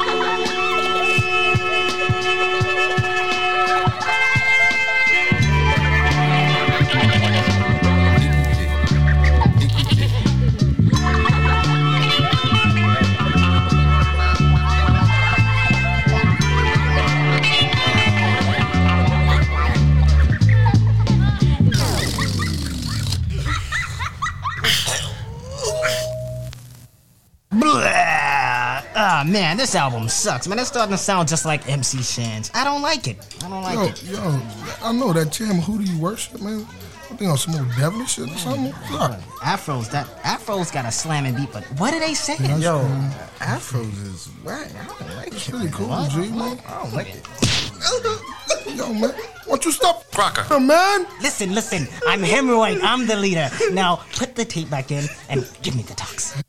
Ah 29.21 29.25
man, 29.25 29.59
this 29.59 29.75
album 29.75 30.09
sucks. 30.09 30.49
Man, 30.49 30.59
it's 30.59 30.69
starting 30.69 30.93
to 30.93 30.97
sound 30.97 31.29
just 31.29 31.45
like 31.45 31.69
MC 31.69 32.03
Shan's. 32.03 32.51
I 32.55 32.65
don't 32.65 32.81
like 32.81 33.07
it. 33.07 33.19
I 33.45 33.51
don't 33.51 33.63
like 33.63 33.75
yo, 33.75 33.85
it. 33.85 34.03
yo, 34.05 34.41
I 34.83 34.93
know 34.95 35.13
that 35.13 35.31
jam. 35.31 35.57
Who 35.57 35.77
do 35.77 35.85
you 35.93 35.99
worship, 36.01 36.41
man? 36.41 36.67
I 37.11 37.17
think 37.17 37.31
on 37.31 37.37
some 37.37 37.55
old 37.55 37.69
devilish 37.77 38.13
shit 38.15 38.31
or 38.31 38.39
something. 38.39 38.73
Look. 38.91 39.13
Afro's 39.45 39.91
that 39.91 40.09
Afro's 40.25 40.71
got 40.71 40.87
a 40.87 40.91
slamming 40.91 41.35
beat, 41.35 41.53
but 41.53 41.65
what 41.79 41.93
are 41.93 42.01
they 42.01 42.15
saying? 42.15 42.41
That's 42.41 42.63
Yo, 42.63 42.79
cool. 42.81 43.47
Afro's 43.47 43.99
is 43.99 44.27
whack. 44.43 44.71
I 44.75 44.87
don't 44.87 45.17
like 45.17 45.27
It's 45.35 45.49
it. 45.49 45.51
pretty 45.51 45.69
cool, 45.71 45.89
What? 45.89 46.11
G, 46.13 46.17
man. 46.31 46.59
I 46.67 46.83
don't 46.83 46.95
like 46.95 47.09
it. 47.15 48.75
Yo, 48.75 48.95
man. 48.95 49.13
Won't 49.47 49.65
you 49.67 49.73
stop? 49.73 50.11
Crocker. 50.13 50.59
man. 50.59 51.07
Listen, 51.21 51.55
listen. 51.55 51.87
I'm 52.07 52.23
hemorrhoid. 52.23 52.81
I'm 52.83 53.07
the 53.07 53.17
leader. 53.17 53.51
Now 53.73 53.97
put 54.17 54.35
the 54.35 54.47
tape 54.47 54.71
back 54.71 54.91
in 54.91 55.05
and 55.29 55.47
give 55.61 55.77
me 55.77 55.83
the 55.83 55.93
talks. 55.95 56.43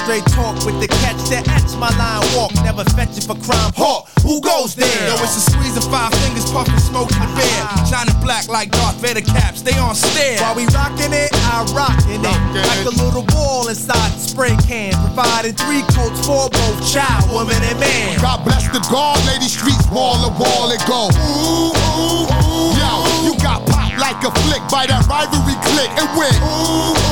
straight 0.09 0.25
talk 0.33 0.57
with 0.65 0.73
the 0.81 0.89
catch 1.05 1.21
that 1.29 1.45
etch 1.53 1.69
my 1.77 1.93
line 2.01 2.25
walk. 2.33 2.49
Never 2.65 2.81
fetch 2.97 3.13
it 3.13 3.29
for 3.29 3.37
crime. 3.45 3.69
Hawk, 3.77 4.09
who 4.25 4.41
goes 4.41 4.73
there? 4.73 4.89
Yo, 5.05 5.13
it's 5.21 5.37
a 5.37 5.43
squeeze 5.53 5.77
of 5.77 5.85
five 5.85 6.09
fingers, 6.25 6.49
puffing 6.49 6.81
smoke 6.81 7.13
in 7.13 7.21
the 7.21 7.29
bed. 7.37 7.61
Shining 7.85 8.17
black 8.25 8.49
like 8.49 8.73
Darth 8.73 8.97
Vader 8.97 9.21
caps, 9.21 9.61
they 9.61 9.77
on 9.77 9.93
stare. 9.93 10.41
While 10.41 10.57
we 10.57 10.65
rockin' 10.73 11.13
it, 11.13 11.29
I 11.53 11.61
rockin' 11.77 12.25
it. 12.25 12.41
Like 12.57 12.89
a 12.89 12.95
little 12.97 13.21
ball 13.21 13.69
inside 13.69 14.09
the 14.17 14.21
spray 14.25 14.57
can. 14.65 14.97
Providing 15.13 15.53
three 15.53 15.85
coats 15.93 16.25
for 16.25 16.49
both 16.49 16.81
child, 16.89 17.29
woman, 17.29 17.61
and 17.61 17.77
man. 17.77 18.17
God 18.17 18.41
bless 18.41 18.65
the 18.73 18.81
guard, 18.89 19.21
lady 19.29 19.45
streets 19.45 19.85
wall 19.93 20.17
to 20.25 20.33
wall 20.41 20.73
and 20.73 20.81
go. 20.89 21.13
Ooh, 21.13 21.69
ooh, 21.69 22.25
ooh. 22.25 22.73
Yo, 22.81 23.29
you 23.29 23.37
got 23.45 23.61
popped 23.69 24.01
like 24.01 24.17
a 24.25 24.33
flick 24.41 24.65
by 24.73 24.89
that 24.89 25.05
rivalry 25.05 25.53
click 25.69 25.93
and 26.01 26.09
went. 26.17 26.33
Ooh, 26.41 27.08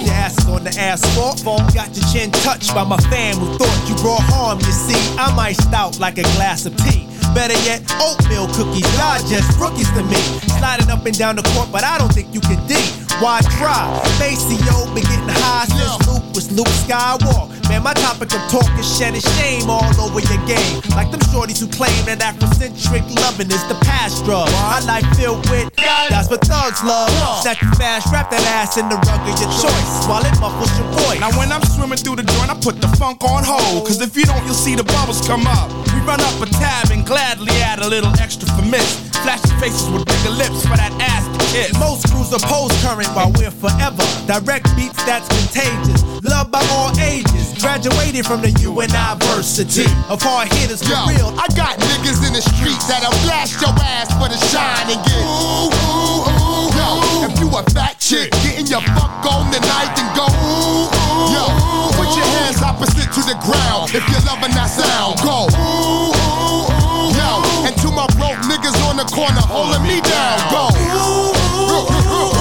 your 0.00 0.14
ass 0.14 0.36
on 0.48 0.64
the 0.64 0.74
asphalt. 0.78 1.42
Got 1.74 1.96
your 1.96 2.06
chin 2.12 2.30
touched 2.42 2.74
by 2.74 2.84
my 2.84 2.96
fam 3.08 3.36
who 3.36 3.56
thought 3.58 3.88
you 3.88 3.94
brought 4.02 4.22
harm. 4.22 4.58
You 4.58 4.72
see, 4.72 4.98
I'm 5.18 5.38
iced 5.38 5.72
out 5.72 5.98
like 6.00 6.18
a 6.18 6.26
glass 6.36 6.66
of 6.66 6.76
tea. 6.76 7.08
Better 7.34 7.58
yet, 7.68 7.84
oatmeal 8.00 8.48
cookies. 8.56 8.88
Y'all 8.96 9.20
just 9.28 9.58
rookies 9.60 9.90
to 9.92 10.02
me. 10.04 10.20
Sliding 10.56 10.90
up 10.90 11.04
and 11.04 11.16
down 11.16 11.36
the 11.36 11.42
court, 11.52 11.68
but 11.70 11.84
I 11.84 11.98
don't 11.98 12.12
think 12.12 12.32
you 12.32 12.40
can 12.40 12.56
D. 12.66 12.74
Why 13.20 13.40
try? 13.60 13.84
Maceo 14.20 14.88
been 14.94 15.04
getting 15.04 15.36
high 15.44 15.64
since 15.68 16.08
Luke 16.08 16.24
was 16.34 16.52
Luke 16.52 16.72
Skywalker. 16.84 17.55
Man, 17.68 17.82
my 17.82 17.94
topic 17.94 18.32
of 18.34 18.42
talk 18.50 18.68
is 18.78 18.86
shedding 18.86 19.20
shame 19.38 19.68
all 19.68 19.82
over 20.00 20.20
your 20.20 20.42
game. 20.46 20.80
Like 20.94 21.10
them 21.10 21.20
shorties 21.32 21.58
who 21.58 21.66
claim 21.66 21.98
that 22.06 22.20
Afrocentric 22.20 23.04
loving 23.22 23.50
is 23.50 23.62
the 23.68 23.78
past 23.82 24.24
drug. 24.24 24.50
My 24.52 24.80
life 24.86 25.06
filled 25.16 25.48
with 25.50 25.70
that's 25.76 26.30
what 26.30 26.40
thugs 26.44 26.82
love. 26.82 27.10
Snatch 27.42 27.62
you 27.62 27.70
fast, 27.72 28.12
wrap 28.12 28.30
that 28.30 28.42
ass 28.58 28.76
in 28.76 28.88
the 28.88 28.96
rug 28.96 29.20
of 29.20 29.34
your 29.38 29.50
choice 29.50 30.06
while 30.06 30.24
it 30.24 30.34
muffles 30.40 30.70
your 30.78 30.88
voice. 31.06 31.20
Now 31.20 31.30
when 31.38 31.52
I'm 31.52 31.62
swimming 31.62 31.98
through 31.98 32.16
the 32.16 32.22
joint, 32.22 32.50
I 32.50 32.54
put 32.54 32.80
the 32.80 32.88
funk 32.96 33.22
on 33.24 33.44
hold. 33.44 33.86
Cause 33.86 34.00
if 34.00 34.16
you 34.16 34.24
don't, 34.24 34.44
you'll 34.44 34.54
see 34.54 34.74
the 34.74 34.84
bubbles 34.84 35.26
come 35.26 35.46
up. 35.46 35.85
Run 36.06 36.20
up 36.22 36.38
a 36.38 36.46
tab 36.46 36.94
and 36.94 37.04
gladly 37.04 37.50
add 37.66 37.80
a 37.80 37.88
little 37.88 38.14
extra 38.22 38.46
for 38.54 38.62
miss. 38.62 39.02
Flashing 39.26 39.58
faces 39.58 39.90
with 39.90 40.06
bigger 40.06 40.30
lips 40.38 40.62
for 40.62 40.78
that 40.78 40.94
ass 41.02 41.26
to 41.26 41.40
kiss. 41.50 41.74
Most 41.82 42.06
crews 42.06 42.30
oppose 42.30 42.70
current 42.78 43.10
while 43.10 43.34
we're 43.34 43.50
forever. 43.50 44.06
Direct 44.30 44.70
beats 44.78 45.02
that's 45.02 45.26
contagious. 45.26 46.06
Loved 46.22 46.54
by 46.54 46.62
all 46.70 46.94
ages. 47.02 47.58
Graduated 47.58 48.22
from 48.22 48.38
the 48.38 48.54
university 48.62 49.90
of 50.06 50.22
hard 50.22 50.46
hitters 50.54 50.78
for 50.78 50.94
Yo, 50.94 51.10
real. 51.10 51.34
I 51.34 51.50
got 51.58 51.74
niggas 51.74 52.22
in 52.22 52.38
the 52.38 52.44
streets 52.54 52.86
that'll 52.86 53.10
blast 53.26 53.58
your 53.58 53.74
ass 53.74 54.06
for 54.14 54.30
the 54.30 54.38
shine 54.46 54.86
and 54.86 55.02
get 55.02 55.18
ooh, 55.26 55.74
ooh, 55.74 56.22
ooh. 56.22 56.70
Yo, 56.70 57.26
if 57.26 57.34
you 57.42 57.50
a 57.50 57.66
fat 57.74 57.98
chick, 57.98 58.30
getting 58.46 58.70
your 58.70 58.80
fuck 58.94 59.26
on 59.26 59.50
tonight 59.50 59.90
and 59.98 60.10
go 60.14 60.30
ooh, 60.30 60.86
ooh. 60.86 60.95
Yo, 61.32 61.44
put 61.96 62.08
your 62.16 62.26
hands 62.40 62.62
opposite 62.62 63.10
to 63.12 63.22
the 63.26 63.36
ground 63.44 63.94
if 63.94 64.02
you're 64.08 64.24
loving 64.26 64.52
that 64.54 64.70
sound. 64.70 65.18
Go. 65.22 65.48
Yo, 67.12 67.30
and 67.66 67.74
to 67.82 67.88
my 67.90 68.06
broke 68.18 68.40
niggas 68.46 68.76
on 68.88 68.96
the 68.96 69.06
corner 69.10 69.40
holding 69.40 69.82
me 69.82 70.00
down. 70.00 70.38
Go 70.50 70.68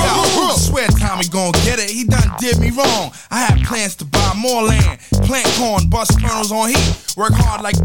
Yo, 0.05 0.55
swear 0.55 0.87
Tommy 0.87 1.25
gon' 1.27 1.51
get 1.63 1.79
it. 1.79 1.89
He 1.89 2.03
done 2.03 2.31
did 2.39 2.59
me 2.59 2.71
wrong. 2.71 3.11
I 3.31 3.45
had 3.45 3.61
plans 3.65 3.95
to 3.97 4.05
buy 4.05 4.33
more 4.37 4.63
land, 4.63 4.99
plant 5.23 5.47
corn, 5.57 5.89
bust 5.89 6.19
kernels 6.19 6.51
on 6.51 6.69
heat, 6.69 7.15
work 7.17 7.33
hard 7.33 7.61
like 7.61 7.75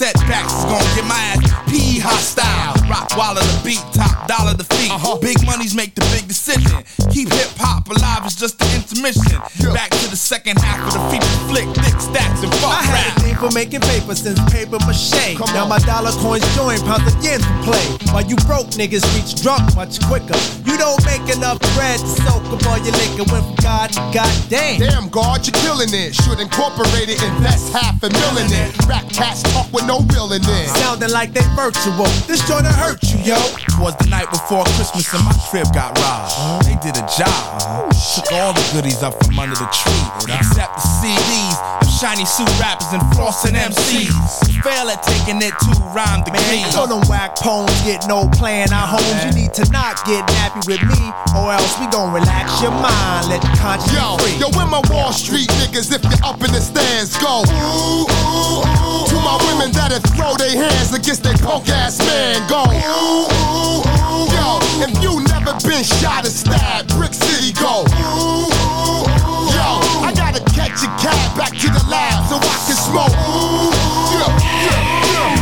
setbacks 0.00 0.54
is 0.56 0.64
gon' 0.64 0.80
get 0.96 1.04
my 1.04 1.20
ass 1.36 1.60
P 1.68 2.00
hostile. 2.00 2.72
Rock 2.88 3.12
wallet 3.20 3.44
the 3.44 3.60
beat, 3.60 3.84
top 3.92 4.26
dollar 4.26 4.56
the 4.56 4.64
feet. 4.64 4.88
Uh-huh. 4.88 5.20
Big 5.20 5.36
money's 5.44 5.76
make 5.76 5.94
the 5.94 6.00
big 6.16 6.24
decision. 6.24 6.72
Keep 7.12 7.28
hip 7.28 7.52
hop 7.60 7.84
alive, 7.84 8.24
it's 8.24 8.34
just 8.34 8.56
the 8.56 8.64
intermission. 8.72 9.36
Back 9.76 9.92
to 9.92 10.06
the 10.08 10.16
second 10.16 10.56
half 10.56 10.80
of 10.88 10.96
the 10.96 11.02
feature 11.12 11.40
flick, 11.52 11.68
thick 11.84 12.00
stacks 12.00 12.40
and 12.40 12.48
fuck 12.64 12.80
I 12.80 12.82
had 12.82 12.96
rap. 12.96 13.12
a 13.12 13.20
thing 13.20 13.36
for 13.36 13.52
making 13.52 13.84
paper 13.84 14.16
since 14.16 14.40
paper 14.48 14.80
mache. 14.88 15.36
now 15.52 15.68
my 15.68 15.78
dollar 15.84 16.16
coins 16.24 16.48
join 16.56 16.80
pounds 16.88 17.04
again 17.20 17.44
to 17.44 17.52
play. 17.68 17.84
While 18.16 18.24
you 18.24 18.40
broke 18.48 18.72
niggas 18.80 19.04
reach 19.12 19.36
drunk 19.44 19.68
much 19.76 20.00
quicker. 20.08 20.38
You 20.64 20.80
don't 20.80 21.04
make 21.04 21.28
enough 21.28 21.60
bread 21.76 22.00
to 22.00 22.10
soak 22.24 22.40
up 22.48 22.64
all 22.72 22.80
your 22.80 22.96
liquor. 22.96 23.28
Went 23.28 23.44
from 23.44 23.58
God 23.60 23.92
to 23.92 24.00
goddamn. 24.16 24.80
Damn, 24.80 25.06
God, 25.12 25.44
you're 25.44 25.60
killing 25.60 25.92
it. 25.92 26.16
Should 26.16 26.40
incorporate 26.40 27.12
it, 27.12 27.20
invest 27.36 27.68
half 27.76 28.00
a 28.00 28.08
million 28.08 28.48
in 28.48 28.64
it. 28.64 28.88
Rap 28.88 29.04
cats 29.12 29.44
talk 29.52 29.68
with 29.76 29.89
no 29.90 30.06
real 30.14 30.30
in 30.32 30.42
it. 30.46 30.68
Sounding 30.78 31.10
like 31.10 31.34
they 31.34 31.42
virtual. 31.58 32.06
This 32.30 32.46
joint 32.46 32.62
hurt 32.66 33.02
you, 33.10 33.18
yo. 33.34 33.38
Was 33.82 33.96
the 33.98 34.06
night 34.06 34.30
before 34.30 34.62
Christmas 34.78 35.10
and 35.10 35.24
my 35.26 35.34
crib 35.50 35.66
got 35.74 35.98
robbed. 35.98 36.62
They 36.62 36.78
did 36.78 36.94
a 36.94 37.02
job. 37.10 37.90
Took 38.14 38.30
all 38.30 38.52
the 38.54 38.62
goodies 38.70 39.02
up 39.02 39.18
from 39.24 39.34
under 39.38 39.56
the 39.58 39.66
tree, 39.74 40.06
except 40.30 40.78
the 40.78 40.86
CDs 41.02 41.58
of 41.82 41.90
shiny 41.90 42.24
suit 42.24 42.46
rappers 42.62 42.92
and 42.94 43.02
flossing 43.18 43.58
MCs. 43.58 44.62
Fail 44.62 44.92
at 44.92 45.02
taking 45.02 45.42
it 45.42 45.54
to 45.66 45.72
rhyme 45.90 46.22
the 46.22 46.30
Man, 46.30 46.44
key. 46.52 46.70
so 46.70 46.86
them 46.86 47.00
whack 47.08 47.34
poems 47.36 47.72
get 47.82 48.06
no 48.06 48.28
plan. 48.30 48.70
Our 48.72 48.86
homes, 48.94 49.24
you 49.26 49.32
need 49.34 49.54
to 49.58 49.64
not 49.72 49.98
get 50.06 50.22
nappy 50.38 50.62
with 50.70 50.82
me, 50.86 51.00
or 51.34 51.50
else 51.50 51.74
we 51.80 51.86
gon' 51.90 52.12
relax 52.12 52.60
your 52.62 52.70
mind, 52.76 53.26
let 53.32 53.42
your 53.42 53.56
conscience 53.56 53.90
Yo, 53.96 54.16
be 54.20 54.22
free. 54.22 54.38
yo, 54.38 54.46
where 54.54 54.68
my 54.68 54.82
Wall 54.92 55.12
Street 55.12 55.48
niggas 55.64 55.90
if 55.90 56.04
you're 56.04 56.22
up 56.24 56.38
in 56.44 56.52
the 56.52 56.60
stands 56.60 57.16
go? 57.18 57.42
Ooh, 57.48 58.04
ooh, 58.04 58.60
ooh. 58.60 59.08
To 59.08 59.16
my 59.24 59.36
women 59.48 59.72
that'll 59.80 60.04
throw 60.12 60.36
their 60.36 60.52
hands 60.52 60.92
against 60.92 61.22
their 61.22 61.36
punk 61.40 61.68
ass 61.70 61.98
man, 61.98 62.44
go. 62.48 62.68
Ooh, 62.68 63.24
ooh, 63.32 63.80
ooh. 63.80 64.28
Yo, 64.36 64.60
if 64.84 64.92
you 65.00 65.24
never 65.32 65.56
been 65.64 65.82
shot 65.82 66.26
or 66.26 66.30
stabbed, 66.30 66.92
Brick 66.92 67.14
City 67.14 67.52
go. 67.56 67.88
Ooh, 67.88 68.04
ooh, 68.04 69.00
ooh. 69.00 69.56
Yo, 69.56 69.68
I 70.04 70.12
gotta 70.14 70.44
catch 70.52 70.84
a 70.84 70.90
cab 71.00 71.36
back 71.36 71.56
to 71.56 71.68
the 71.72 71.84
lab 71.88 72.28
so 72.28 72.36
I 72.36 72.56
can 72.68 72.76
smoke. 72.76 73.16
Ooh, 73.24 73.72
yeah, 74.12 74.28
yeah, 74.68 74.82
yeah. 75.08 75.40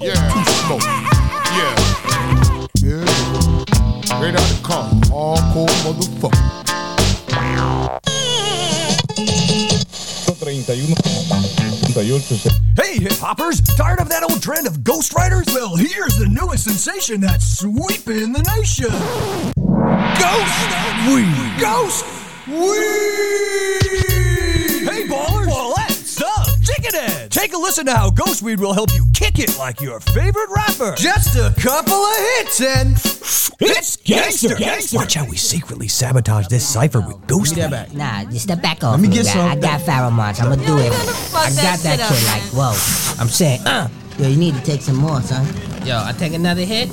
Yeah. 0.00 0.20
Two 0.32 0.44
smoke. 0.64 0.86
Yeah. 1.58 1.74
Yeah. 2.80 3.04
Straight 4.08 4.36
out 4.40 4.48
the 4.48 4.60
car. 4.62 4.86
Hardcore 5.12 5.74
motherfucker. 5.84 6.54
Hey, 12.76 12.98
hip 12.98 13.12
hoppers! 13.12 13.60
Tired 13.60 14.00
of 14.00 14.08
that 14.08 14.24
old 14.24 14.42
trend 14.42 14.66
of 14.66 14.78
ghostwriters? 14.78 15.46
Well, 15.54 15.76
here's 15.76 16.16
the 16.16 16.26
newest 16.26 16.64
sensation 16.64 17.20
that's 17.20 17.58
sweeping 17.58 18.32
the 18.32 18.42
nation. 18.56 18.90
Ghost 20.18 20.70
Weed. 21.08 21.60
Ghost 21.60 22.04
Weed. 22.48 24.13
Take 27.44 27.52
a 27.52 27.58
listen 27.58 27.84
to 27.84 27.94
how 27.94 28.08
Ghost 28.08 28.40
Weed 28.40 28.58
will 28.58 28.72
help 28.72 28.94
you 28.94 29.04
kick 29.12 29.38
it 29.38 29.58
like 29.58 29.78
your 29.78 30.00
favorite 30.00 30.48
rapper. 30.48 30.94
Just 30.96 31.36
a 31.36 31.52
couple 31.60 31.92
of 31.92 32.16
hits 32.16 32.62
and 32.62 32.92
it's 33.60 33.96
gangster. 33.96 34.54
Gangster. 34.54 34.96
Watch 34.96 35.12
how 35.12 35.28
we 35.28 35.36
secretly 35.36 35.86
sabotage 35.86 36.46
this 36.46 36.66
cipher 36.66 37.02
with 37.02 37.26
Ghost 37.26 37.54
Weed. 37.54 37.70
Nah, 37.92 38.20
you 38.30 38.38
step 38.38 38.62
back 38.62 38.82
off. 38.82 38.92
Let 38.92 39.00
me 39.00 39.08
me, 39.08 39.14
get 39.16 39.26
some. 39.26 39.46
I 39.46 39.56
got 39.56 39.82
pheromones. 39.82 40.40
I'm 40.40 40.48
gonna 40.48 40.66
do 40.66 40.78
it. 40.78 40.90
I 41.34 41.50
got 41.50 41.80
that 41.80 41.80
shit 41.82 42.00
up, 42.00 42.14
shit 42.14 42.26
like 42.28 42.42
whoa. 42.54 43.20
I'm 43.20 43.28
saying, 43.28 43.60
uh, 43.66 43.90
yo, 44.18 44.28
you 44.28 44.38
need 44.38 44.54
to 44.54 44.62
take 44.62 44.80
some 44.80 44.96
more, 44.96 45.20
son. 45.20 45.44
Yo, 45.84 46.02
I 46.02 46.12
take 46.12 46.32
another 46.32 46.62
hit. 46.62 46.88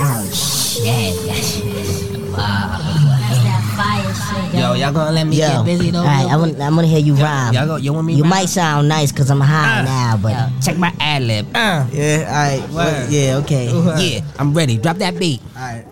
Oh 0.00 0.30
shit, 0.34 1.16
Yo, 4.52 4.72
y'all 4.74 4.92
gonna 4.92 5.12
let 5.12 5.24
me 5.26 5.36
Yo, 5.36 5.46
get 5.46 5.64
busy 5.64 5.90
though? 5.90 5.98
alright, 6.00 6.24
real 6.24 6.30
I 6.32 6.36
want- 6.36 6.52
quick? 6.56 6.62
I 6.62 6.70
wanna 6.70 6.86
hear 6.88 6.98
you 6.98 7.14
rhyme. 7.14 7.54
Y'all 7.54 7.66
go, 7.66 7.76
you 7.76 7.92
want 7.92 8.06
me? 8.06 8.14
You 8.14 8.22
rhyme? 8.22 8.30
might 8.30 8.48
sound 8.48 8.88
nice 8.88 9.12
because 9.12 9.30
I'm 9.30 9.40
high 9.40 9.80
Uh, 9.80 9.84
now, 9.84 10.16
but 10.20 10.50
check 10.62 10.76
my 10.78 10.92
ad 10.98 11.22
lib. 11.22 11.46
Uh, 11.54 11.86
yeah, 11.92 12.24
alright, 12.26 12.70
Word. 12.70 13.10
yeah, 13.10 13.36
okay. 13.36 13.66
yeah, 13.98 14.20
I'm 14.38 14.52
ready. 14.54 14.78
Drop 14.78 14.96
that 14.98 15.18
beat. 15.18 15.40
Alright. 15.56 15.86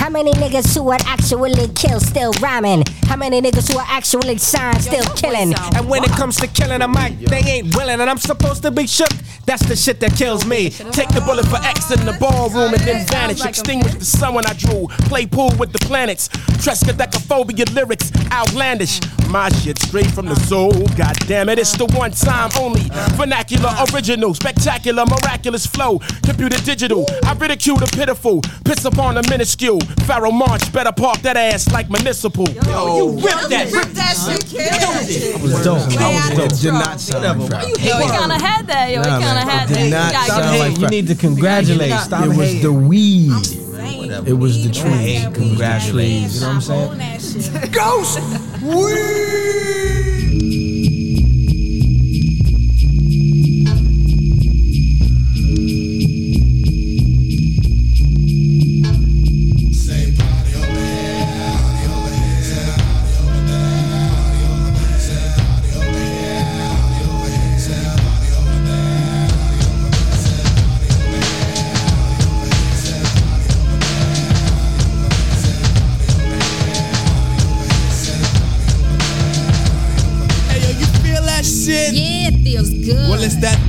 How 0.00 0.08
many 0.08 0.32
niggas 0.32 0.74
who 0.74 0.82
would 0.84 1.02
actually 1.04 1.68
kill 1.74 2.00
still 2.00 2.32
rhyming? 2.40 2.84
How 3.04 3.16
many 3.16 3.42
niggas 3.42 3.70
who 3.70 3.78
are 3.78 3.86
actually 3.86 4.38
signed 4.38 4.80
still 4.80 5.04
killing? 5.14 5.52
And 5.76 5.86
when 5.90 6.04
it 6.04 6.10
comes 6.12 6.36
to 6.36 6.46
killing 6.46 6.80
a 6.80 6.88
mic, 6.88 7.18
they 7.18 7.40
ain't 7.40 7.76
willing, 7.76 8.00
and 8.00 8.08
I'm 8.08 8.16
supposed 8.16 8.62
to 8.62 8.70
be 8.70 8.86
shook. 8.86 9.12
That's 9.44 9.62
the 9.66 9.76
shit 9.76 10.00
that 10.00 10.16
kills 10.16 10.46
me. 10.46 10.70
Take 10.70 11.10
the 11.10 11.20
bullet 11.20 11.46
for 11.48 11.56
X 11.56 11.90
in 11.90 12.06
the 12.06 12.16
ballroom 12.18 12.72
and 12.72 12.82
then 12.82 13.06
vanish. 13.08 13.44
Extinguish 13.44 13.94
the 13.94 14.06
sun 14.06 14.32
when 14.32 14.46
I 14.46 14.54
drew. 14.54 14.88
Play 15.10 15.26
pool 15.26 15.52
with 15.58 15.72
the 15.72 15.78
planets. 15.80 16.28
Triskaidekaphobia 16.28 17.72
lyrics, 17.74 18.10
outlandish. 18.32 19.00
My 19.30 19.48
shit 19.48 19.78
straight 19.78 20.10
from 20.10 20.26
the 20.26 20.34
soul. 20.34 20.72
God 20.96 21.14
damn 21.28 21.48
it, 21.48 21.58
it's 21.58 21.76
the 21.76 21.86
one 21.86 22.10
time 22.10 22.50
only. 22.58 22.82
Vernacular, 23.14 23.70
original, 23.94 24.34
spectacular, 24.34 25.04
miraculous 25.06 25.66
flow. 25.66 26.00
Computer 26.24 26.58
digital. 26.58 27.06
I 27.24 27.34
ridicule 27.34 27.76
the 27.76 27.86
pitiful. 27.86 28.40
Piss 28.64 28.84
upon 28.84 29.14
the 29.14 29.22
minuscule. 29.30 29.78
Pharaoh 30.06 30.32
March, 30.32 30.72
better 30.72 30.90
park 30.92 31.18
that 31.22 31.36
ass 31.36 31.70
like 31.72 31.88
municipal. 31.90 32.48
Yo, 32.48 32.96
you 32.96 33.20
ripped 33.20 33.48
that. 33.50 33.70
Rip 33.72 33.84
that 33.94 34.16
shit, 34.18 34.44
kid. 34.46 34.72
I 34.72 35.42
was 35.42 35.62
dope. 35.64 35.78
I 36.00 36.30
was 36.34 36.36
dope. 36.50 36.60
Did 36.60 36.72
not 36.72 36.98
sound 37.00 37.24
like 37.50 37.68
You 37.68 37.74
Fab. 37.76 38.02
he 38.02 38.08
kind 38.08 38.32
of 38.32 38.40
had 38.40 38.66
that, 38.66 38.90
yo. 38.90 39.00
He 39.02 39.08
Nah, 39.08 39.20
kind 39.20 39.38
of 39.38 39.46
man, 39.46 39.48
had 39.48 39.68
did 39.68 39.76
that. 39.76 39.84
You 39.84 39.90
not 39.90 40.12
gotta 40.12 40.42
sound 40.42 40.58
like 40.58 40.78
You 40.80 40.88
need 40.88 41.06
to 41.06 41.14
congratulate. 41.14 41.92
Stop 42.00 42.24
it 42.24 42.28
was 42.30 42.36
hating. 42.38 42.62
the 42.62 42.72
weed. 42.72 43.30
It 44.26 44.32
was 44.34 44.62
the 44.64 44.70
tree. 44.70 45.20
Congratulations. 45.34 46.34
You 46.36 46.40
know 46.40 46.54
what 46.54 46.70
I'm 46.70 47.20
saying? 47.20 47.72
Ghost! 47.72 48.18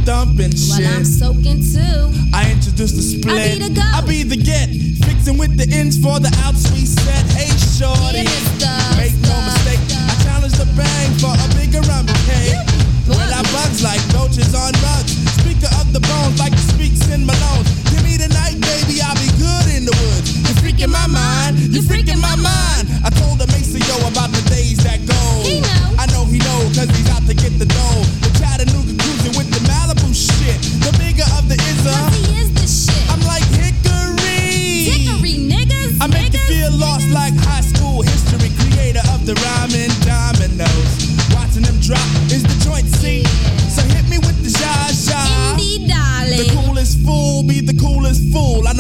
thumping 0.06 0.52
shit. 0.52 0.82
Well, 0.82 0.96
I'm 0.98 1.06
soaking 1.06 1.62
too. 1.62 2.12
I 2.34 2.52
introduced 2.52 2.96
the 2.96 3.06
split. 3.06 3.38
I 3.38 3.54
be 3.54 3.68
the 3.68 3.74
go. 3.74 3.82
I 3.82 4.02
be 4.02 4.24
the 4.24 4.38
get. 4.38 4.70
Fixing 5.06 5.38
with 5.38 5.58
the 5.58 5.68
ends 5.74 5.98
for 5.98 6.20
the 6.20 6.32
outs 6.46 6.70
we 6.74 6.86
set. 6.86 7.26
Hey, 7.38 7.52
shorty. 7.78 8.26
Make 8.98 9.16
no 9.26 9.36
mistake. 9.46 9.82
I 9.94 10.14
challenge 10.26 10.58
the 10.58 10.68
bang 10.78 11.10
for 11.22 11.34
a 11.34 11.48
bigger 11.58 11.82
rum 11.90 12.06
cake. 12.26 12.58
Well, 13.10 13.30
I 13.30 13.42
bugs 13.54 13.84
like 13.84 14.02
roaches 14.14 14.54
on 14.54 14.74
rugs. 14.82 15.14
Speaker 15.42 15.70
of 15.82 15.94
the 15.94 16.02
bones 16.02 16.40
like 16.40 16.54
the 16.54 16.66
speaks 16.74 17.06
in 17.10 17.26
Malone. 17.26 17.66
Give 17.92 18.04
me 18.06 18.18
the 18.18 18.30
night, 18.30 18.58
baby. 18.62 19.02
I'll 19.02 19.18
be 19.18 19.30
good 19.38 19.68
in 19.74 19.86
the 19.86 19.94
woods. 19.94 20.38
You're 20.46 20.60
freaking 20.62 20.94
my 20.94 21.08
mind. 21.08 21.60
You're 21.74 21.86
freaking 21.86 22.22
my 22.22 22.36
mind. 22.38 22.90
I 23.06 23.10
told 23.10 23.40
the 23.40 23.48
Mesa 23.54 23.80
yo 23.80 23.98
about 24.08 24.32
the 24.32 24.42
days 24.50 24.81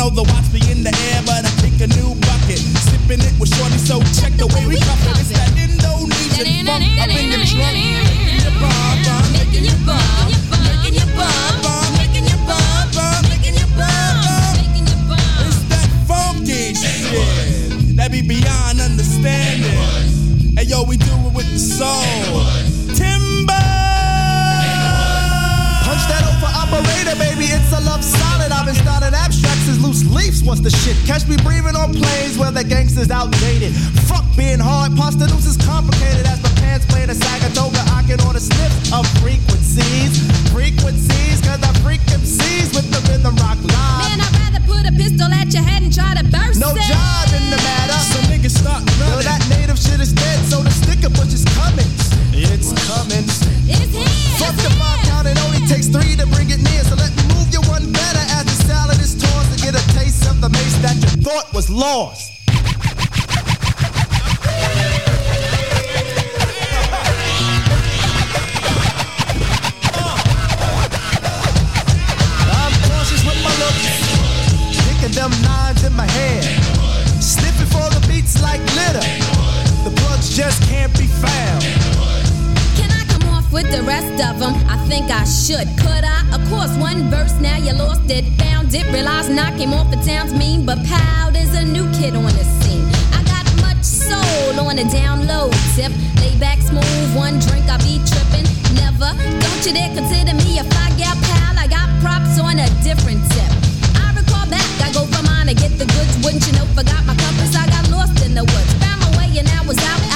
know 0.02 0.10
the 0.10 0.24
watch 0.34 0.52
be 0.52 0.60
in 0.72 0.82
the 0.82 0.94
air, 1.14 1.22
but 1.26 1.46
I 1.46 1.52
pick 1.62 1.78
a 1.80 1.88
new 1.94 2.16
bucket. 2.26 2.58
Sipping 2.58 3.22
it 3.22 3.34
with 3.40 3.54
shorty, 3.56 3.78
so 3.78 4.00
check 4.20 4.34
the 4.34 4.48
way 4.48 4.66
we 4.66 4.78
cup 4.80 4.98
it. 5.30 5.41
What's 30.44 30.62
the 30.62 30.72
shit? 30.72 30.98
Catch 31.06 31.28
me 31.30 31.38
breathing 31.46 31.76
on 31.78 31.94
planes 31.94 32.38
where 32.38 32.52
the 32.52 32.64
gangsters 32.64 33.12
outdated. 33.12 33.72
Fuck 34.10 34.26
being 34.36 34.60
hard. 34.60 34.96
Pasta 34.98 35.28
noose 35.30 35.46
is 35.46 35.58
complicated 35.58 36.26
as 36.26 36.42
my 36.44 36.50
pants 36.60 36.86
play 36.90 37.06
the 37.06 37.14
Sagatoga. 37.14 37.80
I 37.94 38.02
can 38.04 38.20
order 38.26 38.40
sniffs 38.42 38.92
of 38.92 39.06
frequencies. 39.22 40.18
Frequencies, 40.52 41.40
cause 41.46 41.62
I 41.62 41.72
freak 41.86 42.02
MCs 42.10 42.74
with 42.76 42.90
the 42.92 43.00
rhythm 43.12 43.36
rock 43.38 43.62
live. 43.64 44.02
Man, 44.12 44.20
I'd 44.20 44.36
rather 44.44 44.62
put 44.66 44.84
a 44.90 44.94
pistol 44.98 45.30
at 45.32 45.54
your 45.54 45.64
head 45.64 45.84
and 45.86 45.94
try 45.94 46.14
to 46.18 46.26
burst 46.28 46.60
No 46.60 46.74
it. 46.74 46.84
job 46.90 47.26
in 47.38 47.46
the 47.54 47.60
matter. 47.62 47.98
Some 48.12 48.26
niggas 48.34 48.58
start 48.58 48.82
Yo, 48.98 49.08
running. 49.08 49.26
that 49.30 49.42
native 49.48 49.78
shit 49.80 50.02
is 50.02 50.12
dead, 50.12 50.40
so 50.52 50.60
the 50.66 50.74
sticker 50.74 51.10
bush 51.14 51.32
is 51.38 51.46
coming. 51.56 51.88
It's 52.36 52.74
coming. 52.90 53.24
It's 53.70 53.94
here. 53.94 54.42
Fuck 54.42 54.58
the 54.60 54.74
five 54.76 55.00
count, 55.08 55.28
it 55.32 55.38
only 55.46 55.62
takes 55.70 55.88
three 55.88 56.18
to 56.18 56.26
bring 56.34 56.50
it 56.50 56.60
near. 56.60 56.84
So 56.84 56.96
let 57.00 57.14
me 57.16 57.24
move 57.38 57.48
you 57.54 57.62
one 57.72 57.88
better 57.94 58.24
as 58.36 58.51
to 58.72 59.62
get 59.62 59.76
a 59.76 59.94
taste 59.94 60.26
of 60.30 60.40
the 60.40 60.50
mace 60.50 60.78
that 60.82 60.96
you 60.96 61.22
thought 61.24 61.54
was 61.54 61.70
lost. 61.70 62.32
I'm 72.48 72.74
cautious 72.88 73.24
with 73.26 73.40
my 73.44 73.54
looks, 73.60 73.86
picking 74.88 75.14
them 75.16 75.32
nines 75.44 75.84
in 75.84 75.94
my 75.94 76.08
hair, 76.08 76.42
sniffing 77.22 77.68
for 77.68 77.90
the 77.90 78.06
beats 78.08 78.42
like 78.42 78.62
glitter. 78.72 79.06
The 79.84 79.92
plugs 80.02 80.36
just 80.36 80.64
can't 80.64 80.94
be 80.98 81.08
found. 81.08 82.11
With 83.62 83.72
the 83.72 83.84
rest 83.84 84.18
of 84.26 84.40
them? 84.40 84.54
I 84.68 84.78
think 84.88 85.12
I 85.12 85.24
should. 85.26 85.68
Could 85.78 86.04
I? 86.06 86.20
Of 86.34 86.42
course, 86.50 86.74
one 86.78 87.10
verse, 87.10 87.34
now 87.40 87.58
you 87.58 87.74
lost 87.74 88.10
it. 88.10 88.26
Found 88.42 88.74
it, 88.74 88.86
realized 88.92 89.32
knock 89.32 89.54
him 89.54 89.74
off. 89.74 89.90
the 89.92 90.02
town's 90.02 90.34
mean, 90.34 90.66
but 90.66 90.78
Pow, 90.86 91.30
there's 91.32 91.54
a 91.54 91.64
new 91.64 91.86
kid 91.94 92.16
on 92.16 92.24
the 92.24 92.46
scene. 92.62 92.86
I 93.14 93.22
got 93.24 93.46
much 93.62 93.84
soul 93.84 94.60
on 94.66 94.80
a 94.80 94.86
download 94.86 95.54
tip. 95.76 95.92
Lay 96.22 96.34
back 96.40 96.60
smooth, 96.60 97.10
one 97.16 97.40
drink, 97.40 97.66
I 97.70 97.78
be 97.86 98.02
tripping. 98.10 98.48
Never, 98.74 99.12
don't 99.42 99.62
you 99.66 99.74
dare 99.74 99.94
consider 99.94 100.34
me 100.34 100.60
a 100.60 100.64
fly 100.66 100.90
gal 100.98 101.16
pal. 101.28 101.58
I 101.58 101.68
got 101.68 101.90
props 102.02 102.40
on 102.40 102.58
a 102.58 102.68
different 102.82 103.22
tip. 103.34 103.52
I 104.02 104.14
recall 104.18 104.48
back, 104.50 104.66
I 104.82 104.90
go 104.94 105.06
for 105.06 105.24
mine 105.24 105.48
to 105.48 105.54
get 105.54 105.78
the 105.78 105.86
goods. 105.86 106.14
Wouldn't 106.24 106.46
you 106.48 106.54
know, 106.58 106.66
forgot 106.74 107.06
my 107.06 107.16
compass, 107.16 107.56
I 107.56 107.68
got 107.68 107.90
lost 107.90 108.26
in 108.26 108.34
the 108.34 108.44
woods. 108.44 108.72
Found 108.82 109.00
my 109.06 109.12
way 109.18 109.30
and 109.38 109.48
I 109.50 109.62
was 109.68 109.78
out, 109.78 110.11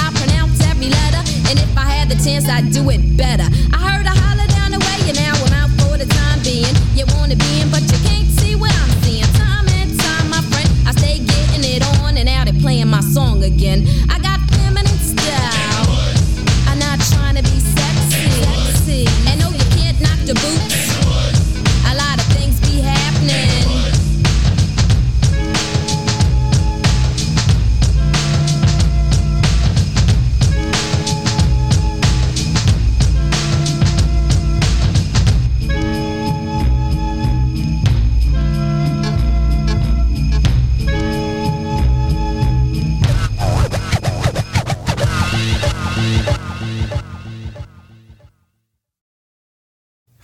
Pronounced 0.76 0.82
every 0.82 0.88
letter. 0.90 1.22
And 1.48 1.58
if 1.58 1.76
I 1.76 1.84
had 1.84 2.08
the 2.08 2.16
chance, 2.22 2.48
I'd 2.48 2.72
do 2.72 2.90
it 2.90 3.16
better. 3.16 3.44
I 3.72 3.78
heard 3.78 4.06
a 4.06 4.10
holler 4.10 4.46
down 4.48 4.72
the 4.72 4.78
way, 4.78 5.08
and 5.08 5.16
now 5.16 5.34
I'm 5.34 5.52
out 5.52 5.70
for 5.80 5.96
the 5.96 6.06
time 6.06 6.40
being. 6.42 6.74
You 6.94 7.04
wanna 7.16 7.36
be 7.36 7.60
in, 7.60 7.70
but 7.70 7.82
you 7.82 7.98
can't 8.08 8.28
see 8.28 8.54
what 8.54 8.72
I'm 8.72 8.90
seeing. 9.02 9.24
Time 9.34 9.68
and 9.68 9.98
time, 9.98 10.30
my 10.30 10.42
friend, 10.52 10.68
I 10.86 10.92
stay 10.92 11.18
getting 11.18 11.64
it 11.64 11.82
on 12.00 12.16
and 12.16 12.28
out 12.28 12.48
and 12.48 12.60
playing 12.60 12.88
my 12.88 13.00
song 13.00 13.42
again. 13.44 13.86
I 14.10 14.18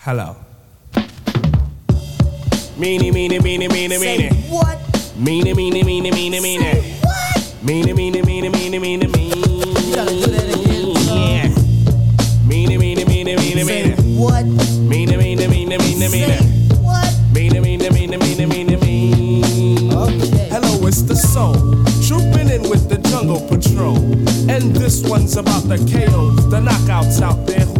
Hello. 0.05 0.35
Meanie, 2.75 3.13
meanie, 3.13 3.39
meanie, 3.39 3.69
meanie, 3.69 3.97
meanie. 3.97 4.29
What? 4.51 4.77
Meanie, 5.15 5.55
meanie, 5.55 5.81
meanie, 5.81 6.11
meanie, 6.11 6.41
meanie. 6.41 6.83
Meanie, 7.63 7.93
meanie, 7.95 8.21
meanie, 8.21 8.49
meanie, 8.51 8.79
meanie, 8.81 9.07
meanie. 9.07 9.39
You 9.79 9.95
gotta 9.95 10.11
do 10.11 10.27
that 10.27 10.43
again. 10.59 11.55
Meanie, 12.43 12.77
meanie, 12.77 13.05
meanie, 13.05 13.37
meanie, 13.37 13.63
meanie. 13.63 13.95
What? 14.19 14.43
Meanie, 14.91 15.15
meanie, 15.15 15.47
meanie, 15.47 15.77
meanie, 15.79 16.09
meanie. 16.11 16.43
What? 16.83 17.07
Meanie, 17.31 17.61
meanie, 17.63 17.89
meanie, 17.89 18.17
meanie, 18.19 18.45
meanie, 18.45 18.75
meanie. 18.75 20.51
Hello, 20.51 20.85
it's 20.85 21.03
the 21.03 21.15
soul. 21.15 21.55
Trooping 22.03 22.49
in 22.49 22.67
with 22.69 22.89
the 22.89 22.97
jungle 23.07 23.39
patrol. 23.47 23.95
And 24.51 24.75
this 24.75 25.01
one's 25.07 25.37
about 25.37 25.63
the 25.71 25.77
KOs, 25.77 26.49
the 26.49 26.59
knockouts 26.59 27.21
out 27.21 27.47
there 27.47 27.72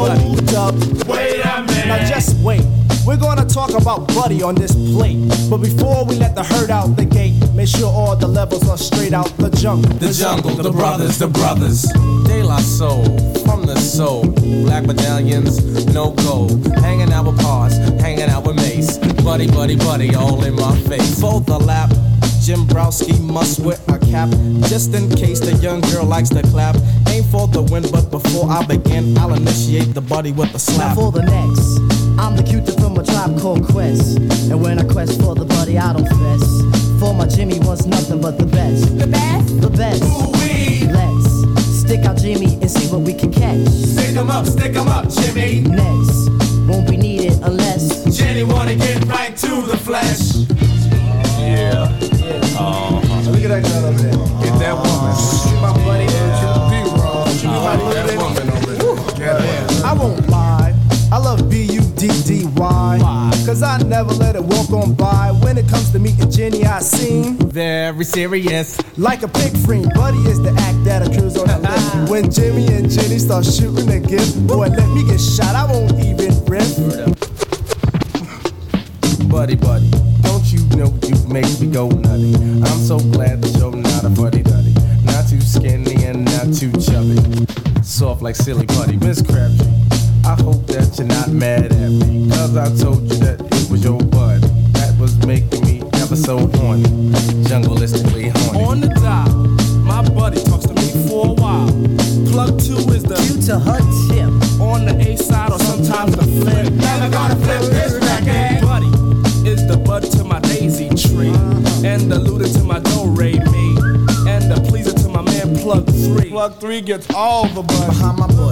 Hold 0.00 0.54
up. 0.54 0.74
Wait 1.06 1.44
a 1.44 1.62
minute. 1.62 1.86
Now 1.86 2.08
just 2.08 2.34
wait. 2.42 2.62
We're 3.06 3.18
gonna 3.18 3.44
talk 3.44 3.74
about 3.74 4.08
Buddy 4.08 4.42
on 4.42 4.54
this 4.54 4.72
plate. 4.72 5.18
But 5.50 5.58
before 5.58 6.06
we 6.06 6.14
let 6.14 6.34
the 6.34 6.42
herd 6.42 6.70
out 6.70 6.96
the 6.96 7.04
gate, 7.04 7.34
make 7.54 7.68
sure 7.68 7.88
all 7.88 8.16
the 8.16 8.26
levels 8.26 8.66
are 8.66 8.78
straight 8.78 9.12
out 9.12 9.28
the 9.36 9.50
jungle. 9.50 9.92
The 9.98 10.10
jungle, 10.10 10.52
the 10.52 10.70
brothers, 10.70 11.18
the 11.18 11.28
brothers. 11.28 11.82
De 12.24 12.42
La 12.42 12.58
Soul, 12.60 13.04
from 13.44 13.66
the 13.66 13.76
soul. 13.76 14.24
Black 14.64 14.86
medallions, 14.86 15.84
no 15.92 16.12
gold. 16.12 16.66
Hanging 16.78 17.12
out 17.12 17.26
with 17.26 17.38
Pars, 17.40 17.76
hanging 18.00 18.30
out 18.30 18.46
with 18.46 18.56
Mace. 18.56 18.96
Buddy, 19.22 19.48
buddy, 19.48 19.76
buddy, 19.76 20.14
all 20.14 20.42
in 20.44 20.54
my 20.54 20.74
face. 20.88 21.20
Fold 21.20 21.44
the 21.44 21.58
lap. 21.58 21.90
Jimbrowski 22.40 23.20
must 23.20 23.60
wear 23.60 23.76
a 23.88 23.98
cap 23.98 24.30
just 24.66 24.94
in 24.94 25.10
case 25.10 25.40
the 25.40 25.54
young 25.56 25.82
girl 25.92 26.06
likes 26.06 26.30
to 26.30 26.42
clap. 26.42 26.74
Aim 27.32 27.38
for 27.38 27.46
the 27.48 27.62
win, 27.62 27.84
but 27.92 28.10
before 28.10 28.50
I 28.50 28.64
begin, 28.66 29.16
I'll 29.18 29.34
initiate 29.34 29.94
the 29.94 30.00
buddy 30.00 30.32
with 30.32 30.48
a 30.50 30.52
Now 30.52 30.58
slap. 30.58 30.94
for 30.96 31.12
the 31.12 31.22
next, 31.22 31.78
I'm 32.18 32.36
the 32.36 32.42
cutie 32.42 32.72
from 32.80 32.96
a 32.98 33.04
tribe 33.04 33.38
called 33.40 33.64
Quest. 33.66 34.18
And 34.50 34.60
when 34.60 34.78
I 34.78 34.84
quest 34.84 35.20
for 35.20 35.34
the 35.34 35.44
body, 35.44 35.78
I 35.78 35.92
don't 35.92 36.08
fess. 36.08 37.00
For 37.00 37.14
my 37.14 37.26
Jimmy 37.26 37.58
wants 37.60 37.86
nothing 37.86 38.20
but 38.20 38.38
the 38.38 38.46
best. 38.46 38.98
The 38.98 39.06
best? 39.06 39.60
The 39.60 39.70
best. 39.70 40.02
Let's 40.90 41.80
stick 41.80 42.04
out 42.04 42.16
Jimmy 42.16 42.54
and 42.60 42.70
see 42.70 42.88
what 42.88 43.02
we 43.02 43.14
can 43.14 43.32
catch. 43.32 43.66
Stick 43.68 44.16
'em 44.16 44.30
up, 44.30 44.46
stick 44.46 44.74
'em 44.74 44.88
up, 44.88 45.08
Jimmy. 45.08 45.60
Next, 45.60 46.30
won't 46.68 46.88
be 46.90 46.96
needed 46.96 47.38
unless 47.42 48.04
Jenny 48.16 48.42
wanna 48.44 48.74
get 48.74 49.04
right 49.06 49.36
to 49.36 49.62
the 49.70 49.76
flesh. 49.76 50.46
Yeah. 51.38 51.88
Uh-huh. 52.58 53.30
Look 53.30 53.44
at 53.44 53.50
that 53.50 53.62
girl 53.62 53.86
over 53.86 54.02
there. 54.02 54.42
Get 54.42 54.58
that 54.58 54.74
woman. 54.76 55.59
Cause 63.50 63.64
I 63.64 63.78
never 63.78 64.12
let 64.12 64.36
it 64.36 64.44
walk 64.44 64.70
on 64.70 64.94
by. 64.94 65.32
When 65.42 65.58
it 65.58 65.66
comes 65.66 65.90
to 65.90 65.98
meeting 65.98 66.30
Jenny, 66.30 66.64
I 66.64 66.78
seem 66.78 67.36
very 67.36 68.04
serious. 68.04 68.78
Like 68.96 69.24
a 69.24 69.28
pig 69.28 69.56
friend. 69.66 69.90
Buddy 69.92 70.18
is 70.18 70.40
the 70.40 70.50
act 70.50 70.84
that 70.84 71.02
accrues 71.02 71.36
on 71.36 71.48
the 71.48 71.58
list. 71.68 72.08
When 72.08 72.30
Jimmy 72.30 72.68
and 72.68 72.88
Jenny 72.88 73.18
start 73.18 73.44
shooting 73.44 73.90
a 73.90 73.98
gift, 73.98 74.46
boy, 74.46 74.68
let 74.68 74.88
me 74.90 75.02
get 75.04 75.18
shot. 75.20 75.56
I 75.56 75.64
won't 75.64 75.98
even 75.98 76.30
riff. 76.44 76.78
Buddy, 79.28 79.56
buddy, 79.56 79.90
don't 80.22 80.46
you 80.52 80.62
know 80.78 80.94
you 81.02 81.18
make 81.26 81.50
me 81.58 81.66
go 81.66 81.88
nutty? 81.88 82.36
I'm 82.36 82.78
so 82.78 83.00
glad 83.00 83.42
that 83.42 83.58
you're 83.58 83.74
not 83.74 84.04
a 84.04 84.10
buddy 84.10 84.44
duddy. 84.44 84.74
Not 85.02 85.26
too 85.28 85.40
skinny 85.40 86.04
and 86.04 86.24
not 86.24 86.54
too 86.54 86.70
chubby. 86.78 87.18
Soft 87.82 88.22
like 88.22 88.36
silly 88.36 88.66
putty, 88.66 88.96
Miss 88.96 89.20
Crabtree. 89.20 89.79
I 90.30 90.34
hope 90.34 90.64
that 90.68 90.96
you're 90.96 91.08
not 91.08 91.28
mad 91.30 91.72
at 91.72 91.90
me. 91.90 92.30
Cause 92.30 92.56
I 92.56 92.66
told 92.80 93.02
you 93.02 93.18
that 93.18 93.40
it 93.40 93.68
was 93.68 93.82
your 93.82 93.98
buddy. 93.98 94.46
That 94.78 94.96
was 95.00 95.18
making 95.26 95.64
me 95.66 95.82
ever 95.94 96.14
so 96.14 96.46
horny. 96.54 96.84
Jungleistically 97.50 98.30
horny. 98.38 98.62
On 98.62 98.80
the 98.80 98.86
dial, 99.02 99.34
my 99.82 100.08
buddy 100.08 100.40
talks 100.44 100.66
to 100.66 100.74
me 100.74 100.86
for 101.08 101.26
a 101.26 101.32
while. 101.32 101.66
Plug 102.30 102.60
two 102.60 102.78
is 102.94 103.02
the 103.02 103.18
Q 103.26 103.42
to 103.50 103.58
her 103.58 103.82
tip. 104.06 104.30
On 104.60 104.86
the 104.86 104.94
A 105.02 105.16
side 105.16 105.50
or 105.50 105.58
sometimes 105.58 106.14
the 106.14 106.22
flip. 106.22 106.74
Never 106.74 107.10
gonna 107.10 107.34
flip 107.34 107.62
this 107.74 107.94
record. 107.98 108.62
Buddy 108.62 108.86
is 109.50 109.66
the 109.66 109.82
bud 109.84 110.04
to 110.14 110.22
my 110.22 110.38
daisy 110.42 110.90
tree. 110.90 111.34
And 111.82 112.06
the 112.06 112.20
looter 112.20 112.46
to 112.46 112.62
my 112.62 112.78
do 112.78 113.10
re 113.18 113.32
me. 113.32 113.66
And 114.30 114.46
the 114.46 114.64
pleaser 114.68 114.92
to 114.92 115.08
my 115.08 115.22
man 115.22 115.56
plug 115.56 115.90
three. 115.90 116.30
Plug 116.30 116.54
three 116.60 116.82
gets 116.82 117.12
all 117.14 117.48
the 117.48 117.62
buddy. 117.62 117.86
Behind 117.86 118.16
my 118.16 118.28
bush. 118.28 118.49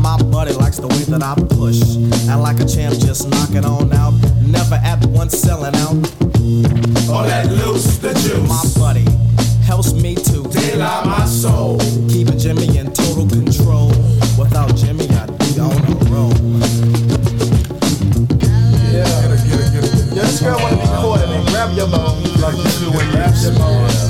My 0.00 0.16
buddy 0.16 0.54
likes 0.54 0.78
the 0.78 0.88
way 0.88 1.04
that 1.12 1.22
I 1.22 1.34
push. 1.56 1.80
And 2.26 2.40
like 2.40 2.58
a 2.58 2.64
champ, 2.64 2.94
just 2.98 3.28
knock 3.28 3.50
it 3.50 3.66
on 3.66 3.92
out. 3.92 4.14
Never 4.48 4.76
at 4.76 5.04
once 5.06 5.36
selling 5.36 5.76
out. 5.76 6.00
Or 7.12 7.22
let 7.28 7.46
loose 7.52 7.98
the 7.98 8.14
juice. 8.14 8.48
My 8.48 8.64
buddy 8.80 9.04
helps 9.62 9.92
me 9.92 10.14
to 10.14 10.42
daylight 10.48 11.04
my 11.04 11.26
soul. 11.26 11.78
Keeping 12.08 12.38
Jimmy 12.38 12.78
in 12.78 12.92
total 12.92 13.28
control. 13.28 13.88
Without 14.40 14.74
Jimmy, 14.74 15.04
I'd 15.10 15.36
be 15.38 15.60
on 15.60 15.76
the 15.84 15.96
road. 16.08 16.40
Yeah. 18.88 19.04
Yo, 19.44 19.60
this 20.16 20.40
girl 20.40 20.58
wanna 20.62 20.76
be 20.76 20.82
caught 20.82 21.02
coordinated. 21.02 21.46
Grab 21.52 21.76
your 21.76 21.88
bone. 21.88 22.24
Like 22.40 22.56
you 22.56 22.64
do 22.80 22.90
when 22.96 23.04
you 23.04 23.12
grab 23.12 23.34
your 23.42 23.52
bone. 23.52 24.09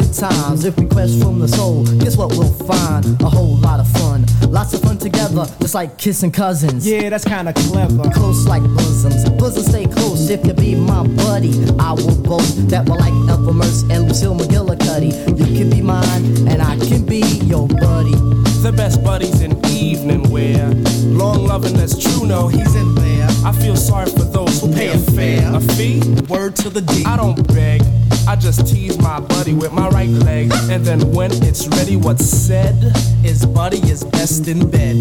Good 0.00 0.14
times. 0.14 0.64
If 0.64 0.78
we 0.78 0.86
quest 0.86 1.20
from 1.20 1.40
the 1.40 1.48
soul, 1.48 1.84
guess 1.98 2.16
what 2.16 2.30
we'll 2.30 2.52
find? 2.64 3.04
A 3.20 3.28
whole 3.28 3.56
lot 3.56 3.80
of 3.80 3.88
fun. 4.00 4.24
Lots 4.48 4.72
of 4.72 4.80
fun 4.80 4.96
together, 4.96 5.44
just 5.60 5.74
like 5.74 5.98
kissing 5.98 6.30
cousins. 6.30 6.88
Yeah, 6.88 7.10
that's 7.10 7.24
kinda 7.24 7.52
clever. 7.52 8.08
Close 8.10 8.46
like 8.46 8.62
bosoms. 8.62 9.28
Bosoms 9.38 9.66
stay 9.66 9.84
close 9.84 10.30
if 10.30 10.46
you 10.46 10.54
be 10.54 10.74
my 10.74 11.06
buddy. 11.06 11.52
I 11.78 11.92
will 11.92 12.16
boast 12.22 12.68
that 12.70 12.88
we're 12.88 12.96
like 12.96 13.12
Ethel 13.28 13.52
Mertz 13.52 13.82
and 13.90 14.08
Lucille 14.08 14.34
McGillicuddy. 14.34 15.12
You 15.38 15.58
can 15.58 15.68
be 15.68 15.82
mine, 15.82 16.48
and 16.48 16.62
I 16.62 16.78
can 16.78 17.04
be 17.04 17.20
your 17.44 17.68
buddy. 17.68 18.16
The 18.62 18.72
best 18.74 19.04
buddies 19.04 19.42
in 19.42 19.52
evening 19.66 20.30
wear. 20.30 20.70
Long 21.04 21.46
loving 21.46 21.74
that's 21.74 21.98
true, 21.98 22.26
no, 22.26 22.48
he's 22.48 22.74
in 22.74 22.94
there. 22.94 23.28
I 23.44 23.52
feel 23.52 23.76
sorry 23.76 24.10
for 24.10 24.24
those 24.24 24.62
who 24.62 24.72
pay 24.72 24.88
a 24.88 24.98
fare. 24.98 25.54
A 25.54 25.60
fee? 25.60 26.00
Word 26.28 26.56
to 26.56 26.70
the 26.70 26.80
D. 26.80 27.04
I 27.04 27.18
don't 27.18 27.46
beg. 27.48 27.82
I 28.26 28.36
just 28.36 28.66
tease 28.66 28.98
my 28.98 29.20
buddy 29.20 29.54
with 29.54 29.72
my 29.72 29.88
right 29.88 30.08
leg. 30.08 30.52
And 30.70 30.84
then 30.84 31.12
when 31.12 31.30
it's 31.44 31.66
ready, 31.68 31.96
what's 31.96 32.24
said 32.24 32.76
is 33.24 33.44
buddy 33.44 33.78
is 33.90 34.04
best 34.04 34.48
in 34.48 34.70
bed. 34.70 34.96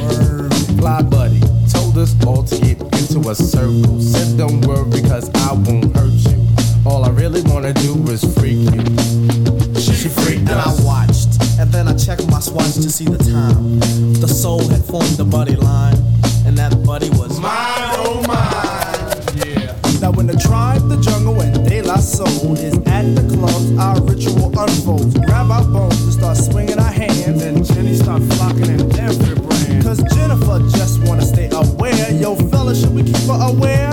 Word. 0.00 0.54
Fly 0.78 1.02
buddy 1.02 1.40
told 1.70 1.98
us 1.98 2.14
all 2.26 2.42
to 2.42 2.56
get 2.60 2.80
into 2.80 3.28
a 3.30 3.34
circle. 3.34 4.00
Said 4.00 4.38
don't 4.38 4.60
worry 4.66 4.90
because 4.90 5.30
I 5.34 5.52
won't 5.52 5.96
hurt 5.96 6.10
you. 6.10 6.46
All 6.84 7.04
I 7.04 7.10
really 7.10 7.42
wanna 7.42 7.72
do 7.72 7.94
is 8.08 8.22
freak 8.38 8.58
you. 8.74 8.84
She 9.80 10.08
freaked 10.08 10.48
And 10.48 10.50
I 10.50 10.72
watched, 10.84 11.40
and 11.58 11.72
then 11.72 11.88
I 11.88 11.94
checked 11.94 12.30
my 12.30 12.40
swatch 12.40 12.74
to 12.74 12.90
see 12.90 13.06
the 13.06 13.18
time. 13.18 13.80
The 14.20 14.28
soul 14.28 14.66
had 14.68 14.84
formed 14.84 15.16
the 15.16 15.24
buddy 15.24 15.56
line, 15.56 15.96
and 16.46 16.56
that 16.58 16.84
buddy 16.84 17.10
was 17.10 17.40
mine. 17.40 17.94
Oh 17.98 18.22
mine. 18.28 18.75
Now 20.06 20.12
when 20.12 20.28
the 20.28 20.36
tribe, 20.36 20.88
the 20.88 21.00
jungle, 21.00 21.40
and 21.40 21.68
De 21.68 21.82
La 21.82 21.96
Soul 21.96 22.54
is 22.58 22.78
at 22.86 23.02
the 23.16 23.26
clubs, 23.26 23.76
our 23.76 24.00
ritual 24.02 24.56
unfolds. 24.56 25.18
Grab 25.18 25.50
our 25.50 25.64
bones 25.64 26.00
and 26.00 26.12
start 26.12 26.36
swinging 26.36 26.78
our 26.78 26.92
hands. 26.92 27.42
And 27.42 27.64
Jenny 27.64 27.96
start 27.96 28.22
flocking 28.34 28.70
in 28.70 29.00
every 29.00 29.34
brand. 29.34 29.82
Cause 29.82 29.98
Jennifer 30.14 30.60
just 30.78 31.02
wanna 31.02 31.22
stay 31.22 31.50
aware. 31.50 32.12
Yo, 32.12 32.36
fella, 32.36 32.76
should 32.76 32.94
we 32.94 33.02
keep 33.02 33.16
her 33.26 33.50
aware? 33.50 33.90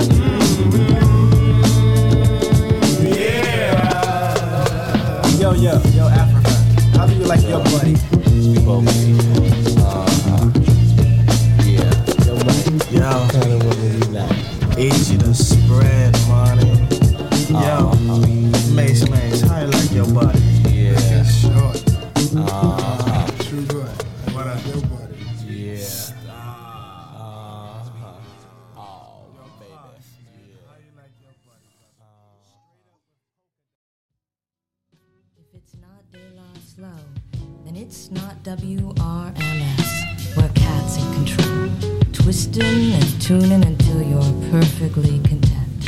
And 42.62 43.22
tuning 43.22 43.66
until 43.66 44.04
you're 44.04 44.52
perfectly 44.52 45.20
content. 45.20 45.84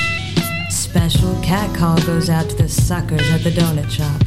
Special 0.69 1.39
cat 1.43 1.75
call 1.75 1.97
goes 2.03 2.29
out 2.29 2.49
to 2.49 2.55
the 2.55 2.67
suckers 2.67 3.21
at 3.31 3.43
the 3.43 3.51
donut 3.51 3.89
shop. 3.89 4.21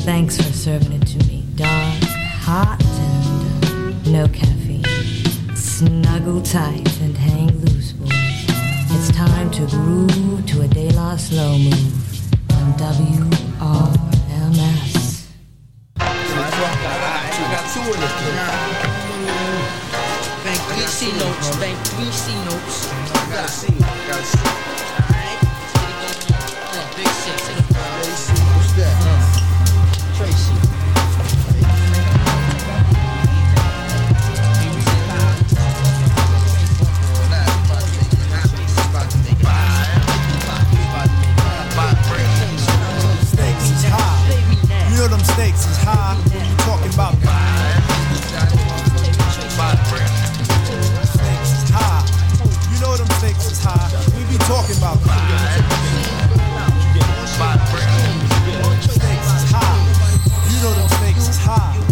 Thanks 0.00 0.36
for 0.36 0.44
serving 0.44 0.92
it 0.92 1.06
to 1.06 1.18
me. 1.26 1.44
Dark, 1.56 2.02
hot, 2.40 2.82
and 2.82 4.12
no 4.12 4.26
caffeine. 4.28 4.84
Snuggle 5.54 6.40
tight 6.42 7.00
and 7.00 7.16
hang 7.16 7.48
loose, 7.58 7.92
boys. 7.92 8.10
It's 8.10 9.10
time 9.10 9.50
to 9.50 9.66
groove 9.66 10.46
to 10.46 10.62
a 10.62 10.68
De 10.68 10.90
La 10.90 11.16
Slow 11.16 11.58
move 11.58 12.52
on 12.52 12.72
WRMS. 12.78 13.54
C 21.04 21.12
notes, 21.18 21.56
bank 21.58 21.78
three 21.88 22.10
C 22.10 22.32
notes. 22.46 22.88
Gotta 23.30 23.48
see, 23.48 23.74
gotta 24.08 24.24
see. 24.24 24.38
Alright, 26.72 26.96
big 26.96 27.08
six. 27.08 27.42
What's 28.56 28.72
that? 28.72 28.96
Uh, 29.04 29.20
Tracy. 30.16 30.54
Stakes 43.26 43.68
is 43.68 43.84
high. 43.84 44.24
You 44.90 44.96
know 44.96 45.08
them 45.08 45.20
stakes 45.20 45.66
is 45.66 45.76
high. 45.82 46.33
Talking 54.46 54.76
about. 54.76 54.98
You 60.50 60.62
know 60.62 60.72
them 60.74 60.88
stakes 60.88 61.28
is 61.28 61.38
high. 61.38 61.84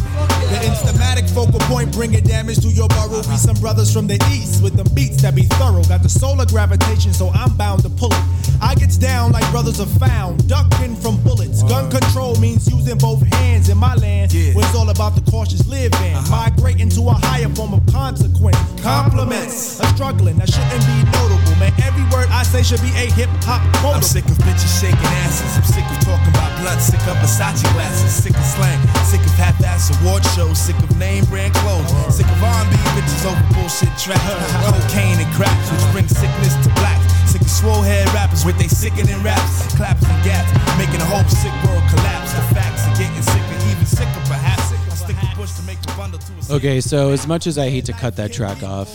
The 0.52 0.58
instamatic 0.68 1.30
focal 1.30 1.60
point 1.60 1.92
bringing 1.92 2.22
damage 2.24 2.60
to 2.60 2.68
your 2.68 2.88
burrow. 2.88 3.22
Be 3.22 3.36
some 3.36 3.56
brothers 3.56 3.92
from 3.92 4.06
the 4.06 4.20
east 4.30 4.62
with 4.62 4.74
them 4.76 4.86
beats 4.94 5.22
that 5.22 5.34
be 5.34 5.44
thorough. 5.56 5.82
Got 5.84 6.02
the 6.02 6.10
solar 6.10 6.44
gravitation, 6.44 7.12
so 7.14 7.30
I'm 7.30 7.56
bound 7.56 7.82
to 7.84 7.88
pull 7.88 8.12
it. 8.12 8.22
I 8.60 8.74
gets 8.74 8.98
down 8.98 9.32
like 9.32 9.48
brothers 9.50 9.80
are 9.80 9.86
found, 9.98 10.46
ducking 10.46 10.94
from 10.96 11.16
bullets. 11.24 11.62
Gun 11.62 11.90
control 11.90 12.36
means 12.38 12.70
using 12.70 12.98
both 12.98 13.22
hands 13.34 13.70
in 13.70 13.78
my 13.78 13.94
land. 13.96 14.32
Yeah. 14.32 14.52
Where 14.54 14.64
it's 14.64 14.76
all 14.76 14.90
about 14.90 15.14
the 15.14 15.22
cautious 15.30 15.66
living. 15.66 16.14
Migrating 16.30 16.90
to 16.90 17.08
a 17.08 17.14
higher 17.14 17.48
form 17.48 17.72
of 17.72 17.80
consequence. 17.86 18.58
Compliments. 18.82 19.80
A 19.80 19.86
struggling 19.86 20.36
that 20.36 20.52
shouldn't 20.52 20.84
be 20.84 21.02
notable. 21.16 21.56
Man, 21.58 21.72
every 21.82 22.04
word 22.42 22.54
I 22.54 22.62
say 22.62 22.62
should 22.62 22.82
be 22.82 22.90
a 22.98 23.06
hip 23.14 23.30
hop 23.46 23.62
quote. 23.78 23.96
I'm 23.96 24.02
sick 24.02 24.24
of 24.26 24.38
bitches 24.42 24.80
shaking 24.80 25.14
asses. 25.22 25.56
I'm 25.56 25.64
sick 25.64 25.86
of 25.86 25.98
talking 26.02 26.28
about 26.34 26.50
blood. 26.60 26.80
Sick 26.80 27.00
of 27.06 27.16
Versace 27.22 27.62
glasses. 27.74 28.10
Sick 28.10 28.34
of 28.34 28.44
slang. 28.44 28.78
Sick 29.06 29.20
of 29.20 29.34
half-ass 29.38 29.94
award 30.00 30.24
shows. 30.34 30.58
Sick 30.58 30.76
of 30.82 30.90
name 30.98 31.24
brand 31.26 31.54
clothes. 31.54 31.90
Sick 32.10 32.26
of 32.26 32.42
R&B 32.42 32.74
bitches 32.98 33.24
over 33.26 33.46
bullshit 33.54 33.92
tracks. 33.98 34.26
Cocaine 34.66 35.18
and 35.22 35.32
cracks, 35.34 35.70
which 35.70 35.86
brings 35.92 36.10
sickness 36.10 36.54
to 36.66 36.70
black. 36.82 36.98
Sick 37.26 37.42
of 37.42 37.50
swole 37.50 37.82
head 37.82 38.06
rappers 38.12 38.44
with 38.44 38.58
they 38.58 38.68
sickening 38.68 39.22
raps, 39.22 39.74
claps 39.76 40.02
and 40.02 40.18
gaps, 40.24 40.50
making 40.76 40.98
the 40.98 41.06
whole 41.06 41.24
sick 41.30 41.54
world 41.64 41.82
collapse. 41.94 42.34
The 42.34 42.42
facts 42.54 42.82
are 42.86 42.96
getting 42.98 43.22
sicker, 43.22 43.58
even 43.70 43.86
sicker 43.86 44.22
perhaps. 44.26 44.74
I 44.74 44.94
stick 44.94 45.16
the 45.16 45.30
bush 45.36 45.52
to 45.56 45.62
make 45.62 45.80
the 45.80 45.94
bundle 45.96 46.18
to 46.18 46.52
a 46.52 46.56
Okay, 46.56 46.80
so 46.80 47.10
as 47.10 47.26
much 47.26 47.46
as 47.46 47.56
I 47.56 47.70
hate 47.70 47.86
to 47.86 47.92
cut 47.94 48.16
that 48.16 48.32
track 48.32 48.62
off, 48.62 48.90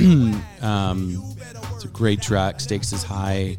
um, 0.62 1.36
it's 1.76 1.84
a 1.84 1.88
great 1.88 2.22
track. 2.22 2.58
Stakes 2.58 2.92
is 2.92 3.02
high. 3.02 3.56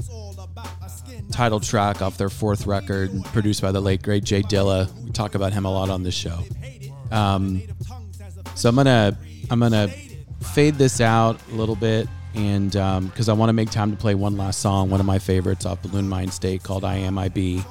Title 1.31 1.59
track 1.59 2.01
off 2.01 2.17
their 2.17 2.29
fourth 2.29 2.65
record, 2.65 3.11
produced 3.25 3.61
by 3.61 3.71
the 3.71 3.79
late 3.79 4.01
great 4.01 4.23
J 4.23 4.41
Dilla. 4.41 4.91
We 5.03 5.11
talk 5.11 5.35
about 5.35 5.53
him 5.53 5.65
a 5.65 5.71
lot 5.71 5.91
on 5.91 6.01
this 6.01 6.15
show. 6.15 6.39
Um, 7.11 7.61
so 8.55 8.69
I'm 8.69 8.75
gonna 8.75 9.17
I'm 9.51 9.59
gonna 9.59 9.89
fade 10.41 10.75
this 10.75 10.99
out 10.99 11.39
a 11.51 11.55
little 11.55 11.75
bit, 11.75 12.07
and 12.33 12.71
because 12.71 13.29
I 13.29 13.33
want 13.33 13.49
to 13.49 13.53
make 13.53 13.69
time 13.69 13.91
to 13.91 13.97
play 13.97 14.15
one 14.15 14.35
last 14.35 14.61
song, 14.61 14.89
one 14.89 14.99
of 14.99 15.05
my 15.05 15.19
favorites 15.19 15.65
off 15.65 15.83
Buhloone 15.83 16.07
Mind 16.07 16.33
State 16.33 16.63
called 16.63 16.83
"I 16.83 16.95
Am 16.95 17.19
I 17.19 17.29
Be." 17.29 17.61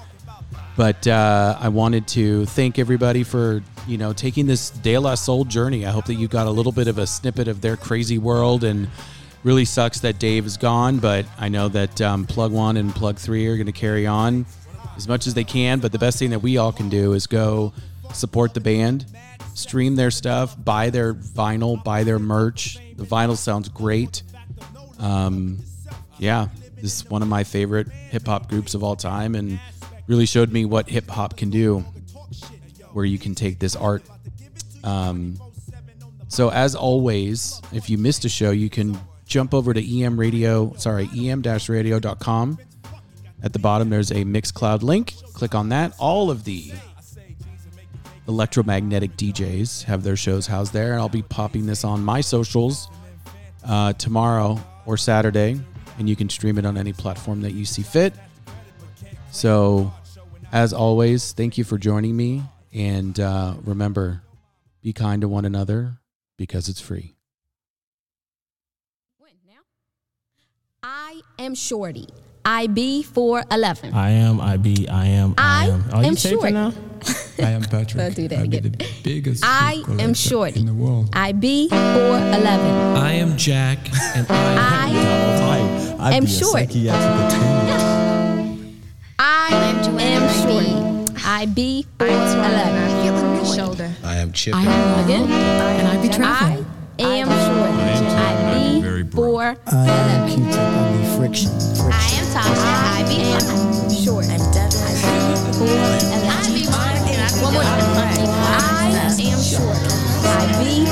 But 0.77 1.07
uh, 1.09 1.57
I 1.59 1.71
wanted 1.71 2.07
to 2.09 2.47
thank 2.47 2.79
everybody 2.79 3.25
for 3.25 3.65
you 3.89 3.99
know 3.99 4.13
taking 4.13 4.47
this 4.47 4.71
De 4.71 4.97
La 4.97 5.17
Soul 5.17 5.45
journey. 5.45 5.87
I 5.87 5.91
hope 5.91 6.05
that 6.05 6.15
you 6.15 6.29
got 6.29 6.47
a 6.47 6.51
little 6.51 6.73
bit 6.73 6.87
of 6.87 6.99
a 6.99 7.07
snippet 7.07 7.49
of 7.49 7.63
their 7.63 7.77
crazy 7.77 8.19
world, 8.19 8.63
and 8.63 8.89
really 9.47 9.65
sucks 9.65 10.01
that 10.01 10.19
Dave 10.19 10.45
is 10.45 10.57
gone. 10.57 10.99
But 10.99 11.25
I 11.39 11.49
know 11.49 11.69
that 11.69 12.01
um, 12.01 12.27
Plug 12.27 12.51
One 12.51 12.77
and 12.77 12.93
Plug 12.93 13.17
Three 13.17 13.47
are 13.47 13.57
going 13.57 13.67
to 13.67 13.73
carry 13.73 14.07
on 14.07 14.45
as 14.97 15.07
much 15.07 15.29
as 15.29 15.35
they 15.35 15.45
can. 15.45 15.79
But 15.79 15.93
the 15.93 16.01
best 16.01 16.19
thing 16.19 16.31
that 16.31 16.41
we 16.41 16.59
all 16.59 16.73
can 16.73 16.89
do 16.89 17.13
is 17.13 17.29
go 17.29 17.73
support 18.13 18.55
the 18.55 18.61
band, 18.61 19.07
stream 19.55 19.95
their 19.95 20.11
stuff, 20.11 20.57
buy 20.63 20.91
their 20.91 21.15
vinyl, 21.15 21.83
buy 21.83 22.03
their 22.03 22.19
merch. 22.19 22.79
The 22.97 23.05
vinyl 23.05 23.37
sounds 23.37 23.69
great. 23.69 24.25
Um, 24.99 25.61
yeah, 26.19 26.49
this 26.75 26.97
is 26.97 27.09
one 27.09 27.23
of 27.23 27.29
my 27.29 27.45
favorite 27.45 27.89
hip 27.89 28.27
hop 28.27 28.49
groups 28.49 28.75
of 28.75 28.83
all 28.83 28.97
time, 28.97 29.37
and 29.37 29.61
really 30.09 30.27
showed 30.27 30.51
me 30.51 30.65
what 30.65 30.89
hip 30.89 31.09
hop 31.09 31.37
can 31.37 31.51
do, 31.51 31.85
where 32.93 33.05
you 33.05 33.19
can 33.19 33.37
take 33.37 33.61
this 33.61 33.77
art. 33.77 34.03
Um, 34.83 35.39
so 36.29 36.51
as 36.51 36.75
always, 36.75 37.61
if 37.73 37.89
you 37.89 37.97
missed 37.97 38.25
a 38.25 38.29
show, 38.29 38.51
you 38.51 38.71
can 38.71 38.99
jump 39.27 39.53
over 39.53 39.75
to 39.75 40.03
em 40.03 40.19
radio, 40.19 40.73
sorry, 40.77 41.11
em-radio.com. 41.15 42.59
At 43.43 43.53
the 43.53 43.59
bottom, 43.59 43.91
there's 43.91 44.11
a 44.11 44.25
Mixcloud 44.25 44.83
link. 44.83 45.15
Click 45.35 45.55
on 45.55 45.69
that. 45.69 45.95
All 45.99 46.31
of 46.31 46.45
the 46.45 46.73
electromagnetic 48.27 49.17
DJs 49.17 49.85
have 49.85 50.03
their 50.03 50.17
shows 50.17 50.47
housed 50.47 50.73
there, 50.73 50.93
and 50.93 51.01
I'll 51.01 51.09
be 51.09 51.23
popping 51.23 51.67
this 51.67 51.85
on 51.85 52.03
my 52.05 52.21
socials 52.21 52.89
uh, 53.65 53.93
tomorrow 53.95 54.59
or 54.87 54.97
Saturday, 54.97 55.61
and 55.99 56.09
you 56.09 56.17
can 56.17 56.29
stream 56.29 56.59
it 56.59 56.65
on 56.65 56.77
any 56.77 56.93
platform 56.93 57.43
that 57.43 57.53
you 57.53 57.65
see 57.65 57.83
fit. 57.83 58.15
So, 59.31 59.93
as 60.51 60.73
always, 60.73 61.33
thank 61.33 61.59
you 61.59 61.65
for 61.65 61.77
joining 61.77 62.17
me, 62.17 62.43
and 62.73 63.19
uh, 63.21 63.55
remember, 63.65 64.23
be 64.83 64.93
kind 64.93 65.21
to 65.21 65.29
one 65.29 65.45
another 65.45 65.99
because 66.37 66.69
it's 66.69 66.81
free. 66.81 67.17
I 70.89 71.21
am 71.39 71.55
Shorty. 71.55 72.09
IB 72.45 73.03
411. 73.03 73.93
I 73.93 74.11
am, 74.11 74.41
I 74.41 74.57
be, 74.57 74.89
I 74.89 75.07
am, 75.07 75.35
I, 75.37 75.65
I 75.65 75.67
am. 75.67 75.85
Are 75.93 76.03
you 76.03 76.09
am 76.09 76.15
taping 76.15 76.39
short. 76.39 76.53
now? 76.53 76.73
I 77.41 77.51
am 77.51 77.63
Patrick. 77.71 78.03
I'll 78.03 78.11
do 78.13 78.29
that 78.29 78.39
I 78.39 78.43
be 78.47 78.57
again. 78.57 78.73
the 78.79 78.87
biggest 79.03 79.45
I 79.45 79.83
am 79.99 80.15
Shorty. 80.15 80.61
in 80.61 80.67
the 80.67 80.75
world. 80.75 81.11
IB 81.13 81.69
411. 81.71 82.97
I 82.97 83.13
am 83.15 83.37
Jack, 83.37 83.79
and 84.17 84.27
I 84.31 84.89
am 84.91 86.01
I 86.01 86.15
am 86.15 86.27
Shorty. 86.27 86.89
I 89.19 89.49
am 89.51 90.33
Shorty. 90.47 91.17
IB 91.29 91.87
411. 91.99 93.57
Shoulder. 93.57 93.93
I 94.05 94.17
am 94.17 94.33
Chip. 94.33 94.55
I 94.55 94.63
am 94.63 95.05
Again. 95.05 95.31
And 95.31 95.89
I 95.89 96.01
be 96.01 96.09
traveling. 96.09 96.67
I 97.01 97.03
am 97.17 97.27
Shorty. 97.29 98.46
IB 99.07 99.15
411. 99.15 99.57
I 99.67 99.87
am 99.87 100.29
Q-tip, 100.29 100.59
I 100.59 100.93
be 100.97 101.07
friction. 101.17 101.51
I 101.93 102.11
am 102.19 102.27
Tasha. 102.35 102.67
I 102.91 103.07
be 103.07 103.95
short. 103.95 104.27
I'm 104.27 104.43
Devin. 104.51 104.83
I 106.27 106.51
be 106.53 106.67
One 107.43 107.53
more 107.55 107.63
time. 107.63 107.87
I 108.47 109.23
am 109.23 109.41
short. 109.41 109.79
I 110.27 110.47
be 110.59 110.87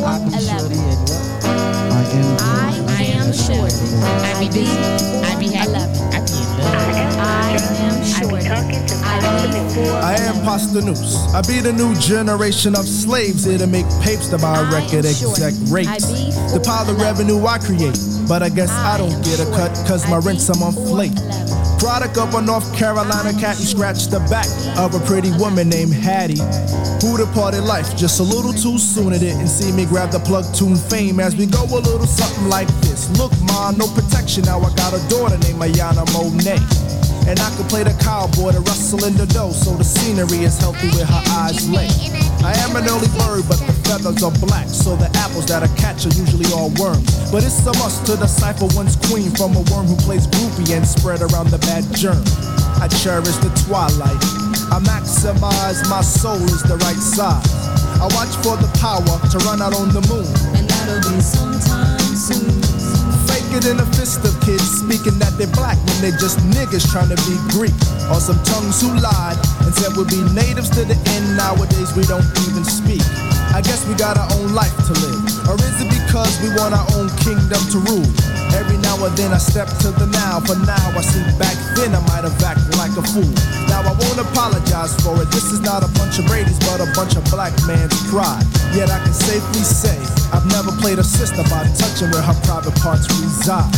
four 0.00 0.16
eleven. 0.32 0.80
I 2.40 3.04
am 3.16 3.32
short. 3.32 3.74
I 4.24 4.40
be 4.40 4.64
I 5.24 5.36
be 5.38 5.46
eleven. 5.54 6.37
I 6.62 7.56
am 7.80 8.04
short. 8.04 8.44
I 9.04 9.46
be 9.46 9.74
four. 9.74 9.92
I. 9.94 10.16
I 11.34 11.42
be 11.42 11.60
the 11.60 11.72
new 11.72 11.94
generation 11.96 12.74
of 12.76 12.86
slaves 12.88 13.44
here 13.44 13.58
to 13.58 13.66
make 13.66 13.86
papes 14.02 14.28
to 14.30 14.38
buy 14.38 14.60
record 14.72 15.04
exec 15.04 15.54
rates. 15.70 16.06
The 16.52 16.60
pile 16.64 16.88
of 16.90 16.98
revenue 17.00 17.44
I 17.46 17.58
create, 17.58 17.98
but 18.28 18.42
I 18.42 18.48
guess 18.48 18.70
I 18.70 18.98
don't 18.98 19.22
get 19.24 19.40
a 19.40 19.46
cut 19.56 19.72
cause 19.86 20.08
my 20.08 20.18
rents 20.18 20.48
I'm 20.48 20.62
on 20.62 20.72
flake. 20.72 21.12
Product 21.78 22.18
of 22.18 22.34
a 22.34 22.42
North 22.42 22.76
Carolina 22.76 23.32
cat 23.38 23.56
who 23.56 23.64
scratched 23.64 24.10
the 24.10 24.18
back 24.28 24.46
of 24.76 24.94
a 24.94 25.00
pretty 25.06 25.30
woman 25.38 25.68
named 25.68 25.94
Hattie. 25.94 26.42
Who 27.00 27.16
departed 27.16 27.62
life 27.62 27.96
just 27.96 28.18
a 28.18 28.22
little 28.22 28.52
too 28.52 28.78
soon. 28.78 29.12
It 29.12 29.20
didn't 29.20 29.46
see 29.46 29.70
me 29.72 29.86
grab 29.86 30.10
the 30.10 30.18
plug 30.18 30.44
tune 30.54 30.76
fame 30.76 31.20
as 31.20 31.36
we 31.36 31.46
go 31.46 31.62
a 31.64 31.78
little 31.78 32.06
something 32.06 32.48
like 32.48 32.68
this. 32.82 33.08
Look, 33.16 33.32
ma, 33.42 33.70
no 33.70 33.86
protection. 33.94 34.44
Now 34.44 34.60
I 34.60 34.74
got 34.74 34.92
a 34.92 35.08
daughter 35.08 35.38
named 35.38 35.62
Ayana 35.62 36.04
Monet. 36.12 36.97
And 37.28 37.36
I 37.40 37.52
can 37.60 37.68
play 37.68 37.84
the 37.84 37.92
cowboy 38.00 38.56
to 38.56 38.60
rustle 38.64 39.04
in 39.04 39.12
the 39.12 39.28
dough, 39.28 39.52
so 39.52 39.76
the 39.76 39.84
scenery 39.84 40.48
is 40.48 40.56
healthy 40.56 40.88
where 40.96 41.04
her 41.04 41.24
eyes 41.44 41.68
lay. 41.68 41.92
I 42.40 42.56
am 42.64 42.72
an 42.72 42.88
early 42.88 43.10
bird, 43.20 43.44
but 43.44 43.60
the 43.68 43.76
feathers 43.84 44.24
are 44.24 44.32
black, 44.40 44.64
so 44.64 44.96
the 44.96 45.12
apples 45.20 45.44
that 45.52 45.60
I 45.60 45.68
catch 45.76 46.08
are 46.08 46.14
usually 46.16 46.48
all 46.56 46.72
worms. 46.80 47.04
But 47.28 47.44
it's 47.44 47.60
a 47.68 47.74
must 47.76 48.08
to 48.08 48.16
decipher 48.16 48.72
one's 48.72 48.96
queen 49.12 49.28
from 49.36 49.60
a 49.60 49.62
worm 49.68 49.84
who 49.84 49.96
plays 50.08 50.24
groupie 50.24 50.72
and 50.72 50.88
spread 50.88 51.20
around 51.20 51.52
the 51.52 51.60
bad 51.68 51.84
germ. 51.92 52.24
I 52.80 52.88
cherish 52.88 53.36
the 53.44 53.52
twilight. 53.68 54.24
I 54.72 54.80
maximize 54.88 55.84
my 55.92 56.00
soul 56.00 56.40
is 56.48 56.64
the 56.64 56.80
right 56.80 56.96
size. 56.96 57.44
I 58.00 58.08
watch 58.16 58.32
for 58.40 58.56
the 58.56 58.72
power 58.80 59.04
to 59.04 59.36
run 59.44 59.60
out 59.60 59.76
on 59.76 59.92
the 59.92 60.00
moon. 60.08 60.32
And 60.56 60.64
that'll 60.64 61.12
be 61.12 61.20
sometime 61.20 62.16
soon. 62.16 62.57
Thicker 63.48 63.60
than 63.60 63.80
a 63.80 63.86
fist 63.96 64.24
of 64.26 64.38
kids 64.42 64.62
speaking 64.62 65.18
that 65.20 65.32
they're 65.38 65.46
black 65.56 65.76
when 65.86 66.00
they're 66.02 66.20
just 66.20 66.38
niggas 66.52 66.84
trying 66.92 67.08
to 67.08 67.16
be 67.24 67.36
Greek. 67.48 67.72
Or 68.12 68.20
some 68.20 68.36
tongues 68.44 68.80
who 68.80 68.92
lied 68.92 69.38
and 69.64 69.72
said 69.74 69.96
we'll 69.96 70.04
be 70.04 70.20
natives 70.34 70.68
to 70.70 70.84
the 70.84 70.96
end. 71.16 71.36
Nowadays 71.36 71.96
we 71.96 72.02
don't 72.04 72.28
even 72.44 72.64
speak. 72.64 73.00
I 73.54 73.62
guess 73.64 73.86
we 73.88 73.94
got 73.94 74.18
our 74.18 74.28
own 74.36 74.52
life 74.52 74.76
to 74.88 74.92
live. 74.92 75.27
Or 75.48 75.56
is 75.56 75.80
it 75.80 75.88
because 75.88 76.36
we 76.44 76.52
want 76.52 76.76
our 76.76 76.84
own 77.00 77.08
kingdom 77.24 77.56
to 77.72 77.78
rule? 77.88 78.04
Every 78.52 78.76
now 78.84 79.00
and 79.00 79.16
then 79.16 79.32
I 79.32 79.40
step 79.40 79.68
to 79.80 79.88
the 79.96 80.04
now, 80.12 80.44
but 80.44 80.60
now 80.68 80.92
I 80.92 81.00
see 81.00 81.24
back 81.40 81.56
then 81.72 81.96
I 81.96 82.00
might 82.04 82.28
have 82.28 82.36
acted 82.44 82.76
like 82.76 82.92
a 83.00 83.04
fool. 83.16 83.32
Now 83.64 83.80
I 83.80 83.96
won't 83.96 84.20
apologize 84.20 84.92
for 85.00 85.16
it. 85.20 85.32
This 85.32 85.48
is 85.48 85.60
not 85.60 85.80
a 85.80 85.88
bunch 85.96 86.18
of 86.20 86.28
Brady's, 86.28 86.60
but 86.68 86.84
a 86.84 86.88
bunch 86.92 87.16
of 87.16 87.24
black 87.32 87.56
man's 87.64 87.96
pride. 88.12 88.44
Yet 88.76 88.92
I 88.92 89.00
can 89.00 89.16
safely 89.16 89.64
say 89.64 89.96
I've 90.36 90.44
never 90.52 90.72
played 90.84 90.98
a 91.00 91.04
sister 91.04 91.40
by 91.48 91.64
touching 91.80 92.12
where 92.12 92.22
her 92.22 92.36
private 92.44 92.76
parts 92.84 93.08
reside. 93.16 93.72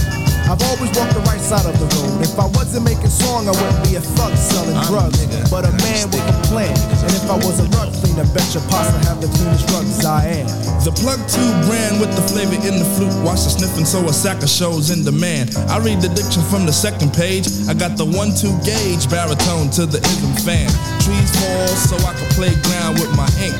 I've 0.50 0.58
always 0.66 0.90
walked 0.98 1.14
the 1.14 1.22
right 1.30 1.38
side 1.38 1.62
of 1.62 1.78
the 1.78 1.86
road. 1.94 2.26
If 2.26 2.34
I 2.34 2.50
wasn't 2.58 2.82
making 2.82 3.06
song, 3.06 3.46
I 3.46 3.54
wouldn't 3.54 3.86
be 3.86 3.94
a 3.94 4.02
thug 4.02 4.34
selling 4.34 4.74
drugs, 4.90 5.22
but 5.46 5.62
a 5.62 5.70
man 5.78 6.10
with 6.10 6.26
a 6.26 6.36
plan. 6.50 6.74
And 7.06 7.12
if 7.14 7.30
I 7.30 7.38
was 7.38 7.62
a 7.62 7.70
rug 7.78 7.94
cleaner, 8.02 8.26
bet 8.34 8.50
your 8.50 8.66
pasta 8.66 8.98
have 9.06 9.22
the 9.22 9.30
cleanest 9.30 9.70
rugs 9.70 10.02
I 10.02 10.42
am. 10.42 10.50
The 10.82 10.90
plug 10.90 11.22
tube 11.30 11.54
brand 11.70 12.02
with 12.02 12.10
the 12.18 12.26
flavor 12.26 12.58
in 12.66 12.82
the 12.82 12.88
flute. 12.98 13.14
Watch 13.22 13.46
the 13.46 13.54
sniffing, 13.54 13.86
so 13.86 14.02
a 14.10 14.12
sack 14.12 14.42
of 14.42 14.50
shows 14.50 14.90
in 14.90 15.06
demand. 15.06 15.54
I 15.70 15.78
read 15.78 16.02
the 16.02 16.10
diction 16.10 16.42
from 16.50 16.66
the 16.66 16.74
second 16.74 17.14
page. 17.14 17.46
I 17.70 17.74
got 17.78 17.94
the 17.94 18.10
one-two 18.10 18.50
gauge 18.66 19.06
baritone 19.06 19.70
to 19.78 19.86
the 19.86 20.02
ism 20.02 20.34
fan. 20.42 20.66
Trees 20.98 21.30
fall 21.38 21.70
so 21.78 21.94
I 22.02 22.10
can 22.18 22.26
play 22.34 22.50
ground 22.66 22.98
with 22.98 23.14
my 23.14 23.30
ink. 23.38 23.54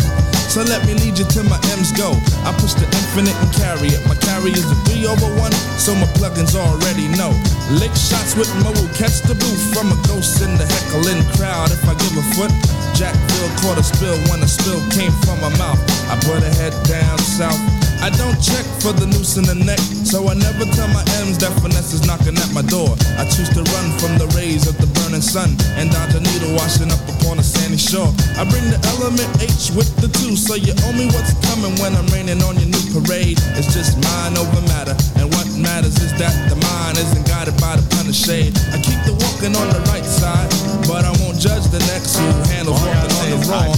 So 0.50 0.66
let 0.66 0.82
me 0.84 0.94
lead 0.98 1.14
you 1.16 1.24
to 1.24 1.44
my 1.46 1.62
M's 1.78 1.94
go. 1.94 2.10
I 2.42 2.50
push 2.58 2.74
the 2.74 2.82
infinite 2.82 3.38
and 3.38 3.54
carry 3.54 3.94
it. 3.94 4.02
My 4.10 4.18
carry 4.18 4.50
is 4.50 4.66
a 4.66 4.74
three 4.82 5.06
over 5.06 5.30
one, 5.38 5.54
so 5.78 5.94
my 5.94 6.10
plugins 6.18 6.58
already 6.58 7.06
know. 7.06 7.30
Lick 7.70 7.94
shots 7.94 8.34
with 8.34 8.50
my 8.58 8.74
woo, 8.74 8.90
catch 8.98 9.22
the 9.22 9.38
booth 9.38 9.62
from 9.70 9.94
a 9.94 9.98
ghost 10.10 10.42
in 10.42 10.58
the 10.58 10.66
heckling 10.66 11.22
crowd. 11.38 11.70
If 11.70 11.86
I 11.86 11.94
give 11.94 12.18
a 12.18 12.26
foot, 12.34 12.50
Jackville 12.98 13.54
caught 13.62 13.78
a 13.78 13.84
spill 13.86 14.18
when 14.26 14.42
a 14.42 14.48
spill 14.48 14.82
came 14.90 15.14
from 15.22 15.40
my 15.40 15.54
mouth. 15.54 15.78
I 16.10 16.18
put 16.18 16.42
a 16.42 16.50
head 16.58 16.74
down 16.82 17.18
south. 17.18 17.89
I 18.00 18.08
don't 18.08 18.40
check 18.40 18.64
for 18.80 18.96
the 18.96 19.04
noose 19.04 19.36
in 19.36 19.44
the 19.44 19.54
neck, 19.54 19.80
so 20.08 20.24
I 20.24 20.34
never 20.34 20.64
tell 20.72 20.88
my 20.88 21.04
M's 21.20 21.36
that 21.44 21.52
finesse 21.60 21.92
is 21.92 22.06
knocking 22.08 22.32
at 22.40 22.48
my 22.56 22.64
door. 22.64 22.96
I 23.20 23.28
choose 23.28 23.52
to 23.52 23.60
run 23.60 23.86
from 24.00 24.16
the 24.16 24.24
rays 24.32 24.64
of 24.64 24.80
the 24.80 24.88
burning 24.96 25.20
sun 25.20 25.52
and 25.76 25.92
dodge 25.92 26.16
a 26.16 26.20
needle 26.24 26.56
washing 26.56 26.88
up 26.88 27.02
upon 27.04 27.36
a 27.36 27.44
sandy 27.44 27.76
shore. 27.76 28.08
I 28.40 28.48
bring 28.48 28.64
the 28.72 28.80
element 28.96 29.28
H 29.44 29.68
with 29.76 29.92
the 30.00 30.08
two, 30.08 30.32
so 30.32 30.56
you 30.56 30.72
owe 30.88 30.96
me 30.96 31.12
what's 31.12 31.36
coming 31.52 31.76
when 31.76 31.92
I'm 31.92 32.08
raining 32.08 32.40
on 32.40 32.56
your 32.56 32.72
new 32.72 32.84
parade. 32.88 33.36
It's 33.60 33.68
just 33.76 34.00
mind 34.00 34.40
over 34.40 34.64
matter, 34.72 34.96
and 35.20 35.28
what 35.36 35.49
matters 35.60 35.96
is 36.02 36.12
that 36.18 36.32
the 36.48 36.56
mind 36.56 36.98
isn't 36.98 37.26
guided 37.26 37.56
by 37.60 37.76
the 37.76 37.90
of 38.10 38.16
shade. 38.16 38.58
I 38.74 38.78
keep 38.82 38.98
the 39.06 39.14
walking 39.24 39.54
on 39.54 39.68
the 39.70 39.80
right 39.92 40.04
side, 40.04 40.50
but 40.88 41.04
I 41.04 41.12
won't 41.22 41.38
judge 41.38 41.64
the 41.70 41.78
next 41.86 42.18
who 42.18 42.26
handles 42.50 42.82
walking 42.82 43.14
on 43.16 43.30
the 43.30 43.46
wrong. 43.46 43.74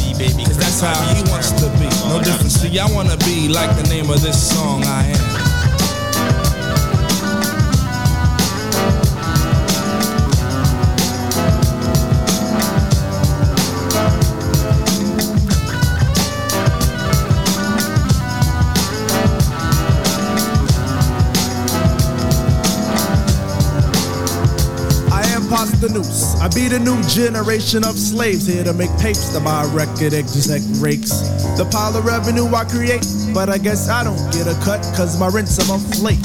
Cause 0.48 0.56
that's 0.56 0.80
how 0.80 0.96
he 1.14 1.20
wants 1.30 1.52
to 1.60 1.68
be. 1.76 1.88
No 2.08 2.20
difference. 2.24 2.54
See, 2.54 2.78
I 2.78 2.90
wanna 2.90 3.16
be 3.18 3.48
like 3.48 3.76
the 3.76 3.88
name 3.88 4.08
of 4.10 4.22
this 4.22 4.40
song 4.40 4.82
I 4.84 5.12
am. 5.12 5.51
Noose. 25.92 26.34
I 26.40 26.48
be 26.48 26.68
the 26.68 26.78
new 26.78 27.00
generation 27.04 27.84
of 27.84 27.98
slaves 27.98 28.46
here 28.46 28.64
to 28.64 28.72
make 28.72 28.90
tapes 28.96 29.28
to 29.32 29.40
buy 29.40 29.64
record 29.72 30.14
exec 30.14 30.62
rakes. 30.80 31.12
The 31.56 31.68
pile 31.70 31.96
of 31.96 32.04
revenue 32.04 32.48
I 32.48 32.64
create, 32.64 33.06
but 33.34 33.48
I 33.48 33.58
guess 33.58 33.88
I 33.88 34.02
don't 34.04 34.20
get 34.32 34.48
a 34.48 34.56
cut 34.64 34.80
cause 34.96 35.20
my 35.20 35.28
rent's 35.28 35.58
a 35.60 35.66
month 35.68 36.00
late. 36.00 36.22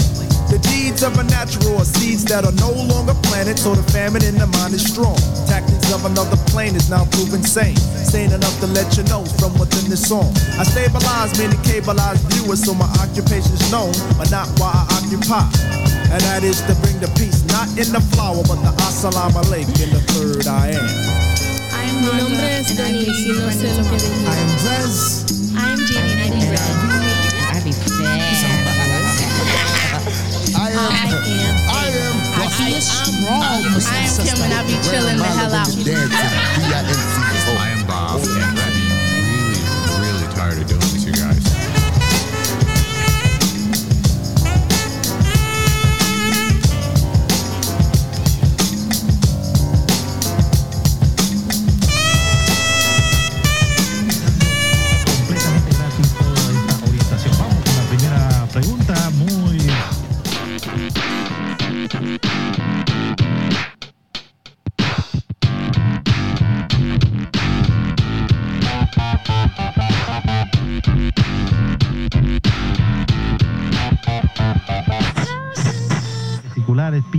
The 0.48 0.60
deeds 0.64 1.03
of 1.03 1.19
a 1.19 1.23
natural 1.27 1.76
are 1.76 1.84
seeds 1.84 2.23
that 2.31 2.48
are 2.48 2.56
no 2.56 2.72
longer 2.72 3.14
planted, 3.27 3.60
so 3.60 3.76
the 3.76 3.84
famine 3.91 4.23
in 4.23 4.39
the 4.39 4.48
mind 4.48 4.73
is 4.73 4.88
strong. 4.88 5.19
Tactics 5.44 5.91
of 5.91 6.06
another 6.07 6.39
plane 6.48 6.76
is 6.76 6.89
now 6.89 7.03
proven 7.11 7.44
sane. 7.44 7.76
Sane 7.76 8.31
enough 8.31 8.56
to 8.64 8.68
let 8.68 8.95
you 8.95 9.03
know 9.11 9.27
from 9.44 9.52
within 9.60 9.91
the 9.91 9.98
song. 9.99 10.31
I 10.56 10.64
stabilize 10.64 11.35
many 11.35 11.60
cableized 11.68 12.23
viewers, 12.31 12.64
so 12.64 12.73
my 12.73 12.88
occupation's 13.03 13.68
known, 13.72 13.91
but 14.15 14.31
not 14.31 14.48
why 14.56 14.72
I 14.72 15.03
occupy. 15.03 15.97
And 16.08 16.22
that 16.24 16.44
is 16.44 16.62
to 16.64 16.74
bring 16.80 17.00
the 17.04 17.12
peace, 17.20 17.44
not 17.52 17.68
in 17.76 17.92
the 17.92 18.00
flower, 18.16 18.40
but 18.48 18.64
the 18.64 18.72
assalamu 18.88 19.44
alaikum 19.44 19.76
in 19.84 19.92
the 19.92 20.00
third 20.08 20.48
I 20.48 20.72
am. 20.72 20.88
Mi 22.00 22.08
nombre 22.16 22.48
es 22.60 22.72
Denise 22.78 23.28
y 23.28 23.36
no 23.36 23.52
sé 23.52 23.68
lo 23.76 23.84
que 23.90 23.98
dije. 24.00 24.24
I 24.24 24.40
am 24.40 24.48
Brez. 24.64 25.28
I 25.52 25.68
am 25.74 25.84
Jenny 25.84 26.16
and 26.16 26.24
I 26.24 26.32
be 26.32 26.48
red. 26.48 26.64
I 27.52 27.60
be 27.60 27.72
I 30.56 30.72
am. 30.72 30.80
I 30.80 31.12
am. 31.12 31.56
I 31.68 31.92
am. 31.92 32.16
I 32.36 32.48
be 32.56 32.80
strong. 32.80 33.44
I 33.44 33.60
am 33.60 33.76
Kim 34.24 34.40
and 34.44 34.54
I 34.54 34.64
be 34.64 34.80
chilling 34.88 35.18
the 35.18 35.24
hell 35.26 35.54
out. 35.54 35.68
I 37.60 37.70
am 37.70 37.84
Bob, 37.86 38.22
oh. 38.24 38.57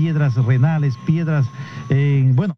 Piedras 0.08 0.36
renales, 0.36 0.96
piedras, 1.04 1.44
eh, 1.90 2.32
bueno. 2.34 2.56